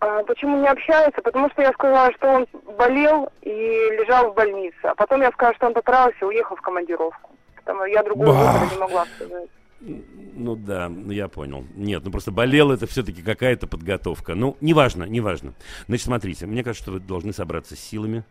А 0.00 0.22
почему 0.24 0.60
не 0.60 0.68
общается? 0.68 1.22
Потому 1.22 1.48
что 1.50 1.62
я 1.62 1.72
сказала, 1.72 2.12
что 2.12 2.28
он 2.28 2.46
болел 2.76 3.30
и 3.40 3.50
лежал 3.50 4.32
в 4.32 4.34
больнице. 4.34 4.76
А 4.82 4.94
потом 4.94 5.22
я 5.22 5.30
сказала, 5.32 5.54
что 5.54 5.66
он 5.68 5.72
поправился 5.72 6.18
и 6.20 6.24
уехал 6.24 6.56
в 6.56 6.60
командировку. 6.60 7.30
Потому 7.56 7.86
я 7.86 8.02
другого 8.02 8.32
выбора 8.32 8.68
не 8.70 8.78
могла 8.78 9.06
сказать. 9.16 9.48
Ну 9.80 10.56
да, 10.56 10.88
ну 10.88 11.12
я 11.12 11.28
понял. 11.28 11.64
Нет, 11.74 12.04
ну 12.04 12.10
просто 12.10 12.30
болел 12.30 12.70
это 12.70 12.86
все-таки 12.86 13.22
какая-то 13.22 13.66
подготовка. 13.66 14.34
Ну, 14.34 14.56
неважно, 14.60 15.04
неважно. 15.04 15.54
Значит, 15.86 16.06
смотрите, 16.06 16.46
мне 16.46 16.64
кажется, 16.64 16.84
что 16.84 16.92
вы 16.92 17.00
должны 17.00 17.32
собраться 17.32 17.76
с 17.76 17.80
силами 17.80 18.24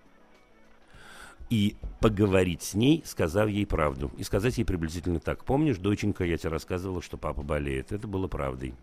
и 1.50 1.76
поговорить 2.00 2.64
с 2.64 2.74
ней, 2.74 3.04
сказав 3.06 3.50
ей 3.50 3.66
правду. 3.66 4.12
И 4.18 4.24
сказать 4.24 4.58
ей 4.58 4.64
приблизительно 4.64 5.20
так. 5.20 5.46
Помнишь, 5.46 5.78
доченька, 5.78 6.24
я 6.24 6.38
тебе 6.38 6.50
рассказывала, 6.50 7.02
что 7.02 7.18
папа 7.18 7.44
болеет. 7.44 7.92
Это 7.92 8.08
было 8.08 8.28
правдой. 8.28 8.74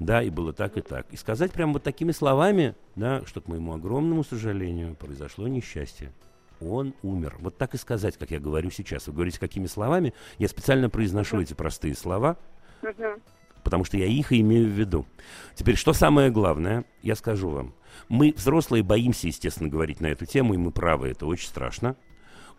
Да, 0.00 0.22
и 0.22 0.30
было 0.30 0.52
так 0.52 0.76
и 0.76 0.80
так. 0.80 1.06
И 1.12 1.16
сказать 1.16 1.52
прямо 1.52 1.74
вот 1.74 1.82
такими 1.82 2.10
словами, 2.10 2.74
да, 2.96 3.22
что, 3.26 3.40
к 3.40 3.48
моему 3.48 3.74
огромному 3.74 4.24
сожалению, 4.24 4.96
произошло 4.96 5.46
несчастье 5.46 6.12
он 6.60 6.94
умер. 7.02 7.36
Вот 7.40 7.56
так 7.58 7.74
и 7.74 7.78
сказать, 7.78 8.16
как 8.16 8.30
я 8.30 8.40
говорю 8.40 8.70
сейчас. 8.70 9.06
Вы 9.06 9.14
говорите, 9.14 9.40
какими 9.40 9.66
словами? 9.66 10.14
Я 10.38 10.48
специально 10.48 10.90
произношу 10.90 11.40
эти 11.40 11.54
простые 11.54 11.94
слова, 11.94 12.36
потому 13.62 13.84
что 13.84 13.96
я 13.96 14.06
их 14.06 14.32
и 14.32 14.40
имею 14.40 14.66
в 14.66 14.72
виду. 14.72 15.06
Теперь, 15.54 15.76
что 15.76 15.92
самое 15.92 16.30
главное, 16.30 16.84
я 17.02 17.16
скажу 17.16 17.50
вам. 17.50 17.74
Мы, 18.08 18.32
взрослые, 18.36 18.82
боимся, 18.82 19.26
естественно, 19.26 19.68
говорить 19.68 20.00
на 20.00 20.06
эту 20.06 20.26
тему, 20.26 20.54
и 20.54 20.58
мы 20.58 20.70
правы, 20.70 21.08
это 21.08 21.26
очень 21.26 21.48
страшно. 21.48 21.96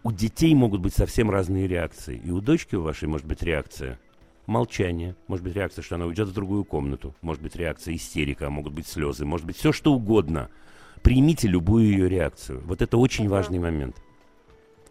У 0.03 0.11
детей 0.11 0.53
могут 0.55 0.81
быть 0.81 0.95
совсем 0.95 1.29
разные 1.29 1.67
реакции. 1.67 2.19
И 2.23 2.31
у 2.31 2.41
дочки 2.41 2.75
у 2.75 2.81
вашей 2.81 3.07
может 3.07 3.27
быть 3.27 3.43
реакция 3.43 3.99
молчание, 4.47 5.15
может 5.27 5.45
быть 5.45 5.55
реакция, 5.55 5.83
что 5.83 5.95
она 5.95 6.05
уйдет 6.05 6.27
в 6.27 6.33
другую 6.33 6.65
комнату, 6.65 7.15
может 7.21 7.41
быть 7.41 7.55
реакция 7.55 7.95
истерика, 7.95 8.49
могут 8.49 8.73
быть 8.73 8.87
слезы, 8.87 9.23
может 9.23 9.45
быть 9.45 9.57
все 9.57 9.71
что 9.71 9.93
угодно– 9.93 10.49
примите 11.01 11.47
любую 11.47 11.85
ее 11.85 12.09
реакцию. 12.09 12.61
Вот 12.65 12.81
это 12.81 12.97
очень 12.97 13.27
важный 13.27 13.59
момент. 13.59 14.01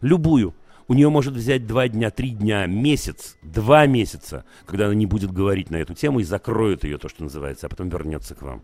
Любую. 0.00 0.54
У 0.88 0.94
нее 0.94 1.08
может 1.08 1.34
взять 1.34 1.66
два 1.66 1.86
дня, 1.86 2.10
три 2.10 2.30
дня, 2.30 2.66
месяц, 2.66 3.36
два 3.42 3.86
месяца, 3.86 4.44
когда 4.66 4.86
она 4.86 4.94
не 4.94 5.06
будет 5.06 5.30
говорить 5.30 5.70
на 5.70 5.76
эту 5.76 5.94
тему 5.94 6.18
и 6.18 6.24
закроет 6.24 6.82
ее, 6.82 6.98
то, 6.98 7.08
что 7.08 7.22
называется, 7.22 7.66
а 7.66 7.70
потом 7.70 7.88
вернется 7.88 8.34
к 8.34 8.42
вам. 8.42 8.62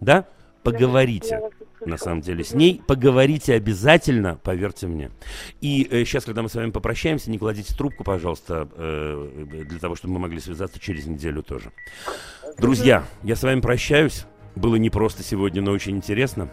Да? 0.00 0.26
Поговорите, 0.64 1.40
на 1.86 1.96
самом 1.96 2.20
деле, 2.20 2.42
с 2.44 2.52
ней. 2.52 2.82
Поговорите 2.86 3.54
обязательно, 3.54 4.36
поверьте 4.42 4.86
мне. 4.86 5.10
И 5.60 5.86
э, 5.90 6.04
сейчас, 6.04 6.24
когда 6.24 6.42
мы 6.42 6.48
с 6.48 6.54
вами 6.54 6.70
попрощаемся, 6.70 7.30
не 7.30 7.38
кладите 7.38 7.76
трубку, 7.76 8.04
пожалуйста, 8.04 8.68
э, 8.74 9.64
для 9.68 9.78
того, 9.78 9.94
чтобы 9.94 10.14
мы 10.14 10.20
могли 10.20 10.40
связаться 10.40 10.78
через 10.80 11.06
неделю 11.06 11.42
тоже. 11.42 11.72
Друзья, 12.58 13.04
я 13.22 13.36
с 13.36 13.42
вами 13.42 13.60
прощаюсь. 13.60 14.26
Было 14.54 14.76
не 14.76 14.90
просто 14.90 15.22
сегодня, 15.22 15.62
но 15.62 15.72
очень 15.72 15.96
интересно. 15.96 16.48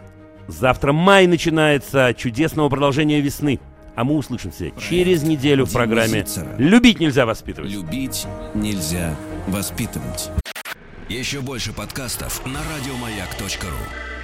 Завтра 0.47 0.93
май 0.93 1.27
начинается 1.27 2.13
чудесного 2.17 2.69
продолжения 2.69 3.21
весны. 3.21 3.59
А 3.95 4.03
мы 4.03 4.15
услышимся 4.15 4.69
Проект 4.69 4.81
через 4.81 5.23
неделю 5.23 5.65
в 5.65 5.73
программе 5.73 6.25
«Любить 6.57 6.99
нельзя 6.99 7.25
воспитывать». 7.25 7.71
Любить 7.71 8.25
нельзя 8.53 9.15
воспитывать. 9.47 10.29
Еще 11.09 11.41
больше 11.41 11.73
подкастов 11.73 12.45
на 12.45 12.59
радиомаяк.ру 12.59 14.18